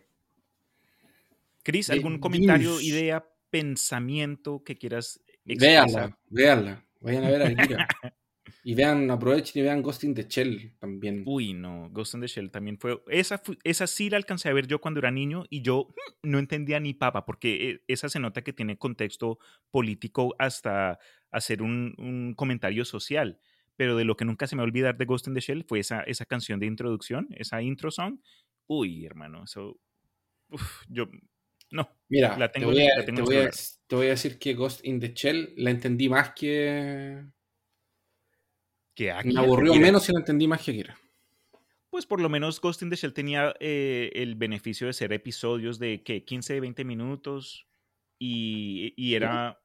Cris, 1.62 1.92
¿algún 1.92 2.18
comentario, 2.18 2.82
idea, 2.82 3.24
pensamiento 3.52 4.64
que 4.64 4.80
quieras 4.80 5.22
expresar? 5.46 5.88
Véanla, 5.88 6.18
véanla. 6.30 6.86
Vayan 7.02 7.24
a 7.26 7.30
ver 7.30 7.42
a 7.44 7.48
Akira. 7.50 7.88
Y 8.64 8.76
vean, 8.76 9.10
aprovechen 9.10 9.60
y 9.60 9.64
vean 9.64 9.82
Ghost 9.82 10.04
in 10.04 10.14
the 10.14 10.28
Shell 10.28 10.74
también. 10.78 11.24
Uy, 11.26 11.54
no, 11.54 11.90
Ghost 11.92 12.14
in 12.14 12.22
the 12.22 12.28
Shell 12.28 12.52
también 12.52 12.78
fue. 12.78 13.02
Esa, 13.08 13.42
esa 13.64 13.88
sí 13.88 14.10
la 14.10 14.18
alcancé 14.18 14.50
a 14.50 14.54
ver 14.54 14.68
yo 14.68 14.80
cuando 14.80 15.00
era 15.00 15.10
niño 15.10 15.46
y 15.50 15.62
yo 15.62 15.88
mm, 15.90 16.30
no 16.30 16.38
entendía 16.38 16.80
ni 16.80 16.94
papa, 16.94 17.26
porque 17.26 17.70
eh, 17.70 17.84
esa 17.88 18.08
se 18.08 18.20
nota 18.20 18.44
que 18.44 18.54
tiene 18.54 18.78
contexto 18.78 19.40
político 19.72 20.36
hasta 20.38 21.00
hacer 21.32 21.64
un, 21.64 21.96
un 21.98 22.36
comentario 22.36 22.86
social. 22.86 23.40
Pero 23.78 23.96
de 23.96 24.06
lo 24.06 24.16
que 24.16 24.26
nunca 24.26 24.46
se 24.46 24.56
me 24.56 24.60
va 24.60 24.66
a 24.66 24.68
olvidar 24.68 24.96
de 24.96 25.06
Ghost 25.06 25.28
in 25.28 25.34
the 25.34 25.40
Shell 25.40 25.66
fue 25.68 25.80
esa, 25.80 26.04
esa 26.04 26.26
canción 26.26 26.60
de 26.60 26.68
introducción, 26.68 27.30
esa 27.32 27.64
intro 27.64 27.90
song. 27.90 28.20
Uy, 28.68 29.06
hermano, 29.06 29.44
eso. 29.46 29.80
Uf, 30.50 30.84
yo. 30.88 31.08
No. 31.72 31.90
Mira, 32.10 32.38
la 32.38 32.52
tengo, 32.52 32.68
te, 32.68 32.74
voy 32.74 32.88
a, 32.90 33.06
te, 33.06 33.12
voy 33.22 33.36
a, 33.38 33.50
te 33.88 33.96
voy 33.96 34.08
a 34.08 34.10
decir 34.10 34.38
que 34.38 34.54
Ghost 34.54 34.86
in 34.86 35.00
the 35.00 35.14
Shell 35.16 35.54
la 35.56 35.72
entendí 35.72 36.10
más 36.10 36.34
que 36.36 37.24
que 38.96 39.14
Me 39.26 39.40
aburrió 39.40 39.74
menos 39.76 40.08
y 40.10 40.12
lo 40.12 40.20
entendí 40.20 40.48
más 40.48 40.62
que 40.62 40.72
Akira. 40.72 40.98
Pues 41.90 42.06
por 42.06 42.22
lo 42.22 42.30
menos 42.30 42.62
Ghost 42.62 42.82
in 42.84 42.90
the 42.90 42.96
Shell 42.96 43.14
tenía 43.14 43.54
eh, 43.60 44.12
el 44.16 44.36
beneficio 44.36 44.88
de 44.88 44.94
ser 44.94 45.12
episodios 45.12 45.78
de 45.78 46.04
que 46.04 46.24
15, 46.24 46.62
20 46.62 46.86
minutos 46.86 47.68
y, 48.18 48.94
y 48.96 49.16
era 49.16 49.62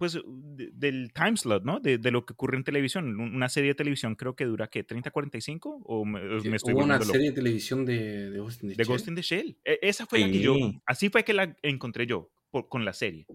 pues 0.00 0.18
del 0.24 1.12
time 1.12 1.36
slot, 1.36 1.62
¿no? 1.62 1.78
De, 1.78 1.98
de, 1.98 2.10
lo 2.10 2.24
que 2.24 2.32
ocurre 2.32 2.56
en 2.56 2.64
televisión. 2.64 3.20
Una 3.20 3.50
serie 3.50 3.68
de 3.68 3.74
televisión 3.74 4.14
creo 4.14 4.34
que 4.34 4.46
dura, 4.46 4.68
¿qué? 4.68 4.86
¿30, 4.86 5.12
45? 5.12 5.82
¿O 5.84 6.06
me, 6.06 6.22
me 6.22 6.56
estoy 6.56 6.72
Hubo 6.72 6.84
una 6.84 6.98
serie 7.02 7.28
de 7.28 7.32
televisión 7.34 7.84
de, 7.84 8.30
de, 8.30 8.38
Ghost 8.38 8.62
in 8.62 8.70
the 8.70 8.76
de 8.76 8.82
Shell. 8.82 8.86
Ghost 8.86 9.08
in 9.08 9.14
the 9.14 9.22
Shell. 9.22 9.58
E, 9.62 9.78
esa 9.82 10.06
fue 10.06 10.20
la 10.20 10.30
que 10.30 10.40
yo, 10.40 10.56
así 10.86 11.10
fue 11.10 11.22
que 11.22 11.34
la 11.34 11.54
encontré 11.60 12.06
yo 12.06 12.30
con 12.70 12.86
la 12.86 12.94
serie. 12.94 13.26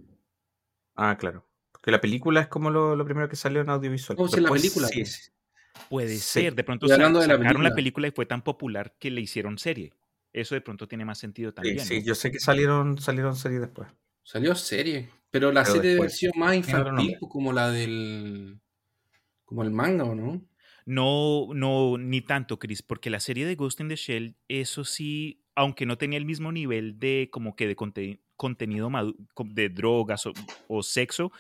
Ah, 0.96 1.16
claro. 1.20 1.46
Que 1.82 1.92
la 1.92 2.02
película 2.02 2.42
es 2.42 2.48
como 2.48 2.70
lo, 2.70 2.96
lo 2.96 3.06
primero 3.06 3.30
que 3.30 3.36
salió 3.36 3.62
en 3.62 3.70
audiovisual. 3.70 4.18
Oh, 4.20 4.28
sí, 4.28 4.40
la 4.40 4.50
película. 4.50 4.88
Sí, 4.88 5.06
sí. 5.06 5.32
Puede 5.90 6.18
ser. 6.18 6.56
De 6.56 6.64
pronto 6.64 6.88
sacaron 6.88 7.14
de 7.14 7.28
la 7.28 7.38
película. 7.38 7.70
la 7.70 7.76
película 7.76 8.08
y 8.08 8.12
fue 8.12 8.26
tan 8.26 8.44
popular 8.44 8.96
que 9.00 9.12
le 9.12 9.22
hicieron 9.22 9.58
serie. 9.58 9.94
Eso 10.34 10.56
de 10.56 10.62
pronto 10.62 10.88
tiene 10.88 11.06
más 11.06 11.18
sentido 11.18 11.54
también. 11.54 11.80
Sí, 11.80 12.02
sí. 12.02 12.04
yo 12.04 12.16
sé 12.16 12.32
que 12.32 12.40
salieron, 12.40 12.98
salieron 12.98 13.36
series 13.36 13.62
después. 13.62 13.88
Salió 14.24 14.56
serie. 14.56 15.10
Pero 15.32 15.52
la 15.52 15.66
serie 15.66 15.96
de 15.96 16.00
versión 16.00 16.32
más 16.36 16.56
infantil, 16.56 17.18
como 17.20 17.54
la 17.54 17.70
del. 17.70 18.60
como 19.46 19.64
el 19.64 19.72
manga, 19.72 20.06
¿o 20.06 20.16
no? 20.16 20.42
No, 20.86 21.48
no, 21.54 21.98
ni 21.98 22.22
tanto, 22.22 22.60
Chris, 22.60 22.84
porque 22.84 23.10
la 23.10 23.20
serie 23.20 23.46
de 23.46 23.56
Ghost 23.56 23.80
in 23.80 23.90
the 23.90 23.96
Shell, 23.96 24.36
eso 24.48 24.86
sí, 24.86 25.42
aunque 25.56 25.86
no 25.86 25.98
tenía 25.98 26.18
el 26.18 26.26
mismo 26.26 26.52
nivel 26.52 27.00
de 27.00 27.30
como 27.32 27.56
que 27.56 27.68
de 27.68 27.76
contenido 28.36 28.92
de 29.46 29.70
drogas 29.70 30.26
o, 30.28 30.34
o 30.68 30.84
sexo, 30.84 31.32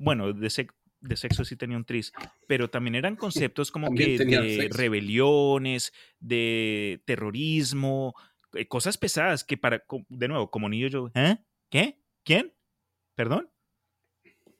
bueno, 0.00 0.32
de, 0.32 0.48
sexo 0.50 1.44
sí 1.44 1.56
tenía 1.56 1.76
un 1.76 1.84
tris, 1.84 2.12
pero 2.48 2.70
también 2.70 2.94
eran 2.94 3.16
conceptos 3.16 3.70
como 3.70 3.94
que 3.94 4.18
de 4.18 4.68
rebeliones, 4.72 5.92
de 6.18 7.02
terrorismo, 7.04 8.14
eh, 8.54 8.66
cosas 8.66 8.96
pesadas 8.96 9.44
que 9.44 9.58
para, 9.58 9.84
de 10.08 10.28
nuevo, 10.28 10.50
como 10.50 10.68
niño 10.68 10.88
yo, 10.88 11.10
¿eh? 11.14 11.36
¿Qué? 11.70 12.00
¿Quién? 12.24 12.54
¿Perdón? 13.14 13.50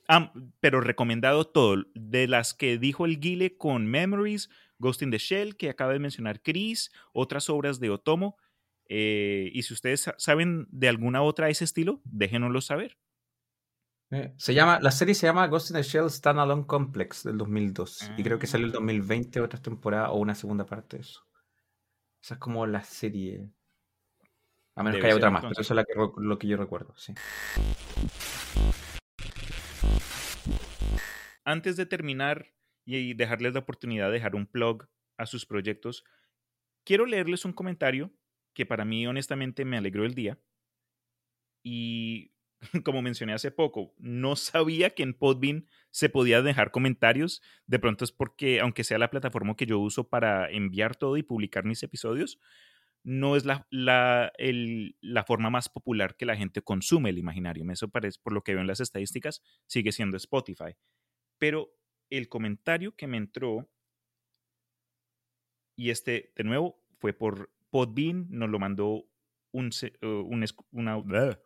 Ah, 0.08 0.32
pero 0.60 0.82
recomendado 0.82 1.46
todo, 1.46 1.84
de 1.94 2.28
las 2.28 2.52
que 2.52 2.78
dijo 2.78 3.06
el 3.06 3.18
Guile 3.18 3.56
con 3.56 3.86
Memories, 3.86 4.50
Ghost 4.78 5.02
in 5.02 5.10
the 5.10 5.18
Shell, 5.18 5.56
que 5.56 5.70
acaba 5.70 5.92
de 5.92 6.00
mencionar 6.00 6.42
Chris, 6.42 6.92
otras 7.12 7.48
obras 7.48 7.80
de 7.80 7.90
Otomo. 7.90 8.36
Eh, 8.88 9.50
y 9.54 9.62
si 9.62 9.72
ustedes 9.72 10.10
saben 10.18 10.66
de 10.70 10.88
alguna 10.88 11.22
otra 11.22 11.46
de 11.46 11.52
ese 11.52 11.64
estilo, 11.64 12.02
déjenoslo 12.04 12.60
saber. 12.60 12.98
Eh, 14.12 14.34
se 14.36 14.54
llama, 14.54 14.80
la 14.80 14.90
serie 14.90 15.14
se 15.14 15.26
llama 15.26 15.46
Ghost 15.46 15.70
in 15.70 15.76
the 15.76 15.82
Shell 15.82 16.10
Standalone 16.10 16.66
Complex 16.66 17.22
del 17.22 17.38
2002. 17.38 18.12
Y 18.16 18.24
creo 18.24 18.38
que 18.38 18.48
salió 18.48 18.66
el 18.66 18.72
2020 18.72 19.40
otra 19.40 19.62
temporada 19.62 20.10
o 20.10 20.18
una 20.18 20.34
segunda 20.34 20.66
parte 20.66 20.96
de 20.96 21.02
eso. 21.02 21.24
Esa 22.20 22.34
es 22.34 22.40
como 22.40 22.66
la 22.66 22.82
serie. 22.82 23.48
A 24.74 24.82
menos 24.82 25.00
que 25.00 25.06
haya 25.06 25.16
otra 25.16 25.30
más, 25.30 25.42
pero 25.42 25.60
eso 25.60 25.74
es 25.74 25.86
lo 26.16 26.38
que 26.38 26.48
yo 26.48 26.56
recuerdo, 26.56 26.94
sí. 26.96 27.14
Antes 31.44 31.76
de 31.76 31.86
terminar 31.86 32.52
y 32.84 33.14
dejarles 33.14 33.54
la 33.54 33.60
oportunidad 33.60 34.06
de 34.06 34.14
dejar 34.14 34.34
un 34.34 34.46
plug 34.46 34.88
a 35.16 35.26
sus 35.26 35.46
proyectos, 35.46 36.04
quiero 36.84 37.06
leerles 37.06 37.44
un 37.44 37.52
comentario 37.52 38.12
que 38.54 38.66
para 38.66 38.84
mí 38.84 39.06
honestamente 39.06 39.64
me 39.64 39.76
alegró 39.76 40.04
el 40.04 40.14
día. 40.14 40.38
Y 41.62 42.32
como 42.84 43.02
mencioné 43.02 43.32
hace 43.32 43.50
poco, 43.50 43.94
no 43.98 44.36
sabía 44.36 44.90
que 44.90 45.02
en 45.02 45.14
Podbean 45.14 45.66
se 45.90 46.08
podía 46.08 46.42
dejar 46.42 46.70
comentarios. 46.70 47.42
De 47.66 47.78
pronto 47.78 48.04
es 48.04 48.12
porque, 48.12 48.60
aunque 48.60 48.84
sea 48.84 48.98
la 48.98 49.10
plataforma 49.10 49.56
que 49.56 49.66
yo 49.66 49.78
uso 49.78 50.08
para 50.08 50.50
enviar 50.50 50.96
todo 50.96 51.16
y 51.16 51.22
publicar 51.22 51.64
mis 51.64 51.82
episodios, 51.82 52.38
no 53.02 53.34
es 53.36 53.44
la, 53.44 53.66
la, 53.70 54.32
la 55.00 55.24
forma 55.24 55.48
más 55.48 55.68
popular 55.68 56.16
que 56.16 56.26
la 56.26 56.36
gente 56.36 56.62
consume 56.62 57.10
el 57.10 57.18
imaginario. 57.18 57.64
Eso 57.70 57.88
parece, 57.88 58.18
por 58.22 58.32
lo 58.32 58.42
que 58.42 58.52
veo 58.52 58.60
en 58.60 58.66
las 58.66 58.80
estadísticas, 58.80 59.42
sigue 59.66 59.92
siendo 59.92 60.16
Spotify. 60.18 60.76
Pero 61.38 61.72
el 62.10 62.28
comentario 62.28 62.94
que 62.94 63.06
me 63.06 63.16
entró, 63.16 63.70
y 65.76 65.90
este 65.90 66.32
de 66.36 66.44
nuevo 66.44 66.82
fue 66.98 67.14
por 67.14 67.50
Podbean, 67.70 68.26
nos 68.28 68.50
lo 68.50 68.58
mandó 68.58 69.06
un, 69.52 69.70
uh, 70.02 70.06
un 70.06 70.44
una, 70.72 71.38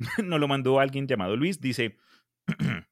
nos 0.24 0.40
lo 0.40 0.48
mandó 0.48 0.80
alguien 0.80 1.06
llamado 1.06 1.36
Luis, 1.36 1.60
dice, 1.60 1.96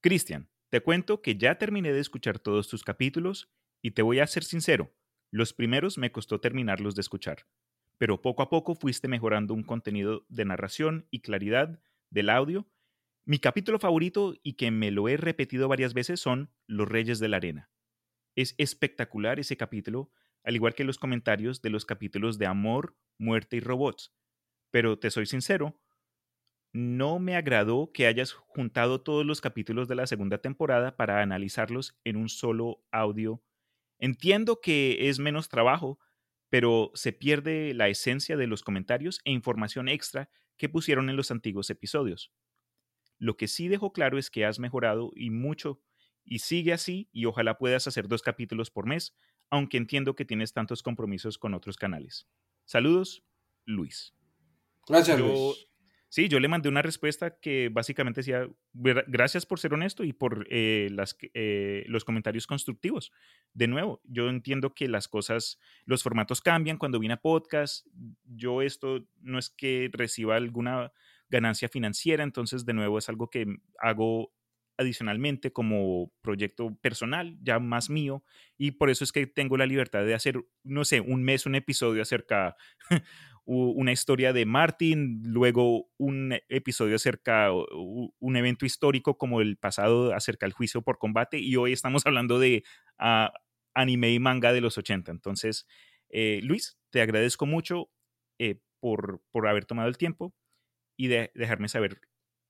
Cristian, 0.00 0.48
te 0.70 0.80
cuento 0.80 1.20
que 1.22 1.36
ya 1.36 1.58
terminé 1.58 1.92
de 1.92 2.00
escuchar 2.00 2.38
todos 2.38 2.68
tus 2.68 2.84
capítulos 2.84 3.50
y 3.82 3.90
te 3.92 4.02
voy 4.02 4.20
a 4.20 4.26
ser 4.26 4.44
sincero, 4.44 4.94
los 5.30 5.52
primeros 5.52 5.98
me 5.98 6.12
costó 6.12 6.40
terminarlos 6.40 6.94
de 6.94 7.00
escuchar, 7.00 7.46
pero 7.98 8.22
poco 8.22 8.42
a 8.42 8.50
poco 8.50 8.74
fuiste 8.74 9.08
mejorando 9.08 9.54
un 9.54 9.64
contenido 9.64 10.24
de 10.28 10.44
narración 10.44 11.06
y 11.10 11.20
claridad 11.20 11.80
del 12.10 12.30
audio 12.30 12.68
mi 13.24 13.38
capítulo 13.38 13.78
favorito 13.78 14.34
y 14.42 14.54
que 14.54 14.72
me 14.72 14.90
lo 14.90 15.08
he 15.08 15.16
repetido 15.16 15.68
varias 15.68 15.94
veces 15.94 16.18
son 16.18 16.50
Los 16.66 16.88
Reyes 16.88 17.20
de 17.20 17.28
la 17.28 17.36
Arena. 17.36 17.70
Es 18.34 18.56
espectacular 18.58 19.38
ese 19.38 19.56
capítulo, 19.56 20.10
al 20.42 20.56
igual 20.56 20.74
que 20.74 20.82
los 20.82 20.98
comentarios 20.98 21.62
de 21.62 21.70
los 21.70 21.86
capítulos 21.86 22.36
de 22.38 22.46
Amor, 22.46 22.96
Muerte 23.18 23.58
y 23.58 23.60
Robots. 23.60 24.12
Pero 24.72 24.98
te 24.98 25.12
soy 25.12 25.26
sincero, 25.26 25.78
no 26.72 27.18
me 27.18 27.36
agradó 27.36 27.92
que 27.92 28.06
hayas 28.06 28.32
juntado 28.32 29.02
todos 29.02 29.26
los 29.26 29.42
capítulos 29.42 29.88
de 29.88 29.94
la 29.94 30.06
segunda 30.06 30.38
temporada 30.38 30.96
para 30.96 31.20
analizarlos 31.20 31.98
en 32.02 32.16
un 32.16 32.30
solo 32.30 32.82
audio. 32.90 33.42
Entiendo 33.98 34.60
que 34.60 35.08
es 35.10 35.18
menos 35.18 35.50
trabajo, 35.50 35.98
pero 36.48 36.90
se 36.94 37.12
pierde 37.12 37.74
la 37.74 37.88
esencia 37.88 38.36
de 38.38 38.46
los 38.46 38.62
comentarios 38.62 39.20
e 39.24 39.32
información 39.32 39.88
extra 39.88 40.30
que 40.56 40.70
pusieron 40.70 41.10
en 41.10 41.16
los 41.16 41.30
antiguos 41.30 41.68
episodios. 41.68 42.32
Lo 43.18 43.36
que 43.36 43.48
sí 43.48 43.68
dejo 43.68 43.92
claro 43.92 44.18
es 44.18 44.30
que 44.30 44.46
has 44.46 44.58
mejorado 44.58 45.12
y 45.14 45.30
mucho 45.30 45.82
y 46.24 46.38
sigue 46.38 46.72
así 46.72 47.08
y 47.12 47.26
ojalá 47.26 47.58
puedas 47.58 47.86
hacer 47.86 48.08
dos 48.08 48.22
capítulos 48.22 48.70
por 48.70 48.86
mes, 48.86 49.14
aunque 49.50 49.76
entiendo 49.76 50.16
que 50.16 50.24
tienes 50.24 50.54
tantos 50.54 50.82
compromisos 50.82 51.36
con 51.36 51.52
otros 51.52 51.76
canales. 51.76 52.26
Saludos, 52.64 53.22
Luis. 53.66 54.14
Gracias, 54.88 55.18
Luis. 55.18 55.68
Sí, 56.12 56.28
yo 56.28 56.40
le 56.40 56.48
mandé 56.48 56.68
una 56.68 56.82
respuesta 56.82 57.38
que 57.40 57.70
básicamente 57.72 58.20
decía, 58.20 58.46
gracias 58.74 59.46
por 59.46 59.58
ser 59.58 59.72
honesto 59.72 60.04
y 60.04 60.12
por 60.12 60.46
eh, 60.50 60.90
las, 60.92 61.16
eh, 61.32 61.84
los 61.86 62.04
comentarios 62.04 62.46
constructivos. 62.46 63.12
De 63.54 63.66
nuevo, 63.66 64.02
yo 64.04 64.28
entiendo 64.28 64.74
que 64.74 64.88
las 64.88 65.08
cosas, 65.08 65.58
los 65.86 66.02
formatos 66.02 66.42
cambian 66.42 66.76
cuando 66.76 66.98
viene 66.98 67.14
a 67.14 67.22
podcast. 67.22 67.86
Yo 68.24 68.60
esto 68.60 69.06
no 69.22 69.38
es 69.38 69.48
que 69.48 69.88
reciba 69.90 70.36
alguna 70.36 70.92
ganancia 71.30 71.70
financiera, 71.70 72.24
entonces 72.24 72.66
de 72.66 72.74
nuevo 72.74 72.98
es 72.98 73.08
algo 73.08 73.30
que 73.30 73.46
hago 73.78 74.34
adicionalmente 74.76 75.52
como 75.52 76.12
proyecto 76.20 76.74
personal, 76.80 77.38
ya 77.42 77.58
más 77.58 77.90
mío, 77.90 78.22
y 78.58 78.72
por 78.72 78.90
eso 78.90 79.04
es 79.04 79.12
que 79.12 79.26
tengo 79.26 79.56
la 79.56 79.66
libertad 79.66 80.04
de 80.04 80.14
hacer, 80.14 80.44
no 80.62 80.84
sé, 80.84 81.00
un 81.00 81.22
mes, 81.22 81.46
un 81.46 81.54
episodio 81.54 82.02
acerca 82.02 82.56
una 83.44 83.92
historia 83.92 84.32
de 84.32 84.46
Martin, 84.46 85.22
luego 85.24 85.90
un 85.98 86.38
episodio 86.48 86.96
acerca 86.96 87.50
un 87.52 88.36
evento 88.36 88.64
histórico 88.64 89.18
como 89.18 89.40
el 89.40 89.56
pasado 89.56 90.14
acerca 90.14 90.46
del 90.46 90.52
juicio 90.52 90.82
por 90.82 90.98
combate, 90.98 91.38
y 91.38 91.56
hoy 91.56 91.72
estamos 91.72 92.06
hablando 92.06 92.38
de 92.38 92.64
ah, 92.98 93.32
anime 93.74 94.12
y 94.12 94.18
manga 94.18 94.52
de 94.52 94.60
los 94.60 94.78
80. 94.78 95.10
Entonces, 95.10 95.66
eh, 96.08 96.40
Luis, 96.42 96.78
te 96.90 97.00
agradezco 97.00 97.46
mucho 97.46 97.90
eh, 98.38 98.60
por, 98.80 99.22
por 99.30 99.48
haber 99.48 99.64
tomado 99.64 99.88
el 99.88 99.96
tiempo 99.96 100.34
y 100.96 101.08
de 101.08 101.32
dejarme 101.34 101.68
saber 101.68 102.00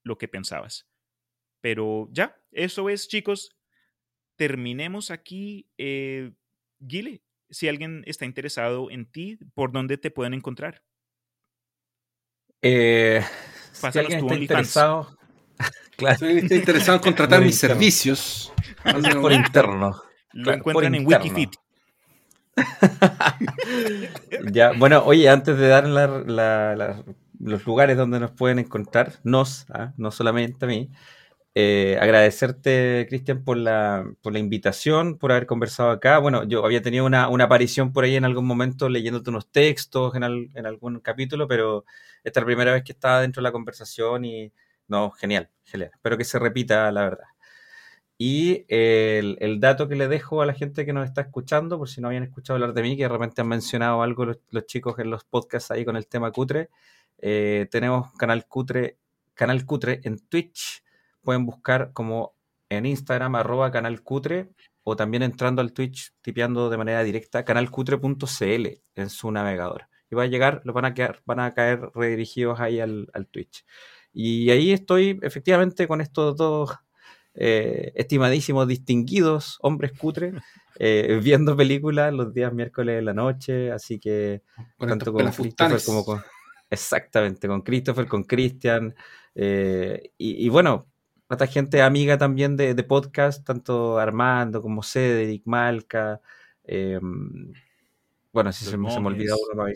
lo 0.02 0.18
que 0.18 0.28
pensabas. 0.28 0.88
Pero 1.60 2.08
ya, 2.10 2.36
eso 2.50 2.90
es, 2.90 3.08
chicos. 3.08 3.56
Terminemos 4.36 5.10
aquí. 5.10 5.68
Eh, 5.78 6.32
Gile, 6.86 7.22
si 7.52 7.68
alguien 7.68 8.02
está 8.06 8.24
interesado 8.24 8.90
en 8.90 9.06
ti, 9.06 9.38
¿por 9.54 9.72
dónde 9.72 9.98
te 9.98 10.10
pueden 10.10 10.34
encontrar? 10.34 10.82
Eh, 12.62 13.22
si 13.72 13.86
alguien 13.98 14.20
está 14.20 14.34
interesado, 14.34 15.16
claro. 15.96 16.18
Si 16.18 16.26
está 16.38 16.54
interesado 16.54 16.96
en 16.96 17.02
contratar 17.04 17.42
mis 17.42 17.58
servicios, 17.58 18.52
por 19.20 19.32
interno. 19.32 20.02
Lo 20.32 20.52
encuentran 20.52 20.94
en 20.94 21.06
Wikifit. 21.06 21.54
ya, 24.50 24.72
bueno, 24.72 25.02
oye, 25.04 25.28
antes 25.28 25.58
de 25.58 25.68
dar 25.68 25.86
la, 25.86 27.04
los 27.38 27.66
lugares 27.66 27.98
donde 27.98 28.18
nos 28.18 28.30
pueden 28.30 28.58
encontrar, 28.60 29.20
nos, 29.24 29.66
¿ah? 29.70 29.92
no 29.98 30.10
solamente 30.10 30.64
a 30.64 30.68
mí. 30.68 30.90
Eh, 31.54 31.98
agradecerte, 32.00 33.06
Cristian, 33.08 33.44
por 33.44 33.56
la, 33.58 34.10
por 34.22 34.32
la 34.32 34.38
invitación, 34.38 35.18
por 35.18 35.32
haber 35.32 35.46
conversado 35.46 35.90
acá. 35.90 36.18
Bueno, 36.18 36.44
yo 36.44 36.64
había 36.64 36.82
tenido 36.82 37.04
una, 37.04 37.24
aparición 37.24 37.92
por 37.92 38.04
ahí 38.04 38.16
en 38.16 38.24
algún 38.24 38.46
momento 38.46 38.88
leyéndote 38.88 39.30
unos 39.30 39.50
textos 39.50 40.14
en, 40.14 40.22
en, 40.54 40.66
algún 40.66 41.00
capítulo, 41.00 41.46
pero 41.48 41.84
esta 42.24 42.40
es 42.40 42.42
la 42.42 42.46
primera 42.46 42.72
vez 42.72 42.84
que 42.84 42.92
estaba 42.92 43.20
dentro 43.20 43.40
de 43.40 43.44
la 43.44 43.52
conversación 43.52 44.24
y 44.24 44.52
no, 44.88 45.10
genial, 45.10 45.50
genial. 45.64 45.90
Espero 45.94 46.16
que 46.18 46.24
se 46.24 46.38
repita, 46.38 46.90
la 46.92 47.02
verdad. 47.02 47.26
Y 48.18 48.64
el, 48.68 49.58
dato 49.60 49.88
que 49.88 49.96
le 49.96 50.06
dejo 50.08 50.42
a 50.42 50.46
la 50.46 50.54
gente 50.54 50.86
que 50.86 50.92
nos 50.92 51.04
está 51.06 51.22
escuchando, 51.22 51.76
por 51.78 51.88
si 51.88 52.00
no 52.00 52.08
habían 52.08 52.22
escuchado 52.22 52.54
hablar 52.56 52.72
de 52.72 52.82
mí, 52.82 52.96
que 52.96 53.02
de 53.02 53.08
repente 53.08 53.40
han 53.40 53.48
mencionado 53.48 54.02
algo 54.02 54.24
los, 54.26 54.38
los 54.50 54.66
chicos 54.66 54.98
en 55.00 55.10
los 55.10 55.24
podcasts 55.24 55.70
ahí 55.70 55.84
con 55.84 55.96
el 55.96 56.06
tema 56.06 56.30
cutre, 56.30 56.70
eh, 57.18 57.68
tenemos 57.70 58.12
Canal 58.14 58.46
Cutre, 58.46 58.98
Canal 59.34 59.64
Cutre 59.64 60.00
en 60.04 60.18
Twitch. 60.18 60.84
Pueden 61.22 61.46
buscar 61.46 61.92
como 61.92 62.34
en 62.68 62.86
Instagram, 62.86 63.34
arroba 63.34 63.70
Canal 63.70 64.02
Cutre, 64.02 64.50
o 64.82 64.96
también 64.96 65.22
entrando 65.22 65.60
al 65.62 65.72
Twitch, 65.72 66.12
tipeando 66.22 66.70
de 66.70 66.76
manera 66.76 67.02
directa 67.02 67.44
canalcutre.cl 67.44 68.66
en 68.94 69.10
su 69.10 69.30
navegador. 69.30 69.88
Y 70.10 70.14
va 70.14 70.24
a 70.24 70.26
llegar, 70.26 70.60
los 70.64 70.74
van 70.74 70.84
a, 70.84 70.94
quedar, 70.94 71.22
van 71.24 71.40
a 71.40 71.54
caer 71.54 71.90
redirigidos 71.94 72.60
ahí 72.60 72.80
al, 72.80 73.08
Twitch. 73.30 73.64
Y 74.12 74.50
ahí 74.50 74.72
estoy 74.72 75.18
efectivamente 75.22 75.88
con 75.88 76.00
estos 76.00 76.36
dos 76.36 76.70
eh, 77.34 77.92
estimadísimos, 77.94 78.68
distinguidos 78.68 79.58
hombres 79.62 79.92
cutre, 79.96 80.34
eh, 80.78 81.20
viendo 81.22 81.56
películas 81.56 82.12
los 82.12 82.34
días 82.34 82.52
miércoles 82.52 82.96
de 82.96 83.02
la 83.02 83.14
noche, 83.14 83.72
así 83.72 83.98
que 83.98 84.42
tanto 84.78 85.12
con 85.12 85.30
Christopher 85.30 85.80
como 85.84 86.04
con, 86.04 86.22
Exactamente, 86.72 87.48
con 87.48 87.60
Christopher, 87.60 88.06
con 88.06 88.24
Christian. 88.24 88.94
Eh, 89.34 90.12
y, 90.16 90.48
bueno, 90.48 90.86
otra 91.34 91.46
gente 91.46 91.82
amiga 91.82 92.18
también 92.18 92.56
de, 92.56 92.74
podcast, 92.84 93.44
tanto 93.44 93.98
Armando 93.98 94.62
como 94.62 94.82
Cedric, 94.82 95.42
Malca. 95.46 96.20
Em, 96.64 97.52
bueno, 98.32 98.52
si 98.52 98.64
se, 98.64 98.76
me 98.76 98.88
olvidó 98.88 99.36
uno, 99.52 99.66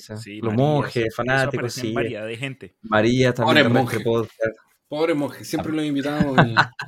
Los 0.42 0.54
monjes, 0.54 1.14
fanáticos, 1.14 1.74
sí. 1.74 1.92
María 1.92 2.24
de 2.24 2.36
gente. 2.36 2.76
María 2.82 3.34
también. 3.34 3.72
Podcast. 3.72 4.56
Pobre 4.88 5.14
monje, 5.14 5.44
siempre 5.44 5.72
lo 5.72 5.82
he 5.82 5.86
invitado 5.86 6.32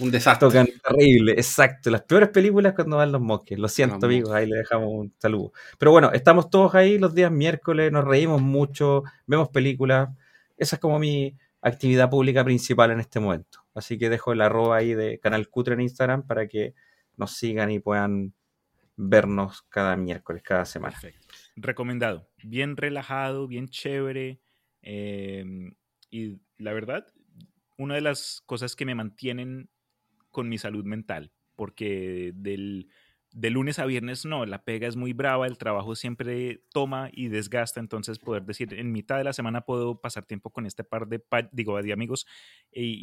un 0.00 0.10
desastre. 0.10 0.46
Tocan 0.46 0.68
terrible, 0.86 1.32
exacto. 1.32 1.88
Las 1.88 2.02
peores 2.02 2.28
películas 2.28 2.74
cuando 2.74 2.98
van 2.98 3.12
los 3.12 3.20
monjes. 3.22 3.58
Lo 3.58 3.68
siento, 3.68 4.04
amigos, 4.04 4.30
ahí 4.30 4.46
le 4.46 4.58
dejamos 4.58 4.88
un 4.90 5.14
saludo. 5.18 5.52
Pero 5.78 5.90
bueno, 5.90 6.12
estamos 6.12 6.50
todos 6.50 6.74
ahí 6.74 6.98
los 6.98 7.14
días 7.14 7.32
miércoles, 7.32 7.90
nos 7.90 8.04
reímos 8.04 8.42
mucho, 8.42 9.04
vemos 9.26 9.48
películas. 9.48 10.10
Esa 10.58 10.76
es 10.76 10.80
como 10.80 10.98
mi 10.98 11.34
actividad 11.66 12.08
pública 12.08 12.44
principal 12.44 12.90
en 12.92 13.00
este 13.00 13.20
momento. 13.20 13.60
Así 13.74 13.98
que 13.98 14.08
dejo 14.08 14.32
el 14.32 14.40
arroba 14.40 14.76
ahí 14.76 14.94
de 14.94 15.18
Canal 15.18 15.48
Cutre 15.48 15.74
en 15.74 15.80
Instagram 15.80 16.26
para 16.26 16.46
que 16.46 16.74
nos 17.16 17.32
sigan 17.32 17.70
y 17.70 17.80
puedan 17.80 18.34
vernos 18.96 19.62
cada 19.62 19.96
miércoles, 19.96 20.42
cada 20.42 20.64
semana. 20.64 20.96
Perfecto. 21.00 21.26
Recomendado. 21.56 22.28
Bien 22.42 22.76
relajado, 22.76 23.48
bien 23.48 23.68
chévere. 23.68 24.40
Eh, 24.82 25.44
y 26.10 26.38
la 26.56 26.72
verdad, 26.72 27.06
una 27.76 27.94
de 27.96 28.00
las 28.00 28.42
cosas 28.46 28.76
que 28.76 28.86
me 28.86 28.94
mantienen 28.94 29.68
con 30.30 30.48
mi 30.48 30.58
salud 30.58 30.84
mental, 30.84 31.32
porque 31.56 32.32
del 32.34 32.88
de 33.32 33.50
lunes 33.50 33.78
a 33.78 33.86
viernes 33.86 34.24
no, 34.24 34.46
la 34.46 34.62
pega 34.64 34.88
es 34.88 34.96
muy 34.96 35.12
brava, 35.12 35.46
el 35.46 35.58
trabajo 35.58 35.94
siempre 35.94 36.62
toma 36.72 37.10
y 37.12 37.28
desgasta, 37.28 37.80
entonces 37.80 38.18
poder 38.18 38.44
decir, 38.44 38.72
en 38.74 38.92
mitad 38.92 39.18
de 39.18 39.24
la 39.24 39.32
semana 39.32 39.60
puedo 39.60 40.00
pasar 40.00 40.24
tiempo 40.24 40.50
con 40.50 40.66
este 40.66 40.84
par 40.84 41.06
de, 41.06 41.22
digo, 41.52 41.80
de 41.82 41.92
amigos 41.92 42.26
y, 42.72 43.00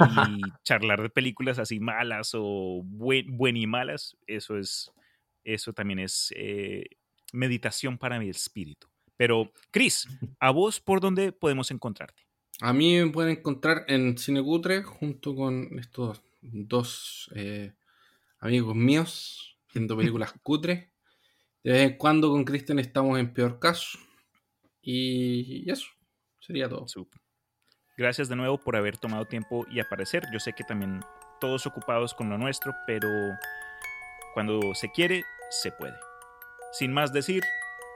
charlar 0.63 1.01
de 1.01 1.09
películas 1.09 1.59
así 1.59 1.79
malas 1.79 2.31
o 2.33 2.81
buen, 2.83 3.57
y 3.57 3.67
malas, 3.67 4.17
eso 4.25 4.57
es, 4.57 4.91
eso 5.43 5.73
también 5.73 5.99
es 5.99 6.33
eh, 6.35 6.85
meditación 7.31 7.97
para 7.97 8.19
mi 8.19 8.29
espíritu. 8.29 8.87
Pero, 9.17 9.51
Chris, 9.71 10.07
¿a 10.39 10.51
vos 10.51 10.79
por 10.79 10.99
dónde 10.99 11.31
podemos 11.31 11.69
encontrarte? 11.71 12.23
A 12.61 12.73
mí 12.73 12.99
me 12.99 13.11
pueden 13.11 13.37
encontrar 13.37 13.85
en 13.87 14.17
Cinecutre 14.17 14.83
junto 14.83 15.35
con 15.35 15.77
estos 15.79 16.21
dos 16.41 17.31
eh, 17.35 17.73
amigos 18.39 18.75
míos 18.75 19.52
viendo 19.73 19.97
películas 19.97 20.33
cutres. 20.43 20.89
De 21.63 21.71
vez 21.71 21.91
en 21.91 21.97
cuando 21.97 22.29
con 22.29 22.43
Kristen 22.43 22.79
estamos 22.79 23.17
en 23.19 23.33
peor 23.33 23.59
caso. 23.59 23.97
Y 24.81 25.69
eso, 25.71 25.87
sería 26.39 26.67
todo. 26.67 26.85
Gracias 27.95 28.27
de 28.27 28.35
nuevo 28.35 28.57
por 28.57 28.75
haber 28.75 28.97
tomado 28.97 29.25
tiempo 29.25 29.65
y 29.69 29.79
aparecer. 29.79 30.23
Yo 30.33 30.39
sé 30.39 30.53
que 30.53 30.63
también 30.63 31.01
todos 31.39 31.65
ocupados 31.65 32.13
con 32.13 32.29
lo 32.29 32.37
nuestro, 32.37 32.73
pero 32.85 33.07
cuando 34.33 34.73
se 34.73 34.91
quiere, 34.91 35.23
se 35.49 35.71
puede. 35.71 35.95
Sin 36.73 36.91
más 36.91 37.13
decir, 37.13 37.43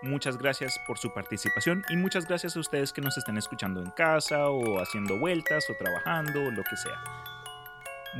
muchas 0.04 0.38
gracias 0.38 0.80
por 0.86 0.98
su 0.98 1.14
participación 1.14 1.84
y 1.90 1.98
muchas 1.98 2.28
gracias 2.28 2.56
a 2.56 2.60
ustedes 2.60 2.94
que 2.94 3.02
nos 3.02 3.18
estén 3.18 3.38
escuchando 3.38 3.82
en 3.82 3.92
casa 3.92 4.50
o 4.50 4.80
haciendo 4.80 5.20
vueltas 5.20 5.70
o 5.70 5.74
trabajando 5.76 6.44
o 6.44 6.52
lo 6.52 6.64
que 6.64 6.78
sea. 6.78 7.02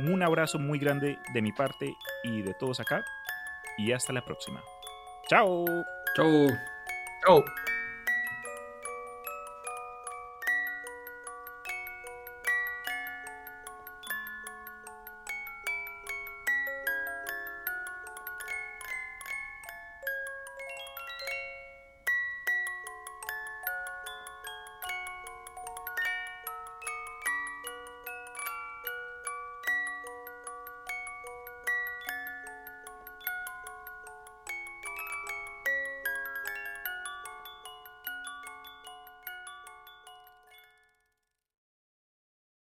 Un 0.04 0.22
abrazo 0.22 0.58
muy 0.58 0.78
grande 0.78 1.18
de 1.32 1.42
mi 1.42 1.52
parte 1.52 1.94
y 2.24 2.42
de 2.42 2.54
todos 2.54 2.80
acá 2.80 3.04
y 3.78 3.92
hasta 3.92 4.12
la 4.12 4.24
próxima. 4.24 4.62
Chao. 5.28 5.64
Chao. 6.16 6.46
Chao. 7.24 7.44